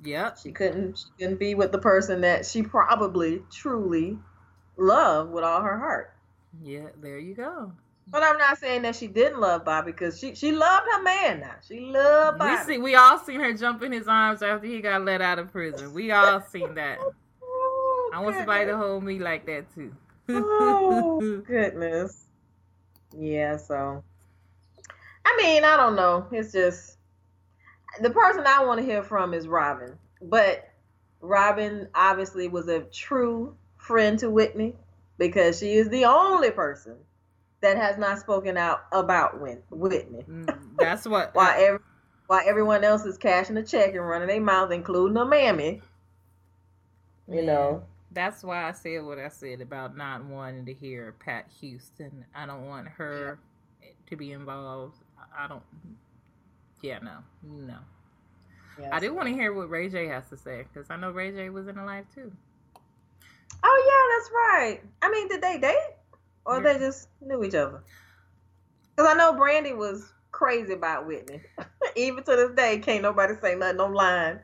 yep, 0.03 0.37
she 0.43 0.51
couldn't 0.51 0.99
she 0.99 1.05
couldn't 1.21 1.39
be 1.39 1.55
with 1.55 1.71
the 1.71 1.79
person 1.79 2.23
that 2.23 2.45
she 2.45 2.65
probably 2.65 3.45
truly 3.53 4.19
loved 4.77 5.31
with 5.31 5.45
all 5.45 5.63
her 5.63 5.79
heart. 5.79 6.13
Yeah, 6.65 6.89
there 7.01 7.21
you 7.21 7.35
go. 7.35 7.71
But 8.09 8.25
I'm 8.25 8.37
not 8.37 8.59
saying 8.59 8.83
that 8.83 8.97
she 8.97 9.07
didn't 9.07 9.39
love 9.39 9.65
Bobby 9.65 9.93
because 9.93 10.19
she 10.19 10.35
she 10.35 10.51
loved 10.51 10.89
her 10.91 11.03
man 11.05 11.39
now. 11.41 11.55
She 11.65 11.79
loved 11.79 12.41
Bobby. 12.41 12.51
We 12.51 12.75
see 12.75 12.79
we 12.79 12.97
all 12.97 13.21
seen 13.21 13.39
her 13.39 13.53
jump 13.53 13.85
in 13.85 13.93
his 13.93 14.09
arms 14.09 14.43
after 14.43 14.67
he 14.67 14.81
got 14.81 15.05
let 15.05 15.21
out 15.21 15.39
of 15.39 15.53
prison. 15.53 15.95
We 15.95 16.11
all 16.11 16.41
seen 16.41 16.75
that. 16.75 16.99
oh, 17.45 18.11
I 18.13 18.19
want 18.19 18.35
somebody 18.35 18.67
to 18.67 18.77
hold 18.77 19.05
me 19.05 19.21
like 19.21 19.47
that 19.47 19.73
too 19.73 19.95
oh 20.29 21.43
goodness. 21.47 22.25
Yeah, 23.17 23.57
so 23.57 24.03
I 25.25 25.37
mean, 25.43 25.65
I 25.65 25.77
don't 25.77 25.97
know. 25.97 26.27
It's 26.33 26.53
just 26.53 26.99
the 28.01 28.11
person 28.11 28.45
I 28.47 28.65
want 28.65 28.81
to 28.81 28.87
hear 28.87 29.03
from 29.03 29.35
is 29.35 29.47
Robyn. 29.47 29.97
But 30.23 30.71
Robyn 31.21 31.89
obviously 31.95 32.49
was 32.49 32.69
a 32.69 32.81
true 32.81 33.57
friend 33.77 34.19
to 34.19 34.31
Whitney 34.31 34.75
because 35.19 35.59
she 35.59 35.75
is 35.75 35.89
the 35.89 36.05
only 36.05 36.51
person 36.51 36.97
that 37.61 37.77
has 37.77 37.97
not 37.99 38.19
spoken 38.19 38.57
out 38.57 38.85
about 38.93 39.41
Whitney. 39.71 40.25
Mm, 40.29 40.77
that's 40.79 41.07
what 41.07 41.35
while 41.35 41.55
every, 41.57 41.81
while 42.27 42.43
everyone 42.45 42.85
else 42.85 43.05
is 43.05 43.17
cashing 43.17 43.57
a 43.57 43.63
check 43.63 43.95
and 43.95 44.07
running 44.07 44.29
their 44.29 44.41
mouth, 44.41 44.71
including 44.71 45.17
a 45.17 45.25
mammy. 45.25 45.83
You 47.29 47.37
yeah. 47.37 47.43
know 47.43 47.85
that's 48.15 48.43
why 48.43 48.69
I 48.69 48.73
said 48.73 49.05
what 49.05 49.19
I 49.19 49.29
said 49.29 49.61
about 49.61 49.97
not 49.97 50.25
wanting 50.25 50.65
to 50.67 50.75
hear 50.75 51.15
Pat 51.19 51.47
Houston. 51.61 52.25
I 52.35 52.47
don't 52.47 52.67
want 52.67 52.89
her 52.89 53.39
to 54.09 54.17
be 54.17 54.33
involved. 54.33 54.97
I 55.37 55.47
don't. 55.49 55.63
Yeah, 56.83 56.99
no, 57.03 57.19
no. 57.43 57.77
Yes. 58.79 58.89
I 58.93 59.01
do 59.01 59.15
want 59.15 59.29
to 59.29 59.35
hear 59.35 59.53
what 59.53 59.71
Ray 59.71 59.89
J 59.89 60.07
has 60.09 60.29
to 60.31 60.37
say 60.37 60.65
because 60.73 60.91
I 60.91 60.97
know 60.97 61.11
Ray 61.11 61.33
J 61.33 61.49
was 61.51 61.69
in 61.69 61.77
the 61.77 61.85
life 61.85 62.05
too. 62.15 62.33
Oh 63.63 63.83
yeah, 63.87 64.17
that's 64.17 64.31
right. 64.33 64.81
I 65.03 65.11
mean, 65.11 65.29
did 65.29 65.43
they 65.43 65.59
date 65.59 65.95
or 66.45 66.57
Yeah. 66.63 66.73
they 66.75 66.79
just 66.79 67.09
knew 67.21 67.43
each 67.45 67.55
other? 67.55 67.83
Because 68.95 69.11
I 69.11 69.17
know 69.17 69.33
Brandy 69.33 69.73
was 69.73 70.13
crazy 70.33 70.75
about 70.75 71.07
Whitney. 71.07 71.41
Even 71.97 72.23
to 72.25 72.37
this 72.37 72.51
day, 72.53 72.79
can't 72.79 73.03
nobody 73.03 73.35
say 73.41 73.55
nothing 73.55 73.81
online 73.81 74.41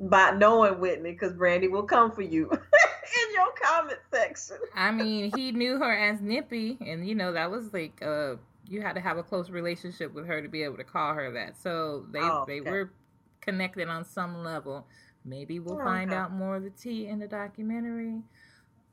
about 0.00 0.38
knowing 0.38 0.80
Whitney 0.80 1.12
because 1.12 1.34
Brandy 1.34 1.68
will 1.68 1.82
come 1.82 2.10
for 2.10 2.22
you 2.22 2.50
in 2.50 3.34
your 3.34 3.52
comment 3.62 3.98
section. 4.12 4.56
I 4.74 4.90
mean, 4.90 5.30
he 5.36 5.52
knew 5.52 5.78
her 5.78 5.92
as 5.92 6.20
Nippy, 6.20 6.78
and 6.84 7.06
you 7.06 7.14
know 7.14 7.32
that 7.32 7.50
was 7.50 7.72
like 7.72 8.00
uh, 8.02 8.36
you 8.68 8.80
had 8.80 8.94
to 8.94 9.00
have 9.00 9.18
a 9.18 9.22
close 9.22 9.50
relationship 9.50 10.14
with 10.14 10.26
her 10.26 10.40
to 10.42 10.48
be 10.48 10.62
able 10.62 10.76
to 10.76 10.84
call 10.84 11.14
her 11.14 11.30
that. 11.32 11.56
So 11.60 12.06
they 12.10 12.20
Oh, 12.20 12.44
they 12.46 12.60
were 12.60 12.92
connected 13.40 13.88
on 13.88 14.04
some 14.04 14.42
level. 14.42 14.86
Maybe 15.24 15.60
we'll 15.60 15.80
Oh, 15.80 15.84
find 15.84 16.10
okay. 16.10 16.18
out 16.18 16.32
more 16.32 16.56
of 16.56 16.62
the 16.64 16.70
tea 16.70 17.06
in 17.06 17.18
the 17.18 17.26
documentary. 17.28 18.22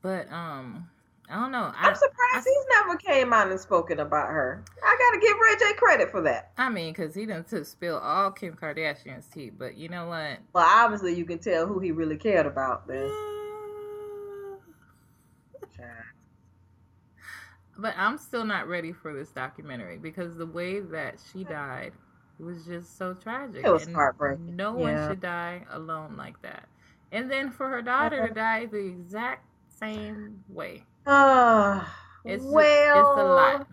But 0.02 0.30
um, 0.32 0.88
I 1.30 1.34
don't 1.40 1.52
know. 1.52 1.72
I'm 1.76 1.90
I 1.90 1.94
surprised 1.94 2.46
he's 2.46 2.64
never 2.76 2.96
came 2.96 3.32
out 3.32 3.50
and 3.50 3.60
spoken 3.60 4.00
about 4.00 4.28
her. 4.28 4.64
I 4.82 4.96
gotta 4.98 5.20
give 5.20 5.36
Ray 5.38 5.56
J 5.58 5.74
credit 5.76 6.10
for 6.10 6.22
that. 6.22 6.52
I 6.56 6.70
mean, 6.70 6.92
because 6.92 7.14
he 7.14 7.26
done 7.26 7.44
took 7.44 7.66
spill 7.66 7.98
all 7.98 8.30
Kim 8.30 8.54
Kardashian's 8.54 9.26
tea. 9.26 9.50
But 9.50 9.76
you 9.76 9.88
know 9.88 10.06
what? 10.06 10.38
Well, 10.54 10.66
obviously 10.66 11.14
you 11.14 11.24
can 11.26 11.38
tell 11.38 11.66
who 11.66 11.80
he 11.80 11.92
really 11.92 12.16
cared 12.16 12.46
about 12.46 12.86
then. 12.88 13.10
But 17.80 17.94
I'm 17.96 18.18
still 18.18 18.44
not 18.44 18.66
ready 18.66 18.92
for 18.92 19.14
this 19.14 19.30
documentary 19.30 19.98
because 19.98 20.36
the 20.36 20.46
way 20.46 20.80
that 20.80 21.14
she 21.32 21.44
died 21.44 21.92
was 22.40 22.64
just 22.64 22.98
so 22.98 23.14
tragic. 23.14 23.64
It 23.64 23.70
was 23.70 23.86
and 23.86 23.94
heartbreaking. 23.94 24.56
No 24.56 24.72
one 24.72 24.94
Yeah. 24.96 25.08
should 25.08 25.20
die 25.20 25.64
alone 25.70 26.16
like 26.16 26.42
that. 26.42 26.68
And 27.12 27.30
then 27.30 27.50
for 27.52 27.68
her 27.68 27.80
daughter 27.80 28.26
to 28.26 28.34
die 28.34 28.66
the 28.66 28.84
exact 28.84 29.44
same 29.68 30.42
way. 30.48 30.84
Ah, 31.10 31.96
It's 32.24 32.44
well, 32.44 33.00
it's 33.00 33.08
a 33.18 33.24
lot. 33.24 33.66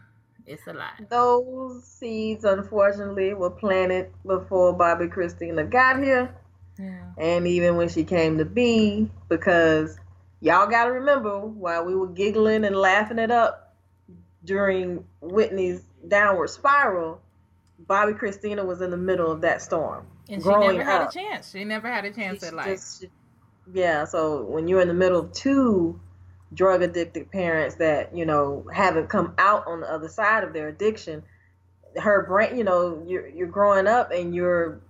It's 0.48 0.68
a 0.68 0.74
lot. 0.74 1.10
Those 1.10 1.84
seeds, 1.84 2.46
unfortunately, 2.46 3.34
were 3.34 3.50
planted 3.50 4.12
before 4.26 4.74
Bobbi 4.78 5.10
Kristina 5.14 5.70
got 5.70 6.02
here, 6.02 6.34
Yeah. 6.80 7.12
and 7.18 7.46
even 7.46 7.76
when 7.76 7.90
she 7.90 8.04
came 8.06 8.38
to 8.38 8.46
be, 8.46 9.12
because 9.28 10.00
y'all 10.40 10.68
got 10.68 10.86
to 10.86 10.92
remember 10.94 11.40
while 11.40 11.84
we 11.84 11.94
were 11.96 12.08
giggling 12.08 12.64
and 12.64 12.76
laughing 12.76 13.20
it 13.20 13.32
up 13.32 13.76
during 14.46 15.04
Whitney's 15.22 15.82
downward 16.08 16.50
spiral, 16.52 17.20
Bobbi 17.86 18.18
Kristina 18.18 18.64
was 18.66 18.80
in 18.82 18.92
the 18.92 18.98
middle 18.98 19.30
of 19.32 19.42
that 19.42 19.62
storm. 19.62 20.08
And 20.30 20.42
she 20.42 20.50
never 20.50 20.84
had 20.84 21.02
up. 21.02 21.10
a 21.10 21.14
chance. 21.14 21.52
She 21.52 21.66
never 21.66 21.92
had 21.92 22.06
a 22.06 22.12
chance 22.12 22.40
She 22.40 22.48
at 22.48 22.54
life. 22.54 22.68
just- 22.68 23.06
yeah, 23.74 24.06
so 24.06 24.44
when 24.44 24.68
you're 24.70 24.80
in 24.82 24.88
the 24.88 24.94
middle 24.94 25.20
of 25.20 25.34
two 25.34 26.00
drug 26.56 26.82
addicted 26.82 27.32
parents 27.32 27.76
that, 27.76 28.16
you 28.16 28.26
know, 28.26 28.66
haven't 28.74 29.10
come 29.10 29.36
out 29.38 29.68
on 29.68 29.82
the 29.82 29.92
other 29.92 30.08
side 30.08 30.44
of 30.44 30.54
their 30.54 30.70
addiction, 30.70 31.22
her 31.98 32.26
brain, 32.26 32.58
you 32.58 32.64
know, 32.64 33.04
you're 33.06 33.28
you're 33.28 33.48
growing 33.48 33.88
up 33.88 34.12
and 34.12 34.34
you're 34.34 34.82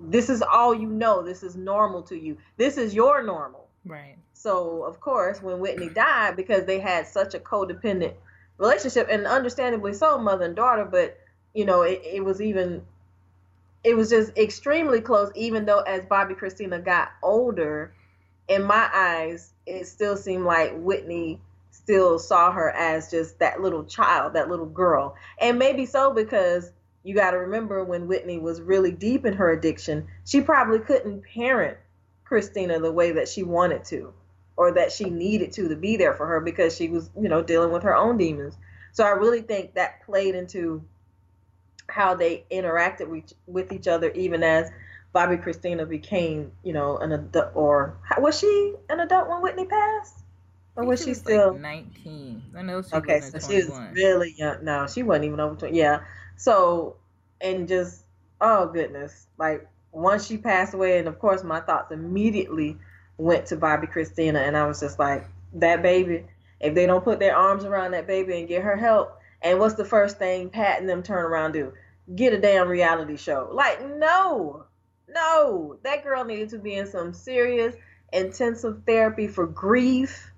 this 0.00 0.30
is 0.30 0.42
all 0.42 0.74
you 0.74 0.88
know. 0.88 1.22
This 1.22 1.42
is 1.42 1.56
normal 1.56 2.02
to 2.04 2.16
you. 2.16 2.38
This 2.56 2.78
is 2.78 2.94
your 2.94 3.22
normal. 3.22 3.68
Right. 3.84 4.16
So 4.32 4.84
of 4.84 5.00
course, 5.00 5.42
when 5.42 5.60
Whitney 5.60 5.90
died, 5.90 6.36
because 6.36 6.64
they 6.64 6.80
had 6.80 7.06
such 7.06 7.34
a 7.34 7.38
codependent 7.38 8.14
relationship, 8.58 9.08
and 9.10 9.26
understandably 9.26 9.92
so, 9.92 10.18
mother 10.18 10.46
and 10.46 10.56
daughter, 10.56 10.84
but 10.84 11.18
you 11.54 11.64
know, 11.64 11.82
it, 11.82 12.00
it 12.04 12.24
was 12.24 12.40
even, 12.40 12.82
it 13.84 13.96
was 13.96 14.10
just 14.10 14.36
extremely 14.38 15.00
close. 15.00 15.30
Even 15.34 15.66
though 15.66 15.80
as 15.80 16.04
Bobbi 16.06 16.38
Kristina 16.38 16.82
got 16.82 17.10
older, 17.22 17.92
in 18.50 18.64
my 18.64 18.90
eyes, 18.92 19.54
it 19.64 19.86
still 19.86 20.16
seemed 20.18 20.44
like 20.44 20.76
Whitney 20.76 21.40
still 21.70 22.18
saw 22.18 22.52
her 22.52 22.70
as 22.72 23.10
just 23.10 23.38
that 23.38 23.62
little 23.62 23.84
child, 23.84 24.34
that 24.34 24.50
little 24.50 24.66
girl, 24.66 25.16
and 25.40 25.58
maybe 25.58 25.86
so 25.86 26.12
because. 26.12 26.70
You 27.02 27.14
got 27.14 27.30
to 27.30 27.38
remember 27.38 27.82
when 27.82 28.08
Whitney 28.08 28.38
was 28.38 28.60
really 28.60 28.92
deep 28.92 29.24
in 29.24 29.32
her 29.32 29.50
addiction, 29.50 30.06
she 30.26 30.42
probably 30.42 30.80
couldn't 30.80 31.24
parent 31.24 31.78
Kristina 32.30 32.78
the 32.78 32.92
way 32.92 33.12
that 33.12 33.26
she 33.26 33.42
wanted 33.42 33.84
to 33.84 34.12
or 34.54 34.72
that 34.72 34.92
she 34.92 35.08
needed 35.08 35.52
to 35.52 35.68
to 35.68 35.76
be 35.76 35.96
there 35.96 36.12
for 36.12 36.26
her 36.26 36.40
because 36.40 36.76
she 36.76 36.90
was, 36.90 37.08
you 37.18 37.30
know, 37.30 37.42
dealing 37.42 37.72
with 37.72 37.84
her 37.84 37.96
own 37.96 38.18
demons. 38.18 38.58
So 38.92 39.02
I 39.02 39.12
really 39.12 39.40
think 39.40 39.74
that 39.76 40.04
played 40.04 40.34
into 40.34 40.84
how 41.88 42.14
they 42.14 42.44
interacted 42.52 43.08
with, 43.46 43.72
each 43.72 43.88
other, 43.88 44.10
even 44.10 44.42
as 44.42 44.70
Bobbi 45.14 45.42
Kristina 45.42 45.88
became, 45.88 46.52
you 46.62 46.72
know, 46.72 46.98
an 46.98 47.12
adult. 47.12 47.50
Or 47.54 47.98
was 48.18 48.38
she 48.38 48.74
an 48.88 49.00
adult 49.00 49.28
when 49.28 49.42
Whitney 49.42 49.66
passed, 49.66 50.18
or 50.76 50.84
was 50.84 51.00
she 51.00 51.10
like 51.10 51.16
still? 51.16 51.54
19? 51.54 52.42
I 52.56 52.62
know 52.62 52.82
she 52.82 52.94
okay, 52.94 53.16
was 53.16 53.30
so 53.30 53.38
she 53.50 53.56
was 53.56 53.80
really 53.92 54.34
young. 54.36 54.64
No, 54.64 54.86
she 54.86 55.02
wasn't 55.02 55.26
even 55.26 55.40
over 55.40 55.56
twenty. 55.56 55.78
Yeah. 55.78 56.00
So 56.36 56.96
and 57.40 57.66
just 57.66 58.04
oh 58.40 58.66
goodness, 58.66 59.26
like 59.38 59.66
once 59.92 60.26
she 60.26 60.38
passed 60.38 60.74
away, 60.74 60.98
and 60.98 61.08
of 61.08 61.18
course 61.18 61.42
my 61.42 61.60
thoughts 61.60 61.90
immediately 61.90 62.76
went 63.18 63.46
to 63.46 63.56
Bobbi 63.56 63.92
Kristina, 63.92 64.46
and 64.46 64.56
I 64.56 64.66
was 64.66 64.80
just 64.80 64.98
like, 64.98 65.26
that 65.54 65.82
baby. 65.82 66.24
If 66.60 66.74
they 66.74 66.86
don't 66.86 67.02
put 67.02 67.18
their 67.18 67.34
arms 67.34 67.64
around 67.64 67.92
that 67.92 68.06
baby 68.06 68.38
and 68.38 68.46
get 68.46 68.62
her 68.62 68.76
help, 68.76 69.18
and 69.42 69.58
what's 69.58 69.74
the 69.74 69.84
first 69.84 70.18
thing 70.18 70.50
Pat 70.50 70.78
and 70.80 70.88
them 70.88 71.02
turn 71.02 71.24
around 71.24 71.52
do? 71.52 71.72
Get 72.14 72.32
a 72.32 72.38
damn 72.38 72.68
reality 72.68 73.16
show. 73.16 73.48
Like 73.52 73.84
no, 73.96 74.66
no, 75.14 75.78
that 75.82 76.02
girl 76.02 76.24
needed 76.24 76.50
to 76.50 76.58
be 76.58 76.74
in 76.74 76.86
some 76.86 77.12
serious 77.12 77.74
intensive 78.12 78.82
therapy 78.86 79.28
for 79.28 79.46
grief, 79.46 80.32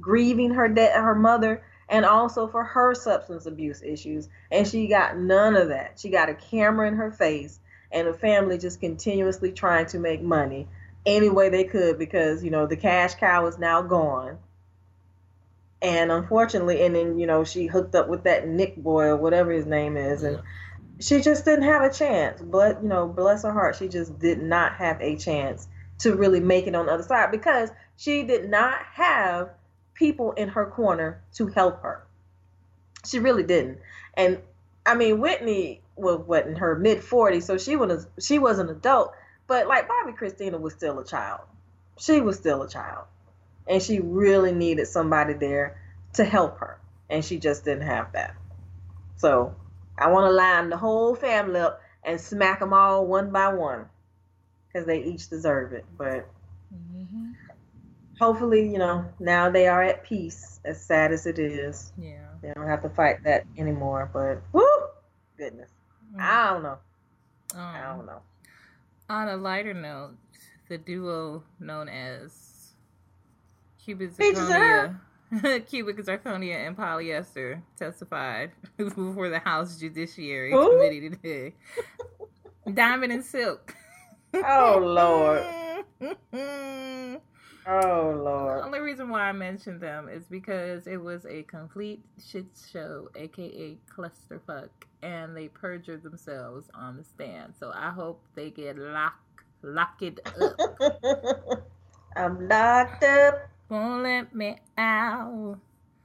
grieving 0.00 0.52
her 0.54 0.68
de- 0.68 0.92
her 0.92 1.14
mother, 1.14 1.62
and 1.88 2.04
also 2.04 2.46
for 2.46 2.64
her 2.64 2.94
substance 2.94 3.46
abuse 3.46 3.82
issues. 3.82 4.28
And 4.50 4.66
she 4.66 4.88
got 4.88 5.18
none 5.18 5.56
of 5.56 5.68
that. 5.68 5.98
She 5.98 6.10
got 6.10 6.28
a 6.28 6.34
camera 6.34 6.88
in 6.88 6.94
her 6.94 7.10
face 7.10 7.60
and 7.90 8.08
a 8.08 8.14
family 8.14 8.58
just 8.58 8.80
continuously 8.80 9.52
trying 9.52 9.86
to 9.86 9.98
make 9.98 10.22
money 10.22 10.68
any 11.06 11.30
way 11.30 11.48
they 11.48 11.64
could 11.64 11.98
because, 11.98 12.44
you 12.44 12.50
know, 12.50 12.66
the 12.66 12.76
cash 12.76 13.14
cow 13.14 13.46
is 13.46 13.58
now 13.58 13.82
gone. 13.82 14.38
And 15.80 16.10
unfortunately, 16.10 16.84
and 16.84 16.94
then, 16.94 17.18
you 17.18 17.26
know, 17.26 17.44
she 17.44 17.66
hooked 17.66 17.94
up 17.94 18.08
with 18.08 18.24
that 18.24 18.48
Nick 18.48 18.76
boy 18.76 19.04
or 19.04 19.16
whatever 19.16 19.52
his 19.52 19.64
name 19.64 19.96
is. 19.96 20.22
And 20.22 20.40
she 21.00 21.20
just 21.20 21.44
didn't 21.44 21.64
have 21.64 21.82
a 21.82 21.92
chance. 21.92 22.40
But, 22.40 22.82
you 22.82 22.88
know, 22.88 23.06
bless 23.06 23.42
her 23.42 23.52
heart, 23.52 23.76
she 23.76 23.88
just 23.88 24.18
did 24.18 24.42
not 24.42 24.74
have 24.74 25.00
a 25.00 25.16
chance 25.16 25.68
to 25.98 26.14
really 26.14 26.40
make 26.40 26.66
it 26.66 26.74
on 26.74 26.86
the 26.86 26.92
other 26.92 27.02
side 27.02 27.30
because 27.30 27.70
she 27.96 28.22
did 28.22 28.48
not 28.48 28.78
have 28.94 29.50
people 29.94 30.32
in 30.32 30.48
her 30.48 30.66
corner 30.66 31.22
to 31.34 31.48
help 31.48 31.82
her. 31.82 32.06
She 33.04 33.18
really 33.18 33.42
didn't. 33.42 33.78
And 34.14 34.40
I 34.86 34.94
mean, 34.94 35.20
Whitney 35.20 35.82
was 35.96 36.20
what 36.26 36.46
in 36.46 36.56
her 36.56 36.76
mid 36.76 36.98
40s, 36.98 37.42
so 37.42 37.58
she 37.58 37.76
was 37.76 38.06
she 38.20 38.38
was 38.38 38.58
an 38.58 38.68
adult, 38.68 39.12
but 39.46 39.66
like 39.66 39.88
Bobbi 39.88 40.16
Kristina 40.16 40.60
was 40.60 40.72
still 40.74 40.98
a 40.98 41.04
child. 41.04 41.40
She 41.98 42.20
was 42.20 42.36
still 42.36 42.62
a 42.62 42.68
child. 42.68 43.04
And 43.66 43.82
she 43.82 44.00
really 44.00 44.52
needed 44.52 44.86
somebody 44.86 45.34
there 45.34 45.80
to 46.14 46.24
help 46.24 46.58
her, 46.58 46.80
and 47.10 47.24
she 47.24 47.38
just 47.38 47.64
didn't 47.64 47.86
have 47.86 48.12
that. 48.12 48.34
So, 49.16 49.54
I 50.00 50.08
want 50.08 50.26
to 50.26 50.32
line 50.32 50.70
the 50.70 50.76
whole 50.76 51.14
family 51.14 51.60
up 51.60 51.80
and 52.04 52.20
smack 52.20 52.60
them 52.60 52.72
all 52.72 53.06
one 53.06 53.30
by 53.30 53.48
one 53.52 53.86
cuz 54.72 54.84
they 54.86 55.02
each 55.02 55.28
deserve 55.28 55.72
it. 55.72 55.84
But 55.98 56.28
hmm 56.70 57.32
hopefully, 58.18 58.70
you 58.70 58.78
know, 58.78 59.04
now 59.18 59.50
they 59.50 59.66
are 59.66 59.82
at 59.82 60.04
peace, 60.04 60.60
as 60.64 60.80
sad 60.84 61.12
as 61.12 61.26
it 61.26 61.38
is. 61.38 61.92
Yeah. 61.98 62.34
They 62.42 62.52
don't 62.54 62.66
have 62.68 62.82
to 62.82 62.90
fight 62.90 63.22
that 63.24 63.46
anymore. 63.56 64.08
But 64.12 64.42
whoo, 64.52 64.86
goodness, 65.36 65.70
I 66.18 66.50
don't 66.52 66.62
know. 66.62 66.78
I 67.74 67.82
Um, 67.82 67.96
don't 67.96 68.06
know. 68.06 68.22
On 69.08 69.28
a 69.28 69.36
lighter 69.36 69.74
note, 69.74 70.16
the 70.68 70.78
duo 70.78 71.44
known 71.58 71.88
as 71.88 72.74
Peaches 74.18 74.50
Zirconia, 74.50 75.00
Cubic 75.68 75.98
Zirconia 75.98 76.66
and 76.66 76.76
Polyester 76.76 77.60
testified 77.76 78.52
before 78.76 79.28
the 79.28 79.38
House 79.38 79.78
Judiciary 79.78 80.52
Who? 80.52 80.70
Committee 80.70 81.10
today. 81.10 81.54
Diamond 82.74 83.12
and 83.12 83.24
Silk. 83.24 83.74
Oh 84.34 84.78
Lord, 84.82 85.42
oh 87.66 88.20
Lord. 88.24 88.60
The 88.60 88.64
only 88.64 88.80
reason 88.80 89.08
why 89.08 89.22
I 89.22 89.32
mentioned 89.32 89.80
them 89.80 90.08
is 90.08 90.24
because 90.24 90.86
it 90.86 90.98
was 90.98 91.24
a 91.24 91.42
complete 91.44 92.04
shit 92.30 92.46
show, 92.70 93.08
aka 93.16 93.78
clusterfuck, 93.90 94.68
and 95.02 95.36
they 95.36 95.48
perjured 95.48 96.02
themselves 96.02 96.68
on 96.74 96.98
the 96.98 97.04
stand. 97.04 97.54
So 97.58 97.72
I 97.74 97.90
hope 97.90 98.22
they 98.34 98.50
get 98.50 98.78
locked 98.78 99.28
locked 99.62 100.20
up. 100.26 101.68
I'm 102.16 102.48
locked 102.48 103.04
up. 103.04 103.34
Won't 103.68 104.02
let 104.02 104.34
me 104.34 104.56
out. 104.76 105.58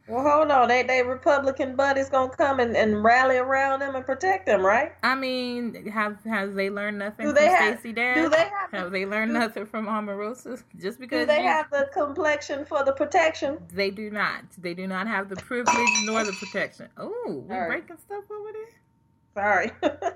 Well, 0.05 0.21
hold 0.21 0.51
on. 0.51 0.67
They 0.67 0.83
they 0.83 1.01
Republican 1.01 1.77
buddies 1.77 2.09
gonna 2.09 2.35
come 2.35 2.59
and, 2.59 2.75
and 2.75 3.01
rally 3.05 3.37
around 3.37 3.79
them 3.79 3.95
and 3.95 4.05
protect 4.05 4.45
them, 4.45 4.61
right? 4.61 4.91
I 5.01 5.15
mean, 5.15 5.85
have 5.87 6.17
has 6.25 6.53
they 6.53 6.69
learned 6.69 6.99
nothing 6.99 7.25
Do 7.27 7.31
from 7.31 7.35
they 7.41 7.47
have- 7.49 7.79
Stacey 7.79 7.93
Dash? 7.93 8.17
Do 8.17 8.27
they 8.27 8.37
have 8.37 8.71
have 8.71 8.91
they 8.91 9.05
learned 9.05 9.31
do- 9.31 9.39
nothing 9.39 9.65
from 9.65 9.85
Omarosa? 9.87 10.61
Just 10.77 10.99
because 10.99 11.21
do 11.21 11.25
they 11.27 11.41
you- 11.41 11.47
have 11.47 11.69
the 11.71 11.89
complexion 11.93 12.65
for 12.65 12.83
the 12.83 12.91
protection? 12.91 13.59
they 13.73 13.89
do 13.91 14.09
not. 14.11 14.43
They 14.57 14.73
do 14.73 14.87
not 14.87 15.07
have 15.07 15.29
the 15.29 15.37
privilege 15.37 15.87
nor 16.03 16.25
the 16.25 16.33
protection. 16.33 16.89
Oh, 16.97 17.45
we're 17.47 17.55
Sorry. 17.55 17.69
breaking 17.79 17.97
stuff 17.97 18.25
over 18.29 18.49
there. 18.51 19.31
Sorry. 19.35 19.71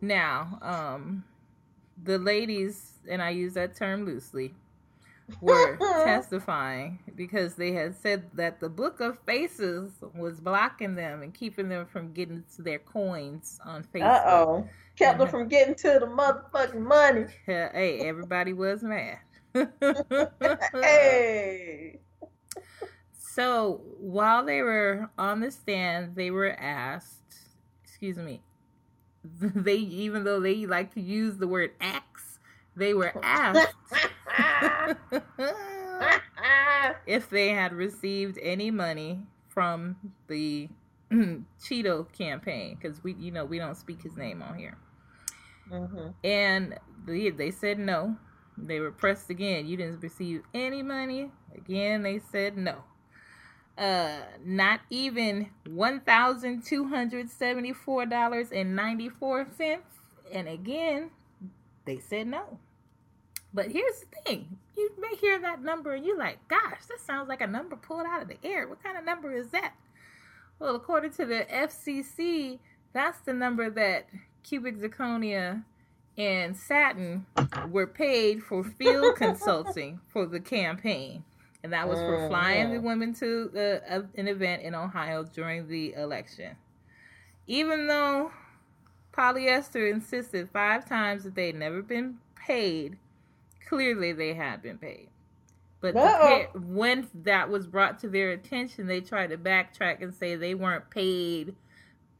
Now, 0.00 0.58
um, 0.62 1.24
the 2.04 2.18
ladies, 2.18 2.98
and 3.10 3.20
I 3.20 3.30
use 3.30 3.54
that 3.54 3.74
term 3.74 4.04
loosely, 4.06 4.54
were 5.40 5.76
testifying 6.04 6.98
because 7.14 7.54
they 7.54 7.72
had 7.72 7.94
said 7.94 8.24
that 8.34 8.60
the 8.60 8.68
Book 8.68 9.00
of 9.00 9.18
Faces 9.20 9.92
was 10.14 10.40
blocking 10.40 10.94
them 10.94 11.22
and 11.22 11.34
keeping 11.34 11.68
them 11.68 11.86
from 11.86 12.12
getting 12.12 12.44
to 12.56 12.62
their 12.62 12.78
coins 12.78 13.58
on 13.64 13.84
Facebook. 13.84 14.24
Uh 14.26 14.30
oh. 14.30 14.68
Kept 14.96 15.18
them 15.18 15.28
from 15.28 15.48
getting 15.48 15.74
to 15.76 15.98
the 16.00 16.06
motherfucking 16.06 16.80
money. 16.80 17.26
Hey, 17.46 18.00
everybody 18.00 18.52
was 18.52 18.82
mad. 18.82 19.18
Hey. 20.72 22.00
So 23.20 23.82
while 24.00 24.44
they 24.44 24.62
were 24.62 25.08
on 25.16 25.40
the 25.40 25.50
stand, 25.50 26.16
they 26.16 26.32
were 26.32 26.50
asked, 26.58 27.36
excuse 27.84 28.16
me, 28.16 28.42
they 29.24 29.76
even 29.76 30.24
though 30.24 30.40
they 30.40 30.66
like 30.66 30.92
to 30.94 31.00
use 31.00 31.36
the 31.36 31.46
word 31.46 31.70
axe, 31.80 32.40
they 32.74 32.94
were 32.94 33.12
asked 33.22 33.74
if 37.06 37.28
they 37.30 37.48
had 37.50 37.72
received 37.72 38.38
any 38.42 38.70
money 38.70 39.20
from 39.48 39.96
the 40.28 40.68
Cheeto 41.12 42.10
campaign 42.12 42.76
because 42.80 43.02
we, 43.02 43.14
you 43.14 43.30
know, 43.30 43.44
we 43.44 43.58
don't 43.58 43.76
speak 43.76 44.02
his 44.02 44.16
name 44.16 44.42
on 44.42 44.58
here, 44.58 44.76
Mhm. 45.70 46.14
and 46.24 46.78
they, 47.06 47.30
they 47.30 47.50
said 47.50 47.78
no. 47.78 48.16
They 48.56 48.80
were 48.80 48.90
pressed 48.92 49.30
again. 49.30 49.66
You 49.66 49.76
didn't 49.76 50.00
receive 50.00 50.42
any 50.54 50.82
money. 50.82 51.30
Again, 51.54 52.02
they 52.02 52.18
said 52.18 52.56
no. 52.56 52.84
Uh, 53.76 54.22
not 54.44 54.80
even 54.90 55.50
one 55.66 56.00
thousand 56.00 56.64
two 56.64 56.88
hundred 56.88 57.30
seventy-four 57.30 58.06
dollars 58.06 58.50
and 58.52 58.74
ninety-four 58.74 59.46
cents. 59.56 59.86
And 60.32 60.48
again, 60.48 61.10
they 61.84 61.98
said 61.98 62.26
no. 62.26 62.58
But 63.52 63.70
here's 63.70 64.00
the 64.00 64.06
thing: 64.24 64.58
you 64.76 64.90
may 64.98 65.16
hear 65.16 65.38
that 65.40 65.62
number 65.62 65.94
and 65.94 66.04
you're 66.04 66.18
like, 66.18 66.46
"Gosh, 66.48 66.86
that 66.88 67.00
sounds 67.00 67.28
like 67.28 67.40
a 67.40 67.46
number 67.46 67.76
pulled 67.76 68.06
out 68.06 68.22
of 68.22 68.28
the 68.28 68.38
air. 68.42 68.68
What 68.68 68.82
kind 68.82 68.98
of 68.98 69.04
number 69.04 69.32
is 69.32 69.48
that?" 69.48 69.74
Well, 70.58 70.74
according 70.74 71.12
to 71.12 71.26
the 71.26 71.46
FCC, 71.50 72.58
that's 72.92 73.20
the 73.20 73.32
number 73.32 73.70
that 73.70 74.08
cubic 74.42 74.78
zirconia 74.78 75.62
and 76.16 76.56
satin 76.56 77.26
were 77.70 77.86
paid 77.86 78.42
for 78.42 78.64
field 78.64 79.16
consulting 79.16 80.00
for 80.08 80.26
the 80.26 80.40
campaign. 80.40 81.24
And 81.62 81.72
that 81.72 81.88
was 81.88 81.98
for 81.98 82.28
flying 82.28 82.72
the 82.72 82.80
women 82.80 83.14
to 83.14 83.80
uh, 83.90 84.00
an 84.16 84.28
event 84.28 84.62
in 84.62 84.74
Ohio 84.74 85.24
during 85.24 85.68
the 85.68 85.92
election. 85.94 86.56
Even 87.46 87.86
though 87.86 88.32
polyester 89.12 89.90
insisted 89.90 90.48
five 90.52 90.88
times 90.88 91.24
that 91.24 91.34
they'd 91.34 91.54
never 91.54 91.82
been 91.82 92.18
paid, 92.36 92.96
clearly 93.68 94.12
they 94.12 94.34
had 94.34 94.62
been 94.62 94.78
paid. 94.78 95.08
But 95.80 95.94
the 95.94 96.48
when 96.58 97.06
that 97.14 97.48
was 97.50 97.66
brought 97.66 98.00
to 98.00 98.08
their 98.08 98.30
attention, 98.30 98.86
they 98.86 99.00
tried 99.00 99.28
to 99.30 99.38
backtrack 99.38 100.02
and 100.02 100.12
say 100.14 100.34
they 100.34 100.54
weren't 100.54 100.90
paid; 100.90 101.54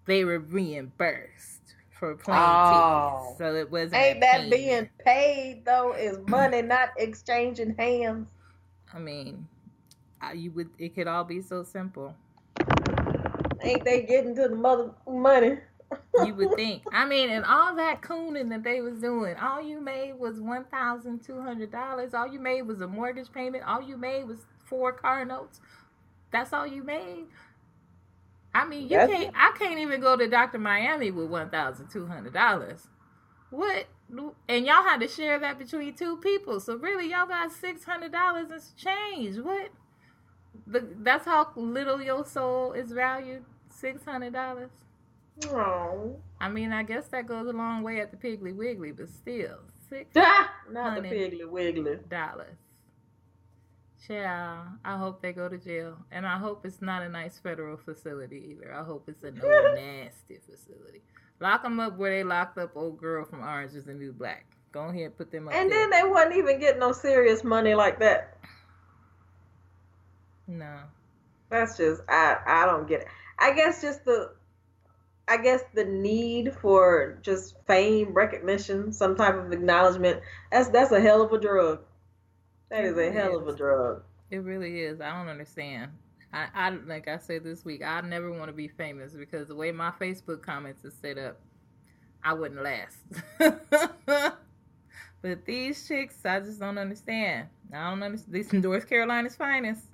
they 0.07 0.25
were 0.25 0.39
reimbursed 0.39 1.75
for 1.99 2.15
playing 2.15 2.41
Oh. 2.41 3.19
tickets. 3.25 3.39
So 3.39 3.55
it 3.57 3.71
wasn't. 3.71 3.95
Ain't 3.95 4.21
that 4.21 4.43
paid. 4.43 4.51
being 4.51 4.89
paid 5.05 5.65
though? 5.65 5.93
Is 5.93 6.19
money 6.29 6.63
not 6.63 6.91
exchanging 6.97 7.75
hands? 7.77 8.29
I 8.95 8.99
mean, 9.01 9.49
you 10.35 10.53
would. 10.53 10.71
It 10.79 10.95
could 10.95 11.09
all 11.09 11.25
be 11.25 11.43
so 11.43 11.65
simple. 11.65 12.15
Ain't 13.63 13.85
they 13.85 14.03
getting 14.03 14.37
to 14.37 14.49
the 14.49 14.55
mother 14.55 14.93
money? 15.09 15.59
You 16.25 16.35
would 16.35 16.55
think. 16.55 16.83
I 16.93 17.05
mean, 17.07 17.31
and 17.31 17.45
all 17.45 17.75
that 17.77 18.03
cooning 18.03 18.49
that 18.51 18.63
they 18.63 18.81
was 18.81 19.01
doing, 19.01 19.37
all 19.37 19.63
you 19.63 19.81
made 19.81 20.15
was 20.19 20.41
one 20.41 20.65
thousand 20.65 21.23
two 21.23 21.41
hundred 21.41 21.71
dollars. 21.71 22.13
All 22.15 22.27
you 22.27 22.41
made 22.41 22.63
was 22.63 22.81
a 22.81 22.87
mortgage 22.89 23.33
payment. 23.33 23.65
All 23.65 23.81
you 23.81 23.97
made 23.97 24.25
was 24.27 24.47
four 24.65 24.93
car 24.93 25.25
notes. 25.25 25.61
That's 26.31 26.53
all 26.53 26.67
you 26.67 26.83
made. 26.83 27.27
I 28.55 28.65
mean, 28.67 28.83
you 28.83 28.89
That's- 28.91 29.11
can't. 29.11 29.35
I 29.37 29.53
can't 29.59 29.79
even 29.79 30.01
go 30.01 30.17
to 30.17 30.29
Doctor 30.29 30.59
Miami 30.59 31.11
with 31.11 31.29
one 31.31 31.51
thousand 31.51 31.89
two 31.89 32.07
hundred 32.07 32.35
dollars. 32.35 32.89
What? 33.51 33.87
And 34.49 34.67
y'all 34.67 34.83
had 34.83 35.01
to 35.01 35.09
share 35.09 35.39
that 35.39 35.59
between 35.59 35.95
two 35.95 36.17
people. 36.17 36.61
So 36.61 36.77
really, 36.77 37.11
y'all 37.11 37.27
got 37.27 37.53
six 37.53 37.85
hundred 37.85 38.13
dollars 38.13 38.51
and 38.51 38.63
change. 38.77 39.39
What? 39.39 39.71
The, 40.67 40.87
that's 40.99 41.25
how 41.25 41.51
little 41.57 42.03
your 42.03 42.25
soul 42.27 42.73
is 42.73 42.93
valued. 42.93 43.45
Six 43.71 44.05
hundred 44.05 44.33
dollars. 44.33 44.71
Oh, 45.47 46.21
I 46.41 46.49
mean, 46.49 46.73
I 46.73 46.83
guess 46.83 47.09
that 47.09 47.27
goes 47.27 47.47
a 47.47 47.53
long 47.53 47.83
way 47.83 48.01
at 48.01 48.11
the 48.11 48.17
Piggly 48.17 48.55
Wiggly, 48.55 48.93
but 48.93 49.09
still, 49.09 49.59
six 49.89 50.15
not 50.71 50.95
the 50.97 51.03
Piggly 51.03 51.49
Wiggly. 51.49 51.99
dollars. 52.09 52.57
Child, 54.07 54.79
I 54.85 54.97
hope 54.97 55.21
they 55.23 55.33
go 55.33 55.49
to 55.49 55.59
jail, 55.59 55.99
and 56.11 56.27
I 56.27 56.39
hope 56.39 56.65
it's 56.65 56.81
not 56.81 57.03
a 57.03 57.09
nice 57.09 57.39
federal 57.39 57.77
facility 57.77 58.53
either. 58.53 58.73
I 58.73 58.83
hope 58.85 59.09
it's 59.09 59.23
a 59.25 59.31
no 59.33 59.67
nasty 59.75 60.39
facility. 60.39 61.03
Lock 61.41 61.63
them 61.63 61.81
up 61.81 61.97
where 61.99 62.11
they 62.11 62.25
locked 62.25 62.59
up 62.59 62.77
old 62.77 62.99
girl 62.99 63.25
from 63.25 63.43
Orange 63.43 63.75
Is 63.75 63.85
the 63.85 63.95
New 63.95 64.13
Black. 64.13 64.47
Go 64.73 64.83
ahead, 64.85 65.03
and 65.03 65.17
put 65.17 65.31
them 65.31 65.49
up 65.49 65.55
And 65.55 65.71
there. 65.71 65.79
then 65.81 65.91
they 65.91 66.03
wouldn't 66.09 66.37
even 66.37 66.59
get 66.61 66.79
no 66.79 66.93
serious 66.93 67.45
money 67.45 67.75
like 67.75 67.99
that. 68.01 68.39
no, 70.47 70.89
That's 71.51 71.77
just 71.77 72.03
I 72.09 72.39
I 72.47 72.67
don't 72.67 72.87
get 72.89 73.03
it. 73.03 73.09
I 73.39 73.53
guess 73.55 73.81
just 73.83 74.05
the 74.05 74.33
I 75.29 75.37
guess 75.37 75.63
the 75.75 75.85
need 75.85 76.55
for 76.55 77.19
just 77.23 77.57
fame, 77.67 78.15
recognition, 78.15 78.93
some 78.93 79.15
type 79.15 79.35
of 79.35 79.53
acknowledgement. 79.53 80.21
That's 80.51 80.69
that's 80.71 80.93
a 80.93 81.01
hell 81.01 81.23
of 81.23 81.33
a 81.33 81.39
drug. 81.39 81.81
That 82.71 82.85
is 82.85 82.97
a 82.97 83.11
hell 83.11 83.37
of 83.37 83.47
a 83.47 83.55
drug. 83.55 84.03
it 84.31 84.39
really 84.39 84.81
is. 84.81 85.01
I 85.01 85.11
don't 85.11 85.29
understand. 85.29 85.91
I, 86.33 86.47
I 86.55 86.71
like 86.71 87.09
I 87.09 87.19
said 87.19 87.45
this 87.45 87.65
week. 87.65 87.83
I 87.85 88.01
never 88.01 88.33
want 88.33 88.49
to 88.49 88.53
be 88.53 88.69
famous 88.69 89.13
because 89.13 89.49
the 89.49 89.55
way 89.55 89.73
my 89.73 89.91
Facebook 89.91 90.43
comments 90.43 90.85
is 90.85 90.95
set 91.01 91.19
up, 91.19 91.39
I 92.23 92.35
wouldn't 92.35 92.63
last. 92.63 92.99
but 95.23 95.45
these 95.47 95.87
chicks, 95.87 96.25
I 96.25 96.41
just 96.41 96.61
don't 96.61 96.79
understand. 96.79 97.49
I 97.73 97.91
don't 97.91 98.03
understand. 98.03 98.35
These 98.35 98.53
North 98.53 98.89
Carolina's 98.89 99.37
finest. 99.37 99.85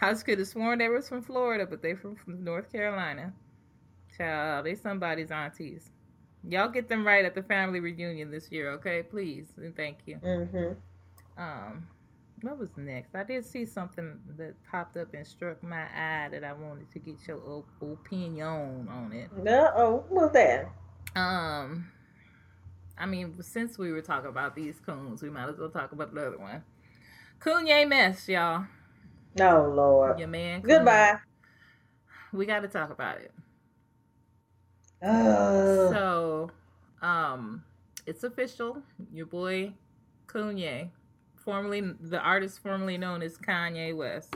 I 0.00 0.10
just 0.10 0.24
could 0.24 0.38
have 0.38 0.48
sworn 0.48 0.78
they 0.78 0.88
was 0.88 1.08
from 1.08 1.22
Florida, 1.22 1.66
but 1.66 1.82
they 1.82 1.94
from, 1.94 2.16
from 2.16 2.42
North 2.42 2.72
Carolina. 2.72 3.32
Child, 4.20 4.66
they 4.66 4.74
somebody's 4.74 5.30
aunties. 5.30 5.90
Y'all 6.46 6.68
get 6.68 6.88
them 6.88 7.06
right 7.06 7.24
at 7.24 7.34
the 7.34 7.42
family 7.42 7.80
reunion 7.80 8.30
this 8.30 8.52
year, 8.52 8.70
okay? 8.72 9.02
Please 9.02 9.46
and 9.56 9.74
thank 9.74 9.98
you. 10.06 10.16
hmm 10.16 10.72
Um, 11.38 11.86
what 12.42 12.58
was 12.58 12.68
next? 12.76 13.14
I 13.14 13.24
did 13.24 13.46
see 13.46 13.64
something 13.64 14.18
that 14.36 14.54
popped 14.70 14.98
up 14.98 15.14
and 15.14 15.26
struck 15.26 15.62
my 15.62 15.84
eye 15.84 16.28
that 16.30 16.44
I 16.44 16.52
wanted 16.52 16.90
to 16.92 16.98
get 16.98 17.16
your 17.26 17.38
op- 17.46 17.68
opinion 17.80 18.88
on 18.90 19.12
it. 19.12 19.30
Uh 19.48 19.70
oh, 19.76 20.04
what's 20.10 20.34
that? 20.34 20.68
Um, 21.16 21.90
I 22.98 23.06
mean, 23.06 23.42
since 23.42 23.78
we 23.78 23.90
were 23.90 24.02
talking 24.02 24.28
about 24.28 24.54
these 24.54 24.80
coons, 24.80 25.22
we 25.22 25.30
might 25.30 25.48
as 25.48 25.58
well 25.58 25.70
talk 25.70 25.92
about 25.92 26.14
the 26.14 26.26
other 26.26 26.38
one. 26.38 26.62
Kanye 27.40 27.88
mess, 27.88 28.28
y'all. 28.28 28.66
No, 29.34 29.66
Lord. 29.74 30.18
Your 30.18 30.28
man. 30.28 30.60
Kanye. 30.60 30.68
Goodbye. 30.68 31.14
We 32.32 32.44
got 32.44 32.60
to 32.60 32.68
talk 32.68 32.90
about 32.90 33.18
it. 33.18 33.32
Oh. 35.02 35.90
So, 35.92 36.50
um, 37.06 37.64
it's 38.06 38.24
official. 38.24 38.82
Your 39.12 39.26
boy 39.26 39.72
Kanye, 40.26 40.90
formerly 41.36 41.80
the 42.00 42.18
artist 42.18 42.62
formerly 42.62 42.98
known 42.98 43.22
as 43.22 43.38
Kanye 43.38 43.96
West, 43.96 44.34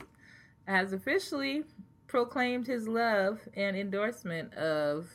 has 0.66 0.92
officially 0.92 1.64
proclaimed 2.06 2.66
his 2.66 2.88
love 2.88 3.40
and 3.54 3.76
endorsement 3.76 4.54
of 4.54 5.08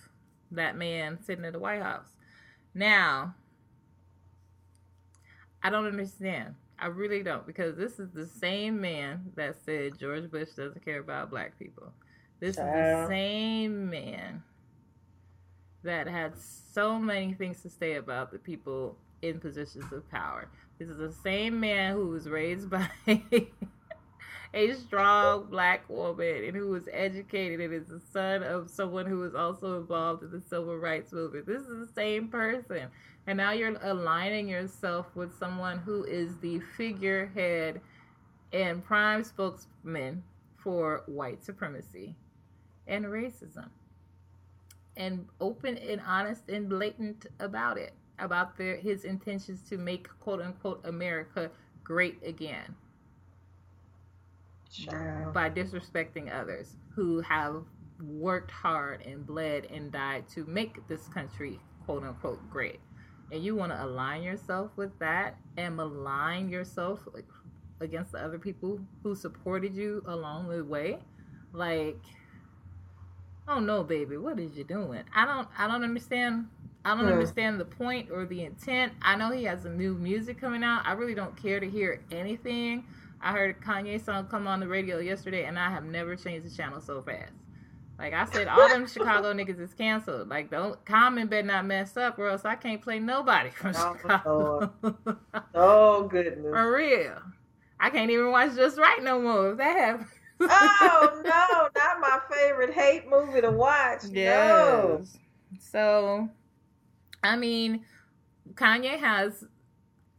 that 0.52 0.78
man 0.78 1.18
sitting 1.24 1.46
at 1.46 1.54
the 1.54 1.60
White 1.60 1.82
House. 1.82 2.10
Now, 2.74 3.36
I 5.64 5.70
don't 5.70 5.86
understand. 5.86 6.56
I 6.78 6.88
really 6.88 7.24
don't 7.24 7.46
because 7.46 7.76
this 7.76 8.00
is 8.00 8.12
the 8.12 8.26
same 8.26 8.80
man 8.80 9.32
that 9.36 9.56
said 9.66 10.00
George 10.00 10.32
Bush 10.32 10.52
doesn't 10.56 10.86
care 10.86 11.00
about 11.00 11.30
black 11.30 11.58
people. 11.60 11.92
This 12.40 12.52
is 12.52 12.64
the 12.64 13.06
same 13.10 13.90
man 13.90 14.44
that 15.84 16.08
had 16.08 16.34
so 16.38 17.00
many 17.00 17.34
things 17.34 17.62
to 17.62 17.70
say 17.70 17.96
about 17.96 18.32
the 18.32 18.40
people 18.40 18.98
in 19.22 19.40
positions 19.40 19.92
of 19.92 20.10
power. 20.10 20.48
This 20.78 20.90
is 20.90 20.98
the 20.98 21.12
same 21.12 21.60
man 21.60 21.94
who 21.94 22.08
was 22.08 22.28
raised 22.28 22.70
by 22.70 22.90
a 24.54 24.74
strong 24.74 25.46
black 25.50 25.88
woman 25.90 26.44
and 26.46 26.56
who 26.56 26.70
was 26.70 26.88
educated 26.92 27.60
and 27.60 27.74
is 27.74 27.88
the 27.88 28.02
son 28.12 28.44
of 28.44 28.70
someone 28.70 29.06
who 29.06 29.20
was 29.20 29.36
also 29.36 29.78
involved 29.78 30.24
in 30.24 30.32
the 30.32 30.42
civil 30.42 30.78
rights 30.78 31.12
movement. 31.12 31.46
This 31.46 31.62
is 31.62 31.88
the 31.88 31.94
same 31.94 32.28
person. 32.28 32.88
And 33.28 33.38
now 33.38 33.52
you're 33.52 33.78
aligning 33.82 34.48
yourself 34.48 35.08
with 35.16 35.38
someone 35.38 35.80
who 35.80 36.04
is 36.04 36.38
the 36.40 36.60
figurehead 36.78 37.82
and 38.54 38.84
prime 38.84 39.24
spokesman 39.24 40.24
for 40.58 41.04
white 41.06 41.44
supremacy 41.44 42.16
and 42.88 43.06
racism. 43.06 43.70
And 45.00 45.26
open 45.42 45.78
and 45.78 46.02
honest 46.06 46.50
and 46.50 46.70
blatant 46.70 47.26
about 47.40 47.80
it, 47.80 47.94
about 48.20 48.58
their 48.58 48.76
his 48.76 49.06
intentions 49.06 49.62
to 49.70 49.78
make 49.78 50.08
quote 50.20 50.42
unquote 50.42 50.86
America 50.86 51.50
great 51.84 52.20
again. 52.24 52.76
Child. 54.72 55.34
by 55.34 55.50
disrespecting 55.50 56.32
others 56.32 56.76
who 56.96 57.22
have 57.22 57.64
worked 58.04 58.52
hard 58.52 59.02
and 59.06 59.26
bled 59.26 59.66
and 59.72 59.92
died 59.92 60.28
to 60.30 60.46
make 60.46 60.88
this 60.88 61.08
country 61.08 61.60
quote 61.86 62.04
unquote 62.04 62.48
great. 62.52 62.80
And 63.32 63.44
you 63.44 63.56
want 63.56 63.72
to 63.72 63.84
align 63.84 64.22
yourself 64.22 64.72
with 64.76 64.98
that 65.00 65.38
and 65.58 65.76
malign 65.76 66.50
yourself 66.50 67.08
against 67.80 68.12
the 68.12 68.20
other 68.20 68.40
people 68.40 68.80
who 69.04 69.16
supported 69.16 69.76
you 69.76 70.04
along 70.08 70.50
the 70.50 70.64
way. 70.64 71.00
Like, 71.54 72.02
oh 73.50 73.60
no, 73.60 73.84
baby, 73.84 74.18
what 74.18 74.40
is 74.40 74.56
you 74.56 74.64
doing? 74.64 75.04
I 75.14 75.26
don't, 75.26 75.48
I 75.58 75.68
don't 75.68 75.84
understand. 75.84 76.48
I 76.86 76.96
don't 76.96 77.06
Hmm. 77.06 77.12
understand 77.14 77.60
the 77.60 77.66
point 77.66 78.10
or 78.12 78.26
the 78.26 78.44
intent. 78.46 78.94
I 79.02 79.16
know 79.16 79.32
he 79.32 79.44
has 79.46 79.64
some 79.64 79.78
new 79.78 79.94
music 79.96 80.40
coming 80.40 80.64
out. 80.64 80.84
I 80.86 80.94
really 80.94 81.16
don't 81.16 81.36
care 81.36 81.60
to 81.60 81.70
hear 81.70 82.00
anything. 82.12 82.86
I 83.22 83.34
heard 83.34 83.50
a 83.52 83.66
Kanye 83.66 84.04
song 84.04 84.28
come 84.28 84.48
on 84.48 84.62
the 84.62 84.68
radio 84.68 85.00
yesterday, 85.00 85.44
and 85.46 85.60
I 85.60 85.70
have 85.72 85.84
never 85.84 86.16
changed 86.16 86.46
the 86.50 86.56
channel 86.56 86.80
so 86.80 87.02
fast. 87.02 87.34
Like 87.98 88.14
I 88.14 88.24
said, 88.26 88.48
all 88.48 88.70
them 88.70 88.88
Chicago 88.94 89.34
niggas 89.34 89.60
is 89.60 89.74
canceled. 89.74 90.30
Like 90.30 90.50
don't 90.50 90.84
Common 90.86 91.28
better 91.28 91.46
not 91.46 91.66
mess 91.66 91.98
up, 91.98 92.18
or 92.18 92.30
else 92.30 92.46
I 92.46 92.56
can't 92.56 92.82
play 92.82 93.00
nobody 93.00 93.50
from 93.50 93.74
Oh, 93.76 93.98
Chicago. 94.02 94.74
Oh 95.54 96.04
goodness. 96.04 96.46
For 96.54 96.74
real, 96.74 97.18
I 97.78 97.90
can't 97.90 98.10
even 98.10 98.32
watch 98.32 98.56
Just 98.56 98.78
Wright 98.78 99.04
no 99.04 99.20
more. 99.20 99.52
If 99.52 99.58
that 99.58 99.78
happens. 99.78 100.08
Oh 100.42 101.22
no, 101.26 101.82
not 101.82 102.00
my 102.00 102.20
favorite 102.32 102.74
hate 102.74 103.10
movie 103.10 103.42
to 103.42 103.52
watch. 103.52 104.04
No. 104.06 105.04
So, 105.60 106.30
I 107.24 107.36
mean, 107.36 107.86
Kanye 108.54 109.00
has 109.00 109.44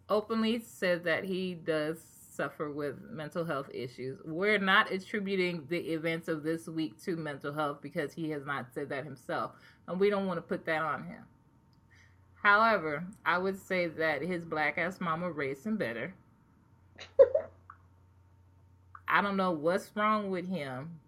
openly 0.08 0.60
said 0.60 1.04
that 1.04 1.24
he 1.24 1.54
does 1.54 1.98
suffer 2.32 2.70
with 2.70 2.96
mental 3.10 3.44
health 3.44 3.70
issues. 3.72 4.18
We're 4.24 4.58
not 4.58 4.90
attributing 4.90 5.66
the 5.68 5.78
events 5.78 6.28
of 6.28 6.42
this 6.42 6.66
week 6.66 7.00
to 7.04 7.16
mental 7.16 7.52
health 7.52 7.78
because 7.82 8.12
he 8.12 8.30
has 8.30 8.44
not 8.44 8.72
said 8.72 8.88
that 8.88 9.04
himself, 9.04 9.52
and 9.88 10.00
we 10.00 10.10
don't 10.10 10.26
want 10.26 10.38
to 10.38 10.42
put 10.42 10.64
that 10.66 10.82
on 10.82 11.04
him. 11.04 11.22
However, 12.34 13.04
I 13.26 13.36
would 13.36 13.58
say 13.58 13.88
that 13.88 14.22
his 14.22 14.44
black 14.44 14.78
ass 14.78 15.00
mama 15.00 15.30
raised 15.30 15.66
him 15.66 15.76
better. 15.76 16.14
I 19.10 19.20
don't 19.20 19.36
know 19.36 19.50
what's 19.50 19.90
wrong 19.96 20.30
with 20.30 20.48
him, 20.48 21.00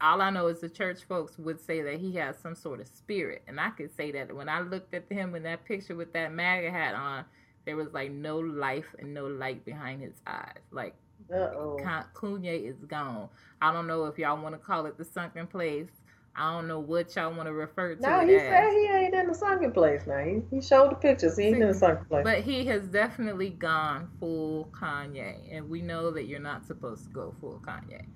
all 0.00 0.20
I 0.20 0.30
know 0.30 0.48
is 0.48 0.60
the 0.60 0.68
church 0.68 1.04
folks 1.08 1.38
would 1.38 1.60
say 1.60 1.82
that 1.82 2.00
he 2.00 2.12
has 2.16 2.36
some 2.38 2.54
sort 2.54 2.80
of 2.80 2.88
spirit. 2.88 3.42
And 3.46 3.60
I 3.60 3.70
could 3.70 3.94
say 3.96 4.10
that 4.12 4.34
when 4.34 4.48
I 4.48 4.60
looked 4.60 4.94
at 4.94 5.04
him 5.10 5.34
in 5.34 5.44
that 5.44 5.64
picture 5.64 5.94
with 5.94 6.12
that 6.12 6.32
MAGA 6.32 6.70
hat 6.70 6.94
on, 6.94 7.24
there 7.64 7.76
was 7.76 7.92
like 7.92 8.10
no 8.10 8.38
life 8.38 8.94
and 8.98 9.14
no 9.14 9.26
light 9.26 9.64
behind 9.64 10.02
his 10.02 10.14
eyes. 10.26 10.58
Like 10.72 10.94
Uh-oh. 11.32 11.78
Kanye 12.14 12.68
is 12.68 12.76
gone. 12.88 13.28
I 13.60 13.72
don't 13.72 13.86
know 13.86 14.06
if 14.06 14.18
y'all 14.18 14.42
want 14.42 14.54
to 14.56 14.58
call 14.58 14.86
it 14.86 14.98
the 14.98 15.04
sunken 15.04 15.46
place. 15.46 15.88
I 16.34 16.52
don't 16.52 16.66
know 16.66 16.80
what 16.80 17.14
y'all 17.14 17.32
want 17.34 17.46
to 17.46 17.52
refer 17.52 17.94
to 17.94 18.00
No, 18.00 18.26
he 18.26 18.34
as. 18.36 18.40
said 18.42 18.72
he 18.72 18.86
ain't 18.86 19.14
in 19.14 19.28
the 19.28 19.34
sunken 19.34 19.70
place 19.72 20.06
now. 20.06 20.18
He, 20.18 20.40
he 20.50 20.62
showed 20.62 20.90
the 20.92 20.94
pictures. 20.96 21.36
He 21.36 21.44
ain't 21.44 21.60
in 21.60 21.68
the 21.68 21.74
sunken 21.74 22.06
place. 22.06 22.24
But 22.24 22.40
he 22.40 22.64
has 22.66 22.88
definitely 22.88 23.50
gone 23.50 24.08
full 24.18 24.70
Kanye, 24.72 25.54
and 25.54 25.68
we 25.68 25.82
know 25.82 26.10
that 26.10 26.24
you're 26.24 26.40
not 26.40 26.66
supposed 26.66 27.04
to 27.04 27.10
go 27.10 27.34
full 27.40 27.60
Kanye. 27.66 28.06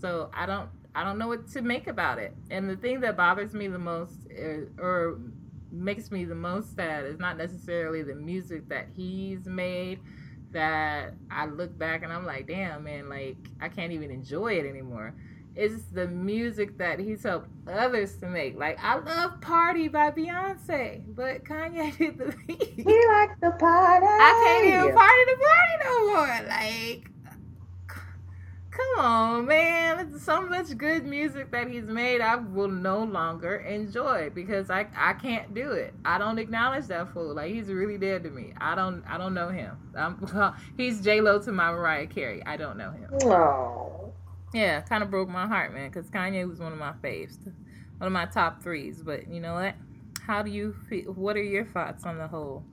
So 0.00 0.30
I 0.32 0.46
don't, 0.46 0.70
I 0.94 1.04
don't 1.04 1.18
know 1.18 1.28
what 1.28 1.48
to 1.52 1.62
make 1.62 1.88
about 1.88 2.18
it. 2.18 2.34
And 2.50 2.70
the 2.70 2.76
thing 2.76 3.00
that 3.00 3.16
bothers 3.16 3.52
me 3.52 3.68
the 3.68 3.78
most, 3.78 4.14
is, 4.30 4.70
or 4.78 5.18
makes 5.70 6.10
me 6.10 6.24
the 6.24 6.34
most 6.34 6.74
sad, 6.74 7.04
is 7.04 7.18
not 7.18 7.36
necessarily 7.36 8.02
the 8.02 8.14
music 8.14 8.68
that 8.70 8.86
he's 8.96 9.46
made. 9.46 10.00
That 10.52 11.12
I 11.30 11.44
look 11.44 11.76
back 11.76 12.02
and 12.02 12.10
I'm 12.10 12.24
like, 12.24 12.46
damn, 12.46 12.84
man, 12.84 13.10
like 13.10 13.36
I 13.60 13.68
can't 13.68 13.92
even 13.92 14.10
enjoy 14.10 14.54
it 14.54 14.64
anymore. 14.66 15.14
It's 15.58 15.82
the 15.92 16.06
music 16.06 16.78
that 16.78 17.00
he's 17.00 17.24
helped 17.24 17.48
others 17.66 18.16
to 18.18 18.26
make. 18.26 18.56
Like 18.56 18.78
I 18.80 18.96
love 19.00 19.40
"Party" 19.40 19.88
by 19.88 20.12
Beyonce, 20.12 21.02
but 21.16 21.42
Kanye 21.44 21.96
did 21.98 22.16
the 22.16 22.32
beat. 22.46 22.74
he 22.76 23.06
liked 23.08 23.40
the 23.40 23.50
party. 23.58 24.06
I 24.06 24.44
can't 24.44 24.66
even 24.66 24.94
party 24.94 25.24
the 25.26 25.36
party 25.44 25.74
no 25.84 26.06
more. 26.06 26.48
Like, 26.48 27.10
come 28.70 29.04
on, 29.04 29.46
man. 29.46 29.98
It's 30.14 30.24
so 30.24 30.42
much 30.42 30.78
good 30.78 31.04
music 31.04 31.50
that 31.50 31.66
he's 31.66 31.86
made. 31.86 32.20
I 32.20 32.36
will 32.36 32.68
no 32.68 33.02
longer 33.02 33.56
enjoy 33.56 34.30
because 34.32 34.70
I 34.70 34.86
I 34.96 35.14
can't 35.14 35.54
do 35.54 35.72
it. 35.72 35.92
I 36.04 36.18
don't 36.18 36.38
acknowledge 36.38 36.86
that 36.86 37.12
fool. 37.12 37.34
Like 37.34 37.52
he's 37.52 37.66
really 37.66 37.98
dead 37.98 38.22
to 38.22 38.30
me. 38.30 38.52
I 38.60 38.76
don't 38.76 39.02
I 39.08 39.18
don't 39.18 39.34
know 39.34 39.48
him. 39.48 39.76
I'm, 39.96 40.54
he's 40.76 41.00
J 41.00 41.20
Lo 41.20 41.40
to 41.40 41.50
my 41.50 41.72
Mariah 41.72 42.06
Carey. 42.06 42.44
I 42.46 42.56
don't 42.56 42.78
know 42.78 42.92
him. 42.92 43.10
Oh. 43.24 43.97
Yeah, 44.52 44.80
kind 44.80 45.02
of 45.02 45.10
broke 45.10 45.28
my 45.28 45.46
heart, 45.46 45.74
man. 45.74 45.90
Because 45.90 46.10
Kanye 46.10 46.48
was 46.48 46.58
one 46.58 46.72
of 46.72 46.78
my 46.78 46.92
faves, 47.02 47.38
one 47.98 48.06
of 48.06 48.12
my 48.12 48.26
top 48.26 48.62
threes. 48.62 49.02
But 49.02 49.28
you 49.28 49.40
know 49.40 49.54
what? 49.54 49.74
How 50.26 50.42
do 50.42 50.50
you 50.50 50.74
feel? 50.88 51.12
What 51.12 51.36
are 51.36 51.42
your 51.42 51.64
thoughts 51.64 52.04
on 52.04 52.18
the 52.18 52.28
whole 52.28 52.64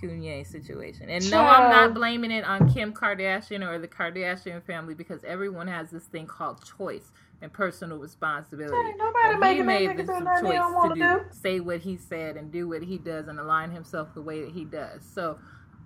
Kanye 0.00 0.46
situation? 0.46 1.10
And 1.10 1.30
no, 1.30 1.40
I'm 1.40 1.70
not 1.70 1.94
blaming 1.94 2.30
it 2.30 2.44
on 2.44 2.72
Kim 2.72 2.92
Kardashian 2.92 3.66
or 3.66 3.78
the 3.78 3.88
Kardashian 3.88 4.62
family 4.62 4.94
because 4.94 5.22
everyone 5.24 5.68
has 5.68 5.90
this 5.90 6.04
thing 6.04 6.26
called 6.26 6.64
choice 6.64 7.12
and 7.42 7.52
personal 7.52 7.98
responsibility. 7.98 8.76
Ain't 8.76 8.98
nobody 8.98 9.36
making 9.36 9.66
made 9.66 9.96
this 9.98 10.06
do 10.06 10.20
nothing 10.20 10.46
he 10.46 10.52
don't 10.52 10.62
choice 10.62 10.68
to 10.68 10.74
want 10.74 10.94
do, 10.94 11.00
to 11.00 11.24
do. 11.24 11.24
say 11.32 11.60
what 11.60 11.80
he 11.80 11.96
said 11.96 12.36
and 12.36 12.52
do 12.52 12.68
what 12.68 12.82
he 12.82 12.98
does 12.98 13.26
and 13.28 13.38
align 13.40 13.70
himself 13.70 14.14
the 14.14 14.22
way 14.22 14.40
that 14.42 14.52
he 14.52 14.64
does. 14.64 15.02
So, 15.04 15.38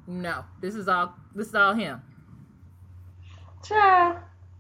no, 0.07 0.45
this 0.61 0.75
is 0.75 0.87
all 0.87 1.15
this 1.35 1.49
is 1.49 1.55
all 1.55 1.75
him. 1.75 2.03
Child, 3.65 4.19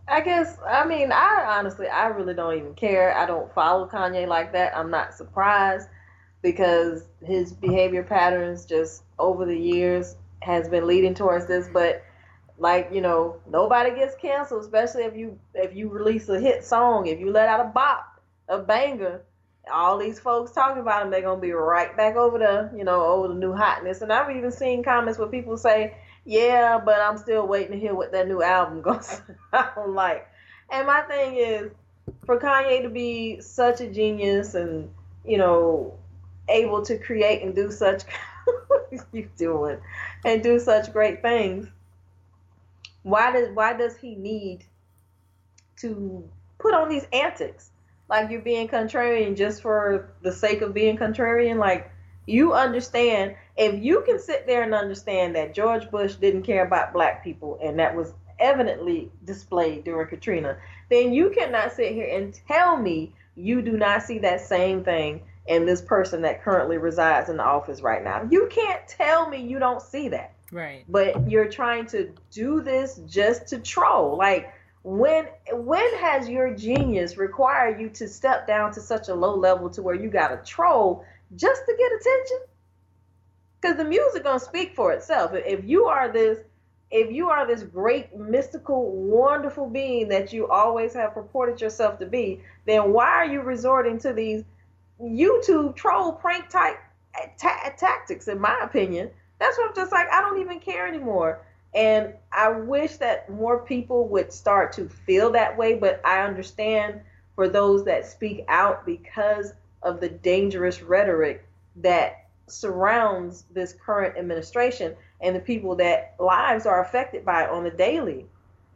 I 0.09 0.20
guess 0.20 0.57
I 0.66 0.86
mean 0.86 1.11
I 1.11 1.57
honestly 1.59 1.88
I 1.88 2.07
really 2.07 2.34
don't 2.34 2.57
even 2.57 2.74
care. 2.74 3.16
I 3.16 3.26
don't 3.26 3.52
follow 3.54 3.88
Kanye 3.88 4.26
like 4.26 4.52
that. 4.52 4.76
I'm 4.76 4.90
not 4.90 5.14
surprised 5.14 5.88
because 6.42 7.02
his 7.24 7.52
behavior 7.52 8.04
patterns 8.04 8.64
just 8.64 9.02
over 9.18 9.44
the 9.44 9.59
years 9.59 10.16
has 10.42 10.68
been 10.68 10.86
leading 10.86 11.14
towards 11.14 11.46
this. 11.46 11.68
But 11.72 12.04
like 12.59 12.88
you 12.92 13.00
know, 13.00 13.40
nobody 13.50 13.94
gets 13.94 14.14
canceled, 14.16 14.62
especially 14.62 15.02
if 15.04 15.16
you 15.16 15.38
if 15.54 15.74
you 15.74 15.88
release 15.88 16.28
a 16.28 16.40
hit 16.40 16.64
song, 16.64 17.07
if 17.07 17.18
you 17.18 17.32
let 17.32 17.48
out 17.48 17.61
a 17.61 17.68
bop, 17.70 18.20
a 18.48 18.59
banger. 18.59 19.22
All 19.72 19.98
these 19.98 20.20
folks 20.20 20.52
talking 20.52 20.80
about 20.80 21.02
him, 21.04 21.11
they're 21.11 21.22
gonna 21.22 21.40
be 21.40 21.50
right 21.50 21.96
back 21.96 22.14
over 22.14 22.38
the, 22.38 22.70
you 22.78 22.84
know, 22.84 23.04
over 23.04 23.26
the 23.26 23.34
new 23.34 23.52
hotness. 23.52 24.00
And 24.00 24.12
I've 24.12 24.30
even 24.30 24.52
seen 24.52 24.84
comments 24.84 25.18
where 25.18 25.26
people 25.26 25.57
say, 25.57 25.96
yeah, 26.27 26.81
but 26.85 27.01
I'm 27.01 27.16
still 27.16 27.47
waiting 27.47 27.72
to 27.72 27.79
hear 27.79 27.95
what 27.95 28.12
that 28.12 28.27
new 28.27 28.43
album 28.43 28.83
gonna 28.83 29.03
sound 29.53 29.95
like. 29.95 30.29
And 30.70 30.87
my 30.87 31.03
thing 31.03 31.37
is, 31.37 31.70
for 32.24 32.39
Kanye 32.39 32.83
to 32.83 32.89
be 32.89 33.41
such 33.41 33.81
a 33.81 33.89
genius 33.89 34.55
and 34.55 34.91
you 35.24 35.39
know 35.39 35.97
able 36.49 36.83
to 36.83 36.99
create 36.99 37.43
and 37.43 37.55
do 37.55 37.70
such 37.70 38.03
you 39.12 39.29
doing 39.39 39.79
and 40.24 40.43
do 40.43 40.59
such 40.59 40.93
great 40.93 41.22
things, 41.22 41.68
why 43.05 43.31
does 43.31 43.49
why 43.55 43.72
does 43.72 43.97
he 43.97 44.16
need 44.16 44.64
to 45.79 46.29
put 46.59 46.74
on 46.74 46.89
these 46.89 47.07
antics? 47.12 47.70
Like 48.09 48.31
you're 48.31 48.41
being 48.41 48.66
contrarian 48.66 49.37
just 49.37 49.62
for 49.62 50.12
the 50.22 50.33
sake 50.33 50.61
of 50.61 50.74
being 50.74 50.97
contrarian. 50.97 51.59
Like 51.59 51.91
you 52.27 52.53
understand 52.53 53.35
if 53.57 53.83
you 53.83 54.03
can 54.03 54.18
sit 54.18 54.47
there 54.47 54.62
and 54.62 54.74
understand 54.74 55.35
that 55.37 55.55
George 55.55 55.91
Bush 55.91 56.16
didn't 56.16 56.43
care 56.43 56.66
about 56.66 56.93
black 56.93 57.24
people 57.24 57.59
and 57.62 57.79
that 57.79 57.95
was 57.95 58.12
evidently 58.39 59.11
displayed 59.24 59.85
during 59.85 60.09
Katrina, 60.09 60.59
then 60.91 61.12
you 61.12 61.31
cannot 61.31 61.72
sit 61.72 61.93
here 61.93 62.09
and 62.09 62.39
tell 62.47 62.77
me 62.77 63.12
you 63.37 63.62
do 63.62 63.77
not 63.77 64.03
see 64.03 64.18
that 64.18 64.41
same 64.41 64.85
thing 64.85 65.22
in 65.47 65.64
this 65.64 65.81
person 65.81 66.22
that 66.22 66.43
currently 66.43 66.77
resides 66.77 67.29
in 67.29 67.37
the 67.37 67.45
office 67.45 67.81
right 67.81 68.03
now. 68.03 68.27
You 68.31 68.49
can't 68.51 68.87
tell 68.89 69.29
me 69.29 69.41
you 69.41 69.59
don't 69.59 69.81
see 69.81 70.09
that. 70.09 70.33
Right. 70.53 70.85
But 70.89 71.31
you're 71.31 71.49
trying 71.49 71.87
to 71.87 72.12
do 72.31 72.61
this 72.62 73.01
just 73.07 73.49
to 73.49 73.59
troll. 73.59 74.16
Like 74.16 74.53
when 74.83 75.27
when 75.53 75.97
has 75.99 76.29
your 76.29 76.55
genius 76.55 77.16
required 77.16 77.81
you 77.81 77.89
to 77.91 78.09
step 78.09 78.47
down 78.47 78.72
to 78.72 78.81
such 78.81 79.09
a 79.09 79.14
low 79.14 79.37
level 79.37 79.68
to 79.70 79.83
where 79.83 79.97
you 79.97 80.09
got 80.09 80.29
to 80.29 80.37
troll 80.49 81.05
just 81.35 81.62
to 81.66 81.74
get 81.77 81.93
attention? 81.93 82.39
Because 83.61 83.77
the 83.77 83.85
music 83.85 84.24
gonna 84.24 84.39
speak 84.39 84.74
for 84.74 84.93
itself. 84.93 85.33
If 85.35 85.64
you 85.64 85.87
are 85.87 86.09
this 86.12 86.39
if 86.91 87.11
you 87.11 87.29
are 87.29 87.47
this 87.47 87.62
great, 87.62 88.14
mystical, 88.16 88.93
wonderful 88.93 89.68
being 89.68 90.09
that 90.09 90.33
you 90.33 90.49
always 90.49 90.95
have 90.95 91.14
purported 91.14 91.61
yourself 91.61 91.99
to 91.99 92.07
be, 92.07 92.41
then 92.64 92.93
why 92.93 93.09
are 93.09 93.27
you 93.27 93.41
resorting 93.41 93.99
to 93.99 94.12
these 94.12 94.45
YouTube 95.03 95.74
troll 95.74 96.12
prank 96.12 96.49
type 96.49 96.79
ta- 97.39 97.72
tactics? 97.77 98.29
In 98.29 98.41
my 98.41 98.61
opinion, 98.62 99.11
that's 99.41 99.59
what 99.59 99.70
I'm 99.70 99.74
just 99.74 99.93
like. 99.93 100.07
I 100.12 100.20
don't 100.20 100.41
even 100.41 100.61
care 100.61 100.87
anymore. 100.87 101.45
And 101.74 102.14
I 102.33 102.51
wish 102.51 102.97
that 102.97 103.29
more 103.29 103.59
people 103.59 104.09
would 104.09 104.33
start 104.33 104.72
to 104.74 104.89
feel 104.89 105.33
that 105.33 105.59
way, 105.59 105.74
but 105.74 106.01
I 106.05 106.22
understand 106.22 107.01
for 107.35 107.49
those 107.49 107.85
that 107.85 108.07
speak 108.07 108.45
out 108.49 108.87
because 108.87 109.53
of 109.87 110.01
the 110.01 110.09
dangerous 110.09 110.82
rhetoric 110.82 111.47
that 111.76 112.26
surrounds 112.49 113.45
this 113.53 113.72
current 113.72 114.18
administration 114.18 114.95
and 115.20 115.34
the 115.34 115.41
people 115.41 115.76
that 115.76 116.14
lives 116.18 116.66
are 116.66 116.82
affected 116.82 117.24
by 117.24 117.45
it 117.45 117.51
on 117.51 117.64
a 117.66 117.70
daily. 117.70 118.26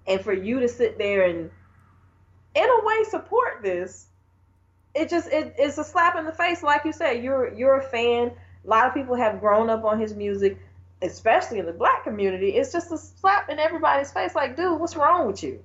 And 0.06 0.20
for 0.20 0.32
you 0.32 0.60
to 0.60 0.68
sit 0.68 0.98
there 0.98 1.24
and 1.24 1.50
in 2.54 2.64
a 2.64 2.84
way 2.84 3.04
support 3.04 3.62
this, 3.62 4.06
it 4.94 5.08
just 5.08 5.28
it, 5.28 5.54
it's 5.58 5.78
a 5.78 5.84
slap 5.84 6.16
in 6.16 6.24
the 6.24 6.32
face. 6.32 6.62
Like 6.62 6.84
you 6.84 6.92
said, 6.92 7.22
you're 7.22 7.52
you're 7.52 7.78
a 7.78 7.82
fan. 7.82 8.32
A 8.64 8.68
lot 8.68 8.86
of 8.86 8.94
people 8.94 9.14
have 9.16 9.40
grown 9.40 9.68
up 9.68 9.84
on 9.84 10.00
his 10.00 10.14
music, 10.14 10.58
especially 11.02 11.58
in 11.58 11.66
the 11.66 11.72
black 11.72 12.04
community. 12.04 12.50
It's 12.50 12.72
just 12.72 12.92
a 12.92 12.98
slap 12.98 13.48
in 13.50 13.58
everybody's 13.58 14.12
face. 14.12 14.34
Like, 14.34 14.56
dude, 14.56 14.80
what's 14.80 14.96
wrong 14.96 15.26
with 15.26 15.42
you? 15.42 15.62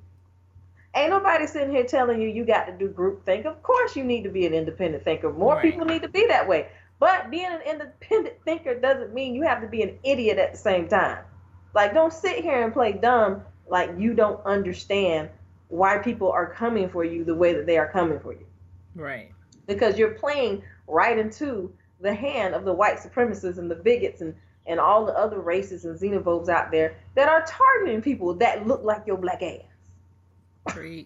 Ain't 0.96 1.10
nobody 1.10 1.46
sitting 1.46 1.72
here 1.72 1.84
telling 1.84 2.22
you 2.22 2.30
you 2.30 2.46
got 2.46 2.66
to 2.66 2.72
do 2.72 2.88
group 2.88 3.26
think. 3.26 3.46
Of 3.46 3.62
course, 3.64 3.96
you 3.96 4.04
need 4.04 4.24
to 4.24 4.30
be 4.30 4.46
an 4.46 4.54
independent 4.54 5.04
thinker. 5.04 5.32
More 5.32 5.56
right. 5.56 5.64
people 5.64 5.86
need 5.86 6.02
to 6.04 6.10
be 6.10 6.26
that 6.28 6.48
way. 6.48 6.70
But 7.00 7.30
being 7.30 7.48
an 7.48 7.62
independent 7.62 8.36
thinker 8.46 8.80
doesn't 8.80 9.14
mean 9.14 9.36
you 9.36 9.44
have 9.44 9.62
to 9.62 9.68
be 9.68 9.82
an 9.82 9.98
idiot 10.04 10.38
at 10.38 10.54
the 10.54 10.58
same 10.58 10.88
time. 10.88 11.26
Like, 11.74 11.94
don't 11.94 12.14
sit 12.14 12.42
here 12.42 12.64
and 12.64 12.72
play 12.72 12.94
dumb 12.94 13.42
like 13.68 13.92
you 13.98 14.14
don't 14.14 14.44
understand 14.46 15.30
why 15.68 15.98
people 15.98 16.32
are 16.32 16.54
coming 16.54 16.90
for 16.90 17.04
you 17.04 17.26
the 17.26 17.36
way 17.36 17.54
that 17.54 17.66
they 17.66 17.78
are 17.78 17.92
coming 17.92 18.20
for 18.20 18.32
you. 18.34 18.46
Right. 18.96 19.32
Because 19.68 19.98
you're 19.98 20.12
playing 20.12 20.64
right 20.88 21.18
into 21.18 21.74
the 22.00 22.14
hand 22.14 22.54
of 22.54 22.64
the 22.64 22.74
white 22.74 22.98
supremacists 22.98 23.58
and 23.58 23.70
the 23.70 23.76
bigots 23.76 24.22
and, 24.22 24.34
and 24.68 24.80
all 24.80 25.06
the 25.06 25.14
other 25.14 25.38
racists 25.38 25.84
and 25.84 26.00
xenophobes 26.00 26.48
out 26.48 26.72
there 26.72 26.96
that 27.16 27.28
are 27.28 27.46
targeting 27.46 28.02
people 28.02 28.34
that 28.36 28.66
look 28.66 28.84
like 28.84 29.06
your 29.06 29.18
black 29.18 29.42
ass. 29.42 29.75
Preach. 30.68 31.06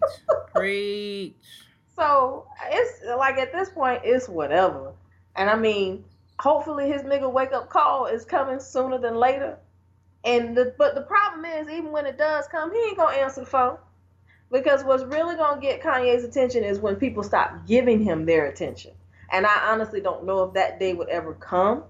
Preach. 0.54 1.34
So 1.94 2.46
it's 2.70 3.04
like 3.18 3.38
at 3.38 3.52
this 3.52 3.70
point, 3.70 4.02
it's 4.04 4.28
whatever. 4.28 4.92
And 5.36 5.50
I 5.50 5.56
mean, 5.56 6.04
hopefully 6.38 6.88
his 6.88 7.02
nigga 7.02 7.30
wake 7.30 7.52
up 7.52 7.68
call 7.68 8.06
is 8.06 8.24
coming 8.24 8.58
sooner 8.60 8.98
than 8.98 9.16
later. 9.16 9.58
And 10.24 10.56
the 10.56 10.74
but 10.76 10.94
the 10.94 11.02
problem 11.02 11.44
is, 11.44 11.68
even 11.68 11.92
when 11.92 12.06
it 12.06 12.18
does 12.18 12.46
come, 12.48 12.72
he 12.72 12.78
ain't 12.78 12.96
gonna 12.96 13.16
answer 13.16 13.40
the 13.40 13.46
phone. 13.46 13.78
Because 14.50 14.82
what's 14.82 15.04
really 15.04 15.36
gonna 15.36 15.60
get 15.60 15.82
Kanye's 15.82 16.24
attention 16.24 16.64
is 16.64 16.80
when 16.80 16.96
people 16.96 17.22
stop 17.22 17.66
giving 17.66 18.02
him 18.02 18.26
their 18.26 18.46
attention. 18.46 18.92
And 19.30 19.46
I 19.46 19.70
honestly 19.70 20.00
don't 20.00 20.24
know 20.24 20.42
if 20.42 20.54
that 20.54 20.80
day 20.80 20.92
would 20.92 21.08
ever 21.08 21.34
come 21.34 21.84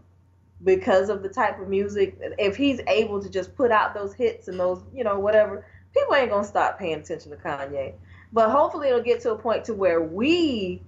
because 0.63 1.09
of 1.09 1.23
the 1.23 1.29
type 1.29 1.59
of 1.59 1.69
music. 1.69 2.19
If 2.39 2.57
he's 2.57 2.81
able 2.87 3.23
to 3.23 3.31
just 3.31 3.57
put 3.57 3.71
out 3.71 3.95
those 3.95 4.13
hits 4.13 4.49
and 4.49 4.61
those, 4.61 4.83
you 4.95 5.05
know, 5.05 5.19
whatever, 5.19 5.65
people 5.95 6.15
ain't 6.15 6.31
gonna 6.31 6.45
stop 6.45 6.79
paying 6.79 7.01
attention 7.01 7.31
to 7.31 7.37
Kanye. 7.37 7.95
But 8.33 8.51
hopefully 8.51 8.89
it'll 8.89 9.03
get 9.03 9.21
to 9.23 9.33
a 9.33 9.39
point 9.39 9.65
to 9.65 9.75
where 9.75 10.01
we 10.01 10.83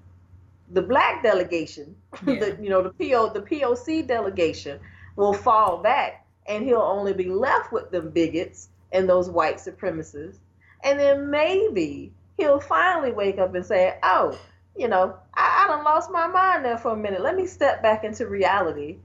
the 0.71 0.83
black 0.83 1.23
delegation, 1.23 1.95
yeah. 2.27 2.39
the 2.39 2.59
you 2.61 2.71
know 2.71 2.83
the 2.83 2.91
PO 2.91 3.33
the 3.33 3.43
POC 3.43 4.07
delegation 4.07 4.81
will 5.17 5.35
fall 5.35 5.83
back, 5.83 6.27
and 6.47 6.65
he'll 6.65 6.81
only 6.81 7.13
be 7.13 7.29
left 7.29 7.73
with 7.73 7.91
them 7.91 8.11
bigots 8.11 8.69
and 8.93 9.09
those 9.09 9.29
white 9.29 9.57
supremacists, 9.57 10.39
and 10.83 10.99
then 10.99 11.31
maybe 11.31 12.13
he'll 12.37 12.61
finally 12.61 13.13
wake 13.13 13.39
up 13.39 13.55
and 13.55 13.65
say, 13.67 13.99
"Oh, 14.03 14.39
you 14.77 14.89
know, 14.89 15.17
I, 15.35 15.65
I 15.65 15.69
done 15.69 15.85
lost 15.85 16.11
my 16.11 16.27
mind 16.27 16.65
there 16.65 16.79
for 16.79 16.93
a 16.93 16.97
minute. 16.97 17.21
Let 17.21 17.37
me 17.37 17.47
step 17.47 17.83
back 17.83 18.05
into 18.05 18.27
reality." 18.27 18.99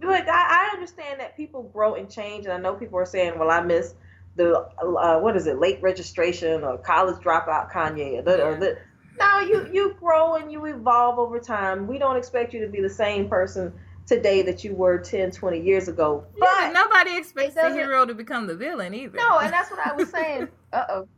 But 0.00 0.26
I, 0.30 0.70
I 0.70 0.70
understand 0.72 1.20
that 1.20 1.36
people 1.36 1.64
grow 1.64 1.94
and 1.94 2.10
change, 2.10 2.46
and 2.46 2.54
I 2.54 2.58
know 2.58 2.74
people 2.74 2.98
are 2.98 3.06
saying, 3.06 3.38
"Well, 3.38 3.50
I 3.50 3.60
miss." 3.60 3.94
The 4.40 4.56
uh, 4.82 5.18
what 5.18 5.36
is 5.36 5.46
it 5.46 5.58
late 5.58 5.80
registration 5.82 6.64
or 6.64 6.78
college 6.78 7.22
dropout 7.22 7.70
Kanye 7.70 8.18
or 8.18 8.22
the, 8.22 8.42
or 8.42 8.56
the 8.56 8.78
no, 9.18 9.40
you 9.40 9.68
you 9.70 9.96
grow 10.00 10.36
and 10.36 10.50
you 10.50 10.64
evolve 10.64 11.18
over 11.18 11.38
time. 11.38 11.86
We 11.86 11.98
don't 11.98 12.16
expect 12.16 12.54
you 12.54 12.60
to 12.64 12.68
be 12.68 12.80
the 12.80 12.88
same 12.88 13.28
person 13.28 13.74
today 14.06 14.40
that 14.42 14.64
you 14.64 14.74
were 14.74 14.98
10, 14.98 15.30
20 15.30 15.60
years 15.60 15.88
ago. 15.88 16.24
But 16.38 16.48
yeah, 16.58 16.72
nobody 16.72 17.16
expects 17.18 17.54
the 17.54 17.70
hero 17.70 18.06
to 18.06 18.14
become 18.14 18.46
the 18.46 18.56
villain 18.56 18.94
either. 18.94 19.18
No, 19.18 19.38
and 19.38 19.52
that's 19.52 19.70
what 19.70 19.86
I 19.86 19.92
was 19.92 20.08
saying. 20.08 20.48
uh 20.72 20.84
oh. 20.88 21.08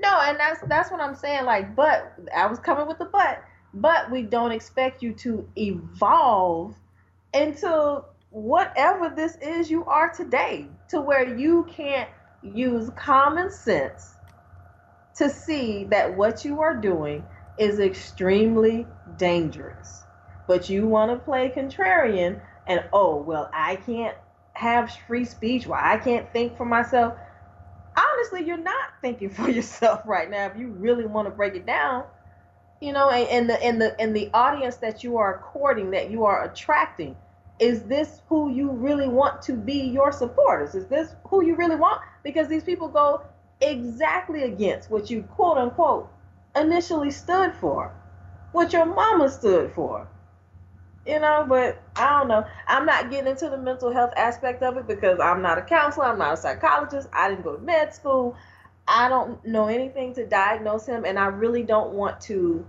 No, 0.00 0.20
and 0.20 0.38
that's 0.38 0.60
that's 0.68 0.92
what 0.92 1.00
I'm 1.00 1.16
saying. 1.16 1.44
Like, 1.44 1.74
but 1.74 2.14
I 2.34 2.46
was 2.46 2.60
coming 2.60 2.86
with 2.86 2.98
the 2.98 3.06
but. 3.06 3.42
But 3.74 4.10
we 4.10 4.22
don't 4.22 4.52
expect 4.52 5.02
you 5.02 5.12
to 5.14 5.46
evolve 5.56 6.74
into 7.34 8.04
whatever 8.30 9.12
this 9.14 9.36
is 9.42 9.70
you 9.70 9.84
are 9.84 10.08
today, 10.08 10.68
to 10.88 11.00
where 11.00 11.36
you 11.36 11.66
can't 11.68 12.08
use 12.42 12.90
common 12.96 13.50
sense 13.50 14.14
to 15.16 15.28
see 15.28 15.84
that 15.84 16.16
what 16.16 16.44
you 16.44 16.60
are 16.60 16.76
doing 16.76 17.24
is 17.58 17.80
extremely 17.80 18.86
dangerous. 19.16 20.04
But 20.46 20.68
you 20.70 20.86
want 20.86 21.10
to 21.10 21.24
play 21.24 21.50
contrarian 21.54 22.40
and, 22.66 22.84
oh, 22.92 23.16
well, 23.16 23.50
I 23.52 23.76
can't 23.76 24.16
have 24.52 24.92
free 25.06 25.24
speech, 25.24 25.66
well, 25.66 25.80
I 25.82 25.98
can't 25.98 26.32
think 26.32 26.56
for 26.56 26.64
myself. 26.64 27.14
Honestly, 27.96 28.46
you're 28.46 28.62
not 28.62 28.90
thinking 29.00 29.30
for 29.34 29.50
yourself 29.50 30.02
right 30.06 30.30
now 30.30 30.46
if 30.46 30.56
you 30.56 30.68
really 30.68 31.06
want 31.06 31.26
to 31.26 31.30
break 31.30 31.54
it 31.54 31.66
down. 31.66 32.04
You 32.80 32.92
know, 32.92 33.10
and, 33.10 33.28
and 33.28 33.50
the 33.50 33.60
and 33.60 33.82
the 33.82 34.00
and 34.00 34.14
the 34.14 34.30
audience 34.32 34.76
that 34.76 35.02
you 35.02 35.16
are 35.16 35.42
courting, 35.52 35.90
that 35.90 36.12
you 36.12 36.24
are 36.26 36.44
attracting, 36.44 37.16
is 37.58 37.82
this 37.82 38.22
who 38.28 38.52
you 38.52 38.70
really 38.70 39.08
want 39.08 39.42
to 39.42 39.54
be 39.54 39.80
your 39.80 40.12
supporters? 40.12 40.76
Is 40.76 40.86
this 40.86 41.16
who 41.24 41.44
you 41.44 41.56
really 41.56 41.74
want? 41.74 42.00
Because 42.28 42.46
these 42.46 42.62
people 42.62 42.88
go 42.88 43.22
exactly 43.62 44.42
against 44.42 44.90
what 44.90 45.08
you 45.10 45.22
quote 45.22 45.56
unquote 45.56 46.10
initially 46.54 47.10
stood 47.10 47.54
for, 47.54 47.90
what 48.52 48.70
your 48.74 48.84
mama 48.84 49.30
stood 49.30 49.72
for. 49.72 50.06
You 51.06 51.20
know, 51.20 51.46
but 51.48 51.82
I 51.96 52.18
don't 52.18 52.28
know. 52.28 52.44
I'm 52.66 52.84
not 52.84 53.10
getting 53.10 53.30
into 53.30 53.48
the 53.48 53.56
mental 53.56 53.90
health 53.90 54.12
aspect 54.14 54.62
of 54.62 54.76
it 54.76 54.86
because 54.86 55.18
I'm 55.20 55.40
not 55.40 55.56
a 55.56 55.62
counselor, 55.62 56.04
I'm 56.04 56.18
not 56.18 56.34
a 56.34 56.36
psychologist, 56.36 57.08
I 57.14 57.30
didn't 57.30 57.44
go 57.44 57.56
to 57.56 57.62
med 57.62 57.94
school. 57.94 58.36
I 58.86 59.08
don't 59.08 59.42
know 59.46 59.68
anything 59.68 60.12
to 60.16 60.26
diagnose 60.26 60.84
him, 60.84 61.06
and 61.06 61.18
I 61.18 61.28
really 61.28 61.62
don't 61.62 61.94
want 61.94 62.20
to. 62.22 62.66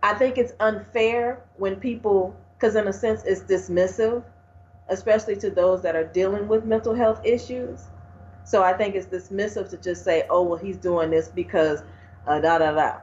I 0.00 0.14
think 0.14 0.38
it's 0.38 0.52
unfair 0.60 1.42
when 1.56 1.74
people, 1.74 2.36
because 2.56 2.76
in 2.76 2.86
a 2.86 2.92
sense, 2.92 3.24
it's 3.24 3.40
dismissive, 3.40 4.22
especially 4.88 5.34
to 5.38 5.50
those 5.50 5.82
that 5.82 5.96
are 5.96 6.06
dealing 6.06 6.46
with 6.46 6.64
mental 6.64 6.94
health 6.94 7.20
issues 7.24 7.89
so 8.50 8.64
I 8.64 8.72
think 8.72 8.96
it's 8.96 9.06
dismissive 9.06 9.70
to 9.70 9.76
just 9.76 10.02
say, 10.02 10.24
oh, 10.28 10.42
well, 10.42 10.58
he's 10.58 10.76
doing 10.76 11.08
this 11.10 11.28
because 11.28 11.84
uh, 12.26 12.40
da 12.40 12.58
da 12.58 12.72
da. 12.72 12.96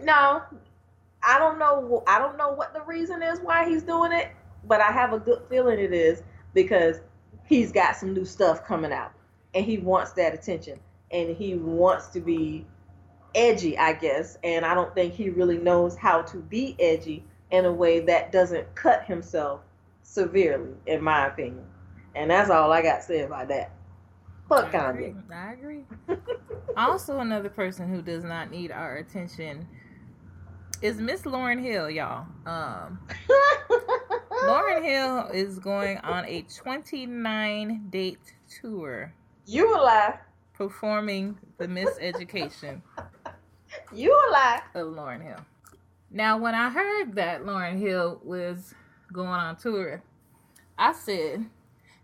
No, 0.00 0.42
I 1.22 1.38
don't 1.38 1.56
know. 1.56 2.02
I 2.08 2.18
don't 2.18 2.36
know 2.36 2.50
what 2.50 2.74
the 2.74 2.82
reason 2.82 3.22
is 3.22 3.38
why 3.38 3.68
he's 3.68 3.84
doing 3.84 4.10
it, 4.10 4.32
but 4.64 4.80
I 4.80 4.90
have 4.90 5.12
a 5.12 5.20
good 5.20 5.42
feeling 5.48 5.78
it 5.78 5.92
is 5.92 6.24
because 6.52 6.96
he's 7.46 7.70
got 7.70 7.94
some 7.94 8.12
new 8.12 8.24
stuff 8.24 8.66
coming 8.66 8.92
out 8.92 9.12
and 9.54 9.64
he 9.64 9.78
wants 9.78 10.14
that 10.14 10.34
attention 10.34 10.80
and 11.12 11.36
he 11.36 11.54
wants 11.54 12.08
to 12.08 12.20
be 12.20 12.66
edgy, 13.36 13.78
I 13.78 13.92
guess. 13.92 14.36
And 14.42 14.66
I 14.66 14.74
don't 14.74 14.92
think 14.96 15.14
he 15.14 15.30
really 15.30 15.58
knows 15.58 15.96
how 15.96 16.22
to 16.22 16.38
be 16.38 16.74
edgy 16.80 17.22
in 17.52 17.66
a 17.66 17.72
way 17.72 18.00
that 18.00 18.32
doesn't 18.32 18.74
cut 18.74 19.04
himself 19.04 19.60
severely, 20.02 20.72
in 20.86 21.04
my 21.04 21.28
opinion. 21.28 21.66
And 22.16 22.32
that's 22.32 22.50
all 22.50 22.72
I 22.72 22.82
got 22.82 22.96
to 22.96 23.02
say 23.02 23.20
about 23.20 23.46
that. 23.46 23.70
Fuck 24.50 24.74
I 24.74 24.90
agree. 24.90 25.14
I 25.32 25.52
agree. 25.52 25.84
also, 26.76 27.20
another 27.20 27.48
person 27.48 27.88
who 27.88 28.02
does 28.02 28.24
not 28.24 28.50
need 28.50 28.72
our 28.72 28.96
attention 28.96 29.68
is 30.82 31.00
Miss 31.00 31.22
Lauryn 31.22 31.62
Hill, 31.62 31.88
y'all. 31.88 32.26
Um, 32.46 32.98
Lauryn 34.42 34.82
Hill 34.82 35.28
is 35.32 35.60
going 35.60 35.98
on 35.98 36.24
a 36.24 36.42
29 36.42 37.86
date 37.90 38.18
tour. 38.60 39.14
You 39.46 39.72
a 39.72 39.78
lie. 39.78 40.18
Performing 40.54 41.38
the 41.58 41.68
Miseducation. 41.68 42.82
you 43.94 44.12
a 44.12 44.26
lie. 44.32 44.62
Of 44.74 44.88
Lauryn 44.88 45.22
Hill. 45.22 45.46
Now, 46.10 46.38
when 46.38 46.56
I 46.56 46.70
heard 46.70 47.14
that 47.14 47.44
Lauryn 47.44 47.78
Hill 47.78 48.20
was 48.24 48.74
going 49.12 49.28
on 49.28 49.54
tour, 49.58 50.02
I 50.76 50.92
said, 50.92 51.46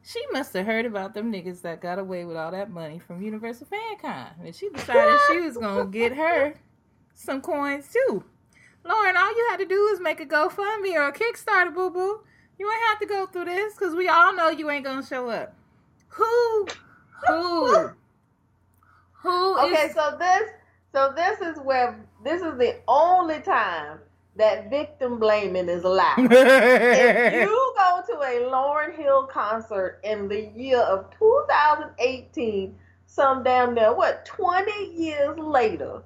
she 0.09 0.23
must 0.31 0.53
have 0.53 0.65
heard 0.67 0.87
about 0.87 1.15
them 1.15 1.33
niggas 1.33 1.63
that 1.63 1.81
got 1.81 1.99
away 1.99 2.25
with 2.25 2.37
all 2.37 2.53
that 2.53 2.71
money 2.71 3.01
from 3.01 3.21
Universal 3.21 3.67
FanCon. 3.67 4.29
And 4.45 4.55
she 4.55 4.69
decided 4.69 5.19
she 5.29 5.41
was 5.41 5.57
going 5.57 5.87
to 5.87 5.91
get 5.93 6.13
her 6.17 6.55
some 7.15 7.41
coins 7.41 7.89
too. 7.93 8.23
Lauryn, 8.85 9.17
all 9.17 9.37
you 9.37 9.47
had 9.51 9.57
to 9.59 9.67
do 9.67 9.89
is 9.89 9.99
make 10.01 10.21
a 10.21 10.27
GoFundMe 10.27 10.95
or 10.95 11.09
a 11.09 11.13
Kickstarter, 11.13 11.75
boo 11.75 11.91
boo. 11.91 12.21
You 12.59 12.71
ain't 12.71 12.81
have 12.89 13.01
to 13.01 13.07
go 13.07 13.27
through 13.27 13.47
this 13.47 13.75
because 13.75 13.97
we 13.97 14.09
all 14.09 14.33
know 14.35 14.49
you 14.49 14.71
ain't 14.71 14.85
going 14.85 15.03
to 15.03 15.07
show 15.07 15.29
up. 15.29 15.55
Who? 16.11 16.67
Who? 17.27 17.91
Who 19.23 19.59
Okay, 19.59 19.87
is- 19.87 19.95
so 19.95 20.17
this 20.19 20.51
so 20.93 21.13
this 21.17 21.41
is 21.41 21.59
where 21.65 21.99
this 22.23 22.43
is 22.43 22.57
the 22.59 22.77
only 22.87 23.41
time 23.41 23.99
that 24.37 24.69
victim 24.71 25.19
blaming 25.19 25.69
is 25.69 25.85
allowed. 25.85 26.19
if 26.19 27.35
you 27.35 27.75
go 27.77 28.03
to 28.07 28.13
a 28.21 28.51
Lauryn 28.51 28.95
Hill 28.95 29.25
concert 29.25 30.01
in 30.05 30.29
the 30.29 30.51
year 30.55 30.79
of 30.79 31.11
2018, 31.19 32.75
some 33.07 33.43
damn 33.43 33.75
near 33.75 33.95
what 33.95 34.25
20 34.27 34.93
years 34.95 35.39
later, 35.39 36.03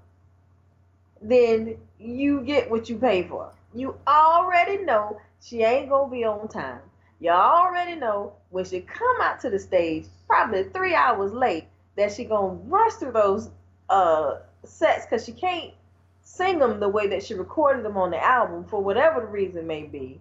then 1.21 1.77
you 1.99 2.43
get 2.43 2.71
what 2.71 2.89
you 2.89 2.97
pay 2.97 3.27
for. 3.27 3.53
You 3.75 3.97
already 4.07 4.85
know 4.85 5.21
she 5.43 5.63
ain't 5.63 5.91
gonna 5.91 6.11
be 6.11 6.25
on 6.25 6.49
time. 6.49 6.81
You 7.19 7.31
already 7.31 7.97
know 7.97 8.33
when 8.51 8.65
she 8.65 8.81
come 8.81 9.21
out 9.21 9.41
to 9.41 9.51
the 9.51 9.59
stage, 9.59 10.07
probably 10.27 10.65
three 10.65 10.95
hours 10.95 11.33
late, 11.33 11.65
that 11.97 12.13
she 12.13 12.25
gonna 12.25 12.55
rush 12.67 12.93
through 12.95 13.13
those 13.13 13.51
uh 13.89 14.39
sets 14.65 15.05
because 15.05 15.25
she 15.25 15.33
can't 15.33 15.73
sing 16.31 16.61
them 16.61 16.79
the 16.79 16.89
way 16.89 17.09
that 17.09 17.23
she 17.25 17.35
recorded 17.35 17.85
them 17.85 17.97
on 17.97 18.11
the 18.11 18.25
album 18.25 18.65
for 18.65 18.83
whatever 18.83 19.21
the 19.21 19.27
reason 19.27 19.67
may 19.67 19.83
be. 19.83 20.21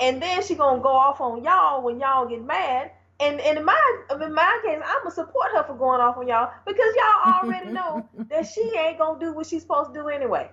And 0.00 0.20
then 0.20 0.42
she 0.42 0.54
gonna 0.54 0.82
go 0.82 0.88
off 0.88 1.20
on 1.20 1.44
y'all 1.44 1.82
when 1.82 2.00
y'all 2.00 2.26
get 2.26 2.42
mad. 2.42 2.90
And, 3.20 3.40
and 3.40 3.58
in 3.58 3.64
my 3.64 4.02
in 4.10 4.34
my 4.34 4.60
case, 4.64 4.80
I'm 4.84 5.02
gonna 5.02 5.14
support 5.14 5.52
her 5.54 5.62
for 5.62 5.74
going 5.74 6.00
off 6.00 6.16
on 6.16 6.26
y'all 6.26 6.50
because 6.66 6.94
y'all 6.96 7.34
already 7.34 7.70
know 7.70 8.08
that 8.30 8.46
she 8.46 8.72
ain't 8.76 8.98
gonna 8.98 9.20
do 9.20 9.32
what 9.32 9.46
she's 9.46 9.62
supposed 9.62 9.92
to 9.94 10.00
do 10.00 10.08
anyway. 10.08 10.50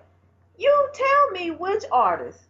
You 0.58 0.88
tell 0.92 1.30
me 1.30 1.50
which 1.50 1.84
artist 1.90 2.40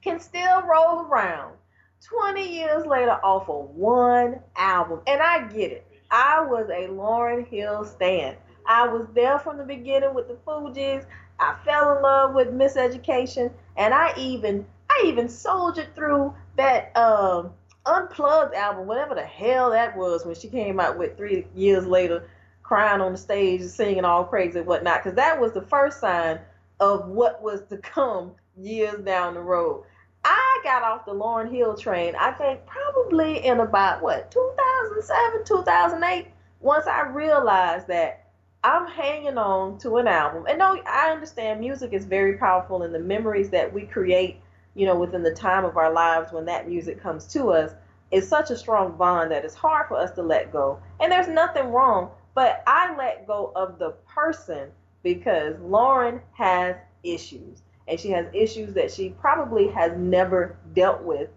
can 0.00 0.20
still 0.20 0.62
roll 0.62 1.00
around 1.00 1.56
20 2.04 2.48
years 2.48 2.86
later 2.86 3.18
off 3.22 3.48
of 3.50 3.70
one 3.70 4.40
album. 4.56 5.00
And 5.06 5.20
I 5.20 5.46
get 5.48 5.72
it. 5.72 5.86
I 6.10 6.40
was 6.40 6.68
a 6.68 6.88
Lauryn 6.88 7.46
Hill 7.46 7.84
stan. 7.84 8.36
I 8.66 8.86
was 8.86 9.06
there 9.14 9.38
from 9.38 9.58
the 9.58 9.64
beginning 9.64 10.14
with 10.14 10.28
the 10.28 10.34
Fugees. 10.46 11.04
I 11.42 11.56
fell 11.64 11.96
in 11.96 12.02
love 12.02 12.34
with 12.34 12.48
Miseducation, 12.48 13.50
and 13.76 13.92
I 13.92 14.14
even 14.16 14.64
I 14.90 15.02
even 15.06 15.28
soldiered 15.28 15.94
through 15.94 16.34
that 16.56 16.96
um, 16.96 17.52
unplugged 17.84 18.54
album, 18.54 18.86
whatever 18.86 19.14
the 19.14 19.24
hell 19.24 19.70
that 19.70 19.96
was, 19.96 20.24
when 20.24 20.36
she 20.36 20.48
came 20.48 20.78
out 20.78 20.98
with 20.98 21.16
three 21.16 21.46
years 21.54 21.86
later, 21.86 22.28
crying 22.62 23.00
on 23.00 23.12
the 23.12 23.18
stage, 23.18 23.62
singing 23.62 24.04
all 24.04 24.24
crazy 24.24 24.58
and 24.58 24.68
whatnot, 24.68 25.02
because 25.02 25.16
that 25.16 25.40
was 25.40 25.52
the 25.52 25.62
first 25.62 25.98
sign 26.00 26.38
of 26.78 27.08
what 27.08 27.42
was 27.42 27.62
to 27.70 27.76
come 27.78 28.32
years 28.56 29.00
down 29.04 29.34
the 29.34 29.40
road. 29.40 29.84
I 30.24 30.60
got 30.62 30.84
off 30.84 31.04
the 31.04 31.12
Lauryn 31.12 31.50
Hill 31.50 31.76
train, 31.76 32.14
I 32.14 32.30
think 32.32 32.60
probably 32.66 33.44
in 33.44 33.58
about 33.58 34.02
what 34.02 34.30
2007, 34.30 35.44
2008, 35.44 36.28
once 36.60 36.86
I 36.86 37.08
realized 37.08 37.88
that 37.88 38.21
I'm 38.64 38.86
hanging 38.86 39.38
on 39.38 39.78
to 39.78 39.96
an 39.96 40.06
album. 40.06 40.46
And 40.48 40.58
no, 40.58 40.80
I 40.86 41.10
understand 41.10 41.60
music 41.60 41.92
is 41.92 42.04
very 42.04 42.36
powerful 42.38 42.82
and 42.82 42.94
the 42.94 43.00
memories 43.00 43.50
that 43.50 43.72
we 43.72 43.82
create, 43.82 44.40
you 44.74 44.86
know, 44.86 44.96
within 44.96 45.22
the 45.22 45.34
time 45.34 45.64
of 45.64 45.76
our 45.76 45.92
lives 45.92 46.32
when 46.32 46.44
that 46.44 46.68
music 46.68 47.02
comes 47.02 47.26
to 47.28 47.50
us 47.50 47.72
is 48.12 48.28
such 48.28 48.50
a 48.50 48.56
strong 48.56 48.96
bond 48.96 49.32
that 49.32 49.44
it's 49.44 49.54
hard 49.54 49.88
for 49.88 49.96
us 49.96 50.12
to 50.12 50.22
let 50.22 50.52
go. 50.52 50.80
And 51.00 51.10
there's 51.10 51.28
nothing 51.28 51.72
wrong, 51.72 52.10
but 52.34 52.62
I 52.66 52.94
let 52.96 53.26
go 53.26 53.52
of 53.56 53.78
the 53.78 53.94
person 54.06 54.70
because 55.02 55.56
Lauryn 55.56 56.20
has 56.34 56.76
issues 57.02 57.62
and 57.88 57.98
she 57.98 58.10
has 58.10 58.26
issues 58.32 58.74
that 58.74 58.92
she 58.92 59.10
probably 59.20 59.68
has 59.68 59.92
never 59.96 60.56
dealt 60.72 61.02
with 61.02 61.30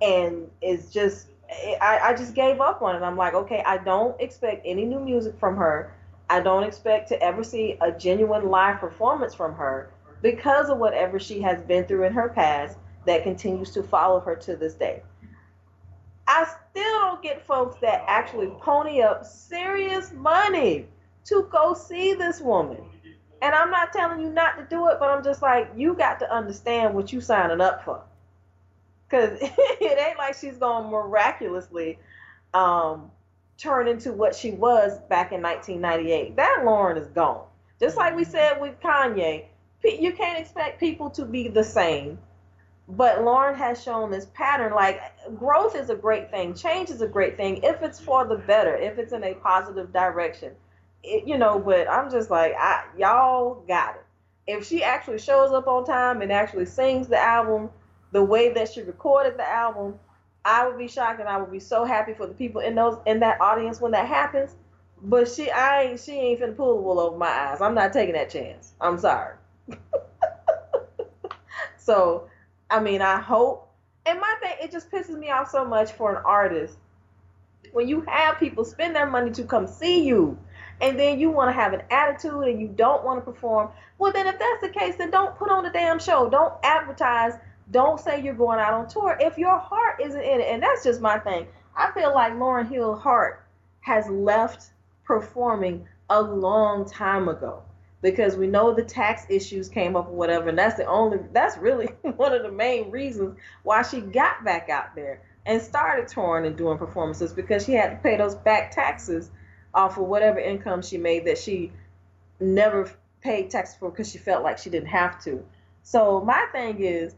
and 0.00 0.50
is 0.60 0.90
just 0.90 1.28
I, 1.80 2.00
I 2.02 2.14
just 2.14 2.34
gave 2.34 2.60
up 2.60 2.80
on 2.80 2.96
it. 2.96 3.02
I'm 3.02 3.16
like, 3.16 3.34
okay, 3.34 3.62
I 3.66 3.76
don't 3.76 4.18
expect 4.20 4.62
any 4.64 4.86
new 4.86 4.98
music 4.98 5.38
from 5.38 5.56
her. 5.56 5.92
I 6.30 6.40
don't 6.40 6.64
expect 6.64 7.08
to 7.08 7.22
ever 7.22 7.44
see 7.44 7.76
a 7.80 7.92
genuine 7.92 8.48
live 8.48 8.80
performance 8.80 9.34
from 9.34 9.54
her 9.54 9.92
because 10.22 10.70
of 10.70 10.78
whatever 10.78 11.18
she 11.18 11.40
has 11.42 11.60
been 11.62 11.84
through 11.84 12.04
in 12.04 12.12
her 12.12 12.28
past 12.28 12.78
that 13.06 13.22
continues 13.22 13.72
to 13.72 13.82
follow 13.82 14.20
her 14.20 14.36
to 14.36 14.56
this 14.56 14.74
day. 14.74 15.02
I 16.26 16.46
still 16.70 17.00
don't 17.00 17.22
get 17.22 17.44
folks 17.44 17.76
that 17.80 18.04
actually 18.06 18.48
pony 18.60 19.02
up 19.02 19.24
serious 19.24 20.12
money 20.12 20.86
to 21.24 21.48
go 21.50 21.74
see 21.74 22.14
this 22.14 22.40
woman. 22.40 22.78
And 23.42 23.54
I'm 23.54 23.70
not 23.70 23.92
telling 23.92 24.20
you 24.20 24.30
not 24.30 24.56
to 24.56 24.64
do 24.64 24.88
it, 24.88 24.98
but 25.00 25.10
I'm 25.10 25.24
just 25.24 25.42
like, 25.42 25.70
you 25.76 25.94
got 25.94 26.20
to 26.20 26.32
understand 26.32 26.94
what 26.94 27.12
you 27.12 27.20
signing 27.20 27.60
up 27.60 27.84
for. 27.84 28.02
Because 29.08 29.38
it 29.42 29.98
ain't 29.98 30.16
like 30.18 30.36
she's 30.36 30.56
going 30.56 30.90
miraculously 30.90 31.98
um, 32.54 33.10
turn 33.58 33.88
into 33.88 34.12
what 34.12 34.34
she 34.34 34.52
was 34.52 34.98
back 35.08 35.32
in 35.32 35.42
1998. 35.42 36.36
That 36.36 36.62
Lauryn 36.62 37.00
is 37.00 37.08
gone. 37.08 37.44
Just 37.78 37.96
like 37.96 38.14
we 38.14 38.22
mm-hmm. 38.22 38.30
said 38.30 38.60
with 38.60 38.80
Kanye, 38.80 39.46
you 39.84 40.12
can't 40.12 40.38
expect 40.38 40.78
people 40.78 41.10
to 41.10 41.24
be 41.24 41.48
the 41.48 41.64
same. 41.64 42.18
But 42.88 43.18
Lauryn 43.18 43.56
has 43.56 43.82
shown 43.82 44.10
this 44.10 44.26
pattern 44.34 44.74
like 44.74 45.00
growth 45.38 45.76
is 45.76 45.90
a 45.90 45.94
great 45.94 46.30
thing, 46.30 46.54
change 46.54 46.90
is 46.90 47.00
a 47.00 47.06
great 47.06 47.36
thing 47.36 47.62
if 47.62 47.82
it's 47.82 48.00
for 48.00 48.26
the 48.26 48.36
better, 48.36 48.76
if 48.76 48.98
it's 48.98 49.12
in 49.12 49.24
a 49.24 49.34
positive 49.34 49.92
direction. 49.92 50.52
It, 51.02 51.26
you 51.26 51.38
know, 51.38 51.58
but 51.58 51.88
I'm 51.88 52.10
just 52.10 52.30
like, 52.30 52.54
I, 52.58 52.84
y'all 52.98 53.64
got 53.66 53.96
it. 53.96 54.04
If 54.46 54.66
she 54.66 54.82
actually 54.82 55.18
shows 55.18 55.52
up 55.52 55.68
on 55.68 55.84
time 55.84 56.22
and 56.22 56.32
actually 56.32 56.66
sings 56.66 57.08
the 57.08 57.18
album 57.18 57.70
the 58.10 58.22
way 58.22 58.52
that 58.52 58.72
she 58.72 58.82
recorded 58.82 59.38
the 59.38 59.48
album, 59.48 59.98
I 60.44 60.66
would 60.66 60.78
be 60.78 60.88
shocked 60.88 61.20
and 61.20 61.28
I 61.28 61.36
would 61.36 61.52
be 61.52 61.60
so 61.60 61.84
happy 61.84 62.14
for 62.14 62.26
the 62.26 62.34
people 62.34 62.60
in 62.60 62.74
those 62.74 62.98
in 63.06 63.20
that 63.20 63.40
audience 63.40 63.80
when 63.80 63.92
that 63.92 64.06
happens. 64.06 64.54
But 65.02 65.28
she 65.28 65.50
I 65.50 65.82
ain't 65.82 66.00
she 66.00 66.12
ain't 66.12 66.40
finna 66.40 66.56
pull 66.56 66.76
the 66.76 66.80
wool 66.80 67.00
over 67.00 67.16
my 67.16 67.28
eyes. 67.28 67.60
I'm 67.60 67.74
not 67.74 67.92
taking 67.92 68.14
that 68.14 68.30
chance. 68.30 68.72
I'm 68.80 68.98
sorry. 68.98 69.36
so 71.76 72.28
I 72.70 72.80
mean 72.80 73.02
I 73.02 73.20
hope 73.20 73.68
and 74.06 74.20
my 74.20 74.34
thing 74.40 74.56
it 74.60 74.72
just 74.72 74.90
pisses 74.90 75.18
me 75.18 75.30
off 75.30 75.50
so 75.50 75.64
much 75.64 75.92
for 75.92 76.16
an 76.16 76.22
artist 76.24 76.76
when 77.72 77.88
you 77.88 78.02
have 78.02 78.38
people 78.38 78.64
spend 78.64 78.94
their 78.94 79.06
money 79.06 79.30
to 79.30 79.44
come 79.44 79.66
see 79.66 80.04
you 80.04 80.36
and 80.80 80.98
then 80.98 81.18
you 81.18 81.30
want 81.30 81.48
to 81.48 81.52
have 81.52 81.72
an 81.72 81.82
attitude 81.90 82.42
and 82.44 82.60
you 82.60 82.68
don't 82.68 83.04
want 83.04 83.24
to 83.24 83.32
perform 83.32 83.70
well 83.98 84.12
then 84.12 84.26
if 84.26 84.38
that's 84.38 84.60
the 84.60 84.68
case 84.68 84.96
then 84.96 85.10
don't 85.10 85.36
put 85.36 85.50
on 85.50 85.62
the 85.62 85.70
damn 85.70 85.98
show 85.98 86.28
don't 86.28 86.54
advertise 86.64 87.34
don't 87.72 87.98
say 87.98 88.22
you're 88.22 88.34
going 88.34 88.60
out 88.60 88.74
on 88.74 88.86
tour 88.86 89.16
if 89.20 89.38
your 89.38 89.58
heart 89.58 90.00
isn't 90.00 90.20
in 90.20 90.40
it. 90.40 90.46
And 90.48 90.62
that's 90.62 90.84
just 90.84 91.00
my 91.00 91.18
thing. 91.18 91.46
I 91.74 91.90
feel 91.92 92.14
like 92.14 92.34
Lauryn 92.34 92.70
Hill 92.70 92.94
Hart 92.94 93.44
has 93.80 94.08
left 94.08 94.70
performing 95.04 95.86
a 96.10 96.22
long 96.22 96.88
time 96.88 97.28
ago 97.28 97.62
because 98.02 98.36
we 98.36 98.46
know 98.46 98.74
the 98.74 98.84
tax 98.84 99.24
issues 99.30 99.68
came 99.68 99.96
up 99.96 100.08
or 100.08 100.14
whatever. 100.14 100.50
And 100.50 100.58
that's 100.58 100.76
the 100.76 100.84
only, 100.86 101.18
that's 101.32 101.56
really 101.56 101.86
one 102.16 102.32
of 102.32 102.42
the 102.42 102.52
main 102.52 102.90
reasons 102.90 103.38
why 103.62 103.82
she 103.82 104.00
got 104.00 104.44
back 104.44 104.68
out 104.68 104.94
there 104.94 105.22
and 105.46 105.60
started 105.60 106.08
touring 106.08 106.46
and 106.46 106.56
doing 106.56 106.78
performances 106.78 107.32
because 107.32 107.64
she 107.64 107.72
had 107.72 107.90
to 107.90 107.96
pay 107.96 108.16
those 108.16 108.34
back 108.34 108.70
taxes 108.70 109.30
off 109.74 109.96
of 109.96 110.04
whatever 110.04 110.38
income 110.38 110.82
she 110.82 110.98
made 110.98 111.24
that 111.24 111.38
she 111.38 111.72
never 112.38 112.90
paid 113.22 113.50
taxes 113.50 113.76
for 113.76 113.90
because 113.90 114.10
she 114.10 114.18
felt 114.18 114.42
like 114.42 114.58
she 114.58 114.70
didn't 114.70 114.88
have 114.88 115.22
to. 115.24 115.42
So 115.82 116.20
my 116.20 116.46
thing 116.52 116.80
is, 116.80 117.14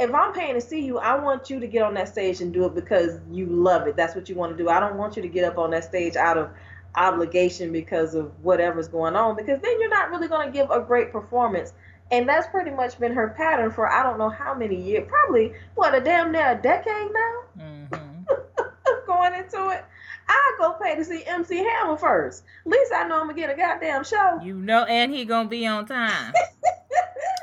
if 0.00 0.12
I'm 0.14 0.32
paying 0.32 0.54
to 0.54 0.60
see 0.60 0.84
you, 0.84 0.98
I 0.98 1.18
want 1.18 1.50
you 1.50 1.60
to 1.60 1.66
get 1.66 1.82
on 1.82 1.94
that 1.94 2.08
stage 2.08 2.40
and 2.40 2.52
do 2.52 2.64
it 2.66 2.74
because 2.74 3.20
you 3.30 3.46
love 3.46 3.86
it. 3.86 3.96
That's 3.96 4.14
what 4.14 4.28
you 4.28 4.34
want 4.34 4.56
to 4.56 4.62
do. 4.62 4.68
I 4.68 4.80
don't 4.80 4.96
want 4.96 5.16
you 5.16 5.22
to 5.22 5.28
get 5.28 5.44
up 5.44 5.58
on 5.58 5.70
that 5.70 5.84
stage 5.84 6.16
out 6.16 6.36
of 6.36 6.50
obligation 6.96 7.72
because 7.72 8.14
of 8.14 8.32
whatever's 8.42 8.88
going 8.88 9.16
on 9.16 9.36
because 9.36 9.60
then 9.60 9.80
you're 9.80 9.90
not 9.90 10.10
really 10.10 10.28
going 10.28 10.46
to 10.46 10.52
give 10.52 10.70
a 10.70 10.80
great 10.80 11.12
performance. 11.12 11.72
And 12.10 12.28
that's 12.28 12.46
pretty 12.48 12.70
much 12.70 12.98
been 12.98 13.12
her 13.14 13.34
pattern 13.36 13.70
for 13.70 13.90
I 13.90 14.02
don't 14.02 14.18
know 14.18 14.28
how 14.28 14.54
many 14.54 14.80
years. 14.80 15.08
Probably 15.08 15.52
what 15.74 15.94
a 15.94 16.00
damn 16.00 16.32
near 16.32 16.52
a 16.52 16.60
decade 16.60 17.10
now. 17.12 17.40
Mm-hmm. 17.64 19.06
going 19.06 19.34
into 19.34 19.68
it. 19.70 19.84
I 20.28 20.56
go 20.58 20.72
pay 20.82 20.96
to 20.96 21.04
see 21.04 21.22
MC 21.26 21.58
Hammer 21.58 21.96
first. 21.96 22.44
At 22.66 22.72
least 22.72 22.92
I 22.94 23.06
know 23.06 23.20
I'm 23.20 23.28
gonna 23.28 23.34
get 23.34 23.50
a 23.50 23.54
goddamn 23.54 24.04
show. 24.04 24.40
You 24.42 24.54
know, 24.56 24.84
and 24.84 25.12
he 25.12 25.24
gonna 25.24 25.48
be 25.48 25.66
on 25.66 25.86
time. 25.86 26.32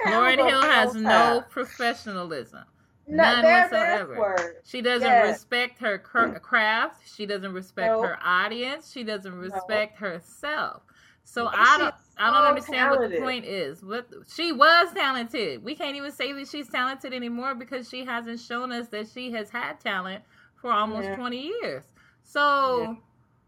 Lauryn 0.06 0.38
Hill 0.50 0.62
has 0.64 0.94
no 0.96 1.44
professionalism. 1.50 2.64
No, 3.08 3.24
None 3.24 3.44
whatsoever. 3.44 4.56
She 4.64 4.82
doesn't 4.82 5.08
Yes. 5.08 5.34
respect 5.34 5.80
her 5.80 5.98
cr- 5.98 6.38
craft. 6.40 7.02
She 7.14 7.26
doesn't 7.26 7.52
respect 7.52 7.92
Nope. 7.92 8.06
her 8.06 8.18
audience. 8.24 8.92
She 8.92 9.04
doesn't 9.04 9.38
respect 9.38 9.98
herself. 9.98 10.84
So 11.24 11.48
And 11.48 11.56
I 11.60 11.78
don't. 11.78 11.94
she's 11.98 12.16
I 12.18 12.26
don't 12.32 12.36
so 12.44 12.48
understand 12.48 12.92
what 12.92 13.10
the 13.10 13.20
point 13.20 13.46
is. 13.46 13.84
What 13.84 14.08
she 14.34 14.52
was 14.52 14.94
talented. 14.94 15.64
We 15.64 15.76
can't 15.76 15.96
even 15.96 16.12
say 16.12 16.32
that 16.34 16.48
she's 16.48 16.70
talented 16.70 17.14
anymore 17.14 17.56
because 17.56 17.90
she 17.90 18.06
hasn't 18.06 18.40
shown 18.40 18.72
us 18.72 18.88
that 18.90 19.08
she 19.08 19.32
has 19.32 19.50
had 19.50 19.80
talent 19.80 20.24
for 20.56 20.72
almost 20.72 21.08
Yeah. 21.08 21.16
twenty 21.16 21.48
years. 21.62 21.84
So 22.24 22.82
Yeah. 22.82 22.96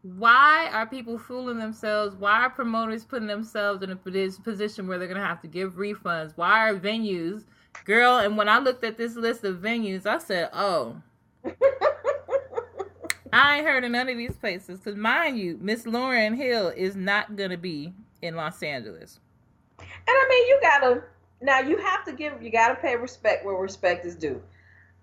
Why 0.03 0.69
are 0.73 0.85
people 0.85 1.17
fooling 1.17 1.59
themselves? 1.59 2.13
Why 2.17 2.41
are 2.41 2.49
promoters 2.49 3.05
putting 3.05 3.27
themselves 3.27 3.81
in 3.83 3.89
a 3.89 3.95
position 3.95 4.85
where 4.85 4.99
they're 4.99 5.07
gonna 5.07 5.25
have 5.25 5.41
to 5.43 5.47
give 5.47 5.75
refunds? 5.75 6.33
Why 6.35 6.69
are 6.69 6.77
venues, 6.77 7.45
girl? 7.85 8.17
And 8.17 8.35
when 8.35 8.49
I 8.49 8.59
looked 8.59 8.83
at 8.83 8.97
this 8.97 9.15
list 9.15 9.45
of 9.45 9.59
venues, 9.59 10.05
I 10.05 10.17
said, 10.17 10.49
"Oh, 10.51 11.01
I 13.31 13.57
ain't 13.57 13.65
heard 13.65 13.85
of 13.85 13.91
none 13.91 14.09
of 14.09 14.17
these 14.17 14.35
places. 14.35 14.81
Cause 14.81 14.95
mind 14.97 15.39
you, 15.39 15.57
Miss 15.61 15.83
Lauryn 15.83 16.35
Hill 16.35 16.73
is 16.75 16.97
not 16.97 17.37
gonna 17.37 17.57
be 17.57 17.93
in 18.21 18.35
Los 18.35 18.61
Angeles. 18.61 19.21
And 19.79 19.87
I 20.07 20.27
mean, 20.29 20.47
you 20.47 20.59
gotta 20.61 21.03
now 21.41 21.59
you 21.61 21.77
have 21.77 22.03
to 22.05 22.11
give 22.11 22.43
you 22.43 22.51
gotta 22.51 22.75
pay 22.75 22.97
respect 22.97 23.45
where 23.45 23.55
respect 23.55 24.05
is 24.05 24.15
due. 24.15 24.41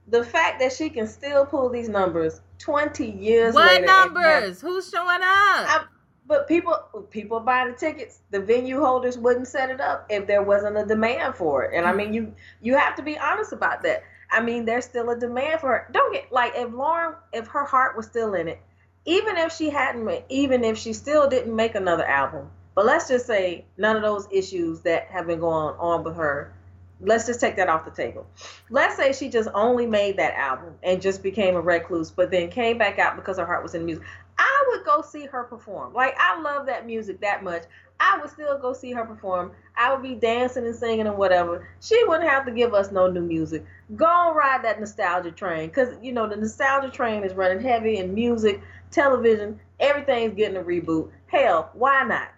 The 0.09 0.25
fact 0.25 0.61
that 0.61 0.75
she 0.75 0.91
can 0.91 1.07
still 1.07 1.47
pull 1.47 1.71
these 1.71 1.89
numbers 1.89 2.43
twenty 2.61 3.11
years 3.11 3.55
what 3.55 3.83
numbers? 3.83 4.61
Who's 4.61 4.89
showing 4.89 5.23
up? 5.23 5.25
I, 5.25 5.85
but 6.27 6.47
people 6.47 6.77
people 7.11 7.41
buying 7.41 7.73
the 7.73 7.77
tickets. 7.77 8.21
The 8.31 8.41
venue 8.41 8.81
holders 8.81 9.19
wouldn't 9.19 9.49
set 9.49 9.69
it 9.71 9.81
up 9.81 10.07
if 10.09 10.29
there 10.29 10.43
wasn't 10.43 10.77
a 10.77 10.87
demand 10.87 11.35
for 11.35 11.65
it. 11.65 11.77
And 11.77 11.85
I 11.85 11.91
hmm. 11.91 11.97
mean, 11.97 12.15
you 12.15 12.35
you 12.63 12.77
have 12.77 12.95
to 12.97 13.03
be 13.03 13.19
honest 13.19 13.53
about 13.53 13.83
that. 13.83 14.05
I 14.31 14.41
mean, 14.41 14.65
there's 14.65 14.85
still 14.85 15.11
a 15.11 15.19
demand 15.19 15.61
for 15.61 15.77
it. 15.77 15.93
Don't 15.93 16.13
get 16.13 16.31
like 16.31 16.53
if 16.55 16.69
Lauryn, 16.71 17.17
if 17.33 17.49
her 17.49 17.65
heart 17.65 17.97
was 17.97 18.07
still 18.07 18.35
in 18.35 18.47
it, 18.47 18.61
even 19.05 19.37
if 19.37 19.53
she 19.53 19.71
hadn't, 19.71 20.09
even 20.29 20.63
if 20.63 20.79
she 20.79 20.93
still 20.93 21.29
didn't 21.29 21.55
make 21.55 21.75
another 21.75 22.07
album, 22.07 22.49
but 22.77 22.87
let's 22.87 23.09
just 23.09 23.27
say 23.27 23.65
none 23.77 23.97
of 23.97 24.03
those 24.03 24.29
issues 24.31 24.83
that 24.83 25.07
have 25.09 25.27
been 25.27 25.41
going 25.41 25.75
on 25.79 26.05
with 26.05 26.15
her, 26.17 26.55
let's 27.03 27.27
just 27.27 27.41
take 27.41 27.57
that 27.57 27.69
off 27.69 27.85
the 27.85 27.91
table. 27.91 28.27
Let's 28.69 28.97
say 28.97 29.13
she 29.13 29.29
just 29.29 29.49
only 29.55 29.87
made 29.87 30.17
that 30.19 30.35
album 30.35 30.75
and 30.83 31.01
just 31.01 31.23
became 31.23 31.57
a 31.57 31.61
recluse, 31.61 32.11
but 32.11 32.31
then 32.31 32.51
came 32.51 32.79
back 32.79 32.99
out 32.99 33.17
because 33.17 33.39
her 33.39 33.47
heart 33.47 33.63
was 33.63 33.75
in 33.75 33.85
music. 33.85 34.05
I 34.39 34.65
would 34.69 34.85
go 34.85 35.03
see 35.03 35.27
her 35.27 35.45
perform. 35.45 35.93
Like 35.93 36.15
I 36.19 36.41
love 36.41 36.67
that 36.67 36.87
music 36.87 37.21
that 37.21 37.43
much. 37.43 37.65
I 38.03 38.19
would 38.19 38.31
still 38.31 38.59
go 38.59 38.73
see 38.73 38.93
her 38.93 39.05
perform. 39.05 39.53
I 39.77 39.93
would 39.93 40.03
be 40.03 40.15
dancing 40.15 40.65
and 40.65 40.75
singing 40.75 41.07
and 41.07 41.19
whatever. 41.19 41.69
She 41.81 42.03
wouldn't 42.05 42.29
have 42.29 42.47
to 42.47 42.53
give 42.53 42.73
us 42.73 42.91
no 42.91 43.11
new 43.11 43.21
music. 43.21 43.65
Go 43.95 44.29
and 44.29 44.37
ride 44.37 44.65
that 44.65 44.81
nostalgia 44.81 45.31
train 45.31 45.69
because 45.69 45.97
you 46.03 46.13
know 46.13 46.27
the 46.27 46.37
nostalgia 46.37 46.91
train 46.91 47.25
is 47.25 47.35
running 47.35 47.61
heavy 47.63 47.99
in 47.99 48.15
music, 48.15 48.63
television, 48.91 49.61
everything's 49.79 50.35
getting 50.35 50.57
a 50.57 50.63
reboot. 50.63 51.11
Hell, 51.27 51.71
why 51.75 52.03
not? 52.05 52.29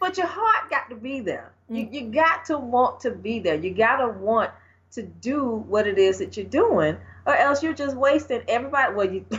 But 0.00 0.16
your 0.16 0.26
heart 0.26 0.70
got 0.70 0.88
to 0.90 0.96
be 0.96 1.20
there. 1.20 1.53
You 1.68 1.88
you 1.90 2.02
got 2.10 2.44
to 2.46 2.58
want 2.58 3.00
to 3.00 3.10
be 3.10 3.38
there. 3.38 3.54
You 3.54 3.72
got 3.72 3.96
to 3.96 4.08
want 4.08 4.50
to 4.92 5.02
do 5.02 5.64
what 5.66 5.86
it 5.86 5.98
is 5.98 6.18
that 6.18 6.36
you're 6.36 6.46
doing, 6.46 6.96
or 7.26 7.34
else 7.34 7.62
you're 7.62 7.72
just 7.72 7.96
wasting 7.96 8.42
everybody. 8.48 8.94
Well, 8.94 9.10
you 9.10 9.24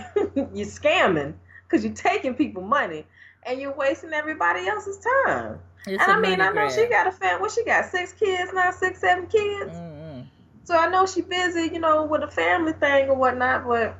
you're 0.53 0.65
scamming 0.65 1.33
because 1.63 1.83
you're 1.83 1.93
taking 1.93 2.33
people 2.33 2.63
money 2.63 3.05
and 3.45 3.61
you're 3.61 3.75
wasting 3.75 4.13
everybody 4.13 4.67
else's 4.67 4.97
time. 5.25 5.59
It's 5.87 6.01
and 6.01 6.11
I 6.11 6.19
mean, 6.19 6.41
I 6.41 6.47
know 6.47 6.53
grab. 6.53 6.71
she 6.71 6.87
got 6.87 7.07
a 7.07 7.11
family. 7.11 7.41
Well, 7.41 7.49
she 7.49 7.63
got? 7.63 7.85
Six 7.85 8.13
kids 8.13 8.51
now, 8.53 8.71
six, 8.71 8.99
seven 8.99 9.27
kids. 9.27 9.71
Mm-hmm. 9.71 10.21
So 10.63 10.75
I 10.75 10.89
know 10.89 11.05
she 11.05 11.21
busy, 11.21 11.71
you 11.71 11.79
know, 11.79 12.05
with 12.05 12.23
a 12.23 12.27
family 12.27 12.73
thing 12.73 13.07
or 13.07 13.15
whatnot. 13.15 13.67
But 13.67 13.95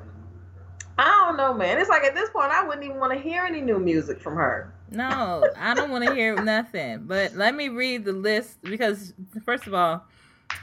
I 0.98 1.04
don't 1.04 1.36
know, 1.36 1.54
man. 1.54 1.78
It's 1.78 1.88
like 1.88 2.02
at 2.02 2.14
this 2.14 2.28
point, 2.30 2.50
I 2.50 2.64
wouldn't 2.64 2.84
even 2.84 2.98
want 2.98 3.12
to 3.12 3.18
hear 3.18 3.44
any 3.44 3.60
new 3.60 3.78
music 3.78 4.20
from 4.20 4.34
her. 4.34 4.74
No, 4.90 5.48
I 5.56 5.74
don't 5.74 5.90
want 5.90 6.04
to 6.06 6.14
hear 6.14 6.36
nothing. 6.42 7.04
But 7.04 7.34
let 7.34 7.54
me 7.54 7.68
read 7.68 8.04
the 8.04 8.12
list 8.12 8.62
because, 8.62 9.14
first 9.44 9.66
of 9.66 9.74
all, 9.74 10.04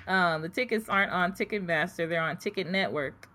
um, 0.07 0.41
the 0.41 0.49
tickets 0.49 0.87
aren't 0.87 1.11
on 1.11 1.33
Ticketmaster; 1.33 2.07
they're 2.07 2.21
on 2.21 2.37
Ticket 2.37 2.69
Network, 2.69 3.27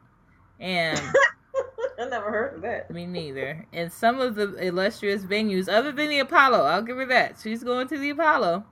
and 0.59 0.99
I 1.99 2.09
never 2.09 2.31
heard 2.31 2.55
of 2.57 2.63
that. 2.63 2.91
Me 2.91 3.07
neither. 3.07 3.67
And 3.73 3.93
some 3.93 4.21
of 4.21 4.35
the 4.35 4.55
illustrious 4.57 5.25
venues, 5.25 5.69
other 5.69 5.93
than 5.93 6.09
the 6.09 6.21
Apollo, 6.21 6.65
I'll 6.65 6.83
give 6.83 6.97
her 6.97 7.07
that. 7.07 7.37
She's 7.43 7.63
going 7.63 7.89
to 7.89 7.99
the 7.99 8.11
Apollo, 8.11 8.65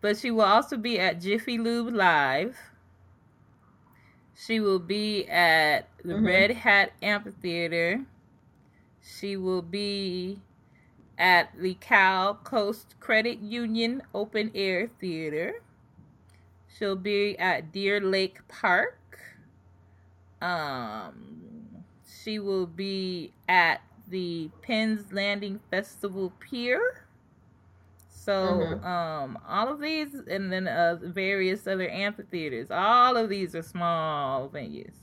but 0.00 0.16
she 0.16 0.30
will 0.30 0.42
also 0.42 0.76
be 0.76 0.98
at 0.98 1.20
Jiffy 1.20 1.58
Lube 1.58 1.94
Live. 1.94 2.56
She 4.34 4.60
will 4.60 4.78
be 4.78 5.26
at 5.26 5.88
the 6.04 6.14
mm-hmm. 6.14 6.26
Red 6.26 6.50
Hat 6.50 6.92
Amphitheater. 7.02 8.04
She 9.00 9.36
will 9.36 9.62
be 9.62 10.40
at 11.18 11.50
the 11.58 11.74
Cal 11.74 12.34
Coast 12.34 12.94
Credit 13.00 13.38
Union 13.38 14.02
Open 14.14 14.50
Air 14.54 14.88
Theater. 15.00 15.62
She'll 16.76 16.96
be 16.96 17.38
at 17.38 17.72
Deer 17.72 18.00
Lake 18.00 18.46
Park. 18.48 19.18
Um, 20.42 21.84
she 22.22 22.38
will 22.38 22.66
be 22.66 23.32
at 23.48 23.80
the 24.08 24.50
Penn's 24.62 25.12
Landing 25.12 25.60
Festival 25.70 26.32
Pier. 26.38 27.06
So, 28.08 28.32
mm-hmm. 28.32 28.86
um, 28.86 29.38
all 29.48 29.68
of 29.68 29.80
these, 29.80 30.14
and 30.28 30.52
then 30.52 30.66
uh, 30.66 30.98
various 31.00 31.66
other 31.66 31.88
amphitheaters. 31.88 32.70
All 32.70 33.16
of 33.16 33.28
these 33.28 33.54
are 33.54 33.62
small 33.62 34.48
venues. 34.48 34.94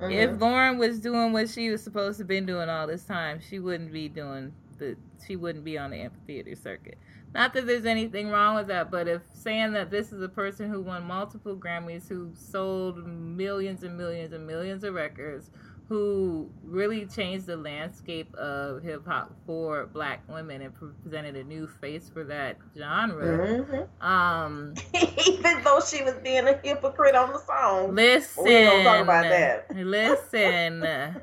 Mm-hmm. 0.00 0.12
If 0.12 0.30
Lauryn 0.38 0.78
was 0.78 1.00
doing 1.00 1.32
what 1.32 1.48
she 1.48 1.70
was 1.70 1.82
supposed 1.82 2.18
to 2.18 2.24
been 2.24 2.46
doing 2.46 2.68
all 2.68 2.86
this 2.86 3.02
time, 3.02 3.40
she 3.40 3.58
wouldn't 3.58 3.92
be 3.92 4.08
doing 4.08 4.52
the 4.78 4.96
she 5.26 5.36
wouldn't 5.36 5.64
be 5.64 5.78
on 5.78 5.90
the 5.90 5.98
amphitheater 5.98 6.54
circuit. 6.54 6.98
Not 7.34 7.52
that 7.54 7.66
there's 7.66 7.84
anything 7.84 8.30
wrong 8.30 8.56
with 8.56 8.68
that, 8.68 8.90
but 8.90 9.06
if 9.06 9.22
saying 9.34 9.72
that 9.72 9.90
this 9.90 10.12
is 10.12 10.22
a 10.22 10.28
person 10.28 10.70
who 10.70 10.80
won 10.80 11.04
multiple 11.04 11.56
Grammys, 11.56 12.08
who 12.08 12.32
sold 12.34 13.06
millions 13.06 13.82
and 13.82 13.98
millions 13.98 14.32
and 14.32 14.46
millions 14.46 14.82
of 14.82 14.94
records, 14.94 15.50
who 15.88 16.50
really 16.62 17.06
changed 17.06 17.46
the 17.46 17.56
landscape 17.56 18.34
of 18.34 18.82
hip 18.82 19.06
hop 19.06 19.34
for 19.46 19.86
black 19.86 20.22
women 20.28 20.60
and 20.60 20.74
presented 20.74 21.34
a 21.34 21.44
new 21.44 21.66
face 21.66 22.10
for 22.12 22.24
that 22.24 22.58
genre. 22.76 23.64
Mm-hmm. 23.64 24.06
Um, 24.06 24.74
Even 25.26 25.64
though 25.64 25.80
she 25.80 26.02
was 26.02 26.14
being 26.22 26.46
a 26.46 26.58
hypocrite 26.62 27.14
on 27.14 27.32
the 27.32 27.38
song. 27.40 27.94
Listen. 27.94 28.44
We 28.44 28.50
don't 28.50 28.84
talk 28.84 29.02
about 29.02 29.22
that. 29.22 29.66
Listen. 29.74 30.84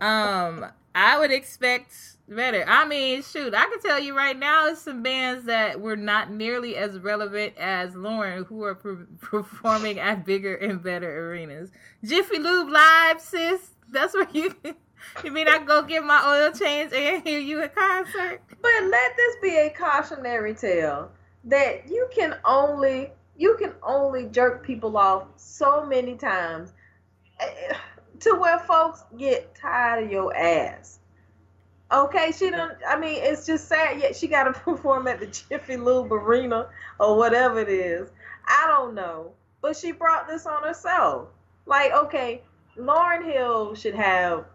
um, 0.00 0.66
I 0.94 1.18
would 1.18 1.32
expect 1.32 2.17
better. 2.28 2.64
I 2.66 2.86
mean, 2.86 3.22
shoot, 3.22 3.54
I 3.54 3.64
can 3.66 3.80
tell 3.80 3.98
you 3.98 4.16
right 4.16 4.38
now, 4.38 4.68
it's 4.68 4.82
some 4.82 5.02
bands 5.02 5.46
that 5.46 5.80
were 5.80 5.96
not 5.96 6.30
nearly 6.30 6.76
as 6.76 6.98
relevant 6.98 7.54
as 7.58 7.94
Lauryn, 7.94 8.46
who 8.46 8.62
are 8.64 8.74
pre- 8.74 9.06
performing 9.20 9.98
at 9.98 10.24
bigger 10.24 10.54
and 10.54 10.82
better 10.82 11.30
arenas. 11.30 11.70
Jiffy 12.04 12.38
Lube 12.38 12.70
Live, 12.70 13.20
sis. 13.20 13.70
That's 13.90 14.14
where 14.14 14.28
you. 14.32 14.54
You 15.22 15.30
mean 15.30 15.46
I 15.46 15.58
go 15.58 15.82
get 15.82 16.04
my 16.04 16.20
oil 16.26 16.52
change 16.52 16.92
and 16.92 17.22
hear 17.22 17.38
you 17.38 17.62
at 17.62 17.72
concert? 17.72 18.42
But 18.60 18.84
let 18.90 19.16
this 19.16 19.36
be 19.40 19.56
a 19.56 19.70
cautionary 19.70 20.54
tale 20.54 21.12
that 21.44 21.88
you 21.88 22.08
can 22.12 22.34
only 22.44 23.12
you 23.36 23.56
can 23.58 23.72
only 23.82 24.26
jerk 24.26 24.66
people 24.66 24.96
off 24.96 25.28
so 25.36 25.86
many 25.86 26.16
times 26.16 26.72
eh, 27.38 27.74
to 28.20 28.34
where 28.34 28.58
folks 28.58 29.04
get 29.16 29.54
tired 29.54 30.04
of 30.04 30.10
your 30.10 30.36
ass. 30.36 30.97
Okay, 31.90 32.32
she 32.32 32.50
don't. 32.50 32.74
I 32.86 32.98
mean, 32.98 33.18
it's 33.22 33.46
just 33.46 33.66
sad. 33.66 34.00
Yet 34.00 34.14
she 34.14 34.28
got 34.28 34.44
to 34.44 34.52
perform 34.60 35.06
at 35.08 35.20
the 35.20 35.26
Jiffy 35.26 35.76
Lube 35.76 36.12
Arena 36.12 36.68
or 37.00 37.16
whatever 37.16 37.60
it 37.60 37.68
is. 37.68 38.10
I 38.46 38.66
don't 38.66 38.94
know, 38.94 39.32
but 39.62 39.76
she 39.76 39.92
brought 39.92 40.28
this 40.28 40.46
on 40.46 40.62
herself. 40.62 41.28
Like, 41.66 41.92
okay, 41.92 42.42
Lauryn 42.78 43.24
Hill 43.24 43.74
should 43.74 43.94
have, 43.94 44.46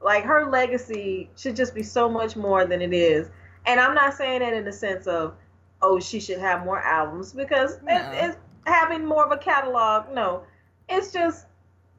like, 0.00 0.24
her 0.24 0.50
legacy 0.50 1.30
should 1.36 1.56
just 1.56 1.74
be 1.74 1.82
so 1.82 2.08
much 2.08 2.36
more 2.36 2.64
than 2.64 2.80
it 2.80 2.92
is. 2.92 3.28
And 3.66 3.80
I'm 3.80 3.94
not 3.94 4.14
saying 4.14 4.40
that 4.40 4.52
in 4.52 4.64
the 4.64 4.72
sense 4.72 5.06
of, 5.06 5.34
oh, 5.82 5.98
she 5.98 6.20
should 6.20 6.38
have 6.38 6.64
more 6.64 6.80
albums 6.80 7.32
because 7.32 7.78
no. 7.82 7.94
it's, 7.94 8.36
it's 8.36 8.36
having 8.66 9.04
more 9.04 9.24
of 9.24 9.32
a 9.32 9.36
catalog. 9.36 10.14
No, 10.14 10.42
it's 10.88 11.12
just 11.12 11.46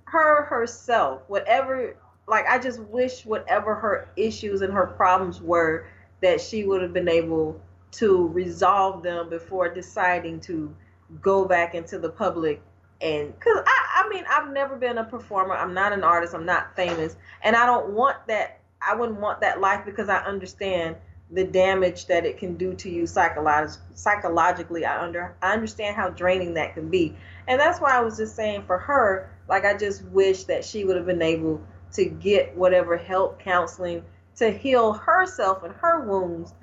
her 0.06 0.44
herself. 0.44 1.24
Whatever, 1.28 1.96
like, 2.28 2.46
I 2.48 2.58
just 2.58 2.80
wish 2.80 3.26
whatever 3.26 3.76
her 3.76 4.08
issues 4.16 4.62
and 4.62 4.74
her 4.74 4.88
problems 4.88 5.42
were, 5.42 5.88
that 6.22 6.42
she 6.42 6.64
would 6.64 6.82
have 6.82 6.94
been 6.94 7.10
able 7.10 7.62
to 7.92 8.28
resolve 8.30 9.04
them 9.04 9.30
before 9.30 9.74
deciding 9.74 10.40
to 10.42 10.76
go 11.22 11.46
back 11.46 11.76
into 11.76 12.00
the 12.00 12.10
public 12.10 12.62
and 13.02 13.34
because 13.34 13.62
I, 13.66 14.04
I 14.04 14.10
mean 14.10 14.24
i've 14.30 14.52
never 14.52 14.76
been 14.76 14.98
a 14.98 15.04
performer. 15.04 15.54
I'm 15.54 15.74
not 15.74 15.94
an 15.94 16.04
artist. 16.04 16.34
I'm 16.34 16.46
not 16.46 16.76
famous. 16.76 17.16
And 17.44 17.56
i 17.56 17.66
don't 17.66 17.92
want 17.92 18.18
that 18.28 18.60
i 18.82 18.96
wouldn't 18.96 19.20
want 19.20 19.42
that 19.42 19.62
life 19.62 19.86
because 19.86 20.10
i 20.10 20.18
understand 20.20 20.96
the 21.32 21.44
damage 21.44 22.06
that 22.06 22.26
it 22.26 22.38
can 22.38 22.56
do 22.56 22.74
to 22.76 22.90
you 22.90 23.04
psycholog- 23.04 23.78
psychologically. 23.94 24.86
I 24.86 25.02
under 25.02 25.36
i 25.42 25.54
understand 25.54 25.96
how 25.96 26.10
draining 26.10 26.54
that 26.56 26.74
can 26.74 26.90
be. 26.90 27.16
And 27.48 27.60
that's 27.60 27.80
why 27.80 27.92
i 27.98 28.02
was 28.02 28.18
just 28.18 28.36
saying 28.36 28.64
for 28.66 28.78
her 28.78 29.30
like 29.48 29.66
i 29.66 29.78
just 29.78 30.04
wish 30.06 30.46
that 30.46 30.66
she 30.66 30.84
would 30.84 30.96
have 30.96 31.06
been 31.06 31.22
able 31.22 31.62
to 31.96 32.06
get 32.06 32.56
whatever 32.56 32.98
help 32.98 33.40
counseling 33.40 34.04
to 34.36 34.52
heal 34.52 34.94
herself 34.94 35.64
and 35.64 35.74
her 35.76 36.02
wounds 36.02 36.54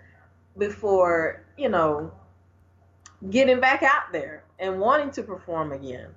before 0.59 1.45
you 1.57 1.69
know 1.69 2.13
getting 3.31 3.61
back 3.61 3.83
out 3.83 4.13
there 4.13 4.45
and 4.59 4.79
wanting 4.79 5.11
to 5.11 5.23
perform 5.23 5.73
again 5.73 6.09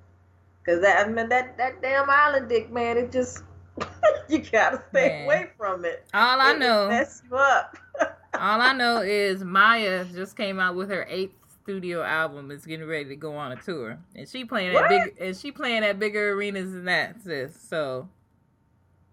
Cause 0.66 0.80
that 0.80 1.06
I 1.06 1.08
mean 1.08 1.28
that 1.28 1.56
that 1.58 1.80
damn 1.80 2.10
island 2.10 2.48
dick 2.48 2.72
man, 2.72 2.98
it 2.98 3.12
just 3.12 3.44
you 4.28 4.38
gotta 4.40 4.82
stay 4.90 5.08
man. 5.08 5.24
away 5.24 5.50
from 5.56 5.84
it. 5.84 6.04
All 6.12 6.40
I 6.40 6.54
know 6.54 6.88
mess 6.88 7.22
you 7.30 7.36
up. 7.36 7.76
all 8.34 8.60
I 8.60 8.72
know 8.72 9.00
is 9.00 9.44
Maya 9.44 10.04
just 10.12 10.36
came 10.36 10.58
out 10.58 10.74
with 10.74 10.90
her 10.90 11.06
eighth 11.08 11.36
studio 11.62 12.02
album. 12.02 12.50
Is 12.50 12.66
getting 12.66 12.84
ready 12.84 13.04
to 13.04 13.14
go 13.14 13.36
on 13.36 13.52
a 13.52 13.56
tour, 13.56 13.96
and 14.16 14.28
she 14.28 14.44
playing 14.44 14.72
what? 14.72 14.90
at 14.90 15.14
big 15.16 15.16
and 15.20 15.36
she 15.36 15.52
playing 15.52 15.84
at 15.84 16.00
bigger 16.00 16.32
arenas 16.32 16.72
than 16.72 16.86
that, 16.86 17.22
sis. 17.22 17.56
So 17.60 18.08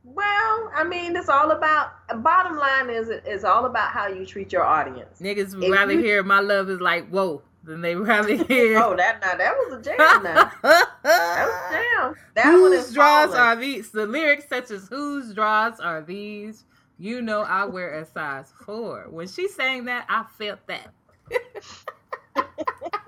Well, 0.03 0.71
I 0.75 0.83
mean, 0.83 1.15
it's 1.15 1.29
all 1.29 1.51
about. 1.51 1.91
Bottom 2.21 2.57
line 2.57 2.89
is, 2.89 3.09
it's 3.09 3.43
all 3.43 3.65
about 3.65 3.91
how 3.91 4.07
you 4.07 4.25
treat 4.25 4.51
your 4.51 4.63
audience. 4.63 5.19
Niggas 5.19 5.55
would 5.55 5.71
rather 5.71 5.93
you, 5.93 5.99
hear 5.99 6.23
"My 6.23 6.39
love 6.41 6.69
is 6.69 6.81
like 6.81 7.07
whoa" 7.09 7.41
than 7.63 7.81
they 7.81 7.95
rather 7.95 8.35
hear. 8.45 8.79
oh, 8.79 8.95
that 8.97 9.21
now 9.21 9.35
that 9.35 9.53
was 9.55 9.79
a 9.79 9.81
jam. 9.81 9.97
Now 9.97 10.51
that 10.63 11.45
was 11.47 11.71
a 11.71 11.73
jam. 11.73 12.15
That 12.35 12.45
whose 12.45 12.93
draws 12.93 13.27
falling. 13.27 13.39
are 13.39 13.55
these? 13.55 13.91
The 13.91 14.05
lyrics 14.05 14.47
such 14.49 14.71
as 14.71 14.87
"Whose 14.89 15.33
draws 15.33 15.79
are 15.79 16.01
these?" 16.01 16.65
You 16.99 17.21
know, 17.21 17.41
I 17.41 17.65
wear 17.65 17.93
a 17.99 18.05
size 18.05 18.53
four. 18.65 19.07
When 19.09 19.27
she 19.27 19.47
sang 19.47 19.85
that, 19.85 20.05
I 20.09 20.25
felt 20.37 20.59
that. 20.67 20.93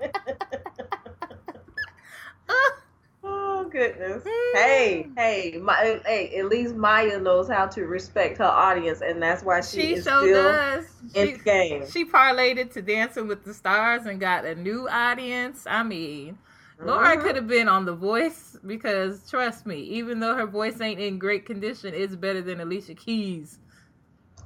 goodness. 3.68 4.22
Hey, 4.54 5.08
hey, 5.16 5.58
my, 5.60 6.00
hey, 6.04 6.36
at 6.38 6.46
least 6.46 6.74
Maya 6.74 7.18
knows 7.18 7.48
how 7.48 7.66
to 7.66 7.82
respect 7.86 8.38
her 8.38 8.44
audience, 8.44 9.00
and 9.00 9.22
that's 9.22 9.42
why 9.42 9.60
she, 9.60 9.80
she 9.80 9.94
is 9.94 10.04
so 10.04 10.22
still 10.22 10.42
does. 10.42 10.84
in 11.14 11.26
she, 11.26 11.32
the 11.32 11.38
game. 11.38 11.90
She 11.90 12.04
parlayed 12.04 12.58
it 12.58 12.72
to 12.72 12.82
Dancing 12.82 13.28
with 13.28 13.44
the 13.44 13.54
Stars 13.54 14.06
and 14.06 14.20
got 14.20 14.44
a 14.44 14.54
new 14.54 14.88
audience. 14.88 15.66
I 15.68 15.82
mean, 15.82 16.38
mm-hmm. 16.78 16.88
Laura 16.88 17.20
could 17.20 17.36
have 17.36 17.46
been 17.46 17.68
on 17.68 17.84
The 17.84 17.94
Voice 17.94 18.56
because, 18.66 19.28
trust 19.28 19.66
me, 19.66 19.80
even 19.80 20.20
though 20.20 20.34
her 20.34 20.46
voice 20.46 20.80
ain't 20.80 21.00
in 21.00 21.18
great 21.18 21.46
condition, 21.46 21.94
it's 21.94 22.16
better 22.16 22.42
than 22.42 22.60
Alicia 22.60 22.94
Keys. 22.94 23.58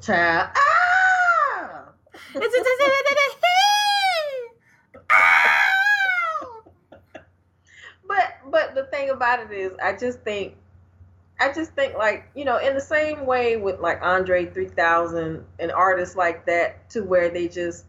Child. 0.01 0.49
Ah! 0.57 0.71
but 2.33 2.43
but 8.51 8.74
the 8.74 8.84
thing 8.84 9.11
about 9.11 9.40
it 9.40 9.53
is, 9.53 9.72
I 9.82 9.96
just 9.96 10.20
think, 10.20 10.57
I 11.40 11.53
just 11.53 11.72
think 11.72 11.96
like 11.96 12.28
you 12.34 12.44
know, 12.44 12.59
in 12.59 12.74
the 12.74 12.80
same 12.80 13.26
way 13.26 13.57
with 13.57 13.80
like 13.80 14.03
Andre 14.03 14.46
3000 14.46 15.44
and 15.59 15.72
artists 15.72 16.16
like 16.16 16.46
that, 16.46 16.90
to 16.90 17.03
where 17.03 17.30
they 17.30 17.48
just 17.48 17.84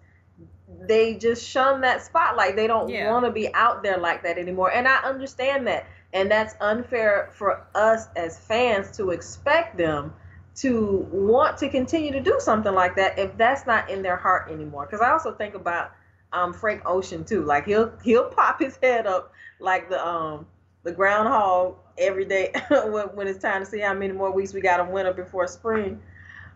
they 0.87 1.15
just 1.15 1.47
shun 1.47 1.81
that 1.81 2.01
spotlight. 2.01 2.55
They 2.55 2.67
don't 2.67 2.89
yeah. 2.89 3.11
want 3.11 3.25
to 3.25 3.31
be 3.31 3.53
out 3.53 3.83
there 3.83 3.97
like 3.97 4.23
that 4.23 4.37
anymore, 4.37 4.71
and 4.71 4.87
I 4.87 4.97
understand 5.03 5.67
that, 5.67 5.87
and 6.13 6.31
that's 6.31 6.55
unfair 6.61 7.29
for 7.33 7.65
us 7.75 8.07
as 8.15 8.39
fans 8.39 8.95
to 8.97 9.11
expect 9.11 9.77
them 9.77 10.13
to 10.53 11.07
want 11.11 11.57
to 11.57 11.69
continue 11.69 12.11
to 12.11 12.19
do 12.19 12.35
something 12.39 12.73
like 12.73 12.95
that 12.95 13.17
if 13.17 13.35
that's 13.37 13.65
not 13.65 13.89
in 13.89 14.01
their 14.01 14.17
heart 14.17 14.51
anymore. 14.51 14.85
Because 14.85 15.01
I 15.01 15.11
also 15.11 15.33
think 15.33 15.55
about 15.55 15.91
um, 16.33 16.53
Frank 16.53 16.81
Ocean 16.85 17.23
too. 17.23 17.43
Like 17.43 17.65
he'll 17.65 17.91
he'll 18.03 18.29
pop 18.29 18.59
his 18.59 18.77
head 18.81 19.07
up 19.07 19.33
like 19.61 19.89
the 19.89 20.05
um 20.05 20.45
the 20.83 20.91
groundhog 20.91 21.75
every 21.97 22.25
day 22.25 22.51
when, 22.69 23.07
when 23.15 23.27
it's 23.27 23.39
time 23.39 23.63
to 23.63 23.65
see 23.65 23.79
how 23.79 23.93
many 23.93 24.13
more 24.13 24.31
weeks 24.31 24.53
we 24.53 24.61
got 24.61 24.79
of 24.79 24.87
winter 24.89 25.13
before 25.13 25.47
spring. 25.47 26.01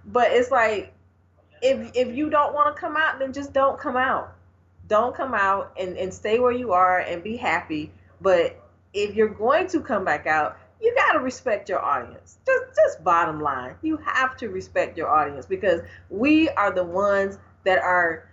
But 0.06 0.32
it's 0.32 0.52
like 0.52 0.94
if 1.62 1.92
if 1.96 2.16
you 2.16 2.30
don't 2.30 2.54
want 2.54 2.76
to 2.76 2.80
come 2.80 2.96
out, 2.98 3.20
then 3.20 3.34
just 3.34 3.54
don't 3.54 3.80
come 3.80 3.98
out. 3.98 4.34
Don't 4.88 5.16
come 5.16 5.34
out 5.34 5.74
and, 5.80 5.98
and 5.98 6.14
stay 6.14 6.40
where 6.40 6.52
you 6.52 6.74
are 6.74 7.00
and 7.00 7.24
be 7.24 7.38
happy. 7.38 7.92
But 8.22 8.62
if 8.94 9.16
you're 9.16 9.30
going 9.30 9.68
to 9.68 9.82
come 9.82 10.06
back 10.06 10.28
out, 10.28 10.58
you 10.82 10.94
gotta 10.96 11.20
respect 11.20 11.70
your 11.70 11.80
audience. 11.80 12.38
Just 12.46 12.76
just 12.76 13.04
bottom 13.04 13.42
line. 13.42 13.76
You 13.82 13.98
have 13.98 14.38
to 14.38 14.50
respect 14.50 14.98
your 14.98 15.10
audience 15.10 15.46
because 15.46 15.82
we 16.10 16.50
are 16.50 16.72
the 16.72 16.84
ones 16.84 17.38
that 17.64 17.80
are 17.80 18.30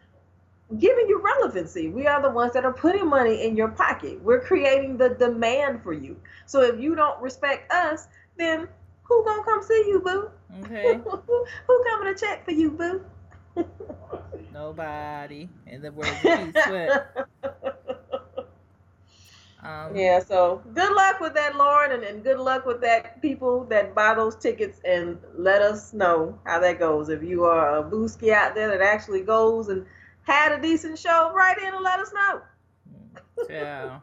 giving 0.78 1.08
you 1.08 1.20
relevancy. 1.22 1.88
We 1.88 2.06
are 2.06 2.20
the 2.22 2.30
ones 2.30 2.52
that 2.54 2.64
are 2.64 2.72
putting 2.72 3.08
money 3.08 3.44
in 3.44 3.56
your 3.56 3.68
pocket. 3.68 4.22
We're 4.22 4.40
creating 4.40 4.96
the 4.96 5.10
demand 5.10 5.82
for 5.82 5.92
you. 5.92 6.16
So 6.46 6.62
if 6.62 6.80
you 6.80 6.94
don't 6.94 7.20
respect 7.20 7.70
us, 7.72 8.08
then 8.36 8.68
who 9.02 9.24
gonna 9.24 9.44
come 9.44 9.62
see 9.62 9.84
you, 9.88 10.00
boo? 10.00 10.30
Okay. 10.64 10.98
who 11.04 11.84
coming 11.88 12.14
to 12.14 12.18
check 12.18 12.44
for 12.44 12.52
you, 12.52 12.70
boo? 12.70 13.04
Nobody. 14.52 15.48
In 15.66 15.82
the 15.82 15.92
words 15.92 16.10
of 16.10 16.22
Keith 16.22 16.62
Sweat. 16.64 17.16
Um, 19.64 19.96
yeah, 19.96 20.18
so 20.18 20.60
good 20.74 20.92
luck 20.92 21.20
with 21.20 21.34
that, 21.34 21.52
Lauryn, 21.52 21.94
and, 21.94 22.02
and 22.02 22.24
good 22.24 22.40
luck 22.40 22.66
with 22.66 22.80
that 22.80 23.22
people 23.22 23.64
that 23.66 23.94
buy 23.94 24.12
those 24.12 24.34
tickets 24.34 24.80
and 24.84 25.18
let 25.36 25.62
us 25.62 25.92
know 25.92 26.36
how 26.44 26.58
that 26.58 26.80
goes. 26.80 27.08
If 27.08 27.22
you 27.22 27.44
are 27.44 27.78
a 27.78 27.82
booski 27.84 28.32
out 28.32 28.56
there 28.56 28.66
that 28.76 28.80
actually 28.80 29.20
goes 29.20 29.68
and 29.68 29.86
had 30.22 30.52
a 30.52 30.60
decent 30.60 30.98
show, 30.98 31.32
write 31.34 31.58
in 31.58 31.74
and 31.74 31.82
let 31.82 32.00
us 32.00 32.12
know. 32.12 32.40
Yeah. 33.48 33.98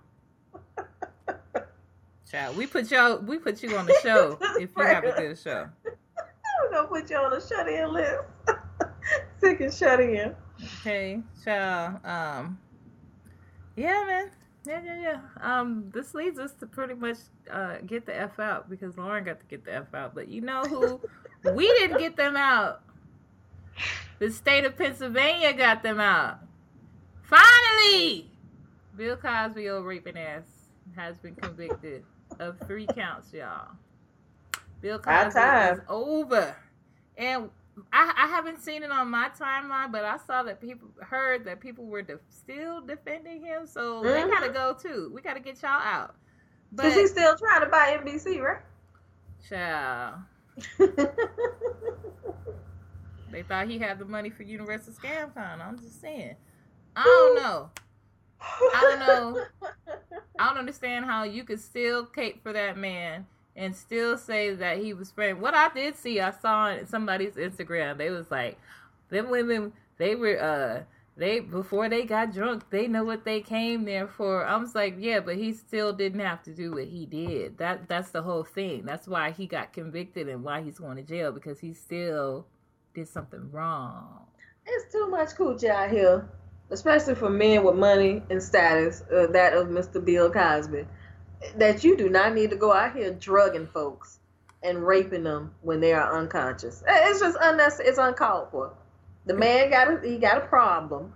Child, 2.30 2.58
we 2.58 2.68
put 2.68 2.92
y'all, 2.92 3.18
we 3.20 3.38
put 3.38 3.64
you 3.64 3.76
on 3.76 3.86
the 3.86 3.98
show 4.04 4.38
if 4.60 4.70
you 4.76 4.84
have 4.84 5.04
a 5.04 5.12
good 5.14 5.38
show. 5.38 5.68
We're 5.86 6.72
gonna 6.72 6.88
put 6.88 7.10
you 7.10 7.18
on 7.18 7.32
the 7.32 7.40
shut 7.40 7.68
in 7.68 7.92
list. 7.94 8.20
Sick 9.40 9.62
and 9.62 9.74
shut 9.74 10.00
in. 10.00 10.36
Okay, 10.82 11.22
child. 11.44 12.06
Um 12.06 12.60
Yeah 13.76 14.04
man. 14.06 14.32
Yeah, 14.68 14.82
yeah, 14.84 15.02
yeah. 15.02 15.20
Um, 15.42 15.90
this 15.94 16.14
leads 16.14 16.38
us 16.38 16.52
to 16.60 16.68
pretty 16.68 16.94
much 16.94 17.18
uh, 17.50 17.78
get 17.86 18.06
the 18.06 18.16
F 18.16 18.40
out 18.40 18.70
because 18.70 18.96
Lauryn 18.96 19.26
got 19.26 19.40
to 19.40 19.46
get 19.46 19.64
the 19.64 19.74
F 19.74 19.94
out. 19.94 20.14
But 20.14 20.28
you 20.28 20.42
know 20.42 20.62
who 20.64 21.02
we 21.54 21.66
didn't 21.68 21.98
get 21.98 22.16
them 22.18 22.36
out? 22.36 22.84
The 24.20 24.32
state 24.32 24.66
of 24.66 24.78
Pennsylvania 24.78 25.54
got 25.54 25.82
them 25.82 26.00
out. 26.00 26.40
Finally! 27.24 28.30
Bill 28.98 29.16
Cosby, 29.16 29.70
old 29.70 29.86
raping 29.86 30.18
ass, 30.18 30.44
has 30.96 31.18
been 31.18 31.36
convicted 31.36 32.04
of 32.40 32.58
three 32.68 32.88
counts, 32.88 33.32
y'all. 33.32 33.70
Bill 34.82 35.00
Cosby 35.00 35.40
is 35.40 35.80
over. 35.88 36.56
And 37.18 37.50
I, 37.94 38.14
I 38.18 38.28
haven't 38.28 38.62
seen 38.62 38.84
it 38.84 38.92
on 38.92 39.10
my 39.10 39.30
timeline, 39.40 39.92
but 39.92 40.04
I 40.04 40.18
saw 40.26 40.44
that 40.44 40.60
people 40.60 40.90
heard 41.02 41.46
that 41.46 41.60
people 41.62 41.86
were 41.86 42.06
still 42.30 42.82
defending 42.82 43.44
him. 43.44 43.66
So 43.66 44.04
mm-hmm. 44.04 44.08
they 44.08 44.28
gotta 44.28 44.52
go 44.52 44.74
too. 44.74 45.12
We 45.14 45.22
gotta 45.22 45.40
get 45.40 45.62
y'all 45.62 45.72
out. 45.72 46.16
But 46.72 46.92
he's 46.94 47.12
still 47.12 47.36
trying 47.38 47.62
to 47.62 47.68
buy 47.68 48.00
NBC, 48.04 48.42
right? 48.42 48.62
Child. 49.48 50.16
They 53.32 53.44
thought 53.44 53.68
he 53.68 53.80
had 53.80 54.00
the 54.00 54.06
money 54.06 54.30
for 54.30 54.44
Universal 54.44 54.94
Scam 54.94 55.34
Con. 55.34 55.62
I'm 55.62 55.80
just 55.80 56.02
saying. 56.02 56.36
I 56.96 57.04
don't 57.04 57.36
know. 57.44 57.70
I 58.42 58.82
don't 58.82 59.00
know. 59.00 59.44
I 60.40 60.48
don't 60.48 60.58
understand 60.58 61.06
how 61.06 61.24
you 61.24 61.44
could 61.44 61.60
still 61.60 62.06
cape 62.06 62.42
for 62.42 62.54
that 62.54 62.78
man 62.78 63.26
and 63.56 63.76
still 63.76 64.18
say 64.18 64.56
that 64.56 64.78
he 64.78 64.94
was 64.94 65.12
friend. 65.12 65.42
What 65.42 65.54
I 65.54 65.70
did 65.70 65.98
see, 65.98 66.20
I 66.20 66.32
saw 66.32 66.68
on 66.68 66.88
somebody's 66.88 67.34
Instagram. 67.34 67.98
They 67.98 68.10
was 68.10 68.32
like, 68.32 68.58
them 69.10 69.30
women. 69.30 69.74
They 69.98 70.16
were 70.16 70.42
uh 70.42 70.84
they 71.18 71.42
before 71.42 71.90
they 71.90 72.06
got 72.06 72.34
drunk, 72.34 72.70
they 72.70 72.88
know 72.88 73.04
what 73.04 73.26
they 73.26 73.42
came 73.42 73.84
there 73.84 74.08
for. 74.08 74.46
I 74.46 74.56
was 74.56 74.74
like, 74.74 74.96
yeah, 74.98 75.20
but 75.20 75.36
he 75.36 75.52
still 75.52 75.92
didn't 75.92 76.22
have 76.22 76.42
to 76.44 76.54
do 76.54 76.72
what 76.72 76.86
he 76.86 77.06
did. 77.06 77.58
That 77.58 77.90
that's 77.90 78.12
the 78.12 78.22
whole 78.22 78.46
thing. 78.46 78.86
That's 78.86 79.08
why 79.08 79.32
he 79.32 79.46
got 79.46 79.74
convicted 79.74 80.30
and 80.30 80.44
why 80.44 80.62
he's 80.62 80.80
going 80.80 80.96
to 80.96 81.04
jail 81.04 81.34
because 81.34 81.60
he 81.60 81.74
still 81.74 82.46
did 82.94 83.08
something 83.08 83.52
wrong. 83.52 84.26
It's 84.66 84.92
too 84.92 85.08
much 85.08 85.30
coochie 85.30 85.70
out 85.70 85.90
here, 85.90 86.30
especially 86.70 87.16
for 87.16 87.30
men 87.30 87.64
with 87.64 87.76
money 87.76 88.22
and 88.30 88.42
status, 88.42 89.04
uh, 89.14 89.28
that 89.28 89.54
of 89.54 89.68
Mr. 89.68 90.04
Bill 90.04 90.30
Cosby, 90.30 90.86
that 91.58 91.84
you 91.84 91.98
do 91.98 92.10
not 92.10 92.34
need 92.34 92.50
to 92.50 92.56
go 92.56 92.74
out 92.74 92.96
here 92.96 93.14
drugging 93.14 93.68
folks 93.68 94.20
and 94.62 94.86
raping 94.86 95.24
them 95.24 95.54
when 95.62 95.80
they 95.80 95.94
are 95.94 96.18
unconscious. 96.20 96.84
It's 96.88 97.20
just 97.20 97.38
unnecessary. 97.40 97.90
It's 97.90 97.98
uncalled 97.98 98.50
for. 98.52 98.74
The 99.26 99.34
man 99.34 99.70
got 99.70 99.88
a, 99.88 100.08
he 100.08 100.18
got 100.18 100.38
a 100.38 100.48
problem, 100.48 101.14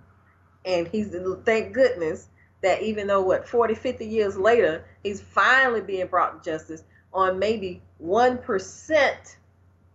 and 0.64 0.88
he's 0.88 1.14
thank 1.44 1.74
goodness 1.74 2.28
that 2.62 2.82
even 2.82 3.06
though 3.06 3.20
what 3.20 3.46
40, 3.46 3.74
50 3.74 4.06
years 4.06 4.36
later, 4.36 4.84
he's 5.02 5.20
finally 5.20 5.82
being 5.82 6.06
brought 6.06 6.42
to 6.42 6.50
justice 6.50 6.82
on 7.12 7.38
maybe 7.38 7.82
one 7.98 8.38
percent 8.38 9.36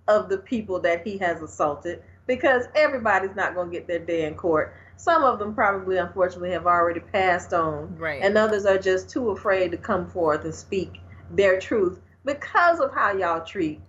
of 0.10 0.28
the 0.28 0.40
people 0.40 0.82
that 0.82 1.08
he 1.08 1.18
has 1.20 1.42
assaulted 1.42 2.04
because 2.28 2.66
everybody's 2.76 3.36
not 3.36 3.56
going 3.56 3.70
to 3.70 3.74
get 3.74 3.88
their 3.88 4.00
day 4.00 4.26
in 4.26 4.36
court. 4.36 4.74
Some 4.98 5.24
of 5.24 5.40
them 5.40 5.56
probably, 5.56 5.98
unfortunately, 5.98 6.52
have 6.52 6.68
already 6.68 7.00
passed 7.00 7.54
on. 7.54 7.96
Right. 7.98 8.22
And 8.22 8.38
others 8.38 8.66
are 8.66 8.78
just 8.78 9.10
too 9.10 9.30
afraid 9.30 9.72
to 9.72 9.78
come 9.78 10.10
forth 10.10 10.44
and 10.44 10.54
speak 10.54 11.00
their 11.32 11.60
truth 11.60 12.00
because 12.26 12.80
of 12.80 12.94
how 12.94 13.14
y'all 13.14 13.46
treat 13.46 13.80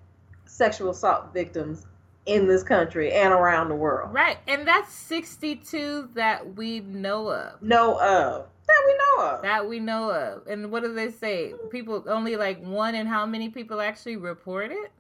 sexual 0.44 0.90
assault 0.90 1.32
victims 1.34 1.86
in 2.26 2.46
this 2.46 2.62
country 2.62 3.12
and 3.12 3.32
around 3.32 3.68
the 3.68 3.74
world. 3.74 4.12
Right. 4.12 4.38
And 4.46 4.66
that's 4.66 4.92
62 4.94 6.10
that 6.14 6.54
we 6.54 6.80
know 6.80 7.30
of. 7.30 7.60
Know 7.60 7.98
of. 8.00 8.46
That 8.66 8.82
we 8.86 8.94
know 8.94 9.24
of. 9.26 9.42
That 9.42 9.68
we 9.68 9.80
know 9.80 10.10
of. 10.10 10.46
And 10.46 10.70
what 10.70 10.82
do 10.82 10.94
they 10.94 11.10
say? 11.10 11.54
People 11.70 12.04
only 12.06 12.36
like 12.36 12.62
one 12.62 12.94
in 12.94 13.06
how 13.06 13.26
many 13.26 13.48
people 13.48 13.80
actually 13.80 14.16
report 14.16 14.70
it? 14.70 14.92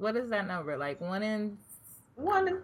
What 0.00 0.16
is 0.16 0.30
that 0.30 0.46
number? 0.46 0.76
Like 0.76 1.00
one 1.00 1.22
in 1.22 1.58
one. 2.16 2.48
In, 2.48 2.58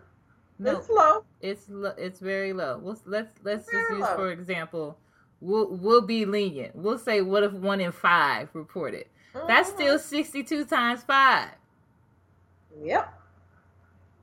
no, 0.58 0.78
it's 0.78 0.88
low. 0.88 1.24
It's 1.40 1.70
it's 1.98 2.20
very 2.20 2.52
low. 2.52 2.78
We'll, 2.82 2.98
let's 3.04 3.30
let's 3.44 3.66
just 3.66 3.90
use 3.90 4.00
low. 4.00 4.16
for 4.16 4.30
example. 4.30 4.98
We'll 5.40 5.68
we'll 5.76 6.02
be 6.02 6.24
lenient. 6.24 6.74
We'll 6.74 6.98
say 6.98 7.20
what 7.20 7.42
if 7.42 7.52
one 7.52 7.80
in 7.80 7.92
five 7.92 8.48
reported. 8.54 9.06
That's 9.46 9.68
still 9.68 9.98
62 9.98 10.64
times 10.64 11.02
5. 11.02 11.50
Yep. 12.82 13.14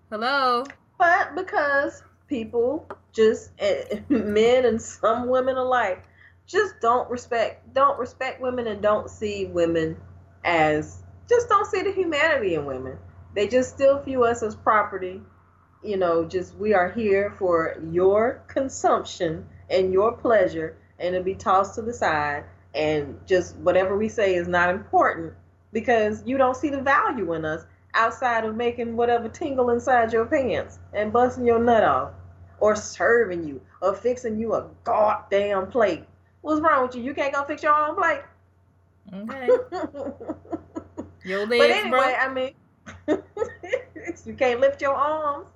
Hello? 0.10 0.64
But 0.98 1.35
because 1.35 2.02
people 2.27 2.88
just 3.11 3.52
eh, 3.60 3.99
men 4.10 4.65
and 4.65 4.81
some 4.81 5.27
women 5.27 5.56
alike 5.56 6.03
just 6.48 6.80
don't 6.81 7.10
respect 7.10 7.73
don't 7.73 7.99
respect 7.99 8.41
women 8.41 8.68
and 8.68 8.81
don't 8.81 9.10
see 9.10 9.45
women 9.45 9.95
as 10.44 11.02
just 11.34 11.49
don't 11.49 11.65
see 11.65 11.81
the 11.81 11.91
humanity 11.91 12.55
in 12.55 12.65
women. 12.65 12.97
They 13.34 13.47
just 13.47 13.73
still 13.73 14.01
view 14.01 14.23
us 14.23 14.43
as 14.43 14.55
property. 14.55 15.22
You 15.84 15.97
know, 15.97 16.26
just 16.26 16.55
we 16.55 16.73
are 16.73 16.91
here 16.91 17.34
for 17.38 17.77
your 17.91 18.43
consumption 18.47 19.47
and 19.69 19.91
your 19.91 20.11
pleasure 20.14 20.77
and 20.99 21.15
to 21.15 21.22
be 21.22 21.35
tossed 21.35 21.76
to 21.76 21.81
the 21.81 21.93
side 21.93 22.45
and 22.73 23.19
just 23.27 23.55
whatever 23.57 23.97
we 23.97 24.10
say 24.10 24.35
is 24.35 24.47
not 24.47 24.69
important 24.69 25.34
because 25.72 26.23
you 26.26 26.38
don't 26.38 26.55
see 26.55 26.69
the 26.69 26.81
value 26.81 27.34
in 27.34 27.45
us 27.45 27.65
outside 27.95 28.45
of 28.45 28.55
making 28.55 28.95
whatever 28.95 29.27
tingle 29.27 29.72
inside 29.72 30.14
your 30.14 30.26
pants 30.26 30.80
and 30.93 31.11
busting 31.11 31.45
your 31.45 31.60
nut 31.60 31.84
off 31.84 32.11
or 32.60 32.76
serving 32.76 33.43
you 33.43 33.60
or 33.81 33.93
fixing 33.93 34.39
you 34.39 34.53
a 34.53 34.68
goddamn 34.84 35.69
plate. 35.69 36.03
What's 36.41 36.61
wrong 36.61 36.84
with 36.84 36.95
you? 36.95 37.03
You 37.03 37.14
can't 37.14 37.34
go 37.34 37.43
fix 37.43 37.64
your 37.64 37.73
own 37.73 37.95
plate. 37.95 38.22
Okay. 39.14 39.49
your 41.24 41.48
but 41.48 41.70
anyway, 41.70 41.90
bro. 41.90 42.02
I 42.02 42.34
mean, 42.34 42.54
you 44.26 44.34
can't 44.34 44.60
lift 44.60 44.82
your 44.82 44.94
arms. 44.94 45.48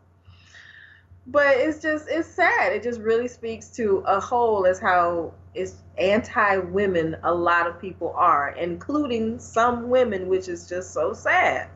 But 1.30 1.58
it's 1.58 1.82
just 1.82 2.08
it's 2.08 2.28
sad. 2.28 2.72
It 2.72 2.84
just 2.84 3.02
really 3.02 3.28
speaks 3.28 3.68
to 3.76 3.98
a 4.08 4.20
whole 4.20 4.66
as 4.66 4.80
how 4.80 5.34
it's 5.54 5.76
anti-women 5.98 7.18
a 7.24 7.34
lot 7.34 7.68
of 7.68 7.82
people 7.82 8.14
are, 8.16 8.50
including 8.52 9.40
some 9.40 9.90
women, 9.90 10.30
which 10.30 10.48
is 10.48 10.70
just 10.70 10.94
so 10.94 11.14
sad. 11.14 11.70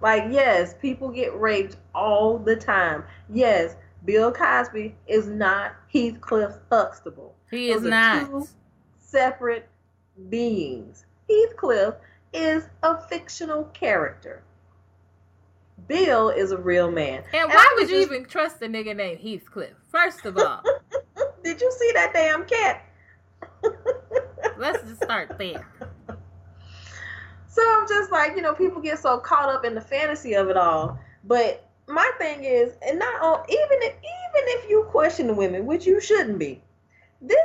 Like 0.00 0.24
yes, 0.30 0.74
people 0.80 1.10
get 1.10 1.38
raped 1.38 1.76
all 1.94 2.38
the 2.38 2.56
time. 2.56 3.04
Yes, 3.32 3.76
Bill 4.04 4.32
Cosby 4.32 4.94
is 5.06 5.28
not 5.28 5.76
Heathcliff 5.92 6.54
Huxtable. 6.70 7.34
He 7.50 7.70
is 7.70 7.82
Those 7.82 7.90
not. 7.90 8.26
two 8.26 8.48
separate 8.98 9.68
beings. 10.28 11.04
Heathcliff 11.28 11.94
is 12.32 12.68
a 12.82 13.00
fictional 13.08 13.64
character. 13.64 14.42
Bill 15.86 16.28
is 16.30 16.50
a 16.50 16.58
real 16.58 16.90
man. 16.90 17.22
And 17.32 17.42
And 17.44 17.50
why 17.50 17.72
would 17.76 17.88
you 17.88 18.00
just- 18.00 18.12
even 18.12 18.26
trust 18.26 18.60
a 18.62 18.66
nigga 18.66 18.94
named 18.94 19.20
Heathcliff? 19.20 19.74
First 19.90 20.26
of 20.26 20.36
all, 20.36 20.62
Did 21.44 21.60
you 21.60 21.72
see 21.72 21.90
that 21.94 22.12
damn 22.12 22.44
cat? 22.44 22.84
let's 24.58 24.82
just 24.82 25.02
start 25.02 25.38
there. 25.38 25.66
So 27.48 27.62
I'm 27.66 27.88
just 27.88 28.12
like, 28.12 28.36
you 28.36 28.42
know, 28.42 28.54
people 28.54 28.82
get 28.82 28.98
so 28.98 29.18
caught 29.18 29.48
up 29.48 29.64
in 29.64 29.74
the 29.74 29.80
fantasy 29.80 30.34
of 30.34 30.48
it 30.48 30.56
all. 30.56 30.98
But 31.24 31.68
my 31.86 32.10
thing 32.18 32.44
is, 32.44 32.74
and 32.86 32.98
not 32.98 33.22
on 33.22 33.44
even 33.48 33.78
if 33.82 33.94
even 33.94 34.48
if 34.48 34.68
you 34.68 34.86
question 34.90 35.26
the 35.26 35.34
women, 35.34 35.64
which 35.64 35.86
you 35.86 36.00
shouldn't 36.00 36.38
be, 36.38 36.62
this 37.22 37.38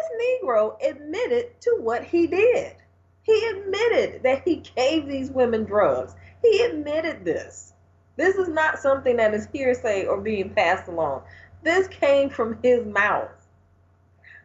Negro 0.43 0.75
admitted 0.85 1.59
to 1.61 1.77
what 1.79 2.03
he 2.03 2.27
did. 2.27 2.75
He 3.23 3.45
admitted 3.47 4.23
that 4.23 4.43
he 4.43 4.57
gave 4.75 5.07
these 5.07 5.31
women 5.31 5.63
drugs. 5.63 6.13
He 6.41 6.61
admitted 6.61 7.25
this. 7.25 7.73
This 8.15 8.35
is 8.35 8.49
not 8.49 8.79
something 8.79 9.17
that 9.17 9.33
is 9.33 9.47
hearsay 9.51 10.05
or 10.05 10.21
being 10.21 10.49
passed 10.51 10.87
along. 10.87 11.23
This 11.63 11.87
came 11.87 12.29
from 12.29 12.59
his 12.61 12.85
mouth. 12.85 13.31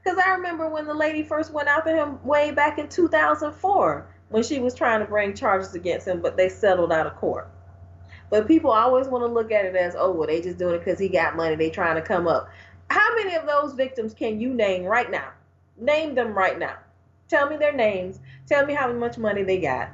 Because 0.03 0.19
I 0.25 0.31
remember 0.31 0.69
when 0.69 0.87
the 0.87 0.95
lady 0.95 1.23
first 1.23 1.53
went 1.53 1.69
after 1.69 1.95
him 1.95 2.25
way 2.25 2.53
back 2.53 2.79
in 2.79 2.89
2004 2.89 4.07
when 4.31 4.43
she 4.43 4.61
was 4.61 4.75
trying 4.75 5.01
to 5.01 5.07
bring 5.07 5.35
charges 5.35 5.75
against 5.75 6.07
him, 6.07 6.23
but 6.23 6.37
they 6.37 6.49
settled 6.49 6.93
out 6.93 7.07
of 7.07 7.17
court. 7.17 7.51
But 8.31 8.47
people 8.47 8.71
always 8.71 9.09
want 9.09 9.23
to 9.23 9.33
look 9.33 9.51
at 9.51 9.65
it 9.65 9.75
as, 9.75 9.95
oh, 9.99 10.13
well, 10.13 10.27
they 10.29 10.41
just 10.41 10.59
doing 10.59 10.77
it 10.77 10.85
because 10.85 10.99
he 10.99 11.09
got 11.09 11.37
money. 11.37 11.57
They 11.57 11.71
trying 11.71 11.97
to 11.97 12.03
come 12.03 12.29
up. 12.29 12.49
How 12.91 13.15
many 13.17 13.35
of 13.35 13.47
those 13.47 13.73
victims 13.75 14.15
can 14.15 14.41
you 14.41 14.55
name 14.55 14.85
right 14.85 15.11
now? 15.11 15.31
Name 15.77 16.15
them 16.15 16.33
right 16.33 16.59
now. 16.59 16.77
Tell 17.29 17.49
me 17.49 17.57
their 17.57 17.75
names. 17.75 18.21
Tell 18.47 18.65
me 18.65 18.75
how 18.75 18.93
much 18.93 19.19
money 19.19 19.43
they 19.43 19.61
got. 19.61 19.91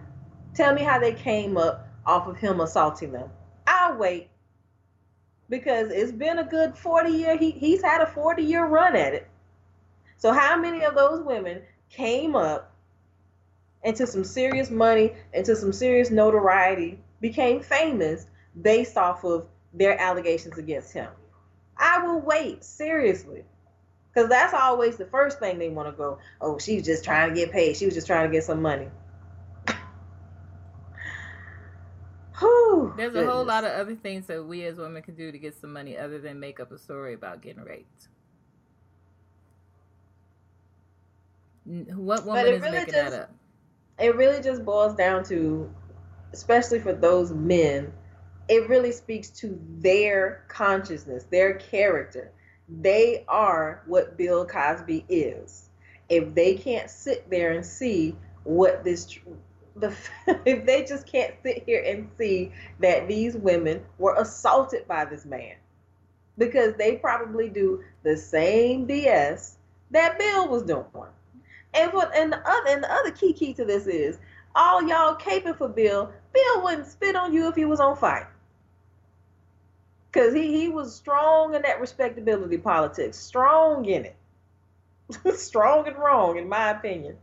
Tell 0.55 0.73
me 0.73 0.83
how 0.83 0.99
they 0.99 1.15
came 1.15 1.57
up 1.57 1.89
off 2.07 2.29
of 2.29 2.37
him 2.37 2.61
assaulting 2.61 3.13
them. 3.13 3.31
I'll 3.67 3.97
wait 3.97 4.29
because 5.49 5.91
it's 5.91 6.13
been 6.13 6.39
a 6.39 6.45
good 6.45 6.77
40 6.77 7.11
year. 7.11 7.37
He, 7.37 7.51
he's 7.51 7.83
had 7.83 8.01
a 8.01 8.07
40 8.07 8.43
year 8.43 8.67
run 8.67 8.97
at 8.97 9.15
it. 9.15 9.29
So 10.17 10.33
how 10.33 10.57
many 10.57 10.85
of 10.85 10.95
those 10.95 11.23
women 11.23 11.63
came 11.91 12.37
up 12.37 12.73
into 13.83 14.07
some 14.07 14.25
serious 14.25 14.71
money, 14.71 15.13
into 15.33 15.55
some 15.57 15.73
serious 15.73 16.11
notoriety, 16.11 16.99
became 17.21 17.61
famous 17.61 18.27
based 18.63 18.97
off 18.97 19.25
of 19.25 19.47
their 19.73 20.01
allegations 20.01 20.57
against 20.57 20.93
him? 20.93 21.11
I 21.77 21.99
will 21.99 22.21
wait, 22.21 22.63
seriously. 22.65 23.45
Because 24.15 24.29
that's 24.29 24.55
always 24.55 24.97
the 24.97 25.07
first 25.07 25.41
thing 25.41 25.59
they 25.59 25.71
want 25.71 25.89
to 25.89 25.93
go, 25.93 26.19
oh, 26.41 26.59
she 26.59 26.77
was 26.77 26.85
just 26.85 27.05
trying 27.05 27.31
to 27.31 27.35
get 27.35 27.51
paid. 27.51 27.77
She 27.77 27.85
was 27.85 27.95
just 27.95 28.07
trying 28.07 28.31
to 28.31 28.33
get 28.33 28.45
some 28.45 28.63
money. 28.63 28.87
Whew, 32.39 32.95
There's 32.97 33.17
a 33.17 33.27
whole 33.27 33.45
lot 33.45 33.65
of 33.65 33.73
other 33.73 33.97
things 33.97 34.27
that 34.27 34.45
we 34.45 34.65
as 34.65 34.79
women 34.79 35.03
can 35.03 35.17
do 35.17 35.33
to 35.33 35.39
get 35.39 35.61
some 35.61 35.73
money 35.73 35.99
other 35.99 36.21
than 36.21 36.39
make 36.39 36.61
up 36.61 36.71
a 36.71 36.79
story 36.79 37.15
about 37.15 37.43
getting 37.43 37.65
raped. 37.65 38.09
What 41.65 42.25
woman 42.25 42.47
is 42.47 42.61
really 42.61 42.79
making 42.79 42.95
just- 42.95 43.11
that 43.11 43.23
up? 43.23 43.31
it 43.99 44.17
really 44.17 44.43
just 44.43 44.65
boils 44.65 44.95
down 44.97 45.25
to 45.25 45.73
especially 46.33 46.81
for 46.81 46.93
those 46.93 47.33
men 47.33 47.93
it 48.49 48.69
really 48.69 48.91
speaks 48.93 49.31
to 49.31 49.59
their 49.79 50.45
consciousness 50.49 51.25
their 51.31 51.55
character 51.55 52.33
they 52.69 53.25
are 53.29 53.83
what 53.87 54.17
bill 54.17 54.45
cosby 54.45 55.05
is 55.09 55.69
if 56.09 56.35
they 56.35 56.55
can't 56.55 56.91
sit 56.91 57.29
there 57.31 57.53
and 57.53 57.65
see 57.65 58.17
what 58.45 58.83
this 58.85 59.19
the 59.77 59.95
if 60.47 60.65
they 60.65 60.85
just 60.85 61.07
can't 61.07 61.35
sit 61.43 61.63
here 61.67 61.83
and 61.87 62.09
see 62.19 62.53
that 62.81 63.07
these 63.09 63.37
women 63.37 63.83
were 63.99 64.15
assaulted 64.17 64.87
by 64.89 65.05
this 65.05 65.25
man 65.25 65.57
because 66.39 66.75
they 66.77 66.97
probably 66.97 67.49
do 67.49 67.83
the 68.03 68.17
same 68.17 68.87
bs 68.87 69.55
that 69.91 70.19
bill 70.19 70.49
was 70.49 70.63
doing 70.63 70.85
and 71.75 71.93
what 71.93 72.15
and 72.15 72.33
the 72.33 72.39
other 72.49 72.69
and 72.69 72.83
the 72.83 72.93
other 72.93 73.11
key 73.11 73.33
key 73.33 73.53
to 73.53 73.65
this 73.65 73.87
is 73.87 74.19
all 74.55 74.87
y'all 74.87 75.17
caping 75.17 75.57
for 75.57 75.69
Bill. 75.69 76.13
Bill 76.33 76.63
wouldn't 76.63 76.87
spit 76.87 77.17
on 77.17 77.33
you 77.33 77.49
if 77.49 77.55
he 77.55 77.65
was 77.65 77.81
on 77.81 77.97
fire. 77.97 78.31
Cause 80.15 80.33
he, 80.33 80.61
he 80.61 80.69
was 80.69 80.95
strong 80.95 81.57
in 81.57 81.63
that 81.63 81.81
respectability 81.81 82.59
politics. 82.59 83.19
Strong 83.19 83.87
in 83.87 84.05
it. 84.05 84.17
strong 85.37 85.89
and 85.89 85.97
wrong, 85.97 86.39
in 86.39 86.49
my 86.49 86.71
opinion. 86.71 87.17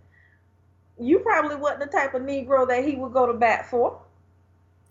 You 1.00 1.20
probably 1.20 1.56
wasn't 1.56 1.80
the 1.80 1.98
type 1.98 2.14
of 2.14 2.22
Negro 2.22 2.68
that 2.68 2.84
he 2.84 2.96
would 2.96 3.14
go 3.14 3.28
to 3.28 3.34
bat 3.34 3.70
for. 3.70 4.02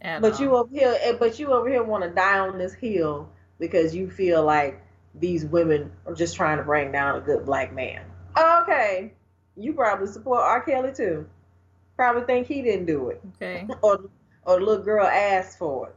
At 0.00 0.22
But 0.22 0.34
all. 0.34 0.40
you 0.40 0.56
over 0.56 0.74
here, 0.74 0.96
eh, 1.02 1.12
but 1.18 1.38
you 1.38 1.52
over 1.52 1.68
here 1.68 1.82
want 1.82 2.04
to 2.04 2.10
die 2.10 2.38
on 2.38 2.56
this 2.58 2.72
hill 2.72 3.28
because 3.58 3.94
you 3.94 4.10
feel 4.10 4.42
like 4.42 4.82
these 5.14 5.44
women 5.44 5.92
are 6.06 6.14
just 6.14 6.36
trying 6.36 6.56
to 6.56 6.64
bring 6.64 6.92
down 6.92 7.16
a 7.16 7.20
good 7.20 7.44
black 7.44 7.72
man. 7.72 8.02
Okay, 8.36 9.12
you 9.56 9.74
probably 9.74 10.06
support 10.06 10.40
R. 10.40 10.62
Kelly 10.62 10.92
too. 10.94 11.28
Probably 11.96 12.22
think 12.22 12.46
he 12.46 12.62
didn't 12.62 12.86
do 12.86 13.10
it, 13.10 13.20
okay. 13.36 13.66
or 13.82 14.08
or 14.44 14.58
the 14.58 14.64
little 14.64 14.84
girl 14.84 15.06
asked 15.06 15.58
for 15.58 15.88
it. 15.88 15.94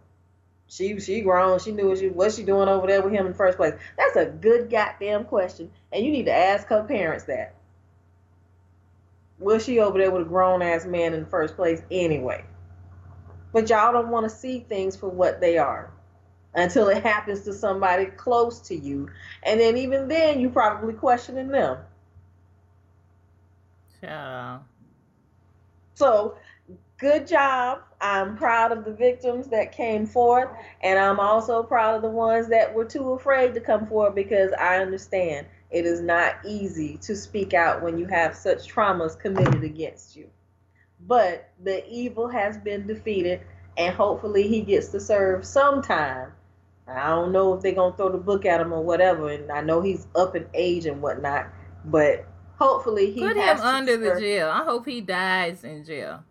She 0.68 1.00
she 1.00 1.22
grown. 1.22 1.60
She 1.60 1.72
knew 1.72 1.90
what 1.90 2.00
she 2.00 2.10
what 2.10 2.32
she 2.32 2.44
doing 2.44 2.68
over 2.68 2.88
there 2.88 3.02
with 3.02 3.14
him 3.14 3.26
in 3.26 3.32
the 3.34 3.38
first 3.38 3.58
place. 3.58 3.74
That's 3.98 4.16
a 4.16 4.26
good 4.26 4.70
goddamn 4.70 5.26
question, 5.26 5.72
and 5.92 6.04
you 6.04 6.12
need 6.12 6.26
to 6.26 6.34
ask 6.34 6.68
her 6.68 6.84
parents 6.84 7.26
that. 7.26 7.56
Was 9.40 9.66
she 9.66 9.80
over 9.80 9.98
there 9.98 10.12
with 10.12 10.24
a 10.24 10.30
grown 10.30 10.62
ass 10.62 10.86
man 10.86 11.14
in 11.14 11.22
the 11.22 11.30
first 11.30 11.56
place 11.56 11.82
anyway? 11.92 12.46
But 13.52 13.70
y'all 13.70 13.92
don't 13.92 14.10
want 14.10 14.30
to 14.30 14.36
see 14.36 14.66
things 14.68 14.96
for 14.96 15.10
what 15.10 15.42
they 15.42 15.58
are 15.58 15.92
until 16.56 16.88
it 16.90 17.04
happens 17.04 17.42
to 17.42 17.54
somebody 17.54 18.06
close 18.06 18.60
to 18.62 18.76
you, 18.76 19.10
and 19.44 19.60
then 19.60 19.78
even 19.78 20.08
then 20.08 20.40
you 20.40 20.50
probably 20.50 20.94
questioning 20.94 21.50
them. 21.50 21.78
Out. 24.04 24.64
So, 25.96 26.36
good 26.98 27.28
job. 27.28 27.80
I'm 28.04 28.36
proud 28.36 28.74
of 28.74 28.84
the 28.84 28.92
victims 28.92 29.48
that 29.48 29.72
came 29.72 30.06
forth, 30.06 30.50
and 30.82 31.00
I'm 31.00 31.22
also 31.22 31.64
proud 31.64 31.96
of 31.96 32.02
the 32.02 32.10
ones 32.10 32.50
that 32.50 32.76
were 32.76 32.84
too 32.84 33.14
afraid 33.14 33.54
to 33.54 33.62
come 33.62 33.88
forward 33.88 34.14
because 34.14 34.52
I 34.60 34.80
understand 34.80 35.48
it 35.72 35.86
is 35.86 36.02
not 36.02 36.36
easy 36.46 36.98
to 36.98 37.16
speak 37.16 37.54
out 37.54 37.82
when 37.82 37.98
you 37.98 38.06
have 38.08 38.36
such 38.36 38.68
traumas 38.68 39.18
committed 39.18 39.64
against 39.64 40.18
you. 40.18 40.30
But 41.00 41.50
the 41.64 41.88
evil 41.90 42.28
has 42.28 42.58
been 42.58 42.86
defeated, 42.88 43.40
and 43.78 43.96
hopefully 43.96 44.50
he 44.50 44.62
gets 44.62 44.90
to 44.90 45.00
serve 45.00 45.46
sometime. 45.46 46.34
I 46.86 47.08
don't 47.08 47.32
know 47.32 47.54
if 47.54 47.62
they're 47.62 47.72
gonna 47.72 47.96
throw 47.96 48.12
the 48.12 48.18
book 48.18 48.46
at 48.46 48.60
him 48.60 48.74
or 48.74 48.84
whatever, 48.84 49.30
and 49.30 49.50
I 49.50 49.62
know 49.62 49.80
he's 49.80 50.08
up 50.14 50.36
in 50.36 50.46
age 50.54 50.86
and 50.86 51.02
whatnot, 51.02 51.48
but 51.86 52.28
hopefully 52.58 53.12
he 53.14 53.22
Put 53.22 53.38
him 53.38 53.58
to 53.58 53.66
under 53.66 53.96
the 53.96 54.20
jail. 54.20 54.50
I 54.50 54.66
hope 54.66 54.86
he 54.86 55.00
dies 55.00 55.64
in 55.64 55.86
jail. 55.86 56.26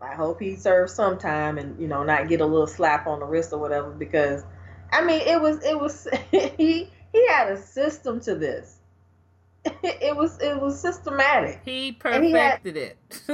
I 0.00 0.14
hope 0.14 0.40
he 0.40 0.56
serves 0.56 0.92
some 0.92 1.18
time 1.18 1.58
and 1.58 1.80
you 1.80 1.88
know 1.88 2.02
not 2.02 2.28
get 2.28 2.40
a 2.40 2.46
little 2.46 2.66
slap 2.66 3.06
on 3.06 3.20
the 3.20 3.26
wrist 3.26 3.52
or 3.52 3.58
whatever 3.58 3.90
because 3.90 4.44
I 4.92 5.04
mean 5.04 5.20
it 5.20 5.40
was 5.40 5.64
it 5.64 5.78
was 5.78 6.06
he 6.30 6.90
he 7.12 7.28
had 7.28 7.50
a 7.50 7.56
system 7.56 8.20
to 8.20 8.34
this. 8.34 8.78
It 9.82 10.14
was 10.14 10.38
it 10.40 10.60
was 10.60 10.78
systematic. 10.78 11.60
He 11.64 11.92
perfected 11.92 12.76
it. 12.76 12.98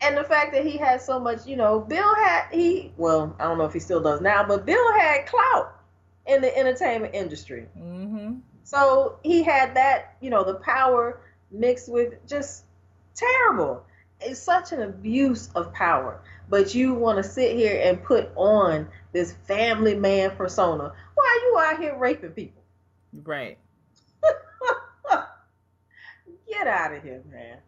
and 0.00 0.16
the 0.16 0.24
fact 0.24 0.52
that 0.52 0.64
he 0.64 0.78
had 0.78 1.02
so 1.02 1.20
much, 1.20 1.46
you 1.46 1.56
know, 1.56 1.80
Bill 1.80 2.14
had 2.14 2.48
he 2.50 2.92
well, 2.96 3.36
I 3.38 3.44
don't 3.44 3.58
know 3.58 3.64
if 3.64 3.72
he 3.72 3.80
still 3.80 4.02
does 4.02 4.20
now, 4.20 4.46
but 4.46 4.64
Bill 4.64 4.92
had 4.94 5.26
clout 5.26 5.80
in 6.26 6.40
the 6.40 6.56
entertainment 6.56 7.14
industry. 7.14 7.66
Mm-hmm. 7.78 8.36
So 8.62 9.18
he 9.22 9.42
had 9.42 9.74
that, 9.76 10.16
you 10.20 10.30
know, 10.30 10.42
the 10.42 10.54
power 10.54 11.20
mixed 11.50 11.90
with 11.90 12.14
just 12.26 12.64
terrible. 13.14 13.84
It's 14.24 14.40
such 14.40 14.72
an 14.72 14.82
abuse 14.82 15.50
of 15.54 15.72
power. 15.72 16.20
But 16.48 16.74
you 16.74 16.94
want 16.94 17.18
to 17.18 17.24
sit 17.24 17.56
here 17.56 17.80
and 17.82 18.02
put 18.02 18.30
on 18.36 18.88
this 19.12 19.32
family 19.46 19.94
man 19.94 20.32
persona. 20.32 20.92
Why 21.14 21.40
are 21.40 21.46
you 21.46 21.58
out 21.58 21.80
here 21.80 21.96
raping 21.96 22.30
people? 22.30 22.62
Right. 23.22 23.58
Get 26.48 26.66
out 26.66 26.92
of 26.94 27.02
here, 27.02 27.22
man. 27.30 27.58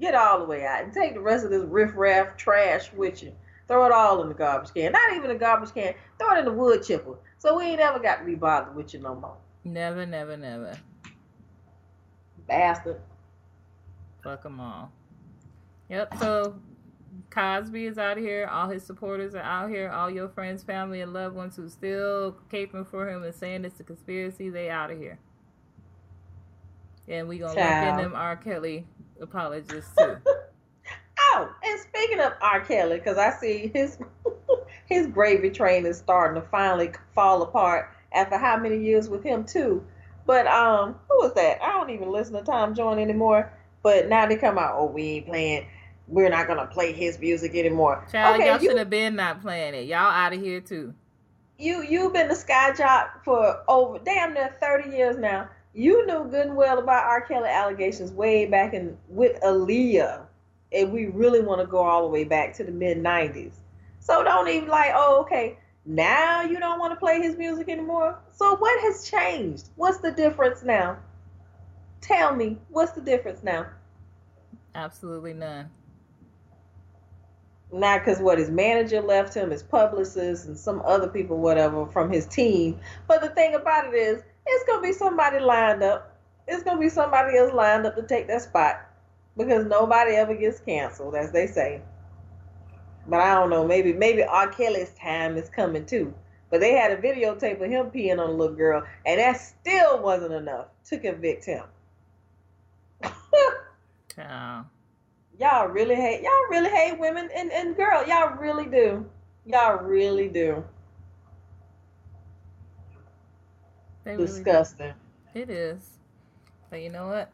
Get 0.00 0.14
all 0.14 0.38
the 0.38 0.44
way 0.44 0.64
out 0.64 0.84
and 0.84 0.92
take 0.92 1.14
the 1.14 1.20
rest 1.20 1.44
of 1.44 1.50
this 1.50 1.64
riffraff 1.64 2.36
trash 2.36 2.92
with 2.92 3.22
you. 3.22 3.32
Throw 3.68 3.86
it 3.86 3.92
all 3.92 4.22
in 4.22 4.28
the 4.28 4.34
garbage 4.34 4.72
can. 4.74 4.92
Not 4.92 5.14
even 5.14 5.30
a 5.30 5.34
garbage 5.34 5.72
can. 5.74 5.94
Throw 6.18 6.34
it 6.34 6.38
in 6.38 6.44
the 6.44 6.52
wood 6.52 6.82
chipper. 6.82 7.16
So 7.38 7.58
we 7.58 7.64
ain't 7.64 7.80
ever 7.80 7.98
got 7.98 8.18
to 8.18 8.24
be 8.24 8.34
bothered 8.34 8.74
with 8.74 8.94
you 8.94 9.00
no 9.00 9.14
more. 9.14 9.36
Never, 9.64 10.06
never, 10.06 10.36
never. 10.36 10.78
Bastard. 12.46 13.00
Fuck 14.22 14.42
them 14.42 14.60
all. 14.60 14.92
Yep. 15.92 16.14
So 16.20 16.54
Cosby 17.28 17.84
is 17.84 17.98
out 17.98 18.16
here. 18.16 18.48
All 18.50 18.66
his 18.66 18.82
supporters 18.82 19.34
are 19.34 19.42
out 19.42 19.68
here. 19.68 19.90
All 19.90 20.10
your 20.10 20.30
friends, 20.30 20.62
family, 20.62 21.02
and 21.02 21.12
loved 21.12 21.36
ones 21.36 21.54
who 21.54 21.68
still 21.68 22.34
caping 22.50 22.86
for 22.86 23.10
him 23.10 23.22
and 23.22 23.34
saying 23.34 23.66
it's 23.66 23.78
a 23.78 23.84
conspiracy, 23.84 24.48
they 24.48 24.70
out 24.70 24.90
of 24.90 24.98
here. 24.98 25.18
And 27.06 27.28
we 27.28 27.38
gonna 27.38 27.54
Child. 27.54 27.96
look 27.96 28.04
in 28.06 28.10
them 28.10 28.18
R. 28.18 28.36
Kelly 28.36 28.86
apologists 29.20 29.94
too. 29.98 30.16
oh, 31.20 31.54
and 31.62 31.80
speaking 31.80 32.20
of 32.20 32.32
R. 32.40 32.64
Kelly, 32.64 32.96
because 32.96 33.18
I 33.18 33.30
see 33.30 33.70
his 33.74 33.98
his 34.86 35.08
gravy 35.08 35.50
train 35.50 35.84
is 35.84 35.98
starting 35.98 36.40
to 36.40 36.48
finally 36.48 36.92
fall 37.14 37.42
apart 37.42 37.90
after 38.14 38.38
how 38.38 38.56
many 38.56 38.82
years 38.82 39.10
with 39.10 39.22
him 39.22 39.44
too. 39.44 39.84
But 40.24 40.46
um, 40.46 40.94
who 41.10 41.18
was 41.18 41.34
that? 41.34 41.60
I 41.62 41.72
don't 41.72 41.90
even 41.90 42.10
listen 42.10 42.32
to 42.32 42.42
Tom 42.42 42.74
Joyner 42.74 43.02
anymore. 43.02 43.52
But 43.82 44.08
now 44.08 44.26
they 44.26 44.36
come 44.36 44.58
out, 44.58 44.74
oh, 44.76 44.86
we 44.86 45.02
ain't 45.02 45.26
playing. 45.26 45.66
We're 46.12 46.28
not 46.28 46.46
gonna 46.46 46.66
play 46.66 46.92
his 46.92 47.18
music 47.18 47.54
anymore. 47.54 48.06
Child, 48.12 48.36
okay, 48.36 48.50
y'all 48.50 48.58
should 48.58 48.76
have 48.76 48.90
been 48.90 49.16
not 49.16 49.40
playing 49.40 49.72
it. 49.72 49.86
Y'all 49.86 50.10
out 50.10 50.34
of 50.34 50.40
here 50.42 50.60
too. 50.60 50.92
You 51.58 51.82
you've 51.82 52.12
been 52.12 52.28
the 52.28 52.34
Fly 52.34 52.74
Jock 52.76 53.24
for 53.24 53.62
over 53.66 53.98
damn 53.98 54.34
near 54.34 54.54
thirty 54.60 54.90
years 54.90 55.16
now. 55.16 55.48
You 55.72 56.06
knew 56.06 56.24
good 56.24 56.48
and 56.48 56.56
well 56.56 56.78
about 56.78 57.04
R. 57.04 57.22
Kelly 57.22 57.48
allegations 57.48 58.12
way 58.12 58.44
back 58.44 58.74
in 58.74 58.98
with 59.08 59.40
Aaliyah, 59.40 60.26
and 60.72 60.92
we 60.92 61.06
really 61.06 61.40
want 61.40 61.62
to 61.62 61.66
go 61.66 61.78
all 61.78 62.02
the 62.02 62.08
way 62.08 62.24
back 62.24 62.52
to 62.56 62.64
the 62.64 62.72
mid 62.72 62.98
'90s. 62.98 63.54
So 64.00 64.22
don't 64.22 64.48
even 64.48 64.68
like, 64.68 64.90
oh, 64.94 65.22
okay, 65.22 65.56
now 65.86 66.42
you 66.42 66.60
don't 66.60 66.78
want 66.78 66.92
to 66.92 66.96
play 66.96 67.22
his 67.22 67.38
music 67.38 67.70
anymore. 67.70 68.18
So 68.32 68.54
what 68.56 68.82
has 68.82 69.08
changed? 69.08 69.70
What's 69.76 69.98
the 69.98 70.12
difference 70.12 70.62
now? 70.62 70.98
Tell 72.02 72.36
me, 72.36 72.58
what's 72.68 72.92
the 72.92 73.00
difference 73.00 73.42
now? 73.42 73.68
Absolutely 74.74 75.32
none. 75.32 75.70
Not 77.72 78.00
because 78.00 78.20
what 78.20 78.38
his 78.38 78.50
manager 78.50 79.00
left 79.00 79.34
him, 79.34 79.50
his 79.50 79.62
publicist, 79.62 80.46
and 80.46 80.58
some 80.58 80.82
other 80.84 81.08
people, 81.08 81.38
whatever, 81.38 81.86
from 81.86 82.12
his 82.12 82.26
team. 82.26 82.78
But 83.08 83.22
the 83.22 83.30
thing 83.30 83.54
about 83.54 83.86
it 83.86 83.96
is, 83.96 84.22
it's 84.46 84.64
gonna 84.66 84.82
be 84.82 84.92
somebody 84.92 85.38
lined 85.38 85.82
up. 85.82 86.14
It's 86.46 86.62
gonna 86.62 86.80
be 86.80 86.90
somebody 86.90 87.38
else 87.38 87.54
lined 87.54 87.86
up 87.86 87.96
to 87.96 88.02
take 88.02 88.28
that 88.28 88.42
spot 88.42 88.86
because 89.38 89.64
nobody 89.64 90.12
ever 90.12 90.34
gets 90.34 90.60
canceled, 90.60 91.14
as 91.14 91.32
they 91.32 91.46
say. 91.46 91.80
But 93.06 93.20
I 93.20 93.34
don't 93.34 93.48
know. 93.48 93.66
Maybe 93.66 93.94
maybe 93.94 94.22
R. 94.22 94.48
Kelly's 94.48 94.90
time 94.90 95.36
is 95.36 95.48
coming 95.48 95.86
too. 95.86 96.12
But 96.50 96.60
they 96.60 96.72
had 96.74 96.90
a 96.90 96.98
videotape 96.98 97.62
of 97.64 97.70
him 97.70 97.86
peeing 97.86 98.20
on 98.22 98.28
a 98.28 98.32
little 98.32 98.54
girl, 98.54 98.84
and 99.06 99.18
that 99.18 99.40
still 99.40 100.02
wasn't 100.02 100.34
enough 100.34 100.66
to 100.90 100.98
convict 100.98 101.46
him. 101.46 101.64
yeah. 104.18 104.64
Y'all 105.42 105.66
really 105.66 105.96
hate 105.96 106.22
y'all 106.22 106.48
really 106.50 106.70
hate 106.70 106.96
women 107.00 107.28
and, 107.34 107.50
and 107.50 107.76
girl. 107.76 108.06
Y'all 108.06 108.36
really 108.36 108.66
do. 108.66 109.04
Y'all 109.44 109.82
really 109.82 110.28
do. 110.28 110.62
They 114.04 114.16
Disgusting. 114.16 114.94
Really 115.34 115.42
it 115.46 115.50
is. 115.50 115.98
But 116.70 116.80
you 116.80 116.90
know 116.90 117.08
what? 117.08 117.32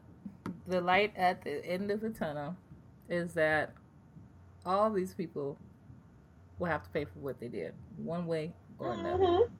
The 0.67 0.81
light 0.81 1.13
at 1.15 1.43
the 1.43 1.63
end 1.63 1.91
of 1.91 2.01
the 2.01 2.09
tunnel 2.09 2.55
is 3.09 3.35
that 3.35 3.73
all 4.65 4.89
these 4.89 5.13
people 5.13 5.55
will 6.57 6.67
have 6.67 6.81
to 6.81 6.89
pay 6.89 7.05
for 7.05 7.19
what 7.19 7.39
they 7.39 7.47
did, 7.47 7.75
one 7.97 8.25
way 8.25 8.53
or 8.79 8.93
another. 8.93 9.23
Mm-hmm. 9.23 9.53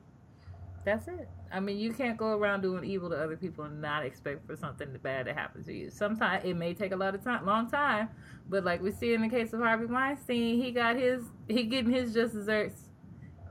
That's 0.85 1.07
it. 1.07 1.29
I 1.51 1.59
mean, 1.59 1.77
you 1.77 1.93
can't 1.93 2.17
go 2.17 2.37
around 2.37 2.61
doing 2.61 2.83
evil 2.83 3.09
to 3.09 3.15
other 3.15 3.35
people 3.35 3.65
and 3.65 3.81
not 3.81 4.05
expect 4.05 4.45
for 4.45 4.55
something 4.55 4.87
bad 5.01 5.25
to 5.25 5.33
happen 5.33 5.63
to 5.63 5.73
you. 5.73 5.89
Sometimes 5.89 6.45
it 6.45 6.55
may 6.55 6.73
take 6.73 6.91
a 6.91 6.95
lot 6.95 7.15
of 7.15 7.23
time, 7.23 7.45
long 7.45 7.69
time, 7.69 8.09
but 8.47 8.63
like 8.63 8.81
we 8.81 8.91
see 8.91 9.13
in 9.13 9.21
the 9.21 9.29
case 9.29 9.51
of 9.53 9.59
Harvey 9.59 9.85
Weinstein, 9.85 10.61
he 10.61 10.71
got 10.71 10.95
his, 10.95 11.23
he 11.47 11.63
getting 11.63 11.91
his 11.91 12.13
just 12.13 12.33
desserts. 12.33 12.89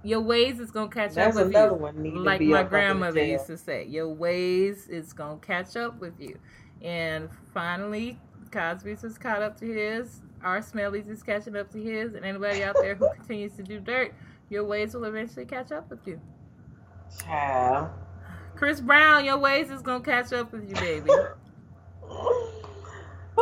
Your 0.05 0.21
ways 0.21 0.61
is 0.61 0.71
gonna 0.71 0.89
catch 0.89 1.15
That's 1.15 1.37
up 1.37 1.47
with 1.47 1.55
you. 1.55 2.23
like 2.23 2.41
my 2.41 2.63
grandmother 2.63 3.23
used 3.25 3.47
to 3.49 3.57
say, 3.59 3.85
your 3.87 4.09
ways 4.09 4.87
is 4.89 5.13
gonna 5.13 5.39
catch 5.39 5.77
up 5.77 6.01
with 6.01 6.21
you. 6.21 6.39
And 6.83 7.29
finally, 7.53 8.21
Cosby's 8.53 9.03
was 9.03 9.19
caught 9.19 9.43
up 9.43 9.59
to 9.59 9.67
his. 9.67 10.21
R. 10.43 10.63
Kelly's 10.63 11.09
is 11.09 11.23
catching 11.23 11.57
up 11.57 11.71
to 11.73 11.83
his, 11.83 12.15
and 12.15 12.25
anybody 12.25 12.63
out 12.63 12.77
there 12.81 12.95
who 12.95 13.13
continues 13.17 13.55
to 13.55 13.63
do 13.65 13.81
dirt, 13.81 14.15
your 14.51 14.65
ways 14.65 14.95
will 14.95 15.05
eventually 15.05 15.45
catch 15.45 15.73
up 15.73 15.91
with 15.91 16.07
you. 16.07 16.21
Child. 17.25 17.91
Chris 18.57 18.81
Brown, 18.81 19.25
your 19.25 19.39
ways 19.39 19.71
is 19.71 19.83
gonna 19.83 20.03
catch 20.03 20.33
up 20.33 20.53
with 20.53 20.69
you, 20.69 20.75
baby. 20.75 21.11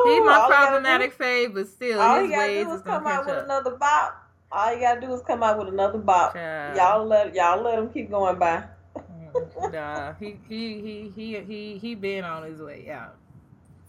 He's 0.05 0.23
my 0.25 0.47
problematic 0.47 1.17
fave, 1.17 1.55
but 1.55 1.69
still, 1.69 2.01
all 2.01 2.21
his 2.21 2.31
ways 2.31 2.67
is 2.67 2.83
gonna 2.83 2.99
come 2.99 3.07
out 3.07 3.27
with 3.27 3.45
another 3.45 3.77
bop. 3.77 4.23
All 4.53 4.75
you 4.75 4.81
gotta 4.81 5.01
do 5.01 5.13
is 5.13 5.23
come 5.23 5.43
out 5.43 5.59
with 5.59 5.69
another 5.69 5.99
bop. 5.99 6.35
Child. 6.35 6.77
Y'all 6.77 7.07
let 7.07 7.35
y'all 7.35 7.63
let 7.63 7.79
him 7.79 7.89
keep 7.91 8.11
going 8.11 8.39
by. 8.39 8.65
Mm, 8.97 9.73
nah, 9.73 10.15
he 10.21 10.39
he 10.49 10.81
he 10.81 11.13
he 11.15 11.41
he 11.41 11.79
he 11.79 11.95
been 11.95 12.25
on 12.25 12.45
his 12.45 12.61
way 12.61 12.91
out. 12.91 13.17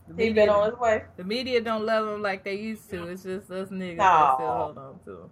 The 0.08 0.24
he 0.24 0.32
been 0.32 0.50
on 0.50 0.72
his 0.72 0.80
way. 0.80 1.04
The 1.18 1.24
media 1.24 1.62
don't 1.62 1.86
love 1.86 2.08
him 2.08 2.22
like 2.22 2.44
they 2.44 2.56
used 2.56 2.90
to. 2.92 3.08
It's 3.10 3.24
just 3.24 3.52
us 3.52 3.70
niggas 3.70 3.98
that 3.98 4.36
still 4.36 4.48
hold 4.48 4.78
on 4.78 5.00
to 5.06 5.12
him. 5.12 5.30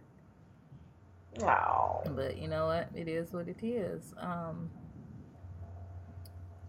Oh. 1.43 2.01
But 2.15 2.37
you 2.37 2.47
know 2.47 2.67
what? 2.67 2.89
It 2.95 3.07
is 3.07 3.33
what 3.33 3.47
it 3.47 3.63
is. 3.63 4.13
Um, 4.17 4.69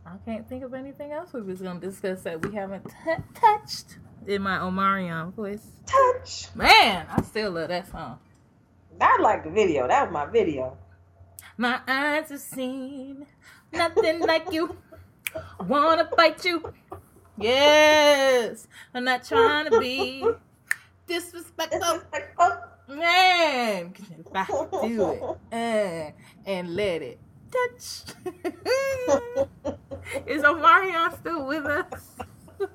I 0.04 0.16
can't 0.24 0.48
think 0.48 0.62
of 0.64 0.74
anything 0.74 1.12
else 1.12 1.32
we 1.32 1.42
was 1.42 1.60
gonna 1.60 1.80
discuss 1.80 2.22
that 2.22 2.44
we 2.44 2.54
haven't 2.54 2.84
t- 2.86 3.22
touched 3.34 3.98
in 4.26 4.42
my 4.42 4.58
Omarion 4.58 5.32
voice. 5.34 5.66
Touch. 5.86 6.54
Man, 6.54 7.06
I 7.10 7.22
still 7.22 7.52
love 7.52 7.68
that 7.68 7.90
song. 7.90 8.18
I 9.00 9.18
like 9.20 9.44
the 9.44 9.50
video. 9.50 9.86
That 9.88 10.04
was 10.04 10.12
my 10.12 10.26
video. 10.26 10.76
My 11.56 11.80
eyes 11.86 12.30
have 12.30 12.40
seen 12.40 13.26
nothing 13.72 14.20
like 14.20 14.52
you. 14.52 14.76
Wanna 15.60 16.08
bite 16.16 16.44
you. 16.44 16.72
Yes. 17.38 18.66
I'm 18.94 19.04
not 19.04 19.24
trying 19.24 19.70
to 19.70 19.78
be 19.80 20.24
disrespectful. 21.06 21.80
disrespectful. 21.80 22.58
Man, 22.88 23.92
if 23.96 24.26
I 24.32 24.46
do 24.86 25.10
it 25.10 25.20
uh, 25.52 26.12
and 26.46 26.76
let 26.76 27.02
it 27.02 27.18
touch. 27.50 28.04
Is 30.26 30.42
Omarion 30.42 31.18
still 31.18 31.46
with 31.46 31.66
us? 31.66 32.16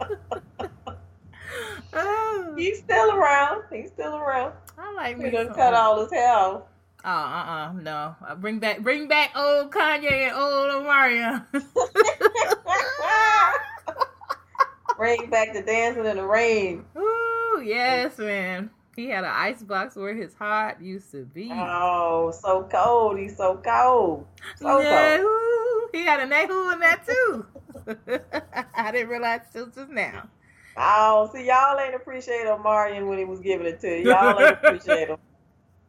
oh. 1.94 2.54
He's 2.58 2.80
still 2.80 3.12
around. 3.12 3.64
He's 3.72 3.92
still 3.92 4.16
around. 4.16 4.54
I 4.78 4.94
like 4.94 5.18
me. 5.18 5.26
He 5.26 5.32
done 5.32 5.54
cut 5.54 5.74
all 5.74 6.02
his 6.02 6.12
hair 6.12 6.34
off. 6.34 6.62
Oh, 7.04 7.10
uh, 7.10 7.12
uh, 7.12 7.70
uh 7.70 7.74
no! 7.82 8.16
I 8.28 8.36
bring 8.36 8.60
back, 8.60 8.82
bring 8.82 9.08
back 9.08 9.32
old 9.36 9.72
Kanye 9.72 10.12
and 10.12 10.36
old 10.36 10.86
Omarion. 10.86 11.44
bring 14.98 15.28
back 15.32 15.52
the 15.54 15.64
dancing 15.64 16.06
in 16.06 16.18
the 16.18 16.26
rain. 16.26 16.86
Ooh, 16.96 17.64
yes, 17.66 18.20
man. 18.20 18.70
He 18.96 19.08
had 19.08 19.24
an 19.24 19.32
ice 19.34 19.64
box 19.64 19.96
where 19.96 20.14
his 20.14 20.34
heart 20.34 20.82
used 20.82 21.12
to 21.12 21.26
be. 21.26 21.50
Oh, 21.52 22.32
so 22.32 22.68
cold. 22.72 23.18
He's 23.18 23.38
so 23.38 23.56
cold. 23.64 24.26
So 24.58 24.82
yeah, 24.82 25.18
cold. 25.18 25.90
He 25.94 26.04
had 26.04 26.20
a 26.20 26.26
Nehu 26.26 26.74
in 26.74 26.80
that 26.80 27.06
too. 27.06 27.46
I 28.76 28.92
didn't 28.92 29.10
realize 29.10 29.42
till 29.52 29.68
just 29.68 29.90
now. 29.90 30.30
Oh, 30.78 31.30
see, 31.34 31.48
y'all 31.48 31.80
ain't 31.80 31.96
appreciate 31.96 32.46
Omarion 32.46 33.08
when 33.08 33.18
he 33.18 33.26
was 33.26 33.40
giving 33.40 33.68
it 33.68 33.80
to 33.82 33.88
you. 33.88 34.10
Y'all 34.10 34.40
ain't 34.40 34.54
appreciate 34.54 35.10
him. 35.10 35.18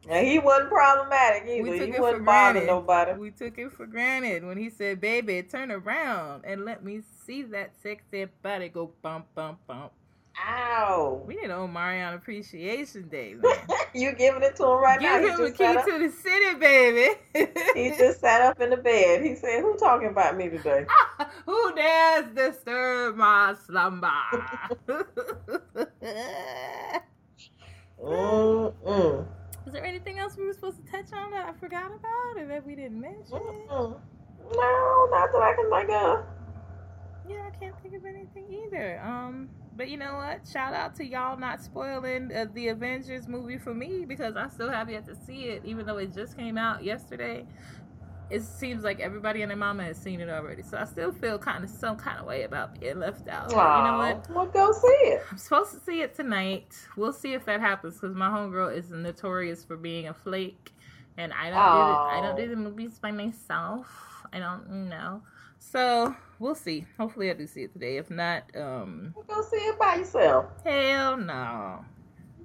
And 0.08 0.26
he 0.26 0.38
wasn't 0.40 0.68
problematic 0.70 1.44
either. 1.48 1.62
We 1.62 1.78
took 1.78 1.88
he 1.88 1.94
it 1.94 2.00
wasn't 2.00 2.18
for 2.18 2.24
bothering 2.24 2.54
granted. 2.54 2.66
nobody. 2.66 3.12
We 3.20 3.30
took 3.30 3.58
it 3.58 3.72
for 3.72 3.86
granted 3.86 4.44
when 4.44 4.58
he 4.58 4.70
said, 4.70 5.00
"Baby, 5.00 5.42
turn 5.42 5.70
around 5.70 6.44
and 6.44 6.64
let 6.64 6.84
me 6.84 7.02
see 7.24 7.42
that 7.42 7.72
sexy 7.80 8.24
body 8.42 8.68
go 8.68 8.90
bump, 9.02 9.26
bump, 9.34 9.60
bump." 9.66 9.92
Ow. 10.38 11.22
We 11.26 11.36
need 11.36 11.44
an 11.44 11.50
Omarion 11.50 12.14
Appreciation 12.14 13.08
Day, 13.08 13.36
you 13.94 14.12
giving 14.12 14.42
it 14.42 14.56
to 14.56 14.64
him 14.64 14.78
right 14.78 15.00
now. 15.00 15.20
Give 15.20 15.30
him 15.30 15.42
the 15.42 15.50
just, 15.50 15.86
key 15.86 15.92
to 15.92 15.98
the 15.98 16.10
city, 16.10 16.54
baby. 16.58 17.14
he 17.74 17.90
just 17.96 18.20
sat 18.20 18.40
up 18.40 18.60
in 18.60 18.70
the 18.70 18.76
bed. 18.76 19.22
He 19.22 19.34
said, 19.34 19.60
Who 19.60 19.76
talking 19.76 20.08
about 20.08 20.36
me 20.36 20.48
today? 20.48 20.86
Who 21.46 21.74
dares 21.74 22.26
disturb 22.34 23.16
my 23.16 23.54
slumber? 23.66 24.08
Mm-mm. 28.02 29.26
Is 29.66 29.72
there 29.72 29.84
anything 29.84 30.18
else 30.18 30.36
we 30.36 30.46
were 30.46 30.52
supposed 30.52 30.84
to 30.84 30.90
touch 30.90 31.12
on 31.12 31.30
that 31.30 31.48
I 31.48 31.52
forgot 31.52 31.86
about 31.86 32.36
or 32.36 32.46
that 32.48 32.66
we 32.66 32.74
didn't 32.74 33.00
mention? 33.00 33.38
Mm-mm. 33.38 34.00
No, 34.54 35.08
not 35.10 35.32
that 35.32 35.42
I 35.42 35.54
can 35.54 35.70
think 35.70 35.90
of. 35.90 36.24
Yeah, 37.28 37.46
I 37.46 37.56
can't 37.58 37.74
think 37.82 37.94
of 37.94 38.04
anything 38.04 38.44
either. 38.50 39.00
Um, 39.04 39.48
but 39.76 39.88
you 39.88 39.96
know 39.96 40.16
what? 40.16 40.46
Shout 40.50 40.74
out 40.74 40.94
to 40.96 41.04
y'all 41.04 41.38
not 41.38 41.62
spoiling 41.62 42.30
uh, 42.34 42.46
the 42.54 42.68
Avengers 42.68 43.28
movie 43.28 43.58
for 43.58 43.74
me 43.74 44.04
because 44.04 44.36
I 44.36 44.48
still 44.48 44.70
have 44.70 44.90
yet 44.90 45.06
to 45.06 45.14
see 45.14 45.44
it, 45.44 45.62
even 45.64 45.86
though 45.86 45.98
it 45.98 46.12
just 46.12 46.36
came 46.36 46.58
out 46.58 46.84
yesterday. 46.84 47.46
It 48.30 48.42
seems 48.42 48.82
like 48.82 49.00
everybody 49.00 49.42
and 49.42 49.50
their 49.50 49.58
mama 49.58 49.84
has 49.84 49.98
seen 49.98 50.20
it 50.20 50.30
already, 50.30 50.62
so 50.62 50.78
I 50.78 50.84
still 50.84 51.12
feel 51.12 51.38
kind 51.38 51.64
of 51.64 51.68
some 51.68 51.96
kind 51.96 52.18
of 52.18 52.24
way 52.24 52.44
about 52.44 52.80
being 52.80 52.98
left 52.98 53.28
out. 53.28 53.50
But 53.50 53.78
you 53.78 53.84
know 53.84 53.98
what? 53.98 54.30
Well, 54.30 54.46
go 54.46 54.72
see 54.72 54.88
it. 54.88 55.22
I'm 55.30 55.36
supposed 55.36 55.72
to 55.72 55.80
see 55.80 56.00
it 56.00 56.14
tonight. 56.14 56.74
We'll 56.96 57.12
see 57.12 57.34
if 57.34 57.44
that 57.44 57.60
happens 57.60 57.94
because 57.94 58.16
my 58.16 58.28
homegirl 58.28 58.74
is 58.74 58.90
notorious 58.90 59.64
for 59.64 59.76
being 59.76 60.08
a 60.08 60.14
flake, 60.14 60.72
and 61.18 61.32
I 61.34 61.50
don't 61.50 61.52
do 61.52 61.92
the, 61.92 61.98
I 61.98 62.20
don't 62.22 62.36
do 62.36 62.48
the 62.48 62.56
movies 62.56 62.98
by 62.98 63.10
myself. 63.10 63.86
I 64.32 64.38
don't 64.38 64.88
know. 64.88 65.22
So 65.58 66.16
we'll 66.42 66.54
see. 66.54 66.84
Hopefully, 66.98 67.30
I 67.30 67.34
do 67.34 67.46
see 67.46 67.62
it 67.62 67.72
today. 67.72 67.96
If 67.96 68.10
not, 68.10 68.44
um, 68.56 69.14
Go 69.28 69.42
see 69.42 69.56
it 69.56 69.78
by 69.78 69.96
yourself. 69.96 70.46
hell 70.64 71.16
no. 71.16 71.84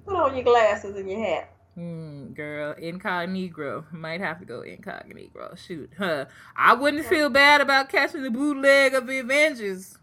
Put 0.06 0.16
on 0.16 0.34
your 0.34 0.44
glasses 0.44 0.96
and 0.96 1.10
your 1.10 1.20
hat. 1.20 1.52
Hmm, 1.74 2.32
girl, 2.32 2.74
incognito. 2.78 3.84
Might 3.92 4.20
have 4.20 4.38
to 4.38 4.44
go 4.44 4.62
incognito. 4.62 5.54
Shoot, 5.56 5.90
huh? 5.98 6.26
I 6.56 6.74
wouldn't 6.74 7.06
feel 7.06 7.28
bad 7.28 7.60
about 7.60 7.88
catching 7.88 8.22
the 8.22 8.30
bootleg 8.30 8.94
of 8.94 9.06
the 9.06 9.18
Avengers. 9.18 9.98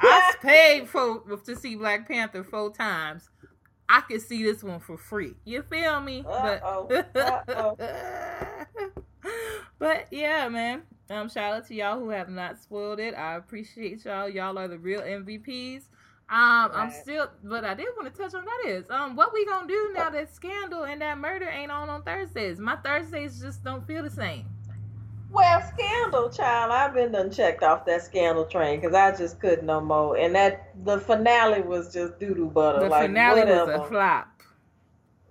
I 0.00 0.34
paid 0.42 0.88
for 0.88 1.20
to 1.46 1.56
see 1.56 1.76
Black 1.76 2.06
Panther 2.06 2.44
four 2.44 2.72
times. 2.72 3.28
I 3.88 4.00
could 4.00 4.22
see 4.22 4.42
this 4.42 4.62
one 4.62 4.80
for 4.80 4.96
free. 4.96 5.34
You 5.44 5.62
feel 5.62 6.00
me? 6.00 6.24
Uh-oh. 6.26 6.86
But 6.88 7.16
Uh-oh. 7.16 7.76
but 9.78 10.06
yeah, 10.10 10.48
man. 10.48 10.82
Um, 11.10 11.28
shout 11.28 11.54
out 11.54 11.68
to 11.68 11.74
y'all 11.74 11.98
who 11.98 12.08
have 12.08 12.28
not 12.28 12.58
spoiled 12.58 12.98
it. 12.98 13.14
I 13.14 13.36
appreciate 13.36 14.04
y'all. 14.04 14.28
Y'all 14.28 14.58
are 14.58 14.68
the 14.68 14.78
real 14.78 15.02
MVPs. 15.02 15.82
Um, 16.30 16.70
I'm 16.72 16.90
still, 16.90 17.28
but 17.42 17.64
I 17.64 17.74
did 17.74 17.88
want 17.96 18.12
to 18.12 18.22
touch 18.22 18.34
on 18.34 18.46
that 18.46 18.62
is 18.66 18.88
um, 18.88 19.14
what 19.14 19.34
we 19.34 19.44
gonna 19.44 19.68
do 19.68 19.92
now 19.94 20.08
that 20.08 20.34
Scandal 20.34 20.84
and 20.84 21.02
that 21.02 21.18
murder 21.18 21.46
ain't 21.46 21.70
on 21.70 21.90
on 21.90 22.02
Thursdays. 22.02 22.58
My 22.58 22.76
Thursdays 22.76 23.40
just 23.40 23.62
don't 23.62 23.86
feel 23.86 24.02
the 24.02 24.10
same. 24.10 24.46
Well, 25.30 25.62
Scandal, 25.74 26.30
child, 26.30 26.72
I've 26.72 26.94
been 26.94 27.12
done 27.12 27.30
checked 27.30 27.62
off 27.62 27.84
that 27.84 28.02
Scandal 28.02 28.46
train 28.46 28.80
because 28.80 28.94
I 28.94 29.14
just 29.14 29.38
couldn't 29.38 29.66
no 29.66 29.82
more. 29.82 30.16
And 30.16 30.34
that 30.34 30.70
the 30.84 30.98
finale 30.98 31.60
was 31.60 31.92
just 31.92 32.18
doo 32.18 32.34
doo 32.34 32.46
butter. 32.46 32.84
The 32.84 32.88
like 32.88 33.08
finale 33.08 33.40
whatever. 33.40 33.78
was 33.78 33.86
a 33.86 33.88
flop. 33.88 34.28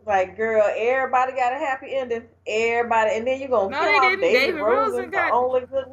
Like, 0.06 0.38
girl, 0.38 0.64
everybody 0.76 1.32
got 1.32 1.54
a 1.54 1.58
happy 1.58 1.96
ending. 1.96 2.24
Everybody, 2.46 3.12
and 3.18 3.28
then 3.28 3.40
you're 3.40 3.50
gonna 3.50 3.70
No, 3.70 3.80
kill 3.80 3.86
they 4.02 4.10
didn't. 4.10 4.22
David, 4.22 4.40
David 4.48 4.62
Rosen, 4.62 4.96
Rosen 4.98 5.10
got- 5.12 5.32
only 5.32 5.62
good. 5.62 5.86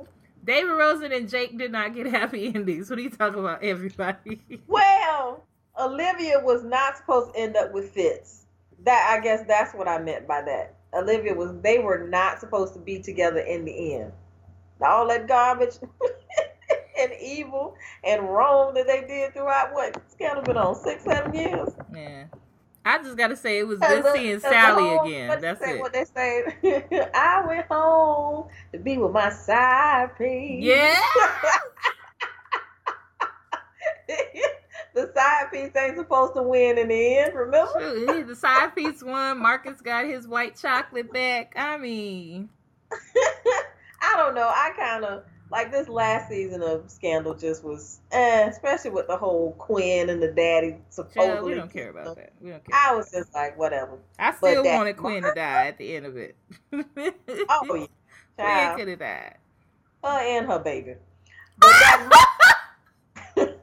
David 0.43 0.70
Rosen 0.72 1.12
and 1.12 1.28
Jake 1.28 1.56
did 1.59 1.70
not 1.70 1.94
get 1.94 2.06
happy 2.12 2.52
endings. 2.55 2.90
What 2.90 2.98
are 2.98 3.02
you 3.02 3.10
talking 3.10 3.39
about, 3.40 3.62
everybody? 3.62 4.40
Well, 4.66 5.44
Olivia 5.78 6.40
was 6.43 6.64
not 6.64 6.97
supposed 6.97 7.35
to 7.35 7.39
end 7.40 7.56
up 7.56 7.72
with 7.72 7.90
Fitz. 7.90 8.47
That 8.85 9.14
I 9.16 9.22
guess 9.22 9.44
that's 9.47 9.74
what 9.74 9.86
I 9.89 9.98
meant 9.98 10.27
by 10.27 10.43
that. 10.43 10.74
Olivia 10.94 11.35
was. 11.35 11.52
They 11.62 11.78
were 11.78 12.06
not 12.09 12.40
supposed 12.40 12.72
to 12.74 12.81
be 12.81 12.98
together 13.01 13.39
in 13.40 13.64
the 13.64 13.94
end. 13.94 14.12
All 14.82 15.06
that 15.09 15.28
garbage 15.28 15.74
and 16.98 17.12
evil 17.20 17.74
and 18.02 18.22
wrong 18.28 18.74
that 18.74 18.86
they 18.86 19.02
did 19.06 19.35
throughout 19.35 19.72
what 19.74 19.97
it's 19.97 20.14
kind 20.16 20.39
of 20.39 20.44
been 20.44 20.56
on 20.56 20.74
six, 20.74 21.05
seven 21.05 21.35
years. 21.35 21.68
Yeah. 21.94 22.24
I 22.85 22.98
just 23.02 23.16
gotta 23.16 23.36
say 23.36 23.59
it 23.59 23.66
was 23.66 23.78
good 23.78 24.05
the- 24.05 24.12
seeing 24.12 24.40
Sally 24.40 24.97
again. 24.97 25.40
That's 25.40 25.61
say, 25.61 25.77
it. 25.77 25.81
What 25.81 25.93
they 25.93 26.05
say, 26.05 26.44
I 27.15 27.44
went 27.47 27.66
home 27.66 28.48
to 28.73 28.78
be 28.78 28.97
with 28.97 29.12
my 29.12 29.31
side 29.31 30.16
piece. 30.16 30.65
Yeah. 30.65 30.98
the 34.94 35.12
side 35.15 35.51
piece 35.52 35.77
ain't 35.77 35.97
supposed 35.97 36.35
to 36.35 36.43
win 36.43 36.78
in 36.78 36.89
the 36.89 37.19
end. 37.19 37.35
Remember? 37.35 38.15
He- 38.15 38.23
the 38.23 38.35
side 38.35 38.74
piece 38.74 39.02
won. 39.02 39.40
Marcus 39.40 39.81
got 39.82 40.07
his 40.07 40.27
white 40.27 40.57
chocolate 40.57 41.12
back. 41.12 41.52
I 41.57 41.77
mean, 41.77 42.48
I 44.01 44.16
don't 44.16 44.35
know. 44.35 44.48
I 44.48 44.70
kind 44.77 45.05
of 45.05 45.24
like 45.51 45.72
this 45.72 45.89
last 45.89 46.28
season 46.28 46.62
of 46.62 46.90
Scandal. 46.90 47.35
Just 47.35 47.64
was, 47.64 48.01
eh, 48.12 48.47
especially 48.48 48.90
with 48.90 49.06
the 49.09 49.16
whole 49.16 49.52
Quinn 49.59 50.10
and 50.10 50.22
the 50.22 50.28
daddy 50.32 50.77
supposedly. 50.90 51.27
child, 51.27 51.44
we 51.47 51.55
don't 51.55 51.72
care 51.72 51.90
about 51.90 52.16
that. 52.16 52.32
We 52.40 52.51
don't 52.51 52.64
care. 52.64 52.78
I 52.78 52.94
was 52.94 53.10
just 53.10 53.35
like, 53.35 53.59
whatever. 53.59 53.98
I 54.18 54.32
still 54.32 54.62
that- 54.62 54.77
wanted 54.77 54.97
Quinn 54.97 55.22
to 55.22 55.32
die 55.35 55.66
at 55.66 55.78
the 55.78 55.97
end 55.97 56.06
of 56.06 56.16
it. 56.16 56.36
Oh 57.48 57.74
yeah, 57.74 57.86
Quinn 58.74 58.78
could 58.78 58.89
have 58.89 58.98
died. 58.98 59.36
her 60.05 60.18
and 60.18 60.47
her 60.47 60.59
baby. 60.59 60.94
But 61.59 61.68
that. 61.68 62.36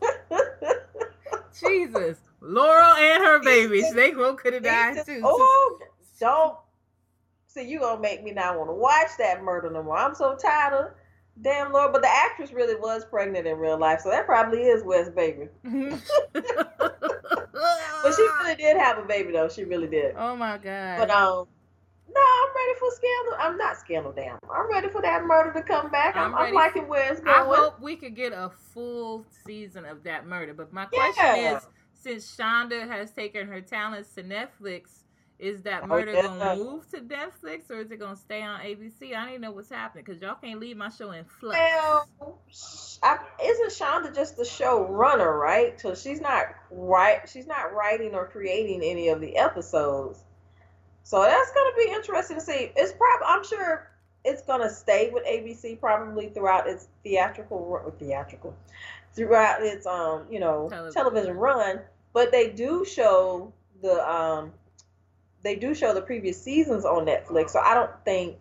Jesus, 1.59 2.17
Laurel 2.41 2.95
and 2.95 3.23
her 3.23 3.39
baby, 3.43 3.83
they 3.93 4.11
both 4.11 4.37
could 4.37 4.53
have 4.53 4.63
died 4.63 5.03
too. 5.05 5.21
Oh, 5.23 5.79
don't. 6.19 6.57
See, 7.47 7.63
you 7.67 7.79
gonna 7.79 7.99
make 7.99 8.23
me 8.23 8.31
not 8.31 8.57
want 8.57 8.69
to 8.69 8.73
watch 8.73 9.09
that 9.17 9.41
murder 9.43 9.71
no 9.71 9.81
more. 9.81 9.97
I'm 9.97 10.13
so 10.13 10.35
tired 10.35 10.73
of 10.73 10.91
damn 11.41 11.71
Lord. 11.71 11.93
But 11.93 12.01
the 12.01 12.09
actress 12.09 12.51
really 12.51 12.75
was 12.75 13.05
pregnant 13.05 13.47
in 13.47 13.57
real 13.57 13.77
life, 13.77 14.01
so 14.01 14.09
that 14.09 14.25
probably 14.25 14.63
is 14.63 14.83
Wes 14.83 15.09
baby. 15.09 15.47
But 18.03 18.13
she 18.15 18.21
really 18.21 18.55
did 18.55 18.77
have 18.77 18.99
a 18.99 19.03
baby 19.05 19.31
though. 19.33 19.49
She 19.49 19.63
really 19.63 19.87
did. 19.87 20.15
oh 20.17 20.35
my 20.35 20.57
god. 20.57 20.97
But 20.99 21.09
um, 21.09 21.47
no, 22.09 22.21
I'm 22.21 22.49
ready 22.55 22.79
for 22.79 22.91
scandal. 22.91 23.33
I'm 23.39 23.57
not 23.57 23.77
scandal 23.77 24.11
down. 24.11 24.37
I'm 24.51 24.69
ready 24.69 24.87
for 24.89 25.01
that 25.01 25.23
murder 25.25 25.51
to 25.53 25.61
come 25.61 25.89
back. 25.91 26.15
I'm, 26.15 26.27
I'm 26.27 26.35
I'm, 26.35 26.43
ready 26.45 26.55
liking 26.55 26.87
where 26.87 27.11
it's 27.11 27.21
I 27.25 27.43
hope 27.43 27.81
we 27.81 27.95
could 27.95 28.15
get 28.15 28.31
a 28.33 28.51
full 28.73 29.25
season 29.45 29.83
of 29.85 30.03
that 30.03 30.25
murder. 30.27 30.53
But 30.53 30.71
my 30.71 30.85
question 30.85 31.25
Yeah. 31.25 31.57
is, 31.57 31.67
since 31.93 32.37
Shonda 32.37 32.87
has 32.87 33.11
taken 33.11 33.47
her 33.47 33.59
talents 33.61 34.13
to 34.13 34.23
Netflix, 34.23 35.03
is 35.39 35.61
that 35.63 35.83
Oh, 35.83 35.87
murder 35.87 36.13
yeah. 36.13 36.21
gonna 36.23 36.55
move 36.55 36.89
to 36.89 36.97
Netflix 37.01 37.69
or 37.69 37.79
is 37.79 37.91
it 37.91 37.97
gonna 37.99 38.15
stay 38.15 38.41
on 38.41 38.59
ABC? 38.61 39.13
I 39.15 39.31
don't 39.31 39.41
know 39.41 39.51
what's 39.51 39.69
happening 39.69 40.03
because 40.05 40.21
y'all 40.21 40.35
can't 40.35 40.59
leave 40.59 40.77
my 40.77 40.89
show 40.89 41.11
in 41.11 41.25
flux. 41.25 41.59
Well, 41.59 42.07
I, 43.03 43.19
isn't 43.43 43.69
Shonda 43.71 44.15
just 44.15 44.37
the 44.37 44.43
showrunner, 44.43 45.39
right? 45.39 45.79
So 45.79 45.93
she's 45.93 46.21
not 46.21 46.55
right. 46.71 47.27
She's 47.29 47.45
not 47.47 47.73
writing 47.73 48.15
or 48.15 48.25
creating 48.27 48.81
any 48.83 49.09
of 49.09 49.21
the 49.21 49.37
episodes. 49.37 50.23
So 51.03 51.21
that's 51.21 51.51
gonna 51.51 51.75
be 51.77 51.91
interesting 51.91 52.37
to 52.37 52.41
see. 52.41 52.71
It's 52.75 52.93
probably 52.93 53.27
I'm 53.27 53.43
sure 53.43 53.89
it's 54.25 54.41
gonna 54.41 54.69
stay 54.69 55.09
with 55.13 55.23
ABC 55.25 55.79
probably 55.79 56.29
throughout 56.29 56.67
its 56.67 56.87
theatrical 57.03 57.93
theatrical 57.99 58.55
throughout 59.13 59.61
its 59.63 59.85
um 59.85 60.25
you 60.29 60.39
know 60.39 60.67
Television. 60.69 60.93
television 61.03 61.37
run. 61.37 61.79
But 62.13 62.31
they 62.31 62.49
do 62.49 62.83
show 62.83 63.53
the 63.81 64.09
um 64.11 64.51
they 65.43 65.55
do 65.55 65.73
show 65.75 65.93
the 65.93 66.01
previous 66.01 66.41
seasons 66.41 66.85
on 66.85 67.05
Netflix. 67.05 67.51
So 67.51 67.59
I 67.59 67.73
don't 67.73 67.91
think 68.05 68.37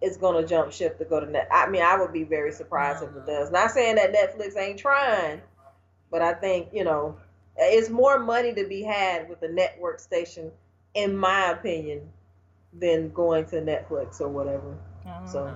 it's 0.00 0.16
gonna 0.16 0.46
jump 0.46 0.72
ship 0.72 0.98
to 0.98 1.04
go 1.04 1.20
to 1.20 1.30
net. 1.30 1.48
I 1.52 1.68
mean, 1.68 1.82
I 1.82 1.98
would 1.98 2.12
be 2.12 2.24
very 2.24 2.52
surprised 2.52 3.02
if 3.02 3.10
it 3.14 3.26
does. 3.26 3.50
Not 3.50 3.70
saying 3.70 3.96
that 3.96 4.12
Netflix 4.12 4.56
ain't 4.56 4.78
trying, 4.78 5.40
but 6.10 6.22
I 6.22 6.34
think 6.34 6.68
you 6.72 6.84
know 6.84 7.16
it's 7.56 7.90
more 7.90 8.18
money 8.18 8.54
to 8.54 8.66
be 8.66 8.82
had 8.82 9.28
with 9.28 9.42
a 9.42 9.48
network 9.48 10.00
station, 10.00 10.50
in 10.94 11.16
my 11.16 11.50
opinion, 11.50 12.10
than 12.72 13.10
going 13.10 13.46
to 13.46 13.56
Netflix 13.56 14.20
or 14.20 14.28
whatever. 14.28 14.76
So-. 15.26 15.54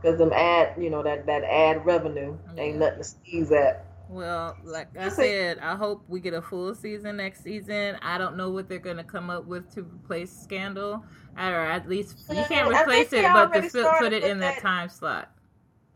Because 0.00 0.18
them 0.18 0.32
ad, 0.32 0.74
you 0.80 0.90
know, 0.90 1.02
that 1.02 1.26
that 1.26 1.44
ad 1.44 1.84
revenue 1.84 2.36
ain't 2.56 2.74
Yeah. 2.74 2.80
nothing 2.80 2.98
to 2.98 3.04
sneeze 3.04 3.52
at. 3.52 3.84
Well, 4.08 4.56
like 4.64 4.96
I 4.96 5.10
said, 5.10 5.58
I 5.58 5.76
hope 5.76 6.04
we 6.08 6.20
get 6.20 6.32
a 6.32 6.40
full 6.40 6.74
season 6.74 7.18
next 7.18 7.42
season. 7.42 7.96
I 8.00 8.16
don't 8.16 8.36
know 8.36 8.50
what 8.50 8.68
they're 8.68 8.78
gonna 8.78 9.04
come 9.04 9.28
up 9.28 9.44
with 9.46 9.72
to 9.74 9.82
replace 9.82 10.32
Scandal, 10.32 11.04
or 11.36 11.42
at 11.42 11.88
least 11.88 12.16
you 12.30 12.44
can't 12.48 12.68
replace 12.68 13.12
it, 13.12 13.22
but 13.32 13.52
to 13.52 13.94
put 13.98 14.12
it 14.12 14.24
in 14.24 14.38
that 14.40 14.56
that. 14.56 14.62
time 14.62 14.88
slot. 14.88 15.30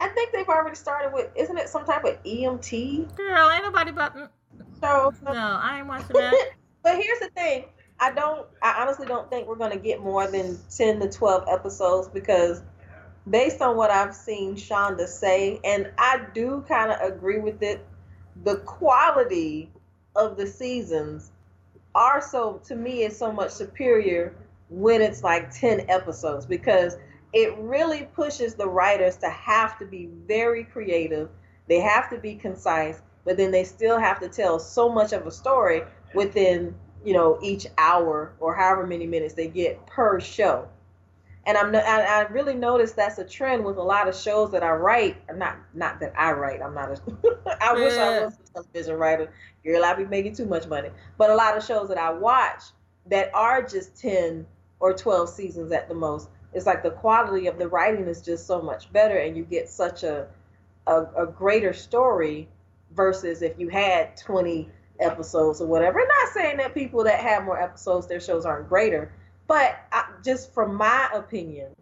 I 0.00 0.08
think 0.08 0.32
they've 0.32 0.48
already 0.48 0.74
started 0.74 1.12
with, 1.12 1.30
isn't 1.36 1.56
it 1.56 1.68
some 1.68 1.84
type 1.84 2.04
of 2.04 2.20
EMT? 2.24 3.14
Girl, 3.16 3.50
ain't 3.50 3.62
nobody 3.62 3.90
about. 3.90 4.16
mm, 4.16 4.28
shows. 4.80 5.14
No, 5.22 5.32
I 5.62 5.78
ain't 5.78 5.86
watching 5.86 6.16
that. 6.16 6.50
but 6.82 6.96
here's 6.96 7.20
the 7.20 7.30
thing. 7.30 7.66
I 8.00 8.10
don't 8.10 8.46
I 8.62 8.82
honestly 8.82 9.06
don't 9.06 9.30
think 9.30 9.46
we're 9.46 9.56
gonna 9.56 9.78
get 9.78 10.00
more 10.00 10.26
than 10.26 10.58
ten 10.76 10.98
to 11.00 11.08
twelve 11.08 11.44
episodes 11.48 12.08
because 12.08 12.62
based 13.30 13.62
on 13.62 13.76
what 13.76 13.90
I've 13.90 14.14
seen 14.14 14.56
Shonda 14.56 15.06
say, 15.06 15.60
and 15.64 15.92
I 15.98 16.26
do 16.34 16.64
kind 16.68 16.90
of 16.90 17.00
agree 17.00 17.38
with 17.38 17.62
it, 17.62 17.86
the 18.44 18.56
quality 18.58 19.70
of 20.16 20.36
the 20.36 20.46
seasons 20.46 21.32
are 21.94 22.20
so 22.20 22.60
to 22.64 22.74
me 22.74 23.02
is 23.02 23.16
so 23.16 23.30
much 23.32 23.50
superior 23.50 24.34
when 24.70 25.02
it's 25.02 25.22
like 25.22 25.50
10 25.50 25.86
episodes 25.88 26.46
because 26.46 26.96
it 27.32 27.56
really 27.58 28.08
pushes 28.14 28.54
the 28.54 28.66
writers 28.66 29.16
to 29.16 29.28
have 29.28 29.78
to 29.78 29.86
be 29.86 30.08
very 30.26 30.64
creative. 30.64 31.28
They 31.68 31.80
have 31.80 32.10
to 32.10 32.18
be 32.18 32.34
concise, 32.34 33.00
but 33.24 33.36
then 33.36 33.50
they 33.50 33.64
still 33.64 33.98
have 33.98 34.20
to 34.20 34.28
tell 34.28 34.58
so 34.58 34.88
much 34.88 35.12
of 35.12 35.26
a 35.26 35.30
story 35.30 35.82
within, 36.14 36.74
you 37.04 37.14
know, 37.14 37.38
each 37.42 37.66
hour 37.78 38.32
or 38.40 38.54
however 38.54 38.86
many 38.86 39.06
minutes 39.06 39.34
they 39.34 39.48
get 39.48 39.86
per 39.86 40.20
show. 40.20 40.68
And 41.44 41.58
I'm 41.58 41.74
I, 41.74 41.80
I 41.80 42.20
really 42.28 42.54
noticed 42.54 42.94
that's 42.96 43.18
a 43.18 43.24
trend 43.24 43.64
with 43.64 43.76
a 43.76 43.82
lot 43.82 44.08
of 44.08 44.14
shows 44.14 44.52
that 44.52 44.62
I 44.62 44.70
write. 44.70 45.16
Not 45.36 45.56
not 45.74 46.00
that 46.00 46.12
I 46.16 46.32
write. 46.32 46.62
I'm 46.62 46.74
not 46.74 46.90
a. 46.90 47.00
I 47.60 47.72
wish 47.72 47.94
I 47.94 47.96
mm. 47.96 48.24
was 48.24 48.34
a 48.34 48.52
television 48.52 48.96
writer. 48.96 49.32
Girl, 49.64 49.84
I'd 49.84 49.96
be 49.96 50.04
making 50.04 50.36
too 50.36 50.46
much 50.46 50.66
money. 50.66 50.90
But 51.18 51.30
a 51.30 51.34
lot 51.34 51.56
of 51.56 51.64
shows 51.64 51.88
that 51.88 51.98
I 51.98 52.12
watch 52.12 52.62
that 53.06 53.34
are 53.34 53.62
just 53.62 53.96
ten 53.96 54.46
or 54.78 54.92
twelve 54.92 55.28
seasons 55.28 55.72
at 55.72 55.88
the 55.88 55.94
most 55.94 56.28
it's 56.52 56.66
like 56.66 56.82
the 56.82 56.90
quality 56.90 57.46
of 57.46 57.58
the 57.58 57.68
writing 57.68 58.06
is 58.06 58.20
just 58.20 58.46
so 58.46 58.60
much 58.60 58.92
better 58.92 59.16
and 59.16 59.36
you 59.36 59.44
get 59.44 59.68
such 59.68 60.02
a 60.02 60.28
a, 60.86 61.04
a 61.16 61.26
greater 61.26 61.72
story 61.72 62.48
versus 62.94 63.42
if 63.42 63.58
you 63.58 63.68
had 63.68 64.16
20 64.16 64.68
episodes 65.00 65.60
or 65.60 65.66
whatever. 65.66 66.00
I'm 66.00 66.08
not 66.08 66.28
saying 66.34 66.56
that 66.58 66.74
people 66.74 67.04
that 67.04 67.20
have 67.20 67.44
more 67.44 67.60
episodes, 67.60 68.06
their 68.06 68.20
shows 68.20 68.44
aren't 68.44 68.68
greater, 68.68 69.12
but 69.46 69.78
I, 69.92 70.04
just 70.24 70.52
from 70.54 70.74
my 70.74 71.08
opinion, 71.14 71.74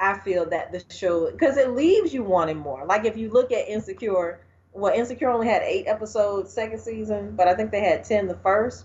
I 0.00 0.18
feel 0.18 0.48
that 0.50 0.72
the 0.72 0.82
show 0.94 1.30
because 1.30 1.56
it 1.56 1.70
leaves 1.70 2.14
you 2.14 2.22
wanting 2.22 2.58
more. 2.58 2.84
Like 2.86 3.04
if 3.04 3.16
you 3.16 3.30
look 3.30 3.50
at 3.52 3.68
Insecure, 3.68 4.40
well, 4.72 4.94
Insecure 4.94 5.30
only 5.30 5.48
had 5.48 5.62
eight 5.62 5.86
episodes 5.86 6.52
second 6.52 6.80
season, 6.80 7.34
but 7.34 7.48
I 7.48 7.54
think 7.54 7.70
they 7.70 7.80
had 7.80 8.04
ten 8.04 8.28
the 8.28 8.36
first. 8.36 8.84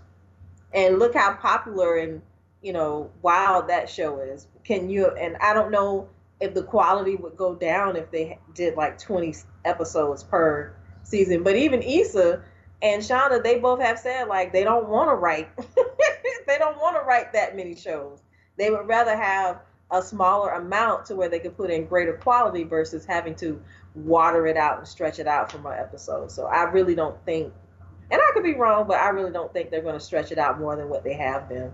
And 0.73 0.97
look 0.97 1.13
how 1.13 1.35
popular 1.35 1.97
and 1.97 2.21
you 2.63 2.73
know 2.73 3.11
wild 3.21 3.67
that 3.67 3.89
show 3.89 4.19
is 4.21 4.47
can 4.63 4.89
you 4.89 5.07
and 5.07 5.35
i 5.37 5.53
don't 5.53 5.69
know 5.69 6.09
if 6.39 6.53
the 6.53 6.63
quality 6.63 7.15
would 7.15 7.35
go 7.37 7.53
down 7.53 7.95
if 7.95 8.09
they 8.09 8.39
did 8.55 8.75
like 8.75 8.97
20 8.97 9.35
episodes 9.65 10.23
per 10.23 10.73
season 11.03 11.43
but 11.43 11.55
even 11.55 11.81
Issa 11.83 12.41
and 12.83 13.01
Shonda 13.01 13.41
they 13.41 13.59
both 13.59 13.81
have 13.81 13.97
said 13.97 14.27
like 14.27 14.53
they 14.53 14.63
don't 14.63 14.87
want 14.89 15.09
to 15.09 15.15
write 15.15 15.49
they 16.47 16.57
don't 16.59 16.77
want 16.77 16.95
to 16.95 17.01
write 17.01 17.33
that 17.33 17.55
many 17.55 17.75
shows 17.75 18.21
they 18.57 18.69
would 18.69 18.87
rather 18.87 19.15
have 19.15 19.61
a 19.89 20.01
smaller 20.01 20.51
amount 20.51 21.05
to 21.05 21.15
where 21.15 21.29
they 21.29 21.39
could 21.39 21.57
put 21.57 21.71
in 21.71 21.85
greater 21.85 22.13
quality 22.13 22.63
versus 22.63 23.05
having 23.05 23.35
to 23.35 23.61
water 23.95 24.45
it 24.47 24.57
out 24.57 24.79
and 24.79 24.87
stretch 24.87 25.19
it 25.19 25.27
out 25.27 25.51
for 25.51 25.57
more 25.59 25.73
episodes. 25.73 26.33
so 26.33 26.45
i 26.45 26.63
really 26.63 26.93
don't 26.93 27.17
think 27.25 27.51
and 28.11 28.21
i 28.21 28.31
could 28.33 28.43
be 28.43 28.53
wrong 28.53 28.85
but 28.87 28.99
i 28.99 29.09
really 29.09 29.31
don't 29.31 29.53
think 29.53 29.71
they're 29.71 29.81
going 29.81 29.97
to 29.97 29.99
stretch 29.99 30.31
it 30.31 30.37
out 30.37 30.59
more 30.59 30.75
than 30.75 30.89
what 30.89 31.03
they 31.03 31.13
have 31.13 31.47
been 31.47 31.71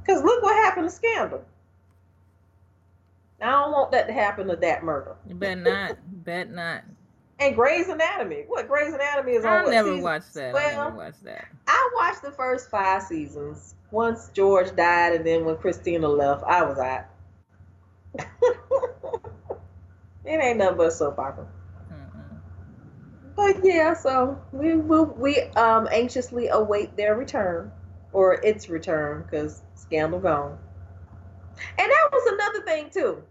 because 0.00 0.22
look 0.22 0.42
what 0.42 0.54
happened 0.64 0.88
to 0.88 0.94
scandal 0.94 1.44
I 3.40 3.50
don't 3.50 3.70
want 3.70 3.92
that 3.92 4.08
to 4.08 4.12
happen 4.12 4.48
to 4.48 4.56
that 4.56 4.82
murder. 4.82 5.14
You 5.24 5.36
bet 5.36 5.58
not. 5.58 5.96
bet 6.24 6.50
not. 6.50 6.82
And 7.40 7.54
Grey's 7.54 7.88
Anatomy. 7.88 8.44
What 8.48 8.68
Grey's 8.68 8.92
Anatomy 8.92 9.32
is 9.32 9.44
on? 9.44 9.68
I 9.68 9.70
never 9.70 9.96
watched 9.98 10.34
that. 10.34 10.54
Well, 10.54 10.68
I 10.68 10.84
never 10.84 10.96
watched 10.96 11.24
that. 11.24 11.48
I 11.66 11.90
watched 11.94 12.22
the 12.22 12.32
first 12.32 12.70
five 12.70 13.02
seasons. 13.02 13.74
Once 13.90 14.30
George 14.34 14.74
died, 14.74 15.14
and 15.14 15.26
then 15.26 15.44
when 15.44 15.56
Cristina 15.56 16.08
left, 16.08 16.42
I 16.44 16.62
was 16.62 16.78
out. 16.78 17.04
it 20.24 20.42
ain't 20.42 20.58
nothing 20.58 20.76
but 20.76 20.92
soap 20.92 21.18
opera. 21.18 21.46
But 23.36 23.60
yeah, 23.62 23.94
so 23.94 24.38
we 24.50 24.76
will 24.76 25.04
we 25.06 25.40
um 25.56 25.88
anxiously 25.92 26.48
await 26.48 26.96
their 26.96 27.14
return 27.14 27.70
or 28.12 28.34
its 28.44 28.68
return 28.68 29.22
because 29.22 29.62
Scandal 29.76 30.18
gone. 30.18 30.58
And 31.78 31.90
that 31.90 32.08
was 32.12 32.32
another 32.32 32.64
thing 32.64 32.90
too. 32.90 33.22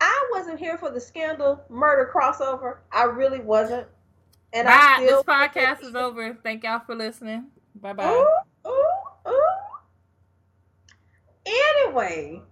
I 0.00 0.28
wasn't 0.32 0.58
here 0.58 0.78
for 0.78 0.90
the 0.90 1.00
scandal 1.00 1.62
murder 1.68 2.10
crossover. 2.14 2.78
I 2.92 3.04
really 3.04 3.40
wasn't. 3.40 3.86
And 4.52 4.66
bye. 4.66 4.72
I 4.72 5.04
still 5.04 5.22
this 5.22 5.34
podcast 5.34 5.82
is 5.82 5.94
over. 5.94 6.36
Thank 6.42 6.64
y'all 6.64 6.80
for 6.80 6.94
listening. 6.94 7.46
Bye 7.74 7.92
bye. 7.92 8.08
Ooh, 8.08 8.70
ooh, 8.70 9.30
ooh. 9.30 9.56
Anyway, 11.46 12.42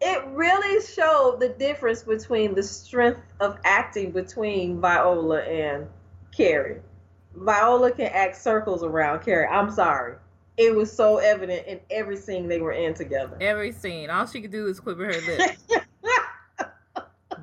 it 0.00 0.24
really 0.28 0.84
showed 0.84 1.38
the 1.40 1.50
difference 1.50 2.02
between 2.02 2.54
the 2.54 2.62
strength 2.62 3.20
of 3.40 3.58
acting 3.64 4.12
between 4.12 4.80
Viola 4.80 5.40
and 5.42 5.86
Kerry. 6.36 6.80
Viola 7.34 7.92
can 7.92 8.06
act 8.06 8.36
circles 8.36 8.82
around 8.82 9.20
Kerry. 9.20 9.46
I'm 9.46 9.70
sorry 9.70 10.16
it 10.58 10.74
was 10.74 10.92
so 10.92 11.18
evident 11.18 11.66
in 11.66 11.80
every 11.88 12.16
scene 12.16 12.48
they 12.48 12.60
were 12.60 12.72
in 12.72 12.92
together. 12.92 13.38
Every 13.40 13.72
scene. 13.72 14.10
All 14.10 14.26
she 14.26 14.40
could 14.40 14.50
do 14.50 14.66
is 14.66 14.80
quiver 14.80 15.06
her 15.06 15.12
lips. 15.38 15.62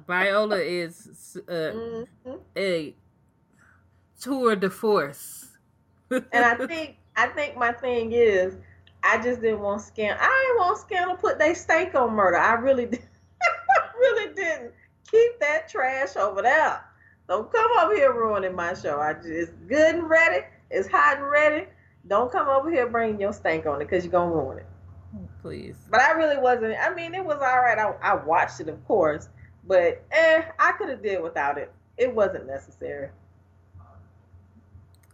Viola 0.07 0.57
is 0.57 1.37
uh, 1.47 1.51
mm-hmm. 1.51 2.33
a 2.57 2.95
tour 4.19 4.55
de 4.55 4.69
force. 4.69 5.47
and 6.11 6.25
I 6.33 6.55
think 6.67 6.97
I 7.15 7.27
think 7.27 7.57
my 7.57 7.71
thing 7.71 8.11
is 8.11 8.57
I 9.03 9.21
just 9.21 9.41
didn't 9.41 9.61
want 9.61 9.81
Scan. 9.81 10.17
I 10.19 10.45
didn't 10.47 10.65
want 10.65 10.77
Scan 10.79 11.07
to 11.09 11.15
put 11.15 11.39
their 11.39 11.55
stake 11.55 11.95
on 11.95 12.13
murder. 12.13 12.37
I 12.37 12.53
really 12.53 12.85
did. 12.85 13.01
I 13.41 13.97
really 13.97 14.33
didn't. 14.33 14.71
Keep 15.09 15.39
that 15.39 15.69
trash 15.69 16.15
over 16.15 16.41
there. 16.41 16.83
Don't 17.27 17.51
come 17.51 17.71
over 17.79 17.95
here 17.95 18.13
ruining 18.13 18.55
my 18.55 18.73
show. 18.73 18.99
I 18.99 19.13
just 19.13 19.27
it's 19.27 19.51
good 19.67 19.95
and 19.95 20.09
ready. 20.09 20.45
It's 20.69 20.87
hot 20.87 21.17
and 21.17 21.29
ready. 21.29 21.67
Don't 22.07 22.31
come 22.31 22.47
over 22.47 22.69
here 22.69 22.87
bringing 22.87 23.19
your 23.19 23.33
stank 23.33 23.65
on 23.65 23.81
it 23.81 23.85
because 23.89 24.03
you're 24.03 24.11
gonna 24.11 24.31
ruin 24.31 24.59
it. 24.59 24.65
Please. 25.41 25.75
But 25.89 26.01
I 26.01 26.11
really 26.11 26.37
wasn't. 26.37 26.75
I 26.79 26.93
mean, 26.93 27.13
it 27.13 27.23
was 27.23 27.37
all 27.37 27.61
right. 27.61 27.77
I, 27.77 27.93
I 28.01 28.15
watched 28.15 28.59
it, 28.59 28.67
of 28.67 28.83
course, 28.85 29.29
but 29.67 30.03
eh, 30.11 30.43
I 30.59 30.71
could 30.73 30.89
have 30.89 31.03
did 31.03 31.21
without 31.21 31.57
it. 31.57 31.71
It 31.97 32.13
wasn't 32.13 32.47
necessary. 32.47 33.09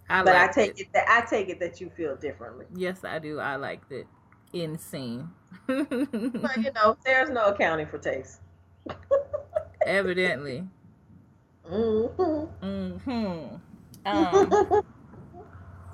I 0.09 0.23
but 0.23 0.35
I 0.35 0.47
take 0.47 0.71
it. 0.71 0.81
it. 0.81 0.93
that 0.93 1.05
I 1.09 1.25
take 1.25 1.49
it 1.49 1.59
that 1.59 1.79
you 1.79 1.89
feel 1.89 2.15
differently. 2.15 2.65
Yes, 2.75 3.03
I 3.05 3.19
do. 3.19 3.39
I 3.39 3.55
liked 3.55 3.91
it. 3.91 4.07
Insane. 4.53 5.29
but 5.67 5.87
you 6.57 6.71
know, 6.73 6.97
there's 7.05 7.29
no 7.29 7.45
accounting 7.45 7.87
for 7.87 7.97
taste. 7.97 8.41
Evidently. 9.85 10.67
Mm-hmm. 11.69 12.65
Mm-hmm. 12.65 13.55
Um, 14.03 14.83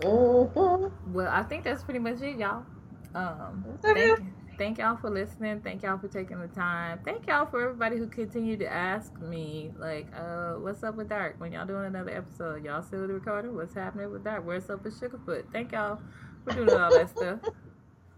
Mm-hmm. 0.02 1.14
Well, 1.14 1.30
I 1.32 1.44
think 1.44 1.64
that's 1.64 1.84
pretty 1.84 2.00
much 2.00 2.22
it, 2.22 2.38
y'all. 2.38 2.64
Um, 3.16 3.66
thank, 3.82 4.20
thank 4.58 4.78
y'all 4.80 4.98
for 4.98 5.10
listening. 5.10 5.62
Thank 5.62 5.84
y'all 5.84 5.98
for 5.98 6.08
taking 6.08 6.40
the 6.40 6.48
time. 6.48 7.00
Thank 7.06 7.28
y'all 7.28 7.46
for 7.46 7.62
everybody 7.62 7.98
who 7.98 8.08
continued 8.08 8.60
to 8.60 8.72
ask 8.72 9.18
me, 9.20 9.72
like, 9.78 10.08
uh, 10.16 10.54
what's 10.54 10.84
up 10.84 10.96
with 10.96 11.10
DARC? 11.10 11.40
When 11.40 11.52
y'all 11.52 11.66
doing 11.66 11.86
another 11.86 12.12
episode, 12.12 12.66
y'all 12.66 12.82
still 12.82 13.08
the 13.08 13.14
recording? 13.14 13.56
What's 13.56 13.74
happening 13.74 14.12
with 14.12 14.24
DARC? 14.24 14.44
Where's 14.44 14.70
up 14.70 14.84
with 14.84 15.00
Sugahfoot? 15.00 15.52
Thank 15.52 15.72
y'all 15.72 16.00
for 16.44 16.54
doing 16.54 16.70
all 16.70 16.92
that 16.92 17.10
stuff. 17.10 17.40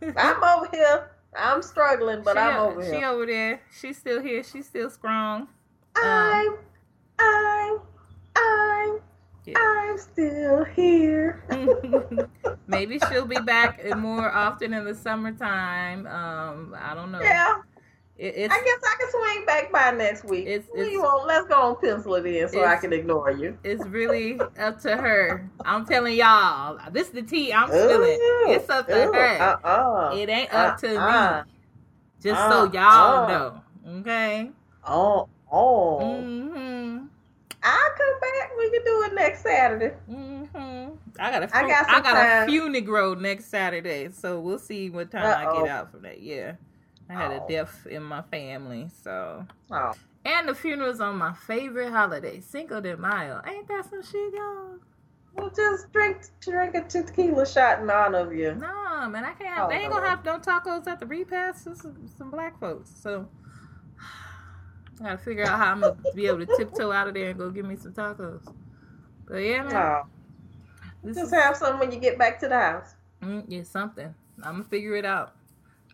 I'm 0.17 0.43
over 0.43 0.69
here. 0.71 1.11
I'm 1.35 1.61
struggling, 1.61 2.23
but 2.23 2.33
she, 2.33 2.39
I'm 2.39 2.59
over 2.59 2.81
here. 2.81 2.93
She 2.93 3.03
over 3.03 3.25
there. 3.25 3.61
She's 3.79 3.97
still 3.97 4.21
here. 4.21 4.43
She's 4.43 4.65
still 4.65 4.89
strong. 4.89 5.47
I'm, 5.95 6.47
um, 6.47 6.57
I'm, 7.19 7.48
I'm 9.55 9.79
I'm 9.89 9.97
still 9.97 10.65
here. 10.65 11.43
Maybe 12.67 12.99
she'll 13.09 13.25
be 13.25 13.39
back 13.39 13.83
more 13.97 14.31
often 14.31 14.73
in 14.73 14.85
the 14.85 14.93
summertime. 14.93 16.05
Um, 16.05 16.75
I 16.79 16.93
don't 16.93 17.11
know. 17.11 17.21
Yeah. 17.21 17.55
It, 18.17 18.51
I 18.51 18.57
guess 18.57 18.79
I 18.83 18.95
can 18.99 19.11
swing 19.11 19.45
back 19.45 19.71
by 19.71 19.91
next 19.91 20.25
week. 20.25 20.45
It's, 20.45 20.67
it's, 20.75 20.97
want, 20.97 21.25
let's 21.25 21.47
go 21.47 21.69
and 21.69 21.81
pencil 21.81 22.15
it 22.15 22.25
in 22.25 22.49
so 22.49 22.65
I 22.65 22.75
can 22.75 22.91
ignore 22.91 23.31
you. 23.31 23.57
It's 23.63 23.85
really 23.85 24.39
up 24.59 24.79
to 24.81 24.97
her. 24.97 25.49
I'm 25.63 25.85
telling 25.85 26.17
y'all. 26.17 26.77
This 26.91 27.07
is 27.07 27.13
the 27.13 27.21
tea 27.21 27.53
I'm 27.53 27.69
spilling. 27.69 28.17
It's 28.49 28.69
up 28.69 28.87
to 28.87 28.93
her. 28.93 29.59
Uh-uh. 29.63 30.17
It 30.17 30.29
ain't 30.29 30.53
up 30.53 30.77
to 30.81 30.97
uh-uh. 30.97 31.43
me. 31.45 31.51
Just 32.21 32.41
uh-uh. 32.41 32.51
so 32.67 32.73
y'all 32.73 33.27
know. 33.27 33.61
Okay? 34.01 34.51
Oh, 34.85 35.29
oh. 35.49 35.99
Mm-hmm. 36.01 36.68
I'll 37.61 37.91
come 37.97 38.19
back. 38.21 38.51
We 38.57 38.69
can 38.71 38.83
do 38.85 39.03
it 39.03 39.13
next 39.13 39.43
Saturday. 39.43 39.95
Mm-hmm. 40.09 40.95
I 41.19 41.31
got 41.31 41.43
a 41.43 41.57
I 41.57 41.67
got, 41.67 41.89
I 41.89 42.01
got 42.01 42.43
a 42.43 42.51
funeral 42.51 43.15
next 43.15 43.45
Saturday, 43.45 44.09
so 44.11 44.39
we'll 44.39 44.59
see 44.59 44.89
what 44.89 45.11
time 45.11 45.25
Uh-oh. 45.25 45.57
I 45.57 45.61
get 45.61 45.69
out 45.69 45.91
from 45.91 46.03
that. 46.03 46.21
Yeah, 46.21 46.53
I 47.09 47.13
had 47.13 47.31
oh. 47.31 47.45
a 47.45 47.49
death 47.49 47.87
in 47.89 48.03
my 48.03 48.21
family, 48.23 48.87
so. 49.03 49.45
Oh. 49.71 49.93
And 50.25 50.49
the 50.49 50.53
funeral's 50.53 50.99
on 50.99 51.17
my 51.17 51.33
favorite 51.33 51.91
holiday, 51.91 52.41
Cinco 52.41 52.81
de 52.81 52.95
Mayo. 52.97 53.41
Ain't 53.47 53.67
that 53.69 53.89
some 53.89 54.03
shit, 54.03 54.33
y'all? 54.33 54.75
Well, 55.33 55.49
just 55.55 55.91
drink 55.93 56.17
drink 56.41 56.75
a 56.75 56.81
tequila 56.81 57.47
shot 57.47 57.81
in 57.81 57.89
honor 57.89 58.19
of 58.19 58.33
you. 58.33 58.55
No, 58.55 59.07
man, 59.09 59.23
I 59.23 59.31
can't. 59.33 59.55
Have, 59.55 59.69
they 59.69 59.77
ain't 59.77 59.91
gonna 59.91 60.07
have 60.07 60.25
no 60.25 60.37
tacos 60.39 60.87
at 60.87 60.99
the 60.99 61.05
repast. 61.05 61.65
This 61.65 61.85
is 61.85 61.95
some 62.17 62.31
black 62.31 62.59
folks, 62.59 62.91
so 63.01 63.27
I 64.99 65.03
gotta 65.03 65.17
figure 65.17 65.45
out 65.45 65.57
how 65.57 65.71
I'm 65.71 65.81
gonna 65.81 65.95
be 66.15 66.27
able 66.27 66.45
to 66.45 66.57
tiptoe 66.57 66.91
out 66.91 67.07
of 67.07 67.13
there 67.13 67.29
and 67.29 67.39
go 67.39 67.49
get 67.49 67.65
me 67.65 67.75
some 67.75 67.93
tacos. 67.93 68.41
But 69.27 69.37
yeah, 69.37 69.63
man. 69.63 69.75
Oh. 69.75 70.01
this 71.03 71.15
Just 71.17 71.33
is- 71.33 71.39
have 71.39 71.55
some 71.55 71.79
when 71.79 71.91
you 71.91 71.99
get 71.99 72.17
back 72.17 72.39
to 72.39 72.47
the 72.47 72.59
house. 72.59 72.95
Mm, 73.21 73.45
yeah, 73.47 73.63
something. 73.63 74.13
I'm 74.43 74.53
gonna 74.53 74.63
figure 74.63 74.95
it 74.95 75.05
out. 75.05 75.35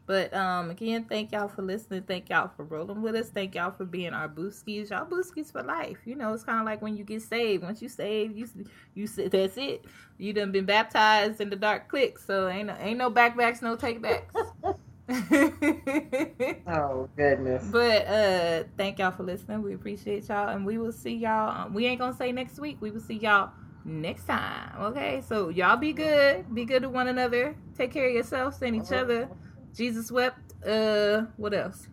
But 0.08 0.32
um, 0.36 0.70
again, 0.70 1.06
thank 1.06 1.32
y'all 1.32 1.48
for 1.48 1.64
listening. 1.64 2.04
Thank 2.04 2.30
y'all 2.30 2.52
for 2.56 2.64
rolling 2.64 3.02
with 3.02 3.16
us. 3.16 3.30
Thank 3.30 3.56
y'all 3.56 3.72
for 3.72 3.86
being 3.86 4.14
our 4.14 4.30
booskies. 4.30 4.92
Y'all 4.92 5.06
booskies 5.06 5.52
for 5.52 5.64
life. 5.64 5.98
You 6.06 6.16
know, 6.16 6.32
it's 6.34 6.44
kind 6.44 6.60
of 6.60 6.66
like 6.66 6.82
when 6.84 6.96
you 6.96 7.04
get 7.04 7.24
saved. 7.24 7.64
Once 7.64 7.82
you 7.82 7.90
saved, 7.90 8.36
you 8.36 8.48
you 8.94 9.08
that's 9.08 9.58
it. 9.58 9.86
You 10.20 10.32
done 10.34 10.52
been 10.52 10.66
baptized 10.66 11.42
in 11.42 11.50
the 11.50 11.56
DARC 11.56 11.88
click. 11.88 12.20
So 12.20 12.48
ain't 12.48 12.68
no 12.68 12.76
ain't 12.80 13.00
no 13.00 13.10
backbacks, 13.10 13.64
no 13.64 13.76
takebacks. 13.76 14.32
Oh 16.68 17.08
goodness. 17.16 17.64
but 17.72 18.08
uh, 18.08 18.64
thank 18.78 19.00
y'all 19.00 19.12
for 19.12 19.24
listening. 19.24 19.62
We 19.62 19.74
appreciate 19.76 20.28
y'all, 20.28 20.50
and 20.50 20.66
we 20.66 20.78
will 20.78 20.92
see 20.92 21.16
y'all. 21.16 21.66
Um, 21.68 21.74
we 21.74 21.86
ain't 21.86 22.00
gonna 22.00 22.16
say 22.16 22.32
next 22.32 22.60
week. 22.60 22.78
We 22.82 22.92
will 22.92 23.00
see 23.02 23.16
y'all 23.16 23.52
next 23.84 24.26
time. 24.26 24.72
Okay, 24.82 25.22
so 25.28 25.50
y'all 25.50 25.78
be 25.78 25.94
good. 25.94 26.54
Be 26.54 26.66
good 26.66 26.82
to 26.82 26.90
one 26.90 27.08
another. 27.08 27.56
Take 27.78 27.94
care 27.94 28.08
of 28.08 28.14
yourselves 28.14 28.62
and 28.62 28.76
each 28.76 28.92
other. 28.92 29.30
Jesus 29.76 30.12
wept. 30.12 30.40
Uh, 30.66 31.26
what 31.38 31.54
else? 31.54 31.88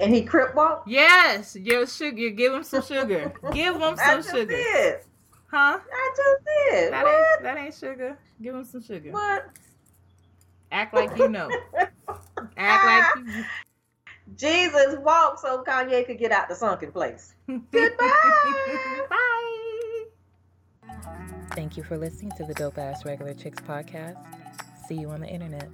And 0.00 0.12
he 0.14 0.22
crip 0.22 0.54
walk. 0.54 0.84
Yes, 0.86 1.54
your 1.56 1.86
sugar. 1.86 2.30
Give 2.30 2.54
him 2.54 2.64
some 2.64 2.82
sugar. 2.82 3.32
Give 3.52 3.74
him 3.76 3.96
some 3.96 4.22
just 4.22 4.30
sugar. 4.30 4.56
did. 4.56 4.96
Huh? 5.46 5.78
I 5.92 6.14
just 6.16 6.44
did. 6.44 6.92
That 6.92 7.04
what? 7.04 7.14
ain't 7.14 7.42
that 7.42 7.58
ain't 7.58 7.74
sugar. 7.74 8.18
Give 8.42 8.54
him 8.54 8.64
some 8.64 8.82
sugar. 8.82 9.10
What? 9.10 9.46
Act 10.72 10.94
like 10.94 11.16
you 11.16 11.28
know. 11.28 11.50
Act 12.56 13.16
like 13.16 13.26
you. 13.34 13.44
Jesus 14.36 14.96
walked 15.00 15.40
so 15.40 15.64
Kanye 15.64 16.06
could 16.06 16.18
get 16.18 16.30
out 16.30 16.48
the 16.48 16.54
sunken 16.54 16.92
place. 16.92 17.34
Goodbye. 17.46 19.06
Bye. 19.10 20.04
Thank 21.52 21.76
you 21.76 21.82
for 21.82 21.98
listening 21.98 22.30
to 22.36 22.44
the 22.44 22.54
Dope 22.54 22.78
Ass 22.78 23.04
Regular 23.04 23.34
Chicks 23.34 23.60
podcast. 23.60 24.16
See 24.86 24.94
you 24.94 25.10
on 25.10 25.20
the 25.20 25.28
internet. 25.28 25.68